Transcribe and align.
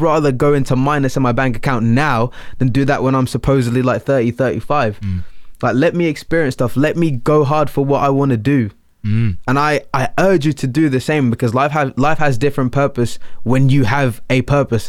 rather 0.00 0.32
go 0.32 0.54
into 0.54 0.76
minus 0.76 1.16
in 1.16 1.22
my 1.22 1.32
bank 1.32 1.56
account 1.56 1.84
now 1.84 2.30
than 2.58 2.68
do 2.68 2.84
that 2.84 3.02
when 3.02 3.14
I'm 3.14 3.26
supposedly 3.26 3.82
like 3.82 4.02
30, 4.02 4.32
35. 4.32 5.00
Mm. 5.00 5.24
Like, 5.62 5.74
let 5.74 5.94
me 5.94 6.06
experience 6.06 6.54
stuff. 6.54 6.76
Let 6.76 6.96
me 6.96 7.10
go 7.10 7.44
hard 7.44 7.68
for 7.68 7.84
what 7.84 8.02
I 8.02 8.08
want 8.08 8.30
to 8.30 8.36
do. 8.36 8.70
Mm. 9.04 9.38
And 9.46 9.58
I, 9.58 9.82
I 9.94 10.10
urge 10.18 10.46
you 10.46 10.52
to 10.54 10.66
do 10.66 10.88
the 10.88 11.00
same 11.00 11.30
because 11.30 11.54
life 11.54 11.72
has 11.72 11.96
life 11.96 12.18
has 12.18 12.36
different 12.36 12.72
purpose 12.72 13.18
when 13.42 13.68
you 13.68 13.84
have 13.84 14.20
a 14.28 14.42
purpose. 14.42 14.88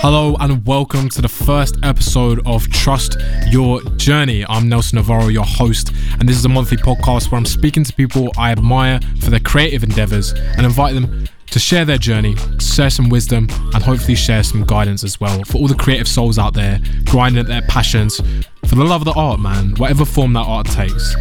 Hello 0.00 0.36
and 0.38 0.64
welcome 0.64 1.08
to 1.08 1.20
the 1.20 1.28
first 1.28 1.76
episode 1.82 2.40
of 2.46 2.70
Trust 2.70 3.16
Your 3.48 3.82
Journey. 3.96 4.44
I'm 4.48 4.68
Nelson 4.68 4.96
Navarro, 4.96 5.26
your 5.26 5.44
host, 5.44 5.90
and 6.20 6.28
this 6.28 6.36
is 6.36 6.44
a 6.44 6.48
monthly 6.48 6.76
podcast 6.76 7.32
where 7.32 7.38
I'm 7.38 7.44
speaking 7.44 7.82
to 7.82 7.92
people 7.92 8.30
I 8.38 8.52
admire 8.52 9.00
for 9.20 9.30
their 9.30 9.40
creative 9.40 9.82
endeavors 9.82 10.32
and 10.32 10.64
invite 10.64 10.94
them 10.94 11.26
to 11.50 11.58
share 11.58 11.84
their 11.84 11.98
journey, 11.98 12.36
share 12.60 12.90
some 12.90 13.08
wisdom, 13.08 13.48
and 13.74 13.82
hopefully 13.82 14.14
share 14.14 14.42
some 14.42 14.64
guidance 14.64 15.02
as 15.02 15.18
well 15.18 15.42
for 15.44 15.58
all 15.58 15.66
the 15.66 15.74
creative 15.74 16.06
souls 16.06 16.38
out 16.38 16.54
there 16.54 16.80
grinding 17.06 17.40
at 17.40 17.46
their 17.48 17.62
passions 17.62 18.20
for 18.68 18.74
the 18.74 18.84
love 18.84 19.00
of 19.00 19.06
the 19.06 19.18
art, 19.18 19.40
man, 19.40 19.74
whatever 19.76 20.04
form 20.04 20.34
that 20.34 20.46
art 20.46 20.66
takes. 20.66 21.14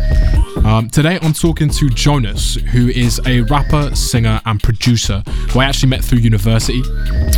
Um, 0.65 0.89
today 0.89 1.17
I'm 1.21 1.31
talking 1.31 1.69
to 1.69 1.89
Jonas, 1.89 2.55
who 2.55 2.89
is 2.89 3.21
a 3.25 3.41
rapper, 3.43 3.95
singer, 3.95 4.41
and 4.45 4.61
producer 4.61 5.23
who 5.51 5.61
I 5.61 5.65
actually 5.65 5.89
met 5.89 6.03
through 6.03 6.19
university. 6.19 6.81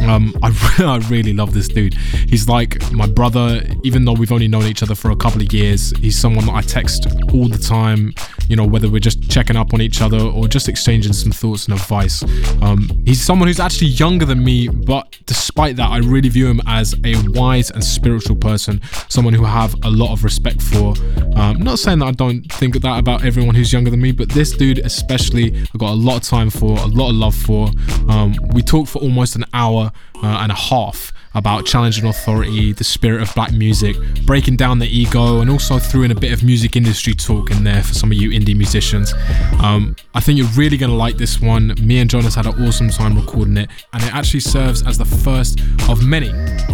Um, 0.01 0.33
I, 0.43 0.51
I 0.79 0.97
really 1.09 1.33
love 1.33 1.53
this 1.53 1.67
dude. 1.67 1.93
He's 1.93 2.49
like 2.49 2.91
my 2.91 3.05
brother, 3.05 3.61
even 3.83 4.05
though 4.05 4.13
we've 4.13 4.31
only 4.31 4.47
known 4.47 4.63
each 4.63 4.81
other 4.81 4.95
for 4.95 5.11
a 5.11 5.15
couple 5.15 5.41
of 5.41 5.53
years. 5.53 5.95
He's 5.97 6.17
someone 6.17 6.47
that 6.47 6.55
I 6.55 6.61
text 6.61 7.05
all 7.31 7.47
the 7.47 7.59
time, 7.59 8.13
you 8.47 8.55
know, 8.55 8.65
whether 8.65 8.89
we're 8.89 8.99
just 8.99 9.29
checking 9.29 9.55
up 9.55 9.75
on 9.75 9.81
each 9.81 10.01
other 10.01 10.19
or 10.19 10.47
just 10.47 10.67
exchanging 10.67 11.13
some 11.13 11.31
thoughts 11.31 11.65
and 11.67 11.75
advice. 11.75 12.23
Um, 12.63 12.89
he's 13.05 13.21
someone 13.21 13.47
who's 13.47 13.59
actually 13.59 13.89
younger 13.89 14.25
than 14.25 14.43
me, 14.43 14.69
but 14.69 15.15
despite 15.27 15.75
that, 15.75 15.89
I 15.89 15.99
really 15.99 16.29
view 16.29 16.47
him 16.47 16.61
as 16.65 16.95
a 17.03 17.13
wise 17.29 17.69
and 17.69 17.83
spiritual 17.83 18.37
person, 18.37 18.81
someone 19.07 19.35
who 19.35 19.45
have 19.45 19.75
a 19.83 19.89
lot 19.99 20.11
of 20.11 20.23
respect 20.23 20.61
for. 20.61 20.95
Um, 21.35 21.57
not 21.59 21.77
saying 21.77 21.99
that 21.99 22.05
I 22.05 22.11
don't 22.11 22.41
think 22.53 22.81
that 22.81 22.99
about 22.99 23.25
everyone 23.25 23.53
who's 23.53 23.71
younger 23.73 23.91
than 23.91 24.01
me, 24.01 24.11
but 24.11 24.29
this 24.29 24.51
dude 24.51 24.79
especially, 24.79 25.57
I 25.73 25.77
got 25.77 25.91
a 25.91 25.99
lot 26.07 26.17
of 26.17 26.23
time 26.23 26.49
for, 26.49 26.77
a 26.77 26.85
lot 26.87 27.09
of 27.09 27.15
love 27.15 27.35
for. 27.35 27.69
Um, 28.07 28.35
we 28.53 28.61
talked 28.61 28.89
for 28.89 28.99
almost 28.99 29.35
an 29.35 29.45
hour 29.53 29.91
uh, 30.23 30.39
and 30.41 30.51
a 30.51 30.55
half 30.55 31.11
about 31.33 31.65
challenging 31.65 32.05
authority, 32.05 32.73
the 32.73 32.83
spirit 32.83 33.21
of 33.21 33.33
black 33.35 33.51
music, 33.53 33.95
breaking 34.25 34.55
down 34.55 34.79
the 34.79 34.87
ego, 34.87 35.41
and 35.41 35.49
also 35.49 35.79
threw 35.79 36.03
in 36.03 36.11
a 36.11 36.15
bit 36.15 36.31
of 36.31 36.43
music 36.43 36.75
industry 36.75 37.13
talk 37.13 37.51
in 37.51 37.63
there 37.63 37.83
for 37.83 37.93
some 37.93 38.11
of 38.11 38.17
you 38.17 38.29
indie 38.31 38.55
musicians. 38.55 39.13
Um, 39.61 39.95
I 40.13 40.19
think 40.19 40.37
you're 40.37 40.47
really 40.49 40.77
going 40.77 40.91
to 40.91 40.95
like 40.95 41.17
this 41.17 41.39
one. 41.39 41.75
Me 41.81 41.99
and 41.99 42.09
Jonas 42.09 42.35
had 42.35 42.45
an 42.45 42.65
awesome 42.65 42.89
time 42.89 43.15
recording 43.15 43.57
it, 43.57 43.69
and 43.93 44.03
it 44.03 44.13
actually 44.13 44.41
serves 44.41 44.85
as 44.85 44.97
the 44.97 45.05
first 45.05 45.59
of 45.87 46.05
many. 46.05 46.29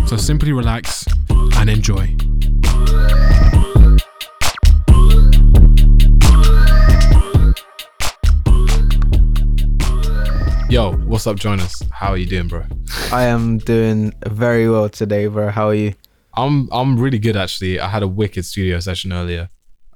So 0.07 0.17
simply 0.17 0.51
relax 0.51 1.05
and 1.57 1.69
enjoy. 1.69 2.15
Yo, 10.75 10.91
what's 11.05 11.25
up, 11.25 11.37
Jonas? 11.37 11.73
How 11.89 12.09
are 12.09 12.17
you 12.17 12.25
doing, 12.25 12.49
bro? 12.49 12.65
I 13.09 13.23
am 13.27 13.59
doing 13.59 14.11
very 14.25 14.69
well 14.69 14.89
today, 14.89 15.27
bro. 15.27 15.49
How 15.49 15.69
are 15.69 15.73
you? 15.73 15.93
I'm 16.33 16.67
I'm 16.69 16.99
really 16.99 17.17
good 17.17 17.37
actually. 17.37 17.79
I 17.79 17.87
had 17.87 18.03
a 18.03 18.09
wicked 18.09 18.43
studio 18.43 18.81
session 18.81 19.13
earlier. 19.13 19.47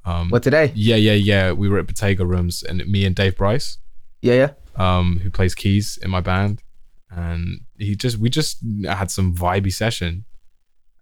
Um, 0.06 0.30
What 0.30 0.42
today? 0.42 0.72
Yeah, 0.74 0.96
yeah, 0.96 1.16
yeah. 1.16 1.52
We 1.52 1.68
were 1.68 1.80
at 1.80 1.88
Bottega 1.88 2.26
Rooms, 2.26 2.64
and 2.64 2.78
me 2.88 3.04
and 3.04 3.14
Dave 3.14 3.36
Bryce, 3.36 3.78
Yeah, 4.22 4.36
yeah. 4.36 4.52
um, 4.78 5.20
who 5.22 5.30
plays 5.30 5.54
keys 5.54 6.00
in 6.02 6.10
my 6.12 6.22
band, 6.22 6.64
and 7.12 7.60
he 7.78 7.98
just 7.98 8.18
we 8.18 8.30
just 8.30 8.64
had 8.88 9.12
some 9.12 9.36
vibey 9.36 9.74
session. 9.74 10.24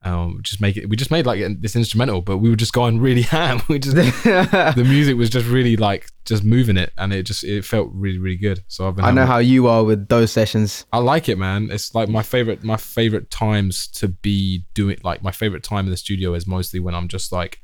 Um, 0.03 0.39
just 0.43 0.61
make 0.61 0.77
it. 0.77 0.87
We 0.89 0.95
just 0.95 1.11
made 1.11 1.25
like 1.25 1.43
this 1.59 1.75
instrumental, 1.75 2.21
but 2.21 2.37
we 2.37 2.49
were 2.49 2.55
just 2.55 2.71
going 2.71 2.99
really 2.99 3.21
ham. 3.33 3.61
We 3.67 3.79
just 3.79 3.95
the 3.95 4.83
music 4.87 5.17
was 5.17 5.29
just 5.29 5.47
really 5.47 5.75
like 5.75 6.07
just 6.23 6.43
moving 6.43 6.77
it, 6.77 6.93
and 6.97 7.11
it 7.11 7.23
just 7.23 7.43
it 7.43 7.65
felt 7.65 7.89
really 7.91 8.19
really 8.19 8.37
good. 8.37 8.63
So 8.67 8.87
I've 8.87 8.95
been. 8.95 9.05
I 9.05 9.11
know 9.11 9.25
how 9.25 9.39
you 9.39 9.67
are 9.67 9.83
with 9.83 10.07
those 10.07 10.31
sessions. 10.31 10.85
I 10.93 10.99
like 10.99 11.27
it, 11.29 11.37
man. 11.37 11.69
It's 11.71 11.93
like 11.95 12.09
my 12.09 12.21
favorite. 12.23 12.63
My 12.63 12.77
favorite 12.77 13.29
times 13.31 13.87
to 13.93 14.07
be 14.07 14.65
doing 14.75 14.97
like 15.03 15.23
my 15.23 15.31
favorite 15.31 15.63
time 15.63 15.85
in 15.85 15.91
the 15.91 15.97
studio 15.97 16.33
is 16.35 16.45
mostly 16.47 16.79
when 16.79 16.93
I'm 16.95 17.07
just 17.07 17.31
like 17.31 17.59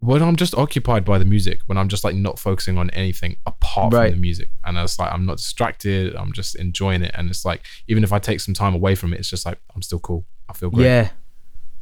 when 0.00 0.22
I'm 0.22 0.36
just 0.36 0.54
occupied 0.54 1.04
by 1.04 1.18
the 1.18 1.24
music. 1.24 1.60
When 1.66 1.78
I'm 1.78 1.88
just 1.88 2.04
like 2.04 2.14
not 2.16 2.38
focusing 2.38 2.76
on 2.78 2.90
anything 2.90 3.36
apart 3.46 3.94
Right. 3.94 4.10
from 4.10 4.16
the 4.18 4.20
music, 4.22 4.50
and 4.64 4.76
it's 4.76 4.98
like 4.98 5.12
I'm 5.12 5.24
not 5.24 5.38
distracted. 5.38 6.14
I'm 6.16 6.32
just 6.32 6.56
enjoying 6.56 7.02
it, 7.02 7.12
and 7.14 7.30
it's 7.30 7.44
like 7.44 7.64
even 7.88 8.04
if 8.04 8.12
I 8.12 8.18
take 8.18 8.40
some 8.40 8.54
time 8.54 8.74
away 8.74 8.96
from 8.96 9.14
it, 9.14 9.20
it's 9.20 9.30
just 9.30 9.46
like 9.46 9.58
I'm 9.74 9.82
still 9.82 10.00
cool. 10.00 10.26
I 10.48 10.52
feel 10.52 10.70
great. 10.70 10.84
Yeah. 10.84 11.08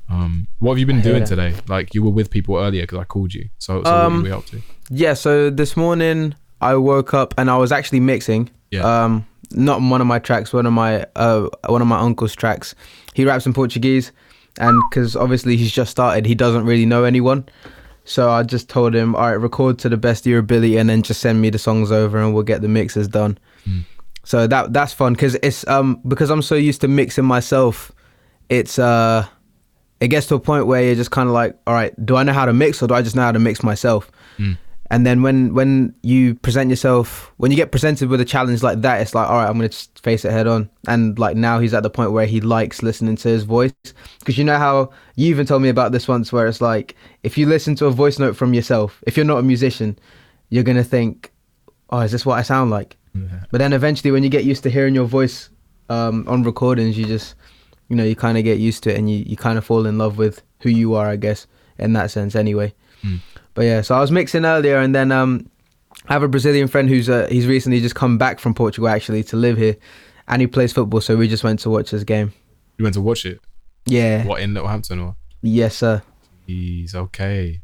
Um, 0.08 0.46
what 0.58 0.72
have 0.72 0.78
you 0.78 0.86
been 0.86 1.00
doing 1.00 1.20
that. 1.20 1.28
today? 1.28 1.54
Like 1.66 1.94
you 1.94 2.02
were 2.02 2.10
with 2.10 2.30
people 2.30 2.56
earlier 2.56 2.82
because 2.82 2.98
I 2.98 3.04
called 3.04 3.32
you. 3.32 3.48
So, 3.58 3.82
so 3.82 3.94
Um, 3.94 4.12
what 4.14 4.18
were 4.18 4.24
we 4.24 4.32
up 4.32 4.46
to? 4.46 4.62
Yeah, 4.90 5.14
so 5.14 5.50
this 5.50 5.76
morning 5.76 6.34
I 6.60 6.74
woke 6.76 7.14
up 7.14 7.34
and 7.38 7.50
I 7.50 7.56
was 7.56 7.72
actually 7.72 8.00
mixing. 8.00 8.50
Yeah. 8.70 9.04
Um 9.04 9.26
not 9.50 9.80
one 9.80 10.00
of 10.00 10.06
my 10.06 10.18
tracks, 10.18 10.52
one 10.52 10.66
of 10.66 10.72
my 10.72 11.06
uh 11.16 11.48
one 11.68 11.80
of 11.80 11.88
my 11.88 11.98
uncle's 11.98 12.34
tracks. 12.34 12.74
He 13.14 13.24
raps 13.24 13.46
in 13.46 13.52
Portuguese 13.54 14.12
and 14.58 14.80
cuz 14.92 15.16
obviously 15.16 15.56
he's 15.56 15.72
just 15.72 15.90
started, 15.90 16.26
he 16.26 16.34
doesn't 16.34 16.64
really 16.66 16.86
know 16.86 17.04
anyone. 17.04 17.44
So 18.04 18.30
I 18.30 18.42
just 18.42 18.68
told 18.68 18.94
him, 18.94 19.14
"All 19.14 19.22
right, 19.22 19.40
record 19.40 19.78
to 19.78 19.88
the 19.88 19.96
best 19.96 20.26
of 20.26 20.30
your 20.30 20.40
ability 20.40 20.76
and 20.76 20.90
then 20.90 21.00
just 21.02 21.20
send 21.20 21.40
me 21.40 21.48
the 21.48 21.58
songs 21.58 21.90
over 21.90 22.18
and 22.18 22.34
we'll 22.34 22.42
get 22.42 22.60
the 22.60 22.68
mixes 22.68 23.08
done." 23.08 23.38
Mm. 23.66 23.84
So 24.24 24.46
that 24.46 24.72
that's 24.74 24.92
fun 24.92 25.16
cuz 25.16 25.36
it's 25.42 25.66
um 25.68 26.00
because 26.06 26.28
I'm 26.30 26.42
so 26.42 26.54
used 26.54 26.82
to 26.82 26.88
mixing 26.88 27.24
myself, 27.24 27.90
it's 28.48 28.78
uh 28.78 29.26
it 30.00 30.08
gets 30.08 30.26
to 30.26 30.34
a 30.34 30.40
point 30.40 30.66
where 30.66 30.82
you're 30.82 30.94
just 30.94 31.10
kind 31.10 31.28
of 31.28 31.34
like, 31.34 31.56
all 31.66 31.74
right, 31.74 31.94
do 32.04 32.16
I 32.16 32.22
know 32.24 32.32
how 32.32 32.44
to 32.44 32.52
mix 32.52 32.82
or 32.82 32.88
do 32.88 32.94
I 32.94 33.02
just 33.02 33.16
know 33.16 33.22
how 33.22 33.32
to 33.32 33.38
mix 33.38 33.62
myself? 33.62 34.10
Mm. 34.38 34.58
And 34.90 35.06
then 35.06 35.22
when 35.22 35.54
when 35.54 35.94
you 36.02 36.34
present 36.34 36.68
yourself, 36.68 37.32
when 37.38 37.50
you 37.50 37.56
get 37.56 37.72
presented 37.72 38.08
with 38.08 38.20
a 38.20 38.24
challenge 38.24 38.62
like 38.62 38.82
that, 38.82 39.00
it's 39.00 39.14
like, 39.14 39.28
all 39.28 39.36
right, 39.36 39.48
I'm 39.48 39.54
gonna 39.54 39.70
just 39.70 39.98
face 40.00 40.24
it 40.24 40.30
head 40.30 40.46
on. 40.46 40.68
And 40.86 41.18
like 41.18 41.36
now 41.36 41.58
he's 41.58 41.72
at 41.72 41.82
the 41.82 41.90
point 41.90 42.12
where 42.12 42.26
he 42.26 42.40
likes 42.40 42.82
listening 42.82 43.16
to 43.16 43.28
his 43.28 43.44
voice 43.44 43.72
because 44.18 44.36
you 44.36 44.44
know 44.44 44.58
how 44.58 44.90
you 45.16 45.28
even 45.28 45.46
told 45.46 45.62
me 45.62 45.70
about 45.70 45.92
this 45.92 46.06
once, 46.06 46.32
where 46.32 46.46
it's 46.46 46.60
like 46.60 46.96
if 47.22 47.38
you 47.38 47.46
listen 47.46 47.74
to 47.76 47.86
a 47.86 47.90
voice 47.90 48.18
note 48.18 48.36
from 48.36 48.52
yourself, 48.52 49.02
if 49.06 49.16
you're 49.16 49.24
not 49.26 49.38
a 49.38 49.42
musician, 49.42 49.98
you're 50.50 50.64
gonna 50.64 50.84
think, 50.84 51.32
oh, 51.90 52.00
is 52.00 52.12
this 52.12 52.26
what 52.26 52.38
I 52.38 52.42
sound 52.42 52.70
like? 52.70 52.96
But 53.50 53.58
then 53.58 53.72
eventually, 53.72 54.10
when 54.10 54.22
you 54.22 54.28
get 54.28 54.44
used 54.44 54.62
to 54.64 54.70
hearing 54.70 54.94
your 54.94 55.06
voice 55.06 55.48
um, 55.88 56.24
on 56.28 56.42
recordings, 56.42 56.98
you 56.98 57.06
just, 57.06 57.36
you 57.94 57.98
know, 57.98 58.04
you 58.04 58.16
kind 58.16 58.36
of 58.36 58.42
get 58.42 58.58
used 58.58 58.82
to 58.82 58.90
it 58.92 58.98
and 58.98 59.08
you, 59.08 59.18
you 59.24 59.36
kind 59.36 59.56
of 59.56 59.64
fall 59.64 59.86
in 59.86 59.98
love 59.98 60.18
with 60.18 60.42
who 60.62 60.68
you 60.68 60.94
are, 60.94 61.06
I 61.06 61.14
guess, 61.14 61.46
in 61.78 61.92
that 61.92 62.10
sense, 62.10 62.34
anyway. 62.34 62.74
Mm. 63.04 63.20
But 63.54 63.66
yeah, 63.66 63.82
so 63.82 63.94
I 63.94 64.00
was 64.00 64.10
mixing 64.10 64.44
earlier, 64.44 64.78
and 64.78 64.92
then 64.92 65.12
um, 65.12 65.48
I 66.08 66.12
have 66.12 66.24
a 66.24 66.28
Brazilian 66.28 66.66
friend 66.66 66.88
who's 66.88 67.08
uh, 67.08 67.28
he's 67.30 67.46
recently 67.46 67.80
just 67.80 67.94
come 67.94 68.18
back 68.18 68.40
from 68.40 68.52
Portugal 68.52 68.88
actually 68.88 69.22
to 69.24 69.36
live 69.36 69.56
here, 69.56 69.76
and 70.26 70.40
he 70.42 70.48
plays 70.48 70.72
football, 70.72 71.00
so 71.00 71.16
we 71.16 71.28
just 71.28 71.44
went 71.44 71.60
to 71.60 71.70
watch 71.70 71.90
his 71.90 72.02
game. 72.02 72.32
You 72.78 72.82
went 72.82 72.94
to 72.94 73.00
watch 73.00 73.24
it. 73.24 73.40
Yeah, 73.86 74.26
What 74.26 74.40
in 74.40 74.54
Littlehampton 74.54 74.98
or? 74.98 75.14
yes, 75.42 75.76
sir. 75.76 76.02
He's 76.48 76.96
okay. 76.96 77.60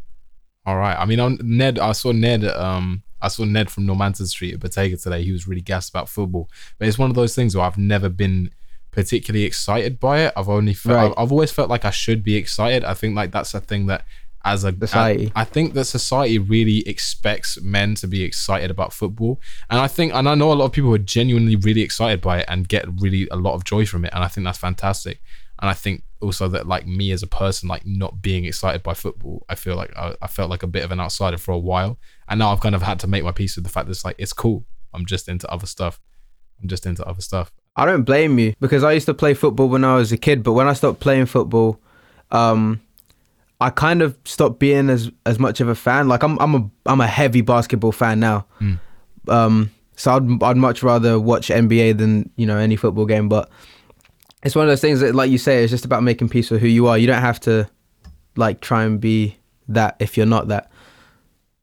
All 0.64 0.76
right. 0.76 0.96
I 0.96 1.06
mean, 1.06 1.18
on 1.18 1.38
Ned, 1.42 1.78
I 1.80 1.90
saw 1.92 2.12
Ned. 2.12 2.44
Um, 2.44 3.02
I 3.20 3.28
saw 3.28 3.44
Ned 3.44 3.70
from 3.70 3.86
Normanton 3.86 4.26
Street 4.26 4.54
at 4.54 4.60
Bottega 4.60 4.96
today. 4.96 5.24
He 5.24 5.32
was 5.32 5.48
really 5.48 5.60
gassed 5.60 5.90
about 5.90 6.08
football, 6.08 6.48
but 6.78 6.86
it's 6.86 6.98
one 6.98 7.10
of 7.10 7.16
those 7.16 7.34
things 7.34 7.56
where 7.56 7.64
I've 7.66 7.78
never 7.78 8.08
been 8.08 8.50
particularly 8.90 9.44
excited 9.44 10.00
by 10.00 10.20
it. 10.20 10.32
I've 10.36 10.48
only 10.48 10.74
felt. 10.74 10.96
Right. 10.96 11.06
I've, 11.06 11.24
I've 11.24 11.32
always 11.32 11.52
felt 11.52 11.70
like 11.70 11.84
I 11.84 11.90
should 11.90 12.22
be 12.22 12.36
excited. 12.36 12.84
I 12.84 12.94
think 12.94 13.14
like 13.14 13.32
that's 13.32 13.54
a 13.54 13.60
thing 13.60 13.86
that 13.86 14.04
as 14.44 14.64
a 14.64 14.72
Society. 14.72 15.32
I, 15.34 15.42
I 15.42 15.44
think 15.44 15.74
that 15.74 15.84
society 15.84 16.38
really 16.38 16.86
expects 16.88 17.60
men 17.60 17.94
to 17.96 18.06
be 18.06 18.22
excited 18.22 18.70
about 18.70 18.92
football, 18.92 19.40
and 19.68 19.78
I 19.78 19.86
think 19.86 20.14
and 20.14 20.28
I 20.28 20.34
know 20.34 20.52
a 20.52 20.54
lot 20.54 20.66
of 20.66 20.72
people 20.72 20.94
are 20.94 20.98
genuinely 20.98 21.56
really 21.56 21.82
excited 21.82 22.20
by 22.20 22.38
it 22.38 22.46
and 22.48 22.68
get 22.68 22.86
really 23.00 23.28
a 23.30 23.36
lot 23.36 23.54
of 23.54 23.64
joy 23.64 23.86
from 23.86 24.04
it, 24.04 24.12
and 24.14 24.24
I 24.24 24.28
think 24.28 24.44
that's 24.44 24.58
fantastic. 24.58 25.20
And 25.60 25.68
I 25.68 25.74
think 25.74 26.04
also 26.22 26.48
that 26.48 26.66
like 26.66 26.86
me 26.86 27.12
as 27.12 27.22
a 27.22 27.26
person, 27.26 27.68
like 27.68 27.84
not 27.84 28.22
being 28.22 28.46
excited 28.46 28.82
by 28.82 28.94
football, 28.94 29.44
I 29.48 29.54
feel 29.54 29.76
like 29.76 29.94
I, 29.96 30.16
I 30.22 30.26
felt 30.26 30.48
like 30.48 30.62
a 30.62 30.66
bit 30.66 30.84
of 30.84 30.90
an 30.90 31.00
outsider 31.00 31.36
for 31.36 31.52
a 31.52 31.58
while, 31.58 31.98
and 32.28 32.38
now 32.38 32.50
I've 32.50 32.60
kind 32.60 32.74
of 32.74 32.82
had 32.82 32.98
to 33.00 33.06
make 33.06 33.24
my 33.24 33.32
peace 33.32 33.56
with 33.56 33.64
the 33.64 33.70
fact 33.70 33.86
that 33.86 33.92
it's 33.92 34.04
like 34.04 34.16
it's 34.18 34.32
cool. 34.32 34.64
I'm 34.94 35.04
just 35.04 35.28
into 35.28 35.50
other 35.50 35.66
stuff. 35.66 36.00
I'm 36.60 36.68
just 36.68 36.86
into 36.86 37.04
other 37.04 37.20
stuff. 37.20 37.52
I 37.80 37.86
don't 37.86 38.02
blame 38.02 38.38
you 38.38 38.52
because 38.60 38.84
I 38.84 38.92
used 38.92 39.06
to 39.06 39.14
play 39.14 39.32
football 39.32 39.70
when 39.70 39.84
I 39.84 39.94
was 39.94 40.12
a 40.12 40.18
kid, 40.18 40.42
but 40.42 40.52
when 40.52 40.68
I 40.68 40.74
stopped 40.74 41.00
playing 41.00 41.24
football, 41.24 41.80
um, 42.30 42.82
I 43.58 43.70
kind 43.70 44.02
of 44.02 44.18
stopped 44.26 44.58
being 44.58 44.90
as 44.90 45.10
as 45.24 45.38
much 45.38 45.62
of 45.62 45.68
a 45.68 45.74
fan. 45.74 46.06
Like 46.06 46.22
I'm 46.22 46.38
I'm 46.40 46.54
a 46.54 46.70
I'm 46.84 47.00
a 47.00 47.06
heavy 47.06 47.40
basketball 47.40 47.92
fan 47.92 48.20
now. 48.20 48.44
Mm. 48.60 48.78
Um, 49.28 49.70
so 49.96 50.12
I'd 50.12 50.42
I'd 50.42 50.58
much 50.58 50.82
rather 50.82 51.18
watch 51.18 51.48
NBA 51.48 51.96
than 51.96 52.30
you 52.36 52.44
know 52.44 52.58
any 52.58 52.76
football 52.76 53.06
game. 53.06 53.30
But 53.30 53.48
it's 54.42 54.54
one 54.54 54.66
of 54.66 54.70
those 54.70 54.82
things 54.82 55.00
that, 55.00 55.14
like 55.14 55.30
you 55.30 55.38
say, 55.38 55.64
it's 55.64 55.70
just 55.70 55.86
about 55.86 56.02
making 56.02 56.28
peace 56.28 56.50
with 56.50 56.60
who 56.60 56.68
you 56.68 56.86
are. 56.86 56.98
You 56.98 57.06
don't 57.06 57.22
have 57.22 57.40
to 57.40 57.66
like 58.36 58.60
try 58.60 58.84
and 58.84 59.00
be 59.00 59.38
that 59.68 59.96
if 60.00 60.18
you're 60.18 60.26
not 60.26 60.48
that. 60.48 60.70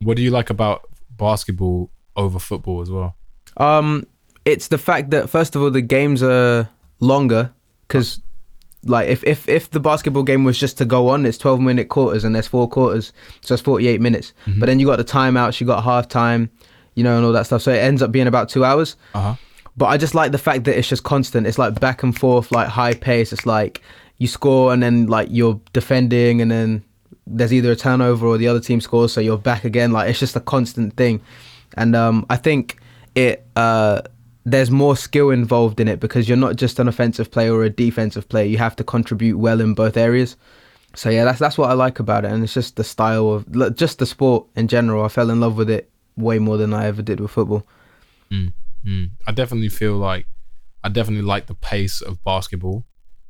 What 0.02 0.18
do 0.18 0.24
you 0.24 0.32
like 0.32 0.50
about 0.50 0.90
basketball 1.12 1.92
over 2.16 2.40
football 2.40 2.82
as 2.82 2.90
well? 2.90 3.16
Um, 3.58 4.08
it's 4.48 4.70
the 4.70 4.78
fact 4.78 5.10
that 5.10 5.30
first 5.30 5.56
of 5.56 5.62
all 5.62 5.70
the 5.70 5.82
games 5.82 6.24
are 6.24 6.70
longer 7.02 7.52
because 7.86 8.22
like 8.86 9.10
if, 9.10 9.22
if 9.26 9.50
if 9.50 9.70
the 9.72 9.80
basketball 9.80 10.24
game 10.24 10.46
was 10.46 10.58
just 10.58 10.78
to 10.78 10.86
go 10.86 11.10
on, 11.10 11.26
it's 11.26 11.38
twelve 11.38 11.60
minute 11.60 11.90
quarters 11.90 12.24
and 12.24 12.34
there's 12.34 12.48
four 12.48 12.70
quarters, 12.70 13.12
so 13.42 13.54
it's 13.54 13.62
forty 13.62 13.88
eight 13.90 14.00
minutes. 14.00 14.32
Mm-hmm. 14.46 14.62
But 14.62 14.68
then 14.68 14.80
you 14.80 14.86
got 14.86 14.96
the 14.96 15.04
timeouts, 15.04 15.60
you 15.60 15.68
got 15.68 15.84
half 15.84 16.08
time, 16.08 16.50
you 16.96 17.04
know, 17.04 17.18
and 17.18 17.26
all 17.26 17.34
that 17.34 17.46
stuff. 17.46 17.62
So 17.62 17.74
it 17.74 17.80
ends 17.80 18.02
up 18.02 18.14
being 18.14 18.28
about 18.28 18.48
two 18.48 18.64
hours. 18.64 18.96
Uh 19.14 19.22
huh. 19.22 19.36
But 19.76 19.88
I 19.88 19.98
just 19.98 20.16
like 20.16 20.32
the 20.32 20.38
fact 20.38 20.64
that 20.64 20.78
it's 20.78 20.88
just 20.88 21.04
constant. 21.04 21.46
It's 21.46 21.60
like 21.60 21.80
back 21.82 22.02
and 22.02 22.18
forth, 22.18 22.50
like 22.52 22.70
high 22.70 22.94
pace. 22.94 23.34
It's 23.34 23.46
like 23.46 23.82
you 24.18 24.28
score 24.28 24.72
and 24.72 24.82
then 24.82 25.08
like 25.08 25.28
you're 25.30 25.60
defending 25.74 26.42
and 26.42 26.50
then 26.50 26.84
there's 27.28 27.54
either 27.54 27.72
a 27.74 27.76
turnover 27.76 28.26
or 28.26 28.38
the 28.38 28.48
other 28.48 28.62
team 28.62 28.80
scores, 28.80 29.12
so 29.12 29.20
you're 29.20 29.38
back 29.38 29.66
again. 29.66 29.92
Like 29.92 30.10
it's 30.10 30.20
just 30.20 30.38
a 30.38 30.40
constant 30.40 30.96
thing, 30.96 31.20
and 31.76 31.98
um, 31.98 32.26
I 32.30 32.38
think 32.38 32.78
it 33.16 33.46
uh, 33.58 34.04
there's 34.48 34.72
more 34.72 34.96
skill 34.96 35.30
involved 35.30 35.78
in 35.82 35.90
it 35.90 36.00
because 36.00 36.30
you're 36.30 36.38
not 36.38 36.56
just 36.56 36.80
an 36.80 36.88
offensive 36.88 37.30
player 37.30 37.54
or 37.54 37.66
a 37.66 37.70
defensive 37.70 38.30
player. 38.30 38.46
You 38.46 38.58
have 38.60 38.78
to 38.78 38.84
contribute 38.84 39.38
well 39.38 39.60
in 39.60 39.74
both 39.74 39.98
areas. 39.98 40.38
So 40.96 41.10
yeah, 41.10 41.26
that's 41.26 41.38
that's 41.38 41.58
what 41.58 41.70
I 41.70 41.74
like 41.74 42.00
about 42.00 42.24
it, 42.24 42.32
and 42.32 42.44
it's 42.44 42.54
just 42.54 42.78
the 42.78 42.84
style 42.84 43.30
of 43.34 43.76
just 43.76 44.00
the 44.00 44.06
sport 44.06 44.48
in 44.56 44.70
general. 44.70 45.04
I 45.04 45.10
fell 45.10 45.30
in 45.30 45.42
love 45.42 45.58
with 45.58 45.70
it 45.70 45.92
way 46.16 46.40
more 46.40 46.56
than 46.56 46.74
I 46.74 46.86
ever 46.86 47.02
did 47.02 47.20
with 47.20 47.32
football. 47.32 47.68
Mm, 48.32 48.54
mm. 48.86 49.10
I 49.28 49.32
definitely 49.34 49.68
feel 49.68 49.98
like 49.98 50.28
I 50.82 50.90
definitely 50.90 51.26
like 51.26 51.48
the 51.48 51.54
pace 51.54 52.02
of 52.02 52.24
basketball. 52.24 52.86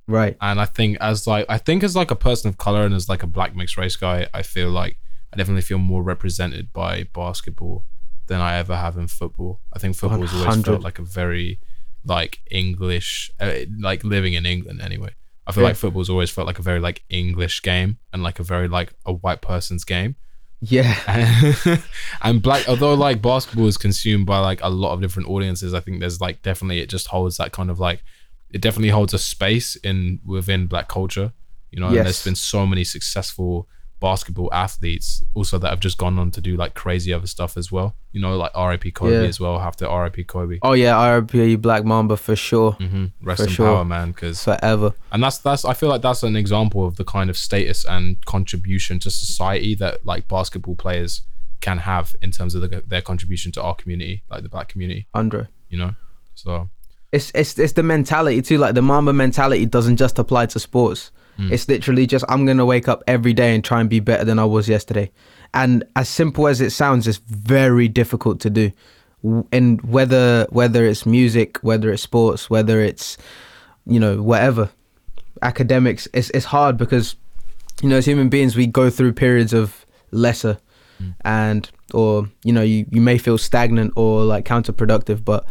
Right. 0.09 0.37
and 0.39 0.61
I 0.61 0.65
think 0.65 0.97
as 1.01 1.27
like 1.27 1.47
I 1.49 1.57
think 1.57 1.83
as 1.83 1.93
like 1.93 2.11
a 2.11 2.15
person 2.15 2.47
of 2.47 2.57
color 2.57 2.85
and 2.85 2.93
as 2.93 3.09
like 3.09 3.23
a 3.23 3.27
black 3.27 3.55
mixed 3.55 3.75
race 3.75 3.95
guy, 3.95 4.27
I 4.33 4.43
feel 4.43 4.69
like 4.69 4.99
I 5.33 5.37
definitely 5.37 5.63
feel 5.63 5.79
more 5.79 6.03
represented 6.03 6.71
by 6.71 7.07
basketball 7.11 7.83
than 8.27 8.39
I 8.41 8.57
ever 8.57 8.75
have 8.75 8.97
in 8.97 9.07
football. 9.07 9.59
I 9.73 9.79
think 9.79 9.95
football 9.95 10.21
has 10.21 10.33
always 10.33 10.63
felt 10.63 10.81
like 10.81 10.99
a 10.99 11.03
very 11.03 11.59
like 12.05 12.39
English, 12.51 13.31
uh, 13.39 13.53
like 13.79 14.03
living 14.03 14.33
in 14.33 14.45
England 14.45 14.81
anyway. 14.81 15.09
I 15.45 15.51
feel 15.51 15.63
Yeah. 15.63 15.69
like 15.69 15.77
football's 15.77 16.09
always 16.09 16.29
felt 16.29 16.47
like 16.47 16.59
a 16.59 16.61
very 16.61 16.79
like 16.79 17.03
English 17.09 17.61
game 17.61 17.97
and 18.13 18.21
like 18.23 18.39
a 18.39 18.43
very 18.43 18.67
like 18.67 18.93
a 19.05 19.13
white 19.13 19.41
person's 19.41 19.83
game. 19.83 20.15
Yeah. 20.59 20.95
and, 21.07 21.83
and 22.23 22.41
black 22.41 22.67
although 22.67 22.95
like 22.95 23.21
basketball 23.21 23.67
is 23.67 23.77
consumed 23.77 24.25
by 24.25 24.39
like 24.39 24.59
a 24.63 24.69
lot 24.69 24.93
of 24.93 25.01
different 25.01 25.29
audiences 25.29 25.71
i 25.75 25.79
think 25.79 25.99
there's 25.99 26.19
like 26.19 26.41
definitely 26.41 26.79
it 26.79 26.89
just 26.89 27.05
holds 27.09 27.37
that 27.37 27.51
kind 27.51 27.69
of 27.69 27.79
like 27.79 28.01
it 28.49 28.59
definitely 28.59 28.89
holds 28.89 29.13
a 29.13 29.19
space 29.19 29.75
in 29.75 30.19
within 30.25 30.65
black 30.65 30.87
culture 30.87 31.31
you 31.71 31.79
know 31.79 31.85
and 31.89 31.97
there's 31.97 32.07
Yes. 32.07 32.23
been 32.23 32.33
so 32.33 32.65
many 32.65 32.83
successful 32.83 33.67
basketball 33.99 34.49
athletes 34.53 35.23
also 35.33 35.57
that 35.57 35.69
have 35.69 35.79
just 35.79 35.97
gone 35.97 36.19
on 36.19 36.29
to 36.31 36.39
do 36.41 36.55
like 36.55 36.73
crazy 36.75 37.11
other 37.11 37.25
stuff 37.27 37.57
as 37.57 37.71
well 37.71 37.95
you 38.11 38.21
know 38.21 38.37
like 38.37 38.51
rip 38.55 38.93
kobe 38.93 39.13
Yeah. 39.21 39.27
as 39.27 39.39
well 39.39 39.59
have 39.59 39.75
to 39.77 39.89
rip 39.89 40.27
kobe 40.27 40.59
Oh 40.61 40.73
yeah, 40.73 40.93
RP 40.93 41.59
Black 41.61 41.83
Mamba 41.83 42.15
for 42.17 42.35
sure, 42.35 42.73
hmm 42.73 43.05
rest 43.23 43.41
For 43.41 43.47
in 43.47 43.53
sure. 43.53 43.65
power 43.75 43.85
man 43.85 44.11
because 44.11 44.43
forever. 44.43 44.93
and 45.11 45.23
that's 45.23 45.39
that's 45.39 45.65
i 45.65 45.73
feel 45.73 45.89
like 45.89 46.01
that's 46.01 46.23
an 46.23 46.35
example 46.35 46.85
of 46.85 46.95
the 46.97 47.03
kind 47.05 47.29
of 47.29 47.37
status 47.37 47.85
and 47.85 48.23
contribution 48.25 48.99
to 48.99 49.09
society 49.09 49.73
that 49.75 50.05
like 50.05 50.27
basketball 50.27 50.75
players 50.75 51.23
can 51.59 51.79
have 51.79 52.15
in 52.21 52.29
terms 52.31 52.53
of 52.53 52.61
the, 52.61 52.83
their 52.87 53.01
contribution 53.01 53.51
to 53.53 53.61
our 53.61 53.73
community 53.75 54.23
like 54.29 54.43
the 54.43 54.49
black 54.49 54.67
community 54.69 55.07
Andre. 55.13 55.47
you 55.69 55.77
know 55.77 55.95
so 56.35 56.69
It's 57.11 57.31
it's 57.33 57.57
it's 57.57 57.73
the 57.73 57.83
mentality 57.83 58.41
too. 58.43 58.57
Like 58.59 58.75
the 58.75 58.81
Mamba 58.81 59.11
mentality 59.13 59.65
doesn't 59.65 59.97
just 59.97 60.19
apply 60.19 60.45
to 60.47 60.59
sports. 60.59 61.09
Hmm. 61.37 61.53
It's 61.53 61.67
literally 61.67 62.07
just 62.07 62.25
I'm 62.27 62.45
gonna 62.45 62.65
wake 62.65 62.87
up 62.87 63.03
every 63.07 63.33
day 63.33 63.53
and 63.53 63.63
try 63.63 63.79
and 63.79 63.89
be 63.89 63.99
better 63.99 64.25
than 64.25 64.39
I 64.39 64.45
was 64.45 64.67
yesterday. 64.67 65.11
And 65.53 65.83
as 65.95 66.09
simple 66.09 66.47
as 66.47 66.61
it 66.61 66.71
sounds, 66.71 67.07
it's 67.07 67.19
very 67.19 67.87
difficult 67.87 68.39
to 68.41 68.49
do. 68.49 68.71
And 69.51 69.81
whether 69.81 70.47
whether 70.49 70.85
it's 70.85 71.05
music, 71.05 71.57
whether 71.61 71.91
it's 71.91 72.03
sports, 72.03 72.49
whether 72.49 72.81
it's 72.81 73.17
you 73.85 73.99
know 73.99 74.21
whatever 74.21 74.69
academics, 75.41 76.07
it's 76.13 76.29
it's 76.31 76.45
hard 76.45 76.77
because 76.77 77.15
you 77.81 77.89
know 77.89 77.97
as 77.97 78.05
human 78.05 78.29
beings 78.29 78.55
we 78.55 78.67
go 78.67 78.89
through 78.89 79.13
periods 79.13 79.53
of 79.53 79.85
lesser 80.11 80.57
hmm. 80.97 81.09
and 81.21 81.69
or 81.93 82.27
you 82.43 82.51
know 82.51 82.61
you, 82.61 82.85
you 82.91 83.01
may 83.01 83.17
feel 83.17 83.37
stagnant 83.37 83.93
or 83.95 84.23
like 84.23 84.45
counterproductive 84.45 85.23
but 85.23 85.45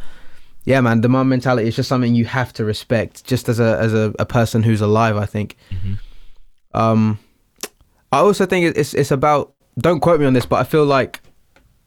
yeah 0.67 0.81
man 0.83 1.01
the 1.01 1.09
Mamba 1.09 1.31
mentality 1.31 1.67
is 1.69 1.77
just 1.77 1.89
something 1.89 2.15
you 2.15 2.27
have 2.27 2.53
to 2.55 2.65
respect 2.65 3.25
just 3.25 3.49
as 3.49 3.59
a 3.59 3.79
as 3.79 3.95
a, 3.95 4.13
a 4.19 4.27
person 4.27 4.63
who's 4.63 4.83
alive 4.83 5.17
i 5.17 5.25
think. 5.25 5.57
Um 6.75 7.19
i 8.13 8.19
also 8.19 8.45
think 8.45 8.77
it's 8.77 8.93
it's 8.93 9.11
about 9.11 9.55
don't 9.79 10.01
quote 10.01 10.21
me 10.21 10.27
on 10.27 10.35
this 10.35 10.47
but 10.47 10.57
i 10.57 10.65
feel 10.65 10.85
like 10.85 11.21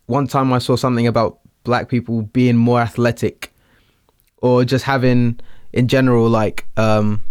one 0.08 0.28
time 0.28 0.52
i 0.52 0.58
saw 0.60 0.76
something 0.76 1.06
about 1.06 1.40
black 1.64 1.88
people 1.90 2.24
being 2.24 2.58
more 2.58 2.81
athletic 2.81 3.54
or 4.42 4.66
just 4.66 4.86
having 4.86 5.40
in 5.74 5.88
general 5.88 6.28
like 6.28 6.66
um 6.78 7.22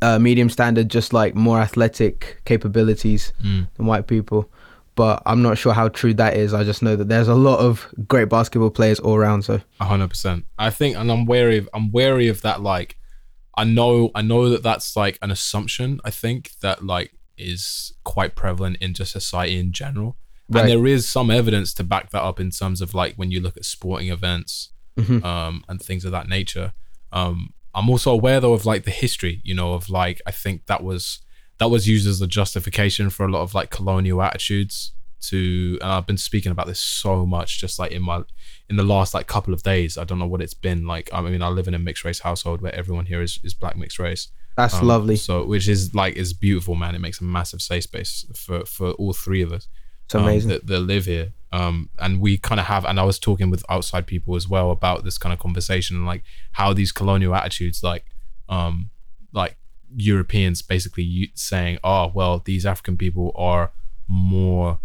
uh, 0.00 0.18
medium 0.18 0.48
standard 0.48 0.88
just 0.88 1.12
like 1.12 1.34
more 1.34 1.60
athletic 1.60 2.40
capabilities 2.46 3.32
mm, 3.42 3.68
than 3.76 3.86
white 3.86 4.06
people 4.06 4.50
but 4.94 5.22
i'm 5.26 5.42
not 5.42 5.58
sure 5.58 5.72
how 5.72 5.88
true 5.88 6.14
that 6.14 6.36
is 6.36 6.54
i 6.54 6.62
just 6.64 6.82
know 6.82 6.94
that 6.96 7.08
there's 7.08 7.28
a 7.28 7.34
lot 7.34 7.58
of 7.58 7.86
great 8.06 8.28
basketball 8.28 8.70
players 8.70 9.00
all 9.00 9.14
around 9.16 9.42
so 9.42 9.60
100% 9.80 10.44
i 10.58 10.70
think 10.70 10.96
and 10.96 11.10
i'm 11.10 11.24
wary 11.26 11.58
of 11.58 11.68
i'm 11.74 11.90
wary 11.92 12.28
of 12.28 12.42
that 12.42 12.60
like 12.62 12.96
i 13.56 13.64
know 13.64 14.10
i 14.14 14.22
know 14.22 14.48
that 14.48 14.62
that's 14.62 14.96
like 14.96 15.18
an 15.22 15.30
assumption 15.30 16.00
i 16.04 16.10
think 16.10 16.50
that 16.62 16.84
like 16.84 17.12
is 17.36 17.92
quite 18.04 18.34
prevalent 18.36 18.76
in 18.80 18.94
just 18.94 19.12
society 19.12 19.58
in 19.58 19.72
general 19.72 20.16
Right. 20.48 20.60
and 20.60 20.70
there 20.70 20.86
is 20.86 21.08
some 21.08 21.30
evidence 21.30 21.72
to 21.74 21.84
back 21.84 22.10
that 22.10 22.22
up 22.22 22.38
in 22.38 22.50
terms 22.50 22.82
of 22.82 22.92
like 22.92 23.14
when 23.16 23.30
you 23.30 23.40
look 23.40 23.56
at 23.56 23.64
sporting 23.64 24.10
events 24.10 24.70
Mhm. 24.98 25.24
um, 25.24 25.64
and 25.68 25.80
things 25.82 26.04
of 26.04 26.12
that 26.12 26.28
nature. 26.28 26.72
Um, 27.10 27.54
I'm 27.74 27.88
also 27.90 28.12
aware 28.12 28.38
though 28.40 28.52
of 28.52 28.64
like 28.66 28.84
the 28.84 28.92
history, 28.92 29.40
you 29.42 29.52
know, 29.54 29.72
of 29.72 29.88
like 29.90 30.20
I 30.26 30.30
think 30.30 30.66
that 30.66 30.84
was 30.84 31.20
that 31.58 31.68
was 31.68 31.88
used 31.88 32.08
as 32.08 32.20
a 32.20 32.26
justification 32.26 33.10
for 33.10 33.24
a 33.26 33.30
lot 33.30 33.42
of 33.42 33.54
like 33.54 33.70
colonial 33.70 34.22
attitudes 34.22 34.92
to 35.20 35.78
and 35.80 35.90
I've 35.90 36.06
been 36.06 36.18
speaking 36.18 36.52
about 36.52 36.66
this 36.66 36.80
so 36.80 37.24
much 37.24 37.58
just 37.58 37.78
like 37.78 37.92
in 37.92 38.02
my 38.02 38.22
in 38.68 38.76
the 38.76 38.82
last 38.82 39.14
like 39.14 39.26
couple 39.26 39.54
of 39.54 39.62
days. 39.62 39.96
I 39.96 40.04
don't 40.04 40.18
know 40.18 40.26
what 40.26 40.42
it's 40.42 40.54
been 40.54 40.86
like. 40.86 41.08
I 41.12 41.20
mean, 41.22 41.42
I 41.42 41.48
live 41.48 41.68
in 41.68 41.74
a 41.74 41.78
mixed 41.78 42.04
race 42.04 42.20
household 42.20 42.60
where 42.60 42.74
everyone 42.74 43.06
here 43.06 43.22
is, 43.22 43.38
is 43.42 43.54
black 43.54 43.76
mixed 43.76 43.98
race. 43.98 44.28
that's 44.56 44.74
Um, 44.74 44.86
lovely 44.86 45.16
So 45.16 45.46
which 45.46 45.68
is 45.68 45.94
like 45.94 46.16
is 46.16 46.32
beautiful, 46.32 46.74
man. 46.74 46.94
It 46.94 47.00
makes 47.00 47.20
a 47.20 47.24
massive 47.24 47.62
safe 47.62 47.84
space 47.84 48.26
for 48.34 48.66
for 48.66 48.90
all 48.92 49.12
three 49.12 49.42
of 49.42 49.52
us 49.52 49.68
it's 50.06 50.14
amazing 50.14 50.50
um, 50.50 50.58
that, 50.58 50.66
that 50.66 50.80
live 50.80 51.06
here. 51.06 51.32
Um, 51.52 51.88
and 51.98 52.20
we 52.20 52.36
kind 52.36 52.60
of 52.60 52.66
have, 52.66 52.84
and 52.84 52.98
I 52.98 53.04
was 53.04 53.18
talking 53.18 53.50
with 53.50 53.64
outside 53.68 54.06
people 54.06 54.34
as 54.34 54.48
well 54.48 54.70
about 54.70 55.04
this 55.04 55.18
kind 55.18 55.32
of 55.32 55.38
conversation, 55.38 56.04
like 56.04 56.24
how 56.52 56.72
these 56.72 56.92
colonial 56.92 57.34
attitudes, 57.34 57.82
like, 57.82 58.04
um, 58.48 58.90
like 59.32 59.56
Europeans 59.96 60.62
basically 60.62 61.30
saying, 61.34 61.78
"Oh, 61.84 62.10
well, 62.14 62.40
these 62.44 62.66
African 62.66 62.96
people 62.96 63.32
are 63.36 63.72
more 64.08 64.78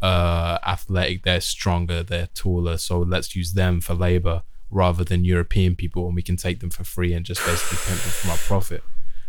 uh 0.00 0.58
athletic, 0.66 1.22
they're 1.22 1.40
stronger, 1.40 2.02
they're 2.02 2.28
taller, 2.34 2.76
so 2.76 3.00
let's 3.00 3.36
use 3.36 3.52
them 3.52 3.80
for 3.80 3.94
labor 3.94 4.42
rather 4.70 5.04
than 5.04 5.24
European 5.24 5.76
people, 5.76 6.06
and 6.06 6.14
we 6.16 6.22
can 6.22 6.36
take 6.36 6.60
them 6.60 6.70
for 6.70 6.82
free 6.82 7.12
and 7.12 7.24
just 7.24 7.44
basically 7.44 7.78
pimp 7.86 8.00
them 8.00 8.10
for 8.10 8.30
our 8.30 8.38
profit." 8.38 8.82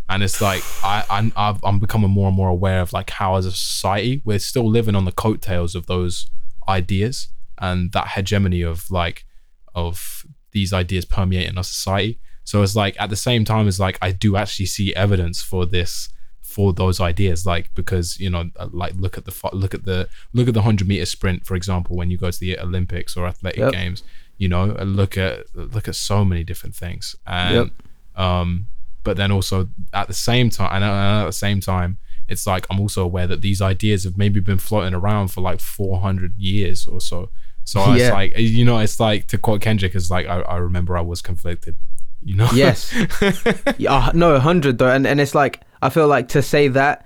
and 0.10 0.22
it's 0.22 0.42
like 0.42 0.64
I, 0.84 1.04
I'm 1.10 1.32
I've, 1.36 1.64
I'm 1.64 1.80
becoming 1.80 2.10
more 2.10 2.28
and 2.28 2.36
more 2.36 2.50
aware 2.50 2.82
of 2.82 2.94
like 2.94 3.10
how 3.10 3.36
as 3.36 3.46
a 3.46 3.52
society 3.52 4.22
we're 4.26 4.40
still 4.40 4.70
living 4.70 4.96
on 4.96 5.06
the 5.06 5.12
coattails 5.12 5.76
of 5.76 5.88
those 5.88 6.30
ideas 6.68 7.30
and 7.60 7.92
that 7.94 8.10
hegemony 8.10 8.62
of 8.62 8.90
like 8.92 9.26
of 9.74 10.26
these 10.52 10.74
ideas 10.74 11.06
permeating 11.06 11.58
our 11.58 11.64
society. 11.64 12.20
So 12.44 12.62
it's 12.62 12.76
like 12.76 12.96
at 13.00 13.10
the 13.10 13.16
same 13.16 13.46
time 13.46 13.68
as 13.68 13.80
like 13.80 13.98
I 14.02 14.12
do 14.12 14.36
actually 14.36 14.66
see 14.68 14.94
evidence 14.96 15.42
for 15.42 15.66
this 15.66 16.10
for 16.42 16.72
those 16.74 17.00
ideas 17.00 17.46
like 17.48 17.74
because 17.74 18.20
you 18.20 18.30
know 18.30 18.50
uh, 18.58 18.68
like 18.72 18.94
look 18.96 19.18
at 19.18 19.26
the 19.26 19.50
look 19.54 19.74
at 19.74 19.86
the 19.86 20.08
look 20.34 20.48
at 20.48 20.54
the 20.54 20.60
100 20.60 20.88
meter 20.88 21.06
sprint 21.06 21.44
for 21.48 21.56
example 21.56 21.96
when 21.96 22.12
you 22.12 22.18
go 22.18 22.30
to 22.30 22.40
the 22.40 22.60
olympics 22.60 23.18
or 23.18 23.26
athletic 23.26 23.60
Yep. 23.60 23.72
games 23.72 24.04
you 24.38 24.48
know 24.48 24.66
look 24.84 25.18
at 25.18 25.46
look 25.56 25.88
at 25.88 25.96
so 25.96 26.24
many 26.24 26.44
different 26.44 26.76
things. 26.76 27.16
And 27.26 27.72
um 28.16 28.68
but 29.04 29.18
then 29.18 29.32
also 29.32 29.70
at 29.94 30.08
the 30.08 30.14
same 30.14 30.50
time 30.52 30.70
and 30.76 30.84
at 30.84 31.26
the 31.26 31.32
same 31.32 31.60
time 31.60 31.98
it's 32.30 32.46
like 32.46 32.66
i'm 32.70 32.80
also 32.80 33.04
aware 33.04 33.26
that 33.28 33.42
these 33.42 33.62
ideas 33.62 34.04
have 34.04 34.18
maybe 34.18 34.40
been 34.40 34.60
floating 34.60 34.94
around 34.94 35.30
for 35.30 35.42
like 35.42 35.60
400 35.60 36.36
years 36.38 36.86
or 36.86 37.02
so. 37.02 37.30
So 37.64 37.80
it's 37.94 38.12
like 38.20 38.38
you 38.38 38.64
know 38.66 38.78
it's 38.80 39.00
like 39.00 39.28
to 39.28 39.38
quote 39.38 39.62
kendrick 39.62 39.96
is 39.96 40.12
like 40.12 40.28
I, 40.28 40.42
I 40.42 40.58
remember 40.58 40.96
i 40.98 41.02
was 41.02 41.22
conflicted 41.22 41.78
you 42.26 42.36
know 42.36 42.50
Yes. 42.54 42.94
yeah, 43.78 44.12
no, 44.14 44.40
hundred 44.40 44.78
though, 44.78 44.90
and 44.90 45.06
and 45.08 45.20
it's 45.22 45.36
like 45.36 45.62
I 45.82 45.90
feel 45.90 46.08
like 46.08 46.28
to 46.30 46.42
say 46.42 46.68
that. 46.70 47.06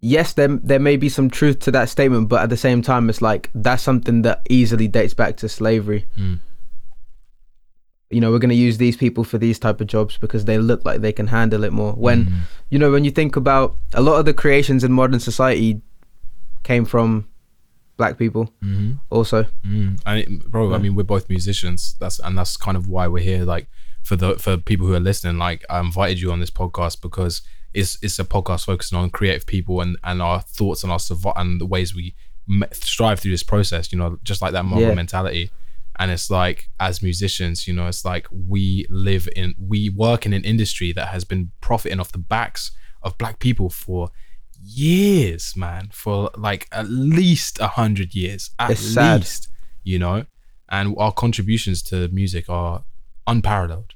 Yes, 0.00 0.34
there 0.34 0.48
there 0.48 0.78
may 0.78 0.96
be 0.96 1.08
some 1.08 1.30
truth 1.30 1.58
to 1.60 1.70
that 1.72 1.88
statement, 1.88 2.28
but 2.28 2.42
at 2.42 2.50
the 2.50 2.56
same 2.56 2.82
time, 2.82 3.08
it's 3.08 3.22
like 3.22 3.50
that's 3.54 3.82
something 3.82 4.22
that 4.22 4.42
easily 4.50 4.86
dates 4.88 5.14
back 5.14 5.36
to 5.38 5.48
slavery. 5.48 6.06
Mm. 6.18 6.38
You 8.10 8.20
know, 8.20 8.30
we're 8.30 8.38
going 8.38 8.50
to 8.50 8.54
use 8.54 8.78
these 8.78 8.96
people 8.96 9.24
for 9.24 9.36
these 9.38 9.58
type 9.58 9.80
of 9.80 9.88
jobs 9.88 10.16
because 10.16 10.44
they 10.44 10.58
look 10.58 10.84
like 10.84 11.00
they 11.00 11.12
can 11.12 11.26
handle 11.26 11.64
it 11.64 11.72
more. 11.72 11.92
When 11.92 12.26
Mm. 12.26 12.32
you 12.70 12.78
know, 12.78 12.90
when 12.92 13.04
you 13.04 13.10
think 13.10 13.34
about 13.36 13.76
a 13.94 14.00
lot 14.02 14.18
of 14.18 14.26
the 14.26 14.34
creations 14.34 14.84
in 14.84 14.92
modern 14.92 15.18
society 15.18 15.80
came 16.62 16.84
from 16.84 17.26
black 17.96 18.16
people 18.18 18.52
Mm-hmm. 18.62 18.92
also. 19.10 19.46
Mm. 19.66 19.98
And 20.06 20.18
it, 20.20 20.50
bro, 20.50 20.72
I 20.74 20.78
mean, 20.78 20.94
we're 20.94 21.02
both 21.04 21.28
musicians. 21.28 21.96
That's 21.98 22.20
and 22.20 22.36
that's 22.38 22.56
kind 22.56 22.76
of 22.76 22.86
why 22.88 23.08
we're 23.08 23.24
here. 23.24 23.44
Like 23.44 23.66
for 24.06 24.16
the 24.16 24.36
for 24.38 24.56
people 24.56 24.86
who 24.86 24.94
are 24.94 25.00
listening, 25.10 25.36
like 25.38 25.64
I 25.68 25.80
invited 25.80 26.20
you 26.20 26.30
on 26.32 26.40
this 26.40 26.50
podcast 26.50 27.02
because 27.02 27.42
it's 27.74 27.98
it's 28.02 28.18
a 28.18 28.24
podcast 28.24 28.64
focusing 28.64 28.96
on 28.98 29.10
creative 29.10 29.46
people 29.46 29.80
and 29.80 29.96
and 30.04 30.22
our 30.22 30.40
thoughts 30.40 30.82
and 30.84 30.92
our 30.92 30.98
survi- 30.98 31.32
and 31.36 31.60
the 31.60 31.66
ways 31.66 31.94
we 31.94 32.14
strive 32.72 33.18
through 33.20 33.32
this 33.32 33.42
process. 33.42 33.90
You 33.92 33.98
know, 33.98 34.18
just 34.22 34.40
like 34.42 34.52
that 34.52 34.64
Mamba 34.64 34.86
Yeah. 34.88 34.94
mentality. 34.94 35.50
And 35.98 36.10
it's 36.10 36.30
like 36.30 36.68
as 36.78 37.02
musicians, 37.02 37.66
you 37.66 37.74
know, 37.74 37.86
it's 37.88 38.04
like 38.04 38.26
we 38.30 38.86
live 38.90 39.28
in 39.34 39.54
we 39.58 39.88
work 39.90 40.24
in 40.26 40.32
an 40.34 40.44
industry 40.44 40.92
that 40.92 41.08
has 41.08 41.24
been 41.24 41.50
profiting 41.60 41.98
off 42.00 42.12
the 42.12 42.18
backs 42.18 42.70
of 43.02 43.16
black 43.18 43.38
people 43.38 43.68
for 43.70 44.10
years, 44.62 45.54
man, 45.56 45.88
for 45.92 46.30
like 46.36 46.68
at 46.72 46.88
least 46.88 47.58
a 47.60 47.68
hundred 47.68 48.14
years, 48.14 48.50
at 48.58 48.70
It's 48.72 48.80
sad. 48.80 49.20
least, 49.20 49.48
you 49.84 49.98
know, 49.98 50.26
and 50.68 50.94
our 50.98 51.12
contributions 51.12 51.82
to 51.84 52.08
music 52.08 52.48
are 52.48 52.84
unparalleled, 53.26 53.94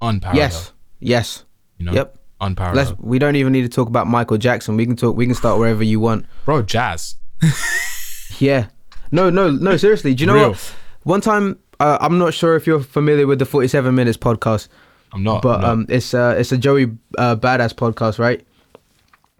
unparalleled. 0.00 0.38
Yes, 0.38 0.72
yes, 1.00 1.44
you 1.78 1.86
know, 1.86 1.92
yep. 1.92 2.18
unparalleled, 2.40 2.88
Let's. 2.88 2.98
We 3.00 3.18
don't 3.18 3.36
even 3.36 3.52
need 3.52 3.62
to 3.62 3.68
talk 3.68 3.88
about 3.88 4.06
Michael 4.06 4.38
Jackson. 4.38 4.76
We 4.76 4.86
can 4.86 4.96
talk. 4.96 5.16
We 5.16 5.26
can 5.26 5.34
start 5.34 5.58
wherever 5.58 5.82
you 5.84 6.00
want. 6.00 6.26
bro. 6.44 6.62
Jazz, 6.62 7.16
Yeah. 8.38 8.68
No, 9.12 9.30
no, 9.30 9.50
no. 9.50 9.76
Seriously. 9.76 10.14
Do 10.14 10.22
you 10.22 10.26
know 10.26 10.34
Real. 10.34 10.50
what? 10.50 10.74
One 11.04 11.20
time, 11.20 11.58
uh, 11.78 11.98
I'm 12.00 12.18
not 12.18 12.34
sure 12.34 12.56
if 12.56 12.66
you're 12.66 12.80
familiar 12.80 13.26
with 13.26 13.38
the 13.38 13.44
47 13.44 13.94
Minutes 13.94 14.18
podcast. 14.18 14.68
I'm 15.12 15.22
not, 15.22 15.42
but 15.42 15.56
I'm 15.56 15.60
not. 15.62 15.70
um, 15.70 15.86
it's 15.88 16.12
uh, 16.14 16.34
it's 16.36 16.50
a 16.52 16.58
Joey 16.58 16.86
uh, 17.16 17.36
Badass 17.36 17.72
podcast, 17.74 18.18
right? 18.18 18.44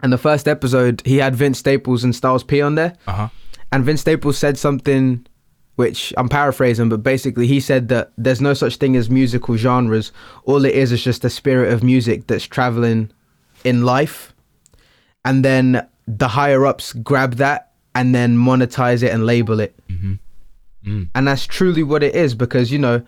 And 0.01 0.13
the 0.13 0.17
first 0.17 0.47
episode, 0.47 1.01
he 1.05 1.17
had 1.17 1.35
Vince 1.35 1.59
Staples 1.59 2.03
and 2.03 2.15
Styles 2.15 2.43
P 2.43 2.61
on 2.61 2.75
there, 2.75 2.93
uh 3.07 3.11
huh, 3.13 3.27
and 3.71 3.83
Vince 3.83 4.01
Staples 4.01 4.37
said 4.37 4.57
something, 4.57 5.25
which 5.77 6.11
I'm 6.17 6.27
paraphrasing, 6.27 6.89
but 6.89 7.03
basically 7.03 7.45
he 7.45 7.59
said 7.59 7.87
that 7.89 8.11
there's 8.17 8.41
no 8.41 8.55
such 8.55 8.77
thing 8.77 8.95
as 8.95 9.11
musical 9.11 9.55
genres. 9.57 10.11
All 10.45 10.65
it 10.65 10.73
is 10.73 10.91
is 10.91 11.03
just 11.03 11.21
the 11.21 11.29
spirit 11.29 11.71
of 11.71 11.83
music 11.83 12.25
that's 12.25 12.45
traveling 12.45 13.11
in 13.63 13.85
life, 13.85 14.33
and 15.23 15.45
then 15.45 15.87
the 16.07 16.27
higher 16.27 16.65
ups 16.65 16.93
grab 16.93 17.35
that 17.35 17.73
and 17.93 18.13
then 18.13 18.37
monetize 18.37 19.03
it 19.03 19.11
and 19.13 19.27
label 19.27 19.59
it, 19.59 19.75
mm-hmm. 19.87 20.13
mm. 20.83 21.09
and 21.13 21.27
that's 21.27 21.45
truly 21.45 21.83
what 21.83 22.03
it 22.03 22.13
is 22.15 22.35
because 22.35 22.71
you 22.71 22.79
know. 22.79 23.01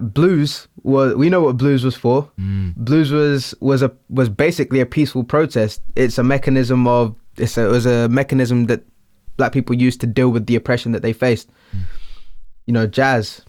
Blues 0.00 0.68
was 0.84 1.16
we 1.16 1.28
know 1.28 1.42
what 1.42 1.56
blues 1.58 1.84
was 1.84 1.96
for 1.96 2.30
Mm. 2.38 2.76
blues 2.76 3.10
was 3.10 3.52
was 3.60 3.82
a 3.82 3.92
was 4.08 4.28
basically 4.30 4.80
a 4.80 4.86
peaceful 4.86 5.24
protest. 5.24 5.82
It's 5.96 6.16
a 6.16 6.22
mechanism 6.22 6.86
of 6.86 7.14
it's 7.36 7.58
a, 7.58 7.66
it 7.66 7.70
was 7.70 7.84
a 7.84 8.08
mechanism 8.08 8.66
that 8.66 8.84
black 9.36 9.52
people 9.52 9.74
used 9.76 10.00
to 10.00 10.06
deal 10.06 10.30
with 10.30 10.46
the 10.46 10.56
oppression 10.56 10.92
that 10.92 11.02
they 11.02 11.12
faced. 11.12 11.48
You 12.66 12.72
know, 12.72 12.86
jazz. 12.86 13.42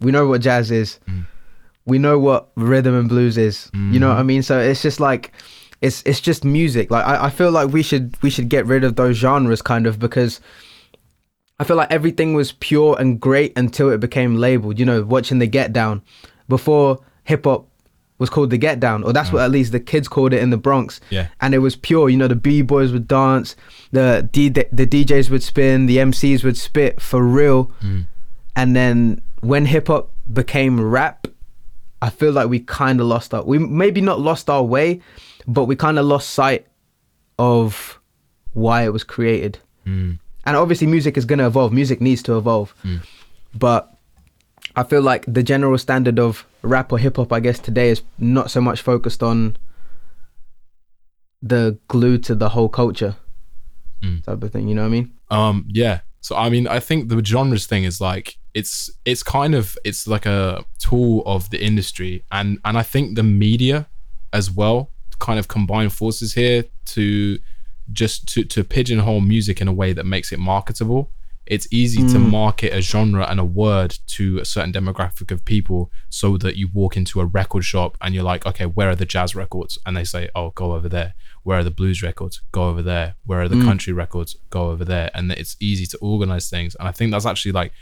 We 0.00 0.10
know 0.12 0.26
what 0.26 0.40
jazz 0.40 0.70
is. 0.70 0.98
Mm. 1.08 1.26
We 1.86 1.98
know 1.98 2.18
what 2.18 2.48
rhythm 2.56 2.94
and 2.94 3.08
blues 3.08 3.38
is. 3.38 3.70
You 3.74 4.00
know 4.00 4.08
what 4.08 4.18
I 4.18 4.22
Mhm. 4.22 4.26
mean? 4.26 4.42
So 4.42 4.58
it's 4.58 4.82
just 4.82 4.98
like 5.00 5.32
it's 5.82 6.02
it's 6.04 6.20
just 6.20 6.44
music. 6.44 6.90
Like 6.90 7.04
I, 7.06 7.26
I 7.26 7.30
feel 7.30 7.50
like 7.52 7.72
we 7.72 7.82
should 7.82 8.16
we 8.22 8.30
should 8.30 8.48
get 8.48 8.66
rid 8.66 8.82
of 8.82 8.96
those 8.96 9.16
genres 9.16 9.62
kind 9.62 9.86
of 9.86 9.98
because 9.98 10.40
I 11.60 11.64
feel 11.64 11.76
like 11.76 11.90
everything 11.92 12.34
was 12.34 12.52
pure 12.52 12.96
and 12.98 13.20
great 13.20 13.56
until 13.56 13.90
it 13.90 14.00
became 14.00 14.34
labeled. 14.36 14.78
You 14.78 14.84
know, 14.84 15.02
watching 15.04 15.38
the 15.38 15.46
Get 15.46 15.72
Down 15.72 16.02
before 16.48 16.98
hip 17.24 17.44
hop 17.44 17.68
was 18.18 18.30
called 18.30 18.50
the 18.50 18.56
Get 18.58 18.80
Down, 18.80 19.02
or 19.02 19.12
that's 19.12 19.30
what 19.32 19.42
at 19.42 19.50
least 19.50 19.72
the 19.72 19.80
kids 19.80 20.08
called 20.08 20.32
it 20.32 20.40
in 20.42 20.50
the 20.50 20.56
Bronx. 20.56 21.00
Yeah. 21.10 21.28
And 21.40 21.54
it 21.54 21.58
was 21.58 21.76
pure. 21.76 22.08
You 22.08 22.16
know, 22.16 22.28
the 22.28 22.34
b 22.36 22.62
boys 22.62 22.92
would 22.92 23.06
dance, 23.06 23.56
the 23.92 24.28
D- 24.32 24.48
the 24.48 24.86
DJs 24.86 25.28
would 25.30 25.42
spin, 25.42 25.86
the 25.86 25.98
MCs 25.98 26.42
would 26.44 26.56
spit 26.56 27.00
for 27.00 27.22
real. 27.22 27.70
Mm. 27.82 28.06
And 28.54 28.74
then 28.74 29.20
when 29.40 29.66
hip 29.66 29.88
hop 29.88 30.10
became 30.32 30.80
rap, 30.80 31.26
I 32.00 32.10
feel 32.10 32.32
like 32.32 32.48
we 32.48 32.60
kind 32.60 33.00
of 33.00 33.06
lost 33.06 33.34
our. 33.34 33.42
We 33.44 33.58
maybe 33.58 34.00
not 34.00 34.18
lost 34.20 34.48
our 34.48 34.62
way, 34.62 35.00
but 35.46 35.64
we 35.64 35.76
kind 35.76 35.98
of 35.98 36.06
lost 36.06 36.30
sight 36.30 36.66
of 37.38 37.98
why 38.54 38.84
it 38.84 38.92
was 38.92 39.04
created 39.04 39.58
Mm. 39.86 40.18
and 40.44 40.56
obviously 40.56 40.86
music 40.86 41.16
is 41.16 41.24
going 41.24 41.38
to 41.38 41.46
evolve 41.46 41.72
music 41.72 42.00
needs 42.00 42.22
to 42.24 42.36
evolve 42.38 42.74
Mm. 42.82 43.00
but 43.54 43.95
i 44.76 44.82
feel 44.82 45.02
like 45.02 45.24
the 45.26 45.42
general 45.42 45.76
standard 45.78 46.18
of 46.18 46.46
rap 46.62 46.92
or 46.92 46.98
hip-hop 46.98 47.32
i 47.32 47.40
guess 47.40 47.58
today 47.58 47.88
is 47.90 48.02
not 48.18 48.50
so 48.50 48.60
much 48.60 48.80
focused 48.82 49.22
on 49.22 49.56
the 51.42 51.78
glue 51.88 52.18
to 52.18 52.34
the 52.34 52.50
whole 52.50 52.68
culture 52.68 53.16
Mm. 54.02 54.22
type 54.24 54.42
of 54.42 54.52
thing 54.52 54.68
you 54.68 54.74
know 54.74 54.82
what 54.82 54.88
i 54.88 54.90
mean 54.90 55.10
Um, 55.30 55.64
yeah. 55.68 56.00
So 56.20 56.36
I 56.36 56.50
mean, 56.50 56.68
I 56.68 56.80
think 56.80 57.08
the 57.08 57.24
genres 57.24 57.66
thing 57.66 57.84
is 57.84 57.98
like 58.00 58.36
it's 58.52 58.90
it's 59.04 59.22
kind 59.22 59.54
of 59.54 59.76
it's 59.84 60.06
like 60.06 60.26
a 60.26 60.64
tool 60.78 61.22
of 61.24 61.48
the 61.50 61.64
industry, 61.64 62.22
and 62.30 62.58
and 62.64 62.76
I 62.76 62.82
think 62.82 63.16
the 63.16 63.22
media 63.22 63.86
as 64.32 64.50
well 64.50 64.90
kind 65.18 65.38
of 65.38 65.46
combine 65.48 65.88
forces 65.88 66.34
here 66.34 66.64
to 66.94 67.38
just 67.92 68.26
to 68.34 68.44
to 68.44 68.64
pigeonhole 68.64 69.20
music 69.20 69.60
in 69.60 69.68
a 69.68 69.72
way 69.72 69.92
that 69.94 70.04
makes 70.04 70.30
it 70.32 70.38
marketable. 70.38 71.10
It's 71.46 71.68
easy 71.70 72.02
to 72.08 72.18
Mm. 72.18 72.30
market 72.30 72.72
a 72.72 72.80
genre 72.80 73.24
and 73.30 73.38
a 73.38 73.44
word 73.44 73.98
to 74.08 74.38
a 74.38 74.44
certain 74.44 74.72
demographic 74.72 75.30
of 75.30 75.44
people 75.44 75.92
so 76.08 76.36
that 76.38 76.56
you 76.56 76.68
walk 76.72 76.96
into 76.96 77.20
a 77.20 77.24
record 77.24 77.64
shop 77.64 77.96
and 78.00 78.14
you're 78.14 78.24
like, 78.24 78.44
okay, 78.46 78.66
where 78.66 78.90
are 78.90 78.96
the 78.96 79.04
jazz 79.04 79.34
records? 79.36 79.78
And 79.86 79.96
they 79.96 80.04
say, 80.04 80.28
oh, 80.34 80.50
go 80.50 80.72
over 80.72 80.88
there. 80.88 81.14
Where 81.44 81.58
are 81.60 81.64
the 81.64 81.70
blues 81.70 82.02
records? 82.02 82.42
Go 82.52 82.68
over 82.68 82.82
there. 82.82 83.14
Where 83.24 83.42
are 83.42 83.48
the 83.48 83.56
Mm. 83.56 83.64
country 83.64 83.92
records? 83.92 84.36
Go 84.50 84.70
over 84.70 84.84
there. 84.84 85.10
And 85.14 85.30
it's 85.32 85.56
easy 85.60 85.86
to 85.86 85.98
organize 85.98 86.50
things. 86.50 86.74
And 86.74 86.88
I 86.88 86.92
think 86.92 87.12
that's 87.12 87.26
actually 87.26 87.52
like, 87.52 87.72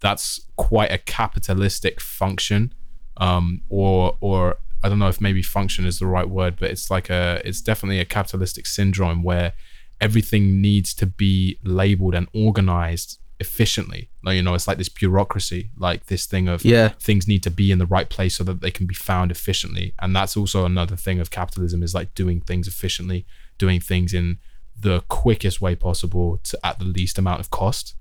that's 0.00 0.40
quite 0.56 0.92
a 0.92 0.98
capitalistic 0.98 2.00
function. 2.00 2.74
Um, 3.16 3.62
or, 3.70 4.16
or 4.20 4.56
I 4.82 4.88
don't 4.90 4.98
know 4.98 5.08
if 5.08 5.20
maybe 5.20 5.42
function 5.42 5.86
is 5.86 5.98
the 5.98 6.06
right 6.06 6.28
word, 6.28 6.56
but 6.58 6.70
it's 6.70 6.90
like 6.90 7.08
a, 7.08 7.40
it's 7.44 7.62
definitely 7.62 8.00
a 8.00 8.04
capitalistic 8.04 8.66
syndrome 8.66 9.22
where 9.22 9.54
everything 10.00 10.60
needs 10.60 10.94
to 10.94 11.06
be 11.06 11.58
labeled 11.64 12.14
and 12.14 12.28
organized 12.34 13.18
efficiently. 13.40 14.10
Like, 14.22 14.36
you 14.36 14.42
know, 14.42 14.54
it's 14.54 14.68
like 14.68 14.78
this 14.78 14.88
bureaucracy, 14.88 15.70
like 15.76 16.06
this 16.06 16.26
thing 16.26 16.48
of 16.48 16.64
yeah 16.64 16.88
things 17.00 17.26
need 17.26 17.42
to 17.42 17.50
be 17.50 17.70
in 17.70 17.78
the 17.78 17.86
right 17.86 18.08
place 18.08 18.36
so 18.36 18.44
that 18.44 18.60
they 18.60 18.70
can 18.70 18.86
be 18.86 18.94
found 18.94 19.30
efficiently. 19.30 19.94
And 20.00 20.14
that's 20.14 20.36
also 20.36 20.64
another 20.64 20.96
thing 20.96 21.20
of 21.20 21.30
capitalism 21.30 21.82
is 21.82 21.94
like 21.94 22.14
doing 22.14 22.40
things 22.40 22.68
efficiently, 22.68 23.26
doing 23.58 23.80
things 23.80 24.14
in 24.14 24.38
the 24.78 25.02
quickest 25.08 25.60
way 25.60 25.74
possible 25.74 26.40
to 26.44 26.58
at 26.64 26.78
the 26.78 26.84
least 26.84 27.18
amount 27.18 27.40
of 27.40 27.50
cost. 27.50 27.94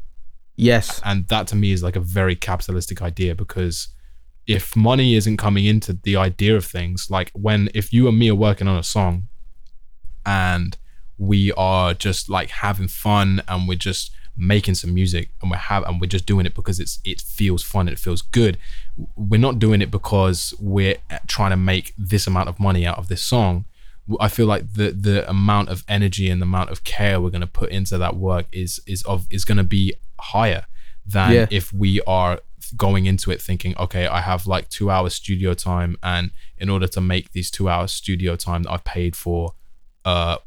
yes 0.55 1.01
And 1.03 1.27
that 1.27 1.47
to 1.47 1.55
me 1.55 1.71
is 1.71 1.83
like 1.83 1.95
a 1.95 2.01
very 2.19 2.35
capitalistic 2.35 3.01
idea 3.01 3.35
because 3.35 3.89
if 4.45 4.75
money 4.75 5.15
isn't 5.15 5.37
coming 5.37 5.65
into 5.65 5.93
the 5.93 6.17
idea 6.17 6.55
of 6.55 6.65
things, 6.65 7.09
like 7.09 7.31
when 7.33 7.69
if 7.73 7.93
you 7.93 8.07
and 8.07 8.19
me 8.19 8.29
are 8.29 8.35
working 8.35 8.67
on 8.67 8.77
a 8.77 8.83
song 8.83 9.27
and 10.25 10.77
we 11.27 11.51
are 11.53 11.93
just 11.93 12.23
like 12.37 12.49
having 12.49 12.87
fun 12.87 13.41
and 13.47 13.67
we're 13.67 13.83
just 13.91 14.11
making 14.35 14.75
some 14.81 14.91
music 14.93 15.25
and 15.41 15.51
we're 15.51 15.57
have 15.57 15.83
and 15.87 16.01
we're 16.01 16.07
just 16.17 16.25
doing 16.25 16.45
it 16.45 16.55
because 16.55 16.79
it's 16.79 16.95
it 17.11 17.19
feels 17.21 17.61
fun 17.73 17.87
it 17.87 17.99
feels 17.99 18.21
good 18.39 18.57
we're 19.15 19.39
not 19.47 19.59
doing 19.59 19.79
it 19.85 19.91
because 19.91 20.39
we're 20.59 20.97
trying 21.27 21.51
to 21.51 21.57
make 21.71 21.93
this 22.11 22.25
amount 22.25 22.49
of 22.49 22.59
money 22.59 22.83
out 22.89 22.97
of 22.97 23.07
this 23.09 23.21
song 23.33 23.65
i 24.19 24.27
feel 24.27 24.47
like 24.53 24.63
the 24.73 24.87
the 25.07 25.17
amount 25.29 25.69
of 25.69 25.83
energy 25.87 26.29
and 26.31 26.41
the 26.41 26.45
amount 26.53 26.69
of 26.71 26.83
care 26.83 27.21
we're 27.21 27.29
going 27.37 27.41
to 27.49 27.55
put 27.61 27.69
into 27.69 27.95
that 27.97 28.15
work 28.15 28.45
is 28.51 28.79
is 28.87 29.03
of 29.03 29.27
is 29.29 29.45
going 29.45 29.57
to 29.59 29.63
be 29.63 29.93
higher 30.19 30.65
than 31.05 31.31
Yeah. 31.31 31.47
if 31.51 31.71
we 31.71 32.01
are 32.07 32.39
going 32.75 33.05
into 33.05 33.29
it 33.29 33.39
thinking 33.41 33.75
okay 33.77 34.07
i 34.07 34.21
have 34.21 34.47
like 34.47 34.67
two 34.69 34.89
hours 34.89 35.13
studio 35.13 35.53
time 35.53 35.95
and 36.01 36.31
in 36.57 36.69
order 36.69 36.87
to 36.87 37.01
make 37.01 37.25
these 37.33 37.51
two 37.51 37.69
hours 37.69 37.91
studio 37.91 38.35
time 38.35 38.63
that 38.63 38.71
i've 38.71 38.83
paid 38.97 39.15
for 39.15 39.53
uh 40.05 40.37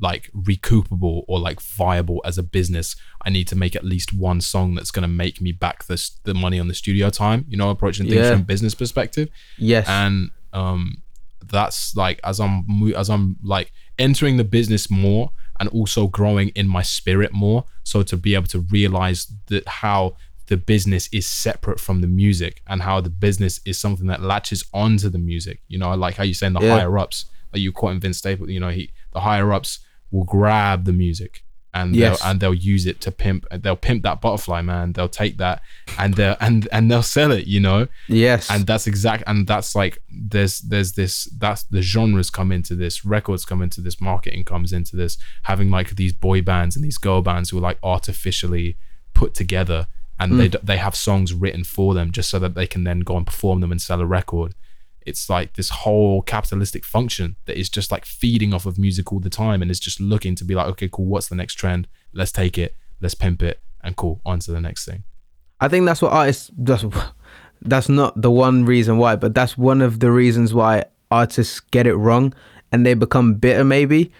like 0.00 0.30
recoupable 0.32 1.22
or 1.28 1.38
like 1.40 1.60
viable 1.60 2.20
as 2.24 2.38
a 2.38 2.42
business 2.42 2.94
i 3.24 3.30
need 3.30 3.48
to 3.48 3.56
make 3.56 3.74
at 3.74 3.84
least 3.84 4.12
one 4.12 4.40
song 4.40 4.74
that's 4.74 4.90
going 4.90 5.02
to 5.02 5.08
make 5.08 5.40
me 5.40 5.50
back 5.52 5.84
this 5.86 6.10
the 6.24 6.34
money 6.34 6.60
on 6.60 6.68
the 6.68 6.74
studio 6.74 7.10
time 7.10 7.44
you 7.48 7.56
know 7.56 7.70
approaching 7.70 8.06
things 8.06 8.16
Yeah. 8.20 8.30
from 8.32 8.40
a 8.42 8.44
business 8.44 8.74
perspective 8.74 9.28
yes 9.56 9.88
and 9.88 10.30
um 10.52 11.02
that's 11.46 11.96
like 11.96 12.20
as 12.24 12.38
i'm 12.40 12.64
as 12.96 13.08
i'm 13.10 13.36
like 13.42 13.72
entering 13.98 14.36
the 14.36 14.44
business 14.44 14.90
more 14.90 15.30
and 15.60 15.68
also 15.70 16.06
growing 16.06 16.50
in 16.50 16.68
my 16.68 16.82
spirit 16.82 17.32
more 17.32 17.64
so 17.82 18.02
to 18.02 18.16
be 18.16 18.34
able 18.34 18.46
to 18.46 18.60
realize 18.60 19.32
that 19.46 19.66
how 19.66 20.16
the 20.46 20.56
business 20.56 21.08
is 21.12 21.26
separate 21.26 21.78
from 21.80 22.00
the 22.00 22.06
music 22.06 22.62
and 22.68 22.82
how 22.82 23.00
the 23.00 23.10
business 23.10 23.60
is 23.66 23.78
something 23.78 24.06
that 24.06 24.22
latches 24.22 24.64
onto 24.72 25.08
the 25.08 25.18
music 25.18 25.60
you 25.68 25.78
know 25.78 25.94
like 25.94 26.14
how 26.16 26.22
you 26.24 26.34
saying 26.34 26.52
the 26.52 26.60
Yeah. 26.60 26.76
higher 26.78 26.98
ups 26.98 27.26
like 27.52 27.62
you 27.62 27.72
quoting 27.72 28.00
vince 28.00 28.18
staples 28.18 28.48
you 28.50 28.60
know 28.60 28.68
he 28.70 28.90
the 29.12 29.20
higher 29.20 29.52
ups 29.52 29.80
will 30.10 30.24
grab 30.24 30.84
the 30.84 30.92
music 30.92 31.44
and 31.74 31.94
Yes. 31.94 32.20
they'll, 32.20 32.30
and 32.30 32.40
they'll 32.40 32.54
use 32.54 32.86
it 32.86 33.00
to 33.02 33.12
pimp 33.12 33.46
they'll 33.50 33.76
pimp 33.76 34.02
that 34.02 34.20
butterfly 34.20 34.62
man. 34.62 34.92
They'll 34.92 35.08
take 35.08 35.36
that 35.38 35.62
and 35.98 36.14
they'll 36.14 36.36
and 36.40 36.66
and 36.72 36.90
they'll 36.90 37.02
sell 37.02 37.30
it 37.30 37.46
you 37.46 37.60
know? 37.60 37.88
Yes. 38.08 38.50
and 38.50 38.66
that's 38.66 38.86
exact 38.86 39.24
and 39.26 39.46
that's 39.46 39.74
like 39.74 39.98
there's 40.10 40.60
there's 40.60 40.92
this 40.92 41.24
that's 41.38 41.64
the 41.64 41.82
genres 41.82 42.30
come 42.30 42.52
into 42.52 42.74
this 42.74 43.04
records 43.04 43.44
come 43.44 43.62
into 43.62 43.80
this 43.80 44.00
marketing 44.00 44.44
comes 44.44 44.72
into 44.72 44.96
this. 44.96 45.18
Having 45.42 45.70
like 45.70 45.96
these 45.96 46.12
boy 46.12 46.42
bands 46.42 46.74
and 46.74 46.84
these 46.84 46.98
girl 46.98 47.22
bands 47.22 47.50
who 47.50 47.58
are 47.58 47.62
like 47.62 47.78
artificially 47.82 48.76
put 49.14 49.34
together 49.34 49.86
and 50.18 50.38
they 50.38 50.48
mm. 50.48 50.60
they 50.62 50.78
have 50.78 50.96
songs 50.96 51.34
written 51.34 51.64
for 51.64 51.94
them 51.94 52.10
just 52.10 52.30
so 52.30 52.38
that 52.38 52.54
they 52.54 52.66
can 52.66 52.84
then 52.84 53.00
go 53.00 53.16
and 53.16 53.26
perform 53.26 53.60
them 53.60 53.70
and 53.70 53.82
sell 53.82 54.00
a 54.00 54.06
record 54.06 54.54
it's 55.08 55.28
like 55.28 55.54
this 55.54 55.70
whole 55.70 56.22
capitalistic 56.22 56.84
function 56.84 57.36
that 57.46 57.58
is 57.58 57.68
just 57.68 57.90
like 57.90 58.04
feeding 58.04 58.54
off 58.54 58.66
of 58.66 58.78
music 58.78 59.12
all 59.12 59.20
the 59.20 59.30
time 59.30 59.62
and 59.62 59.70
is 59.70 59.80
just 59.80 60.00
looking 60.00 60.34
to 60.34 60.44
be 60.44 60.54
like 60.54 60.66
okay 60.66 60.88
cool 60.90 61.06
what's 61.06 61.28
the 61.28 61.34
next 61.34 61.54
trend 61.54 61.88
let's 62.12 62.32
take 62.32 62.56
it 62.56 62.76
let's 63.00 63.14
pimp 63.14 63.42
it 63.42 63.60
and 63.82 63.96
cool 63.96 64.20
on 64.24 64.38
to 64.38 64.52
the 64.52 64.60
next 64.60 64.84
thing 64.84 65.02
I 65.60 65.68
think 65.68 65.86
that's 65.86 66.02
what 66.02 66.12
artists. 66.12 66.50
That's 66.56 66.84
that's 67.62 67.88
not 67.88 68.20
the 68.20 68.30
one 68.30 68.64
reason 68.64 68.98
why, 68.98 69.16
but 69.16 69.34
that's 69.34 69.58
one 69.58 69.82
of 69.82 70.00
the 70.00 70.10
reasons 70.10 70.54
why 70.54 70.84
artists 71.10 71.60
get 71.60 71.86
it 71.86 71.94
wrong 71.94 72.32
and 72.70 72.86
they 72.86 72.94
become 72.94 73.34
bitter, 73.34 73.64
maybe, 73.64 74.12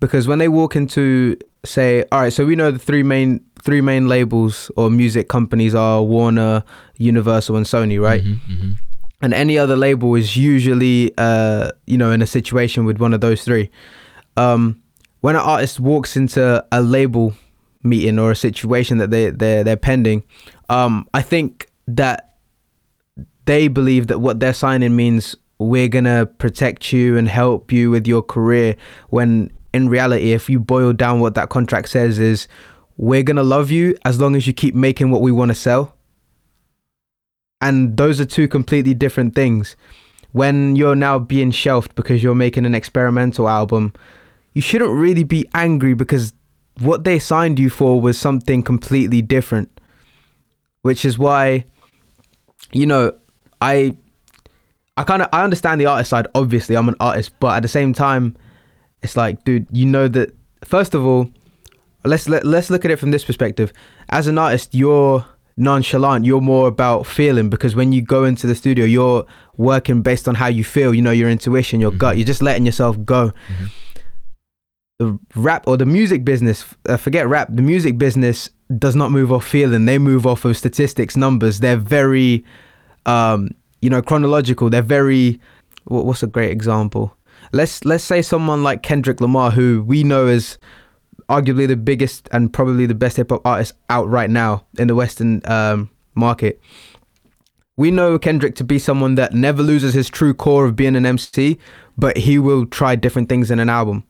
because 0.00 0.26
when 0.26 0.38
they 0.38 0.48
walk 0.48 0.76
into 0.76 1.36
say, 1.64 2.04
all 2.12 2.20
right, 2.20 2.32
so 2.32 2.46
we 2.46 2.56
know 2.56 2.70
the 2.70 2.78
three 2.78 3.02
main 3.02 3.44
three 3.62 3.80
main 3.80 4.08
labels 4.08 4.70
or 4.76 4.90
music 4.90 5.28
companies 5.28 5.74
are 5.74 6.02
Warner, 6.02 6.62
Universal, 6.96 7.56
and 7.56 7.66
Sony, 7.66 8.00
right? 8.00 8.22
mm-hmm. 8.22 8.72
And 9.26 9.34
any 9.34 9.58
other 9.58 9.74
label 9.74 10.14
is 10.14 10.36
usually 10.36 11.12
uh 11.18 11.72
you 11.86 11.98
know 11.98 12.12
in 12.12 12.22
a 12.22 12.26
situation 12.26 12.84
with 12.84 12.98
one 12.98 13.12
of 13.12 13.20
those 13.20 13.42
three. 13.42 13.70
Um 14.36 14.80
when 15.20 15.34
an 15.34 15.42
artist 15.42 15.80
walks 15.80 16.16
into 16.16 16.64
a 16.70 16.80
label 16.80 17.34
meeting 17.82 18.16
or 18.20 18.30
a 18.30 18.36
situation 18.36 18.98
that 18.98 19.10
they 19.10 19.30
they're, 19.30 19.64
they're 19.64 19.76
pending 19.76 20.22
um 20.68 21.08
i 21.14 21.22
think 21.22 21.68
that 21.88 22.34
they 23.46 23.66
believe 23.66 24.06
that 24.06 24.20
what 24.20 24.38
they're 24.38 24.54
signing 24.54 24.94
means 24.94 25.34
we're 25.58 25.88
gonna 25.88 26.26
protect 26.26 26.92
you 26.92 27.16
and 27.16 27.28
help 27.28 27.72
you 27.72 27.90
with 27.90 28.06
your 28.06 28.22
career 28.22 28.76
when 29.08 29.50
in 29.72 29.88
reality 29.88 30.32
if 30.32 30.48
you 30.48 30.60
boil 30.60 30.92
down 30.92 31.18
what 31.18 31.34
that 31.34 31.48
contract 31.48 31.88
says 31.88 32.18
is 32.18 32.46
we're 32.96 33.22
gonna 33.24 33.42
love 33.42 33.70
you 33.70 33.96
as 34.04 34.20
long 34.20 34.36
as 34.36 34.46
you 34.46 34.52
keep 34.52 34.74
making 34.74 35.10
what 35.10 35.22
we 35.22 35.32
want 35.32 35.48
to 35.48 35.54
sell 35.54 35.95
and 37.60 37.96
those 37.96 38.20
are 38.20 38.24
two 38.24 38.48
completely 38.48 38.94
different 38.94 39.34
things. 39.34 39.76
When 40.32 40.76
you're 40.76 40.96
now 40.96 41.18
being 41.18 41.50
shelved 41.50 41.94
because 41.94 42.22
you're 42.22 42.34
making 42.34 42.66
an 42.66 42.74
experimental 42.74 43.48
album 43.48 43.94
you 44.56 44.62
shouldn't 44.62 44.90
really 44.90 45.22
be 45.22 45.46
angry 45.52 45.92
because 45.92 46.32
what 46.80 47.04
they 47.04 47.18
signed 47.18 47.58
you 47.58 47.68
for 47.68 48.00
was 48.00 48.18
something 48.18 48.62
completely 48.62 49.20
different. 49.20 49.68
Which 50.80 51.04
is 51.04 51.18
why 51.18 51.66
you 52.72 52.86
know 52.86 53.12
i 53.60 53.94
i 54.96 55.04
kind 55.04 55.22
of 55.22 55.28
i 55.32 55.44
understand 55.44 55.80
the 55.80 55.86
artist 55.86 56.10
side 56.10 56.26
obviously 56.34 56.76
i'm 56.76 56.88
an 56.88 56.96
artist 56.98 57.30
but 57.38 57.54
at 57.54 57.60
the 57.60 57.68
same 57.68 57.92
time 57.92 58.36
it's 59.02 59.16
like 59.16 59.42
dude 59.44 59.66
you 59.70 59.86
know 59.86 60.08
that 60.08 60.34
first 60.64 60.94
of 60.94 61.04
all 61.06 61.30
let's 62.04 62.28
let, 62.28 62.44
let's 62.44 62.70
look 62.70 62.84
at 62.84 62.90
it 62.90 62.96
from 62.96 63.10
this 63.10 63.24
perspective. 63.24 63.72
As 64.08 64.26
an 64.26 64.38
artist 64.38 64.74
you're 64.74 65.24
nonchalant. 65.56 66.24
You're 66.24 66.40
more 66.40 66.68
about 66.68 67.06
feeling 67.06 67.48
because 67.48 67.74
when 67.74 67.92
you 67.92 68.02
go 68.02 68.24
into 68.24 68.46
the 68.46 68.54
studio 68.54 68.84
you're 68.84 69.26
working 69.56 70.02
based 70.02 70.28
on 70.28 70.34
how 70.34 70.46
you 70.48 70.64
feel. 70.64 70.94
You 70.94 71.02
know 71.02 71.10
your 71.10 71.30
intuition 71.30 71.80
your 71.80 71.90
gut. 71.90 72.16
You're 72.16 72.26
just 72.26 72.42
letting 72.42 72.66
yourself 72.66 73.02
go. 73.04 73.32
The 74.98 75.18
rap 75.34 75.66
or 75.66 75.76
the 75.76 75.86
music 75.86 76.24
business 76.24 76.64
uh, 76.88 76.96
forget 76.96 77.28
rap. 77.28 77.48
The 77.50 77.62
music 77.62 77.98
business 77.98 78.50
does 78.78 78.96
not 78.96 79.10
move 79.10 79.30
off 79.30 79.46
feeling. 79.46 79.84
They 79.84 79.98
move 79.98 80.26
off 80.26 80.44
of 80.44 80.56
statistics 80.56 81.16
numbers. 81.16 81.60
They're 81.60 81.76
very 81.76 82.44
um 83.04 83.50
you 83.82 83.90
know 83.90 84.02
chronological. 84.02 84.70
They're 84.70 84.82
very 84.82 85.40
what's 85.84 86.22
a 86.22 86.26
great 86.26 86.50
example? 86.50 87.16
Let's 87.52 87.84
let's 87.84 88.04
say 88.04 88.22
someone 88.22 88.62
like 88.62 88.82
Kendrick 88.82 89.20
Lamar 89.20 89.50
who 89.50 89.82
we 89.86 90.02
know 90.02 90.26
as 90.26 90.58
arguably 91.28 91.66
the 91.66 91.76
biggest 91.76 92.28
and 92.32 92.52
probably 92.52 92.86
the 92.86 92.94
best 92.94 93.16
hip 93.16 93.30
hop 93.30 93.44
artist 93.44 93.72
out 93.90 94.08
right 94.08 94.30
now 94.30 94.64
in 94.78 94.88
the 94.88 94.94
western 94.94 95.42
um 95.46 95.90
market. 96.14 96.60
We 97.76 97.90
know 97.90 98.18
Kendrick 98.18 98.54
to 98.56 98.64
be 98.64 98.78
someone 98.78 99.16
that 99.16 99.34
never 99.34 99.62
loses 99.62 99.92
his 99.92 100.08
true 100.08 100.32
core 100.32 100.64
of 100.64 100.76
being 100.76 100.96
an 100.96 101.04
MC, 101.04 101.58
but 101.98 102.16
he 102.16 102.38
will 102.38 102.64
try 102.64 102.96
different 102.96 103.28
things 103.28 103.50
in 103.50 103.58
an 103.58 103.68
album. 103.68 104.04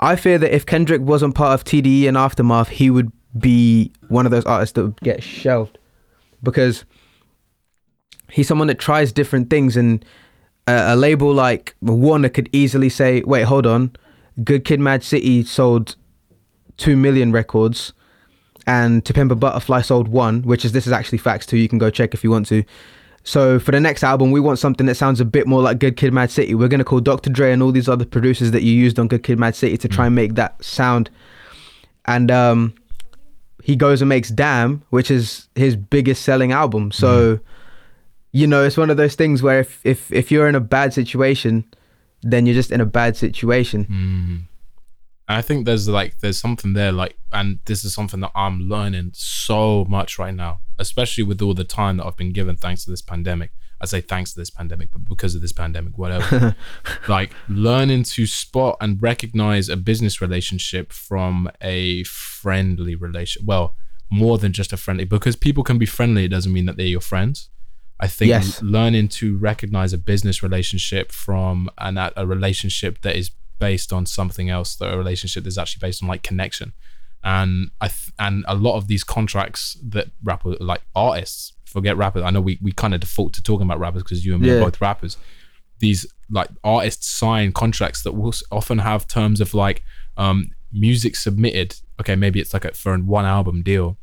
I 0.00 0.16
fear 0.16 0.38
that 0.38 0.54
if 0.54 0.64
Kendrick 0.64 1.02
wasn't 1.02 1.34
part 1.34 1.54
of 1.54 1.64
TDE 1.64 2.08
and 2.08 2.16
Aftermath, 2.16 2.68
he 2.68 2.88
would 2.88 3.12
be 3.38 3.92
one 4.08 4.24
of 4.24 4.32
those 4.32 4.46
artists 4.46 4.72
that 4.74 4.84
would 4.84 5.00
get 5.00 5.22
shelved. 5.22 5.76
Because 6.42 6.84
he's 8.30 8.48
someone 8.48 8.68
that 8.68 8.78
tries 8.78 9.12
different 9.12 9.50
things 9.50 9.76
and 9.76 10.02
a, 10.66 10.94
a 10.94 10.96
label 10.96 11.32
like 11.32 11.74
Warner 11.82 12.28
could 12.28 12.48
easily 12.52 12.88
say, 12.88 13.22
"Wait, 13.22 13.42
hold 13.42 13.66
on, 13.66 13.90
Good 14.44 14.64
Kid, 14.64 14.80
Mad 14.80 15.02
City 15.02 15.44
sold 15.44 15.96
two 16.78 16.96
million 16.96 17.30
records, 17.30 17.92
and 18.66 19.04
To 19.04 19.12
Pimp 19.12 19.30
a 19.30 19.34
Butterfly 19.34 19.82
sold 19.82 20.08
one, 20.08 20.42
which 20.42 20.64
is 20.64 20.72
this 20.72 20.86
is 20.86 20.92
actually 20.92 21.18
facts 21.18 21.44
too. 21.44 21.58
You 21.58 21.68
can 21.68 21.78
go 21.78 21.90
check 21.90 22.14
if 22.14 22.24
you 22.24 22.30
want 22.30 22.46
to." 22.46 22.64
So 23.24 23.58
for 23.58 23.72
the 23.72 23.80
next 23.80 24.02
album, 24.02 24.30
we 24.30 24.40
want 24.40 24.58
something 24.58 24.86
that 24.86 24.94
sounds 24.94 25.20
a 25.20 25.24
bit 25.24 25.46
more 25.46 25.60
like 25.60 25.78
Good 25.78 25.98
Kid, 25.98 26.14
Mad 26.14 26.30
City. 26.30 26.54
We're 26.54 26.68
gonna 26.68 26.84
call 26.84 27.00
Dr. 27.00 27.28
Dre 27.28 27.52
and 27.52 27.62
all 27.62 27.72
these 27.72 27.88
other 27.88 28.06
producers 28.06 28.52
that 28.52 28.62
you 28.62 28.72
used 28.72 28.98
on 28.98 29.06
Good 29.06 29.22
Kid, 29.22 29.38
Mad 29.38 29.54
City 29.54 29.76
to 29.76 29.88
try 29.88 30.06
and 30.06 30.14
make 30.14 30.34
that 30.36 30.64
sound. 30.64 31.10
And 32.06 32.30
um, 32.30 32.74
he 33.62 33.76
goes 33.76 34.00
and 34.00 34.08
makes 34.08 34.30
Damn, 34.30 34.82
which 34.88 35.10
is 35.10 35.48
his 35.54 35.76
biggest 35.76 36.22
selling 36.22 36.52
album. 36.52 36.90
So, 36.90 37.38
you 38.32 38.46
know, 38.46 38.64
it's 38.64 38.78
one 38.78 38.88
of 38.88 38.96
those 38.96 39.14
things 39.14 39.42
where 39.42 39.60
if, 39.60 39.84
if 39.84 40.10
if 40.10 40.32
you're 40.32 40.48
in 40.48 40.54
a 40.54 40.60
bad 40.60 40.94
situation, 40.94 41.64
then 42.22 42.46
you're 42.46 42.54
just 42.54 42.70
in 42.70 42.80
a 42.80 42.86
bad 42.86 43.14
situation. 43.14 43.84
Mm. 43.84 44.47
I 45.28 45.42
think 45.42 45.66
there's 45.66 45.88
like 45.88 46.20
there's 46.20 46.38
something 46.38 46.72
there 46.72 46.90
like 46.90 47.18
and 47.32 47.58
this 47.66 47.84
is 47.84 47.92
something 47.92 48.20
that 48.20 48.32
I'm 48.34 48.60
learning 48.62 49.10
so 49.14 49.84
much 49.84 50.18
right 50.18 50.34
now, 50.34 50.60
especially 50.78 51.24
with 51.24 51.42
all 51.42 51.54
the 51.54 51.64
time 51.64 51.98
that 51.98 52.06
I've 52.06 52.16
been 52.16 52.32
given 52.32 52.56
thanks 52.56 52.84
to 52.84 52.90
this 52.90 53.02
pandemic. 53.02 53.50
I 53.80 53.86
say 53.86 54.00
thanks 54.00 54.32
to 54.32 54.40
this 54.40 54.50
pandemic, 54.50 54.90
but 54.90 55.04
because 55.08 55.34
of 55.34 55.40
this 55.40 55.52
pandemic, 55.52 55.96
whatever. 55.98 56.56
like 57.08 57.32
learning 57.48 58.04
to 58.04 58.26
spot 58.26 58.76
and 58.80 59.00
recognize 59.00 59.68
a 59.68 59.76
business 59.76 60.20
relationship 60.20 60.92
from 60.92 61.48
a 61.60 62.02
friendly 62.04 62.96
relation. 62.96 63.44
Well, 63.46 63.76
more 64.10 64.38
than 64.38 64.52
just 64.52 64.72
a 64.72 64.76
friendly 64.76 65.04
because 65.04 65.36
people 65.36 65.62
can 65.62 65.78
be 65.78 65.86
friendly, 65.86 66.24
it 66.24 66.28
doesn't 66.28 66.52
mean 66.52 66.66
that 66.66 66.76
they're 66.76 66.86
your 66.86 67.00
friends. 67.00 67.50
I 68.00 68.06
think 68.06 68.30
Yes. 68.30 68.62
learning 68.62 69.08
to 69.08 69.36
recognize 69.36 69.92
a 69.92 69.98
business 69.98 70.42
relationship 70.42 71.12
from 71.12 71.68
an, 71.78 71.98
a 71.98 72.26
relationship 72.26 73.02
that 73.02 73.16
is 73.16 73.30
based 73.58 73.92
on 73.92 74.06
something 74.06 74.50
else, 74.50 74.76
that 74.76 74.92
a 74.92 74.96
relationship 74.96 75.46
is 75.46 75.58
actually 75.58 75.80
based 75.86 76.02
on 76.02 76.08
like 76.08 76.22
connection. 76.22 76.72
And 77.24 77.70
I 77.80 77.88
th- 77.88 78.12
and 78.18 78.44
a 78.46 78.54
lot 78.54 78.76
of 78.76 78.86
these 78.86 79.04
contracts 79.04 79.76
that 79.88 80.08
rapper 80.22 80.56
like 80.60 80.82
artists 80.94 81.52
forget 81.64 81.96
rappers. 81.96 82.22
I 82.22 82.30
know 82.30 82.40
we, 82.40 82.58
we 82.62 82.72
kind 82.72 82.94
of 82.94 83.00
default 83.00 83.32
to 83.34 83.42
talking 83.42 83.66
about 83.66 83.80
rappers 83.80 84.02
because 84.02 84.24
you 84.24 84.34
and 84.34 84.42
me 84.42 84.50
are 84.50 84.60
both 84.60 84.80
rappers. 84.80 85.16
These 85.80 86.06
like 86.30 86.48
artists 86.64 87.08
sign 87.08 87.52
contracts 87.52 88.02
that 88.02 88.12
will 88.12 88.32
often 88.50 88.78
have 88.78 89.06
terms 89.06 89.40
of 89.40 89.54
like 89.54 89.82
um 90.16 90.50
music 90.72 91.16
submitted. 91.16 91.76
Okay, 92.00 92.16
maybe 92.16 92.40
it's 92.40 92.54
like 92.54 92.64
a, 92.64 92.72
for 92.72 92.94
a 92.94 92.98
one 92.98 93.24
album 93.24 93.62
deal, 93.62 93.96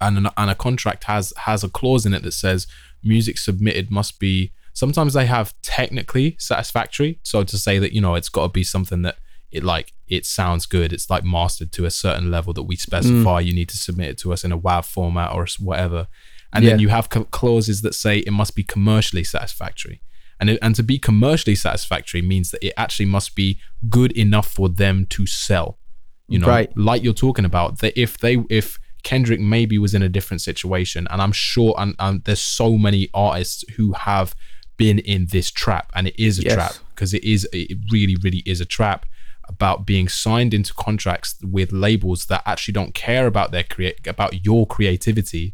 and 0.00 0.18
an, 0.18 0.28
and 0.36 0.50
a 0.50 0.54
contract 0.54 1.04
has 1.04 1.32
has 1.38 1.64
a 1.64 1.68
clause 1.68 2.06
in 2.06 2.14
it 2.14 2.22
that 2.22 2.32
says 2.32 2.66
music 3.02 3.38
submitted 3.38 3.90
must 3.90 4.18
be 4.18 4.52
sometimes 4.72 5.14
they 5.14 5.26
have 5.26 5.54
technically 5.62 6.36
satisfactory. 6.38 7.18
So 7.22 7.44
to 7.44 7.58
say 7.58 7.78
that 7.78 7.92
you 7.92 8.00
know 8.00 8.14
it's 8.14 8.28
got 8.28 8.42
to 8.44 8.48
be 8.48 8.64
something 8.64 9.02
that 9.02 9.16
it 9.50 9.62
like 9.62 9.92
it 10.08 10.24
sounds 10.24 10.66
good 10.66 10.92
it's 10.92 11.10
like 11.10 11.24
mastered 11.24 11.70
to 11.72 11.84
a 11.84 11.90
certain 11.90 12.30
level 12.30 12.52
that 12.54 12.62
we 12.62 12.74
specify 12.74 13.42
mm. 13.42 13.46
you 13.46 13.54
need 13.54 13.68
to 13.68 13.76
submit 13.76 14.08
it 14.08 14.18
to 14.18 14.32
us 14.32 14.44
in 14.44 14.52
a 14.52 14.58
WAV 14.58 14.84
format 14.84 15.32
or 15.32 15.46
whatever. 15.58 16.08
And 16.54 16.66
then 16.66 16.78
you 16.80 16.88
have 16.88 17.08
co- 17.08 17.24
clauses 17.24 17.80
that 17.80 17.94
say 17.94 18.18
it 18.18 18.30
must 18.30 18.54
be 18.54 18.62
commercially 18.62 19.24
satisfactory. 19.24 20.02
And 20.38 20.50
it, 20.50 20.58
and 20.60 20.74
to 20.74 20.82
be 20.82 20.98
commercially 20.98 21.54
satisfactory 21.54 22.20
means 22.20 22.50
that 22.50 22.66
it 22.66 22.74
actually 22.76 23.06
must 23.06 23.34
be 23.34 23.58
good 23.88 24.12
enough 24.12 24.48
for 24.48 24.68
them 24.68 25.06
to 25.10 25.26
sell. 25.26 25.78
You 26.28 26.38
know 26.38 26.48
Right. 26.48 26.76
like 26.76 27.02
you're 27.02 27.12
talking 27.12 27.44
about 27.44 27.78
that 27.80 27.98
if 28.00 28.18
they 28.18 28.38
if 28.48 28.78
kendrick 29.02 29.40
maybe 29.40 29.78
was 29.78 29.94
in 29.94 30.02
a 30.02 30.08
different 30.08 30.40
situation 30.40 31.08
and 31.10 31.20
i'm 31.20 31.32
sure 31.32 31.74
and, 31.76 31.96
and 31.98 32.22
there's 32.22 32.40
so 32.40 32.78
many 32.78 33.08
artists 33.12 33.64
who 33.76 33.92
have 33.92 34.32
been 34.84 34.98
in 35.14 35.26
this 35.34 35.48
trap 35.50 35.86
and 35.94 36.04
it 36.10 36.16
is 36.28 36.38
a 36.38 36.42
Yes. 36.42 36.54
trap 36.54 36.72
because 36.94 37.12
it 37.18 37.24
is 37.34 37.40
it 37.52 37.78
really 37.94 38.16
really 38.24 38.42
is 38.52 38.60
a 38.60 38.64
trap 38.78 39.00
about 39.48 39.78
being 39.92 40.08
signed 40.08 40.52
into 40.58 40.72
contracts 40.74 41.30
with 41.56 41.68
labels 41.72 42.20
that 42.30 42.42
actually 42.46 42.72
don't 42.80 42.94
care 42.94 43.26
about 43.32 43.48
their 43.54 43.64
create 43.74 44.06
about 44.06 44.32
your 44.48 44.62
creativity 44.66 45.44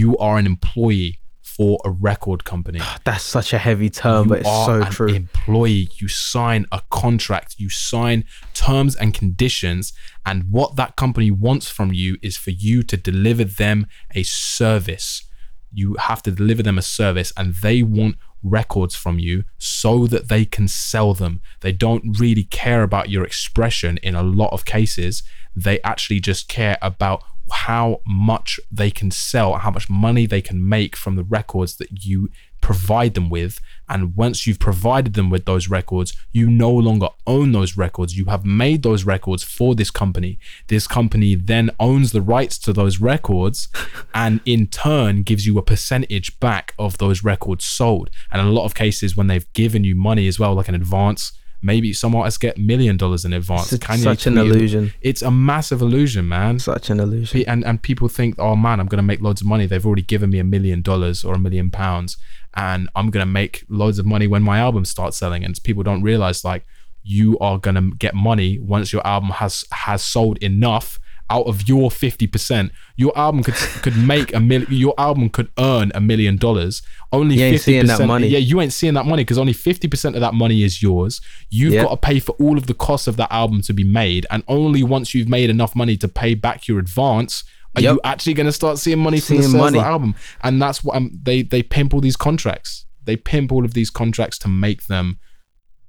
you 0.00 0.16
are 0.18 0.36
an 0.38 0.46
employee 0.46 1.18
for 1.56 1.80
a 1.84 1.90
record 1.90 2.44
company. 2.44 2.78
That's 3.04 3.24
such 3.24 3.52
a 3.52 3.58
heavy 3.58 3.90
term, 3.90 4.24
you 4.24 4.28
but 4.28 4.38
it's 4.40 4.48
are 4.48 4.66
so 4.66 4.82
an 4.82 4.92
true. 4.92 5.08
employee. 5.08 5.88
You 6.00 6.06
sign 6.06 6.66
a 6.70 6.82
contract. 6.90 7.56
You 7.58 7.68
sign 7.68 8.24
terms 8.54 8.94
and 8.94 9.12
conditions, 9.12 9.92
and 10.24 10.44
what 10.50 10.76
that 10.76 10.94
company 10.94 11.30
wants 11.32 11.68
from 11.68 11.92
you 11.92 12.16
is 12.22 12.36
for 12.36 12.50
you 12.50 12.82
to 12.84 12.96
deliver 12.96 13.42
them 13.62 13.86
a 14.14 14.22
service. 14.22 15.24
You 15.72 15.94
have 15.94 16.22
to 16.24 16.30
deliver 16.30 16.62
them 16.62 16.78
a 16.78 16.82
service, 17.00 17.32
and 17.36 17.54
they 17.54 17.82
want 17.82 18.16
records 18.42 18.94
from 18.94 19.18
you 19.18 19.44
so 19.58 20.06
that 20.06 20.28
they 20.28 20.44
can 20.44 20.68
sell 20.68 21.14
them. 21.14 21.40
They 21.60 21.72
don't 21.72 22.18
really 22.18 22.44
care 22.44 22.82
about 22.82 23.10
your 23.10 23.24
expression 23.24 23.98
in 23.98 24.14
a 24.14 24.22
lot 24.22 24.52
of 24.52 24.64
cases. 24.64 25.22
They 25.54 25.80
actually 25.82 26.20
just 26.20 26.48
care 26.48 26.78
about 26.80 27.22
how 27.50 28.00
much 28.06 28.60
they 28.70 28.90
can 28.90 29.10
sell, 29.10 29.54
how 29.54 29.70
much 29.70 29.88
money 29.88 30.26
they 30.26 30.42
can 30.42 30.66
make 30.66 30.96
from 30.96 31.16
the 31.16 31.24
records 31.24 31.76
that 31.76 32.04
you 32.04 32.30
provide 32.60 33.14
them 33.14 33.30
with. 33.30 33.60
And 33.88 34.16
once 34.16 34.46
you've 34.46 34.58
provided 34.58 35.14
them 35.14 35.30
with 35.30 35.44
those 35.44 35.68
records, 35.68 36.12
you 36.32 36.50
no 36.50 36.70
longer 36.70 37.08
own 37.26 37.52
those 37.52 37.76
records. 37.76 38.16
You 38.16 38.26
have 38.26 38.44
made 38.44 38.82
those 38.82 39.04
records 39.04 39.42
for 39.42 39.74
this 39.74 39.90
company. 39.90 40.38
This 40.66 40.86
company 40.86 41.34
then 41.34 41.70
owns 41.78 42.12
the 42.12 42.22
rights 42.22 42.58
to 42.58 42.72
those 42.72 43.00
records 43.00 43.68
and 44.14 44.40
in 44.44 44.66
turn 44.66 45.22
gives 45.22 45.46
you 45.46 45.58
a 45.58 45.62
percentage 45.62 46.38
back 46.40 46.74
of 46.78 46.98
those 46.98 47.24
records 47.24 47.64
sold. 47.64 48.10
And 48.30 48.40
in 48.40 48.48
a 48.48 48.52
lot 48.52 48.64
of 48.64 48.74
cases, 48.74 49.16
when 49.16 49.28
they've 49.28 49.50
given 49.52 49.84
you 49.84 49.94
money 49.94 50.26
as 50.26 50.38
well, 50.38 50.54
like 50.54 50.68
an 50.68 50.74
advance, 50.74 51.32
maybe 51.62 51.92
some 51.92 52.14
artists 52.14 52.38
get 52.38 52.58
million 52.58 52.96
dollars 52.96 53.24
in 53.24 53.32
advance. 53.32 53.72
It's 53.72 53.84
Kanye 53.84 54.02
such 54.02 54.26
an 54.26 54.38
illusion. 54.38 54.92
It's 55.00 55.22
a 55.22 55.30
massive 55.30 55.80
illusion, 55.82 56.28
man. 56.28 56.58
Such 56.58 56.90
an 56.90 57.00
illusion. 57.00 57.44
And 57.46 57.64
and 57.64 57.82
people 57.82 58.08
think, 58.08 58.36
oh 58.38 58.56
man, 58.56 58.80
I'm 58.80 58.86
gonna 58.86 59.02
make 59.02 59.20
loads 59.20 59.40
of 59.40 59.46
money. 59.46 59.66
They've 59.66 59.84
already 59.84 60.02
given 60.02 60.30
me 60.30 60.38
a 60.38 60.44
million 60.44 60.82
dollars 60.82 61.24
or 61.24 61.34
a 61.34 61.38
million 61.38 61.70
pounds, 61.70 62.16
and 62.54 62.88
I'm 62.94 63.10
gonna 63.10 63.26
make 63.26 63.64
loads 63.68 63.98
of 63.98 64.06
money 64.06 64.26
when 64.26 64.42
my 64.42 64.58
album 64.58 64.84
starts 64.84 65.16
selling. 65.16 65.44
And 65.44 65.58
people 65.62 65.82
don't 65.82 66.02
realize 66.02 66.44
like 66.44 66.64
you 67.02 67.38
are 67.38 67.58
gonna 67.58 67.90
get 67.98 68.14
money 68.14 68.58
once 68.58 68.92
your 68.92 69.06
album 69.06 69.30
has 69.30 69.64
has 69.72 70.02
sold 70.02 70.38
enough. 70.38 70.98
Out 71.30 71.46
of 71.46 71.68
your 71.68 71.90
fifty 71.90 72.26
percent, 72.26 72.72
your 72.96 73.12
album 73.16 73.42
could 73.42 73.54
could 73.82 73.96
make 73.96 74.32
a 74.34 74.40
million. 74.40 74.72
Your 74.72 74.94
album 74.96 75.28
could 75.28 75.50
earn 75.58 75.92
a 75.94 76.00
million 76.00 76.36
dollars. 76.36 76.80
Only 77.12 77.34
You 77.36 77.42
ain't 77.44 77.54
fifty 77.56 77.72
seeing 77.72 77.86
that 77.86 77.94
percent. 77.94 78.08
money. 78.08 78.28
Yeah, 78.28 78.38
you 78.38 78.60
ain't 78.62 78.72
seeing 78.72 78.94
that 78.94 79.04
money 79.04 79.24
because 79.24 79.36
only 79.36 79.52
fifty 79.52 79.88
percent 79.88 80.14
of 80.16 80.20
that 80.22 80.32
money 80.32 80.62
is 80.62 80.82
yours. 80.82 81.20
You've 81.50 81.74
Yep. 81.74 81.84
got 81.84 81.90
to 81.90 81.96
pay 81.98 82.18
for 82.18 82.32
all 82.40 82.56
of 82.56 82.66
the 82.66 82.72
costs 82.72 83.06
of 83.06 83.16
that 83.18 83.30
album 83.30 83.60
to 83.62 83.74
be 83.74 83.84
made, 83.84 84.24
and 84.30 84.42
only 84.48 84.82
once 84.82 85.14
you've 85.14 85.28
made 85.28 85.50
enough 85.50 85.76
money 85.76 85.96
to 85.98 86.08
pay 86.08 86.34
back 86.34 86.66
your 86.66 86.78
advance 86.78 87.44
are 87.76 87.82
Yep. 87.82 87.92
you 87.94 88.00
actually 88.04 88.34
going 88.34 88.46
to 88.46 88.52
start 88.52 88.78
seeing 88.78 88.98
money 88.98 89.20
from 89.20 89.36
the 89.36 89.42
sales 89.42 89.54
money. 89.54 89.78
of 89.78 89.84
the 89.84 89.88
album. 89.90 90.14
And 90.42 90.62
that's 90.62 90.82
what 90.82 90.96
um, 90.96 91.10
they 91.22 91.42
they 91.42 91.62
pimp 91.62 91.92
all 91.92 92.00
these 92.00 92.16
contracts. 92.16 92.86
They 93.04 93.16
pimp 93.16 93.52
all 93.52 93.66
of 93.66 93.74
these 93.74 93.90
contracts 93.90 94.38
to 94.38 94.48
make 94.48 94.86
them 94.86 95.18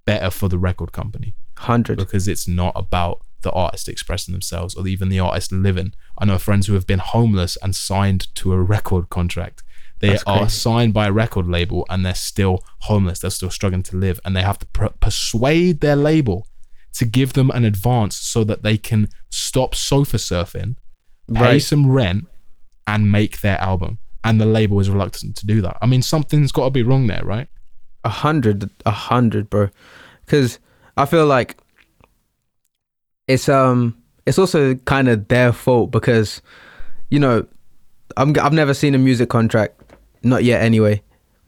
better 0.05 0.29
for 0.29 0.49
the 0.49 0.57
record 0.57 0.91
company 0.91 1.35
Hundred. 1.57 1.97
because 1.97 2.27
it's 2.27 2.47
not 2.47 2.73
about 2.75 3.21
the 3.41 3.51
artist 3.51 3.87
expressing 3.89 4.31
themselves 4.33 4.75
or 4.75 4.87
even 4.87 5.09
the 5.09 5.19
artist 5.19 5.51
living. 5.51 5.93
I 6.17 6.25
know 6.25 6.37
friends 6.37 6.67
who 6.67 6.73
have 6.73 6.87
been 6.87 6.99
homeless 6.99 7.57
and 7.61 7.75
signed 7.75 8.27
to 8.35 8.53
a 8.53 8.61
record 8.61 9.09
contract. 9.09 9.63
They 9.99 10.09
That's 10.09 10.23
are 10.25 10.39
crazy. 10.39 10.51
signed 10.59 10.93
by 10.93 11.07
a 11.07 11.11
record 11.11 11.47
label 11.47 11.85
and 11.89 12.05
they're 12.05 12.15
still 12.15 12.63
homeless. 12.81 13.19
They're 13.19 13.29
still 13.31 13.49
struggling 13.49 13.83
to 13.83 13.97
live 13.97 14.19
and 14.23 14.35
they 14.35 14.41
have 14.41 14.59
to 14.59 14.65
per- 14.67 14.89
persuade 15.01 15.81
their 15.81 15.95
label 15.95 16.47
to 16.93 17.05
give 17.05 17.33
them 17.33 17.49
an 17.51 17.65
advance 17.65 18.15
so 18.15 18.43
that 18.45 18.63
they 18.63 18.77
can 18.77 19.09
stop 19.29 19.75
sofa 19.75 20.17
surfing, 20.17 20.75
pay 21.33 21.41
Right. 21.41 21.61
some 21.61 21.89
rent, 21.91 22.27
and 22.87 23.11
make 23.11 23.41
their 23.41 23.59
album. 23.61 23.99
And 24.23 24.39
the 24.41 24.45
label 24.45 24.79
is 24.79 24.89
reluctant 24.89 25.35
to 25.37 25.45
do 25.45 25.61
that. 25.61 25.77
I 25.81 25.85
mean, 25.85 26.01
something's 26.01 26.51
got 26.51 26.65
to 26.65 26.71
be 26.71 26.83
wrong 26.83 27.07
there, 27.07 27.21
right? 27.23 27.47
A 28.03 28.09
hundred, 28.09 28.69
a 28.85 28.91
hundred, 28.91 29.49
bro. 29.49 29.69
Because 30.25 30.59
I 30.97 31.05
feel 31.05 31.25
like 31.25 31.57
it's 33.29 33.47
um, 33.47 33.95
it's 34.25 34.37
also 34.39 34.73
kind 34.75 35.07
of 35.07 35.27
their 35.29 35.53
fault 35.53 35.91
because, 35.91 36.41
you 37.09 37.19
know, 37.19 37.45
I'm 38.17 38.35
I've 38.39 38.53
never 38.53 38.73
seen 38.73 38.95
a 38.95 38.97
music 38.97 39.29
contract, 39.29 39.79
not 40.23 40.43
yet 40.43 40.61
anyway, 40.63 41.01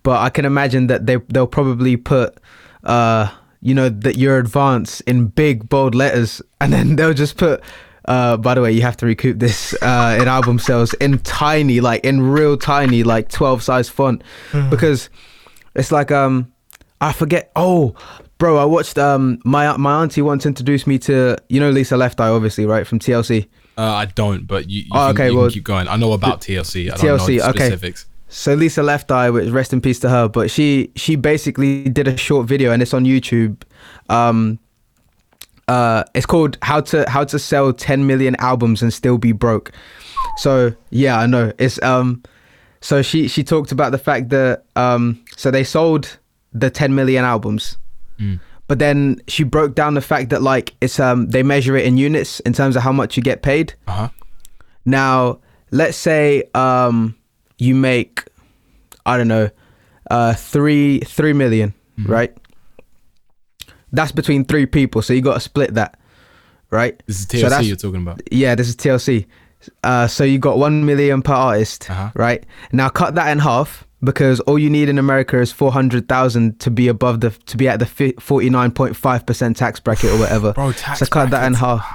but 0.03 0.21
I 0.21 0.29
can 0.29 0.45
imagine 0.45 0.87
that 0.87 1.07
they 1.07 1.17
they'll 1.27 1.47
probably 1.47 1.97
put, 1.97 2.37
uh, 2.83 3.29
you 3.61 3.73
know, 3.73 3.89
that 3.89 4.15
your 4.15 4.37
advance 4.37 5.01
in 5.01 5.27
big 5.27 5.67
bold 5.69 5.95
letters, 5.95 6.39
and 6.61 6.71
then 6.71 6.95
they'll 6.95 7.13
just 7.13 7.35
put. 7.35 7.61
Uh, 8.05 8.35
by 8.35 8.55
the 8.55 8.61
way, 8.61 8.71
you 8.71 8.81
have 8.81 8.97
to 8.97 9.05
recoup 9.05 9.37
this 9.37 9.75
uh, 9.81 10.17
in 10.19 10.27
album 10.27 10.57
sales 10.57 10.93
in 10.95 11.19
tiny, 11.19 11.79
like 11.81 12.03
in 12.03 12.19
real 12.19 12.57
tiny, 12.57 13.03
like 13.03 13.29
12 13.29 13.61
size 13.61 13.89
font, 13.89 14.23
because 14.69 15.09
it's 15.75 15.91
like 15.91 16.11
um 16.11 16.51
I 17.01 17.13
forget. 17.13 17.51
Oh, 17.55 17.95
bro, 18.41 18.57
I 18.57 18.65
watched 18.65 18.97
um 18.97 19.39
my 19.45 19.77
my 19.77 20.01
auntie 20.01 20.23
once 20.23 20.47
introduced 20.47 20.87
me 20.87 20.97
to 20.99 21.37
you 21.47 21.59
know 21.59 21.69
Lisa 21.69 21.95
Left 21.95 22.19
Eye, 22.19 22.27
obviously, 22.27 22.65
right 22.65 22.87
from 22.87 22.97
TLC. 22.97 23.47
Uh, 23.77 23.83
I 23.83 24.05
don't, 24.05 24.47
but 24.47 24.67
you, 24.69 24.81
you, 24.81 24.87
Oh, 24.91 24.97
can, 25.07 25.09
okay, 25.11 25.29
you 25.29 25.37
well, 25.37 25.49
keep 25.49 25.63
going. 25.63 25.87
I 25.87 25.95
know 25.95 26.11
about 26.13 26.41
TLC. 26.41 26.91
I 26.91 26.95
don't 26.97 27.05
know 27.05 27.17
TLC, 27.23 27.39
the 27.39 27.77
okay. 27.77 27.93
So 28.27 28.53
Lisa 28.55 28.81
Left 28.81 29.11
Eye, 29.11 29.29
which 29.29 29.49
rest 29.49 29.73
in 29.73 29.79
peace 29.79 29.99
to 29.99 30.09
her, 30.09 30.27
but 30.27 30.49
she 30.49 30.91
she 30.95 31.15
basically 31.15 31.83
did 31.83 32.07
a 32.07 32.17
short 32.17 32.47
video 32.47 32.71
and 32.71 32.81
it's 32.81 32.93
on 32.95 33.05
YouTube. 33.05 33.61
Um, 34.09 34.57
uh, 35.67 36.03
it's 36.15 36.25
called 36.25 36.57
how 36.63 36.81
to 36.81 37.07
how 37.09 37.23
to 37.25 37.37
sell 37.37 37.71
10 37.71 38.07
million 38.07 38.35
albums 38.39 38.81
and 38.81 38.91
still 38.91 39.17
be 39.19 39.31
broke. 39.33 39.71
So 40.37 40.73
yeah, 40.89 41.19
I 41.19 41.27
know 41.27 41.53
it's 41.59 41.81
um. 41.83 42.23
So 42.81 43.03
she 43.03 43.27
she 43.27 43.43
talked 43.43 43.71
about 43.71 43.91
the 43.91 43.99
fact 43.99 44.29
that 44.29 44.63
um. 44.75 45.23
So 45.37 45.51
they 45.51 45.63
sold 45.63 46.17
the 46.53 46.69
10 46.69 46.95
million 46.95 47.23
albums, 47.23 47.77
but 48.67 48.79
then 48.79 49.21
she 49.27 49.43
broke 49.43 49.75
down 49.75 49.93
the 49.95 50.01
fact 50.01 50.29
that 50.29 50.41
like 50.41 50.73
it's 50.81 50.99
um 50.99 51.27
they 51.29 51.43
measure 51.43 51.75
it 51.75 51.85
in 51.85 51.97
units 51.97 52.39
in 52.41 52.53
terms 52.53 52.75
of 52.75 52.83
how 52.83 52.91
much 52.91 53.17
you 53.17 53.23
get 53.23 53.41
paid. 53.41 53.73
Uh 53.87 53.91
huh. 53.91 54.09
Now, 54.85 55.39
let's 55.71 55.97
say 55.97 56.43
um 56.55 57.15
you 57.57 57.75
make 57.75 58.23
I 59.05 59.17
don't 59.17 59.27
know 59.27 59.49
uh 60.09 60.33
3 60.33 60.99
3 61.01 61.33
million, 61.33 61.73
right? 62.05 62.35
That's 63.91 64.11
between 64.11 64.45
3 64.45 64.65
people, 64.67 65.01
so 65.01 65.13
you 65.13 65.21
got 65.21 65.33
to 65.33 65.39
split 65.39 65.73
that, 65.73 65.99
right? 66.69 67.01
This 67.07 67.17
is 67.19 67.23
So 67.23 67.37
TLC 67.37 67.41
that's- 67.49 67.67
you're 67.67 67.75
talking 67.77 68.01
about. 68.01 68.21
Yeah, 68.31 68.55
this 68.55 68.67
is 68.69 68.75
TLC. 68.75 69.25
Uh 69.83 70.07
so 70.07 70.23
you 70.23 70.39
got 70.39 70.57
1 70.57 70.85
million 70.85 71.21
per 71.21 71.33
artist, 71.33 71.89
Uh-huh. 71.89 72.09
right? 72.15 72.43
Now 72.71 72.89
cut 72.89 73.15
that 73.15 73.29
in 73.31 73.39
half 73.39 73.85
because 74.03 74.39
all 74.41 74.57
you 74.59 74.69
need 74.69 74.89
in 74.89 74.97
America 74.97 75.39
is 75.39 75.51
400,000 75.51 76.59
to 76.59 76.71
be 76.71 76.87
above 76.87 77.21
the 77.21 77.29
to 77.31 77.57
be 77.57 77.67
at 77.67 77.79
the 77.79 77.85
49.5% 77.85 79.55
tax 79.55 79.79
bracket 79.79 80.11
or 80.11 80.17
whatever. 80.19 80.53
Bro, 80.55 80.73
tax 80.73 80.99
so 80.99 81.05
cut 81.05 81.29
that 81.31 81.45
in 81.45 81.53
half. 81.53 81.85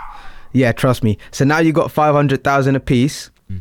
Yeah, 0.53 0.73
trust 0.73 1.03
me. 1.03 1.19
So 1.33 1.45
now 1.45 1.59
you 1.59 1.73
got 1.73 1.91
500,000 1.91 2.77
a 2.77 2.81
piece. 2.81 3.31
Hmm. 3.49 3.59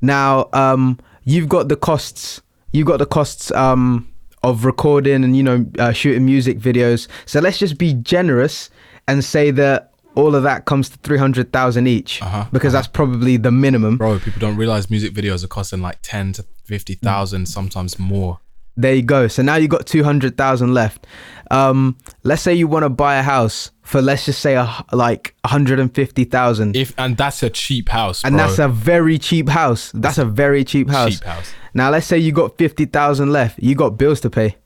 Now, 0.00 0.48
um, 0.52 0.98
you've 1.24 1.48
got 1.48 1.68
the 1.68 1.76
costs. 1.76 2.42
You've 2.72 2.86
got 2.86 2.98
the 2.98 3.06
costs 3.06 3.50
um, 3.52 4.08
of 4.42 4.64
recording 4.64 5.22
and 5.24 5.36
you 5.36 5.42
know 5.42 5.66
uh, 5.78 5.92
shooting 5.92 6.24
music 6.24 6.58
videos. 6.58 7.06
So 7.26 7.40
let's 7.40 7.58
just 7.58 7.78
be 7.78 7.94
generous 7.94 8.70
and 9.06 9.24
say 9.24 9.50
that 9.52 9.90
all 10.14 10.34
of 10.34 10.42
that 10.42 10.64
comes 10.64 10.88
to 10.90 10.96
three 10.98 11.18
hundred 11.18 11.52
thousand 11.52 11.86
each, 11.86 12.20
Uh-huh, 12.22 12.46
because 12.52 12.72
that's 12.72 12.86
probably 12.88 13.36
the 13.36 13.50
minimum. 13.52 13.96
Bro, 13.98 14.18
people 14.20 14.40
don't 14.40 14.56
realize 14.56 14.90
music 14.90 15.12
videos 15.14 15.44
are 15.44 15.48
costing 15.48 15.80
like 15.80 15.98
10 16.02 16.32
to 16.34 16.44
50,000, 16.72 17.44
sometimes 17.46 17.98
more. 17.98 18.38
There 18.78 18.94
you 18.94 19.02
go. 19.02 19.28
So 19.28 19.42
now 19.42 19.56
you 19.56 19.68
got 19.68 19.84
two 19.84 20.02
hundred 20.02 20.38
thousand 20.38 20.72
left. 20.72 21.06
Um, 21.50 21.98
let's 22.22 22.40
say 22.40 22.54
you 22.54 22.66
want 22.66 22.84
to 22.84 22.88
buy 22.88 23.16
a 23.16 23.22
house 23.22 23.70
for 23.82 24.00
let's 24.00 24.24
just 24.24 24.40
say 24.40 24.54
a, 24.54 24.64
like 24.90 25.34
one 25.42 25.50
hundred 25.50 25.78
and 25.80 25.94
fifty 25.94 26.24
thousand, 26.24 26.74
If 26.74 26.94
And 26.96 27.18
that's 27.18 27.42
a 27.42 27.50
cheap 27.50 27.90
house, 27.90 28.24
and 28.24 28.34
bro. 28.34 28.46
that's 28.46 28.58
a 28.58 28.68
very 28.68 29.18
cheap 29.18 29.50
house. 29.50 29.92
That's 29.92 30.16
a 30.16 30.24
very 30.24 30.64
cheap 30.64 30.88
house. 30.88 31.16
cheap 31.18 31.24
house. 31.24 31.52
Now 31.74 31.90
let's 31.90 32.06
say 32.06 32.16
you 32.16 32.32
got 32.32 32.56
fifty 32.56 32.86
thousand 32.86 33.30
left. 33.30 33.58
You 33.58 33.74
got 33.74 33.98
bills 33.98 34.20
to 34.22 34.30
pay, 34.30 34.56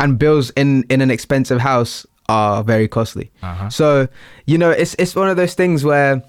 and 0.00 0.18
bills 0.18 0.50
in 0.56 0.82
in 0.90 1.00
an 1.00 1.12
expensive 1.12 1.60
house 1.60 2.04
are 2.28 2.64
very 2.64 2.88
costly. 2.88 3.30
Uh-huh. 3.44 3.70
So 3.70 4.08
you 4.46 4.58
know 4.58 4.70
it's 4.70 4.96
it's 4.98 5.14
one 5.14 5.28
of 5.28 5.36
those 5.36 5.54
things 5.54 5.84
where 5.84 6.20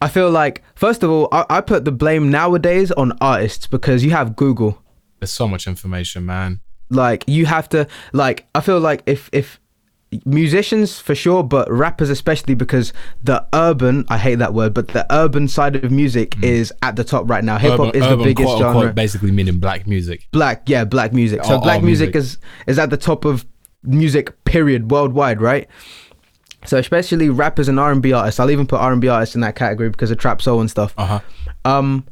I 0.00 0.08
feel 0.08 0.30
like 0.30 0.62
first 0.74 1.02
of 1.02 1.10
all 1.10 1.28
I, 1.32 1.44
I 1.48 1.60
put 1.60 1.84
the 1.84 1.92
blame 1.92 2.30
nowadays 2.30 2.90
on 2.92 3.12
artists 3.20 3.66
because 3.66 4.04
you 4.04 4.10
have 4.10 4.36
Google. 4.36 4.82
There's 5.20 5.32
so 5.32 5.48
much 5.48 5.66
information, 5.66 6.26
man. 6.26 6.60
Like 6.90 7.24
you 7.26 7.46
have 7.46 7.68
to 7.70 7.86
like 8.12 8.46
I 8.54 8.60
feel 8.60 8.78
like 8.78 9.02
if 9.06 9.28
if 9.32 9.58
musicians 10.24 11.00
for 11.00 11.14
sure 11.14 11.42
but 11.42 11.70
rappers 11.70 12.10
especially 12.10 12.54
because 12.54 12.92
the 13.24 13.44
urban 13.52 14.04
I 14.08 14.18
hate 14.18 14.36
that 14.36 14.54
word 14.54 14.72
but 14.72 14.88
the 14.88 15.04
urban 15.12 15.48
side 15.48 15.76
of 15.76 15.90
music 15.90 16.36
is 16.42 16.72
at 16.82 16.94
the 16.96 17.04
top 17.04 17.28
right 17.28 17.42
now. 17.42 17.58
Hip 17.58 17.72
hop 17.72 17.80
Mm. 17.80 17.88
Urban- 17.88 18.02
is 18.02 18.08
the 18.08 18.16
biggest 18.24 18.46
quote, 18.46 18.58
genre. 18.60 18.78
unquote, 18.80 18.94
basically 18.94 19.30
meaning 19.32 19.58
black 19.58 19.86
music. 19.86 20.28
black 20.32 20.68
yeah 20.68 20.84
black 20.84 21.12
music 21.12 21.44
so 21.44 21.58
black 21.60 21.82
music, 21.82 22.14
music. 22.14 22.16
is 22.16 22.38
is 22.66 22.78
at 22.78 22.90
the 22.90 22.96
top 22.96 23.24
of 23.24 23.44
music 23.82 24.44
period 24.44 24.90
worldwide 24.90 25.40
right 25.40 25.68
so 26.66 26.76
especially 26.78 27.28
rappers 27.30 27.68
and 27.68 27.78
r&b 27.80 28.12
artists 28.12 28.38
i'll 28.40 28.50
even 28.50 28.66
put 28.66 28.80
r&b 28.80 29.06
artists 29.08 29.34
in 29.34 29.40
that 29.40 29.54
category 29.56 29.88
because 29.88 30.10
of 30.10 30.18
trap 30.18 30.40
soul 30.42 30.60
and 30.60 30.70
stuff 30.70 30.92
Uh 30.98 31.06
huh. 31.06 31.20
um 31.64 32.04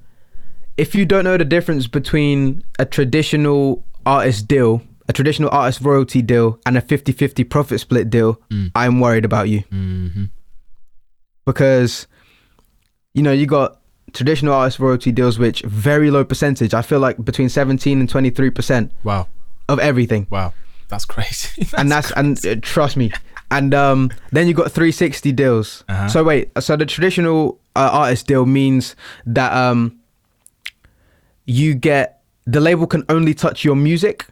if 0.77 0.95
you 0.95 1.05
don't 1.07 1.25
know 1.25 1.37
the 1.37 1.45
difference 1.45 1.87
between 1.87 2.65
a 2.81 2.85
traditional 2.85 3.85
artist 4.05 4.49
deal, 4.49 4.83
a 5.09 5.13
traditional 5.13 5.49
artist 5.51 5.81
royalty 5.83 6.21
deal, 6.21 6.59
and 6.67 6.77
a 6.77 6.81
50 6.81 7.13
50 7.13 7.45
profit 7.45 7.79
split 7.81 8.11
deal, 8.11 8.41
Mm. 8.51 8.73
I'm 8.75 8.99
worried 8.99 9.25
about 9.25 9.49
you 9.49 9.61
Mm-hmm. 9.73 10.25
because, 11.47 12.07
you 13.15 13.23
know, 13.23 13.33
you 13.33 13.47
got 13.47 13.81
traditional 14.13 14.53
artist 14.55 14.79
royalty 14.79 15.13
deals, 15.13 15.39
which 15.39 15.63
very 15.63 16.11
low 16.11 16.25
percentage. 16.25 16.75
I 16.75 16.83
feel 16.83 17.01
like 17.01 17.23
between 17.25 17.49
17 17.49 18.01
and 18.01 18.09
23% 18.09 18.91
Wow. 19.05 19.29
of 19.69 19.79
everything. 19.79 20.27
Wow. 20.31 20.55
That's 20.89 21.05
crazy. 21.05 21.67
and 21.79 21.91
that's 21.91 22.11
and 22.13 22.45
uh, 22.45 22.57
trust 22.63 22.97
me. 22.97 23.11
And 23.57 23.73
um, 23.75 24.11
then 24.33 24.49
you 24.49 24.55
got 24.55 24.73
360 24.73 25.33
deals. 25.33 25.85
Uh-huh. 25.89 26.09
So 26.09 26.25
wait, 26.25 26.51
so 26.61 26.77
the 26.77 26.87
traditional 26.87 27.61
uh, 27.77 27.91
artist 27.93 28.27
deal 28.27 28.47
means 28.47 28.97
that 29.27 29.53
um, 29.53 29.99
you 31.47 31.75
get 31.75 32.23
the 32.47 32.61
label 32.61 32.87
can 32.87 33.05
only 33.09 33.35
touch 33.35 33.65
your 33.65 33.77
music. 33.77 34.27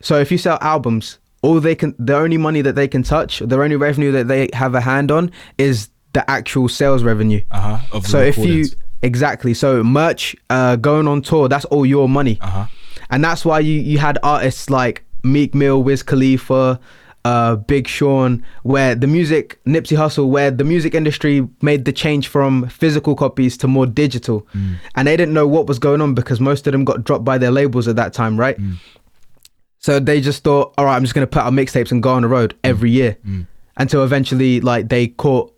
So 0.00 0.18
if 0.18 0.30
you 0.30 0.38
sell 0.38 0.58
albums, 0.60 1.18
all 1.42 1.60
they 1.60 1.74
can, 1.74 1.94
the 1.98 2.16
only 2.16 2.36
money 2.38 2.62
that 2.62 2.74
they 2.74 2.88
can 2.88 3.02
touch, 3.02 3.40
the 3.40 3.60
only 3.60 3.76
revenue 3.76 4.12
that 4.12 4.28
they 4.28 4.48
have 4.52 4.74
a 4.74 4.80
hand 4.80 5.10
on 5.10 5.30
is 5.58 5.88
the 6.12 6.28
actual 6.30 6.68
sales 6.68 7.02
revenue. 7.02 7.42
uh 7.50 7.60
huh. 7.78 7.96
Of 7.96 8.02
the 8.04 8.08
So 8.08 8.18
if 8.20 8.36
you 8.38 8.66
exactly, 9.02 9.54
so 9.54 9.82
merch, 9.82 10.36
uh, 10.50 10.76
going 10.76 11.08
on 11.08 11.22
tour, 11.22 11.48
that's 11.48 11.64
all 11.66 11.86
your 11.86 12.08
money 12.08 12.38
Uh 12.40 12.46
huh. 12.48 12.66
and 13.10 13.24
that's 13.24 13.44
why 13.44 13.60
you 13.60 13.80
you 13.80 13.98
had 13.98 14.18
artists 14.22 14.68
like 14.70 15.04
Meek 15.24 15.54
Mill, 15.54 15.82
Wiz 15.82 16.02
Khalifa, 16.02 16.78
uh, 17.24 17.56
Big 17.56 17.86
Sean, 17.86 18.44
where 18.62 18.94
the 18.94 19.06
music 19.06 19.60
Nipsey 19.64 19.96
Hussle, 19.96 20.28
where 20.28 20.50
the 20.50 20.64
music 20.64 20.94
industry 20.94 21.46
made 21.60 21.84
the 21.84 21.92
change 21.92 22.28
from 22.28 22.68
physical 22.68 23.14
copies 23.14 23.56
to 23.58 23.68
more 23.68 23.86
digital, 23.86 24.42
mm. 24.54 24.76
and 24.96 25.06
they 25.06 25.16
didn't 25.16 25.34
know 25.34 25.46
what 25.46 25.66
was 25.66 25.78
going 25.78 26.00
on 26.00 26.14
because 26.14 26.40
most 26.40 26.66
of 26.66 26.72
them 26.72 26.84
got 26.84 27.04
dropped 27.04 27.24
by 27.24 27.38
their 27.38 27.50
labels 27.50 27.86
at 27.86 27.96
that 27.96 28.12
time, 28.12 28.38
right? 28.38 28.58
Mm. 28.58 28.76
So 29.78 29.98
they 30.00 30.20
just 30.20 30.42
thought, 30.44 30.74
all 30.78 30.84
right, 30.84 30.96
I'm 30.96 31.02
just 31.02 31.14
gonna 31.14 31.26
put 31.26 31.42
out 31.42 31.52
mixtapes 31.52 31.92
and 31.92 32.02
go 32.02 32.12
on 32.12 32.22
the 32.22 32.28
road 32.28 32.54
mm. 32.54 32.58
every 32.64 32.90
year, 32.90 33.16
until 33.76 34.04
eventually, 34.04 34.60
like 34.60 34.88
they 34.88 35.08
caught. 35.08 35.50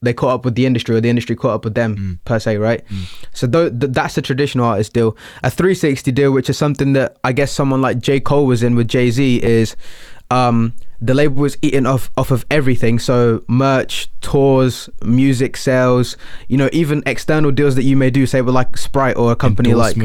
They 0.00 0.14
caught 0.14 0.32
up 0.32 0.44
with 0.44 0.54
the 0.54 0.64
industry, 0.64 0.94
or 0.94 1.00
the 1.00 1.08
industry 1.08 1.34
caught 1.34 1.54
up 1.54 1.64
with 1.64 1.74
them, 1.74 2.20
per 2.24 2.38
se, 2.38 2.58
right? 2.58 2.84
So 3.32 3.48
th- 3.48 3.80
th- 3.80 3.92
that's 3.92 4.16
a 4.16 4.22
traditional 4.22 4.64
artist 4.64 4.92
deal. 4.92 5.16
A 5.42 5.50
360 5.50 6.12
deal, 6.12 6.30
which 6.30 6.48
is 6.48 6.56
something 6.56 6.92
that 6.92 7.16
I 7.24 7.32
guess 7.32 7.50
someone 7.50 7.82
like 7.82 7.98
J 7.98 8.20
Cole 8.20 8.46
was 8.46 8.62
in 8.62 8.76
with 8.76 8.86
Jay 8.86 9.10
Z, 9.10 9.42
is 9.42 9.74
um, 10.30 10.72
the 11.00 11.14
label 11.14 11.36
was 11.42 11.56
eating 11.62 11.86
off 11.86 12.10
off 12.16 12.30
of 12.30 12.44
everything. 12.50 12.98
So 12.98 13.44
merch, 13.48 14.10
tours, 14.20 14.88
music 15.02 15.56
sales, 15.56 16.16
you 16.48 16.56
know, 16.56 16.68
even 16.72 17.02
external 17.06 17.50
deals 17.50 17.74
that 17.76 17.84
you 17.84 17.96
may 17.96 18.10
do, 18.10 18.26
say 18.26 18.40
with 18.40 18.54
like 18.54 18.76
Sprite 18.76 19.16
or 19.16 19.32
a 19.32 19.36
company 19.36 19.74
like 19.74 19.96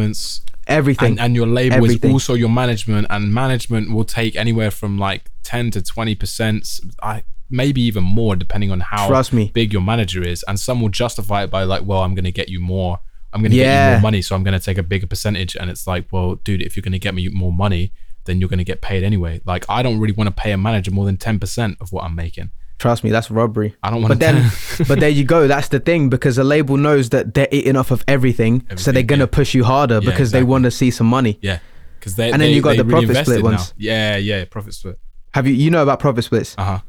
everything. 0.68 1.14
and, 1.14 1.20
and 1.20 1.36
your 1.36 1.48
label 1.48 1.78
Everything. 1.78 2.12
is 2.12 2.14
also 2.14 2.34
your 2.34 2.50
management 2.50 3.08
and 3.10 3.34
management 3.34 3.92
will 3.92 4.06
take 4.06 4.36
anywhere 4.36 4.72
from 4.72 4.98
like 4.98 5.30
10 5.44 5.72
to 5.72 5.82
20 5.82 6.16
percent 6.16 6.80
i 7.02 7.24
maybe 7.50 7.82
even 7.82 8.04
more 8.04 8.36
depending 8.36 8.72
on 8.72 8.80
how 8.80 9.08
Trust 9.08 9.34
me. 9.34 9.52
big 9.54 9.74
your 9.74 9.82
manager 9.82 10.24
is 10.24 10.44
and 10.48 10.60
some 10.60 10.82
will 10.82 10.90
justify 10.90 11.44
it 11.44 11.52
by 11.52 11.64
like 11.64 11.84
well 11.86 12.00
i'm 12.02 12.16
going 12.16 12.24
to 12.24 12.32
get 12.32 12.50
you 12.50 12.60
more 12.62 13.00
i'm 13.34 13.42
going 13.42 13.52
to 13.52 13.58
get 13.58 13.88
you 13.88 13.92
more 13.96 14.02
money 14.02 14.22
so 14.22 14.36
i'm 14.36 14.44
going 14.44 14.58
to 14.58 14.66
take 14.66 14.78
a 14.78 14.84
bigger 14.84 15.06
percentage 15.06 15.56
and 15.56 15.70
it's 15.70 15.86
like 15.86 16.06
well 16.12 16.36
dude 16.36 16.62
if 16.62 16.76
you're 16.78 16.82
going 16.82 16.94
to 16.94 17.00
get 17.00 17.14
me 17.14 17.28
more 17.28 17.52
money 17.52 17.92
then 18.26 18.40
you're 18.40 18.50
going 18.50 18.58
to 18.60 18.64
get 18.64 18.82
paid 18.82 19.04
anyway 19.04 19.40
like 19.46 19.66
i 19.70 19.82
don't 19.84 20.00
really 20.00 20.14
want 20.14 20.28
to 20.28 20.34
pay 20.34 20.52
a 20.52 20.58
manager 20.58 20.92
more 20.92 21.06
than 21.06 21.18
10% 21.18 21.80
of 21.82 21.92
what 21.92 22.04
i'm 22.04 22.16
making 22.16 22.52
Trust 22.80 23.04
me, 23.04 23.12
that's 23.12 23.32
robbery. 23.32 23.76
i 23.84 23.90
don't 23.90 24.02
want 24.02 24.10
But 24.20 24.26
to 24.26 24.34
then, 24.34 24.52
but 24.90 25.00
there 25.00 25.08
you 25.10 25.24
go. 25.24 25.48
That's 25.48 25.70
the 25.70 25.80
thing 25.80 26.10
because 26.10 26.36
the 26.36 26.44
label 26.44 26.76
knows 26.76 27.10
that 27.10 27.34
they're 27.34 27.48
eating 27.50 27.78
off 27.78 27.92
of 27.92 28.04
everything, 28.10 28.66
so 28.76 28.92
they're 28.92 29.04
gonna 29.04 29.22
yeah. 29.24 29.38
push 29.40 29.54
you 29.54 29.64
harder 29.64 30.00
Yeah, 30.02 30.10
because 30.10 30.32
they 30.32 30.44
want 30.44 30.64
to 30.66 30.72
see 30.72 30.92
some 30.92 31.08
money. 31.08 31.40
yeah 31.42 31.60
because 32.00 32.16
they 32.16 32.32
And 32.32 32.42
then 32.42 32.50
they- 32.50 32.56
you 32.56 32.62
got 32.62 32.76
the 32.76 32.84
really 32.84 33.06
profit 33.06 33.26
split 33.26 33.38
now. 33.44 33.50
ones. 33.52 33.74
yeah 33.78 34.18
yeah 34.18 34.44
profit 34.46 34.74
split 34.74 34.98
Have 35.34 35.48
you 35.48 35.54
you 35.54 35.70
know 35.70 35.84
about 35.84 36.00
profit 36.00 36.26
splits? 36.26 36.56
uh-huh 36.58 36.80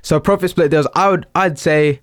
So 0.00 0.20
profit 0.20 0.48
split 0.50 0.70
deals, 0.70 0.86
I 0.94 1.10
would 1.10 1.26
I'd 1.34 1.58
say 1.58 2.00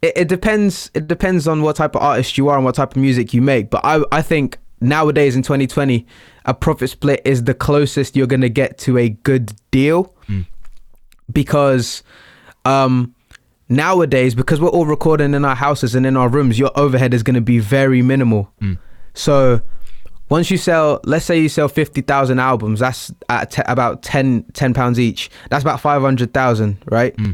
it, 0.00 0.12
it 0.16 0.28
depends 0.28 0.90
it 0.94 1.06
depends 1.06 1.46
on 1.46 1.60
what 1.62 1.76
type 1.76 1.94
of 1.96 2.02
artist 2.02 2.38
you 2.38 2.48
are 2.48 2.56
and 2.56 2.64
what 2.64 2.76
type 2.76 2.92
of 2.92 2.96
music 3.02 3.34
you 3.34 3.42
make. 3.42 3.68
But 3.68 3.82
I 3.84 4.02
I 4.10 4.22
think 4.22 4.56
nowadays 4.80 5.36
in 5.36 5.42
2020, 5.42 6.06
a 6.44 6.54
profit 6.54 6.90
split 6.90 7.22
is 7.24 7.44
the 7.44 7.54
closest 7.54 8.16
you're 8.16 8.26
gonna 8.26 8.48
get 8.48 8.78
to 8.78 8.98
a 8.98 9.08
good 9.08 9.52
deal 9.70 10.14
hmm. 10.26 10.42
because 11.32 12.02
um 12.64 13.14
nowadays 13.68 14.34
because 14.34 14.60
we're 14.60 14.68
all 14.68 14.86
recording 14.86 15.34
in 15.34 15.44
our 15.44 15.56
houses 15.56 15.94
and 15.94 16.06
in 16.06 16.16
our 16.16 16.28
rooms, 16.28 16.58
your 16.58 16.70
overhead 16.76 17.14
is 17.14 17.22
gonna 17.22 17.40
be 17.40 17.58
very 17.58 18.02
minimal. 18.02 18.52
Hmm. 18.60 18.74
So 19.14 19.60
once 20.28 20.50
you 20.50 20.58
sell, 20.58 21.00
let's 21.04 21.24
say 21.24 21.38
you 21.38 21.48
sell 21.48 21.68
50,000 21.68 22.38
albums, 22.38 22.80
that's 22.80 23.12
at 23.28 23.52
te- 23.52 23.62
about 23.66 24.02
10, 24.02 24.44
10 24.52 24.74
pounds 24.74 24.98
each. 24.98 25.30
That's 25.50 25.62
about 25.62 25.80
500,000, 25.80 26.78
right? 26.86 27.14
Hmm. 27.16 27.32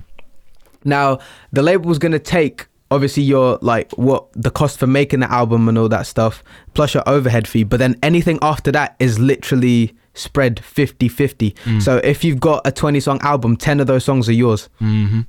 Now, 0.84 1.18
the 1.52 1.62
label 1.62 1.82
label's 1.82 1.98
going 1.98 2.12
to 2.12 2.18
take 2.18 2.66
obviously 2.92 3.22
your 3.22 3.58
like 3.62 3.90
what 3.92 4.28
the 4.34 4.50
cost 4.50 4.78
for 4.78 4.86
making 4.86 5.20
the 5.20 5.32
album 5.32 5.68
and 5.68 5.78
all 5.78 5.88
that 5.88 6.06
stuff 6.06 6.44
plus 6.74 6.94
your 6.94 7.02
overhead 7.08 7.48
fee, 7.48 7.64
but 7.64 7.78
then 7.78 7.98
anything 8.02 8.38
after 8.42 8.70
that 8.72 8.96
is 8.98 9.18
literally 9.18 9.96
spread 10.14 10.56
50-50. 10.56 11.80
So 11.80 11.96
if 11.98 12.22
you've 12.22 12.40
got 12.40 12.66
a 12.66 12.72
20 12.72 13.00
song 13.00 13.18
album, 13.22 13.56
10 13.56 13.80
of 13.80 13.86
those 13.86 14.04
songs 14.04 14.28
are 14.28 14.34
yours, 14.34 14.68
mm-hmm. 14.80 15.22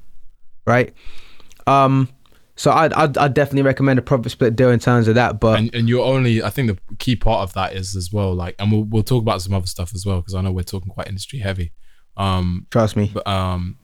right? 0.65 0.93
Um 1.65 2.09
so 2.55 2.71
I'd, 2.71 2.93
I'd 2.93 3.17
I'd 3.17 3.33
definitely 3.33 3.63
recommend 3.63 3.97
a 3.97 4.03
profit 4.03 4.31
split 4.31 4.55
deal 4.55 4.69
in 4.69 4.79
terms 4.79 5.07
of 5.07 5.15
that, 5.15 5.39
but 5.39 5.57
and, 5.57 5.73
and 5.73 5.89
you're 5.89 6.05
only 6.05 6.43
i 6.43 6.51
think 6.51 6.67
the 6.67 6.95
key 6.97 7.15
part 7.15 7.41
of 7.41 7.53
that 7.53 7.73
is 7.73 7.95
as 7.95 8.11
well 8.13 8.33
like 8.33 8.55
and 8.59 8.71
we'll, 8.71 8.83
we'll 8.83 9.03
talk 9.03 9.23
about 9.23 9.41
some 9.41 9.53
other 9.53 9.65
stuff 9.65 9.91
as 9.95 10.05
well 10.05 10.17
because 10.17 10.35
i 10.35 10.41
know 10.41 10.51
we're 10.51 10.61
talking 10.61 10.89
quite 10.89 11.07
industry 11.07 11.39
heavy 11.39 11.71
um 12.15 12.67
trust 12.69 12.95
me. 12.95 13.09
but 13.11 13.25
um 13.27 13.77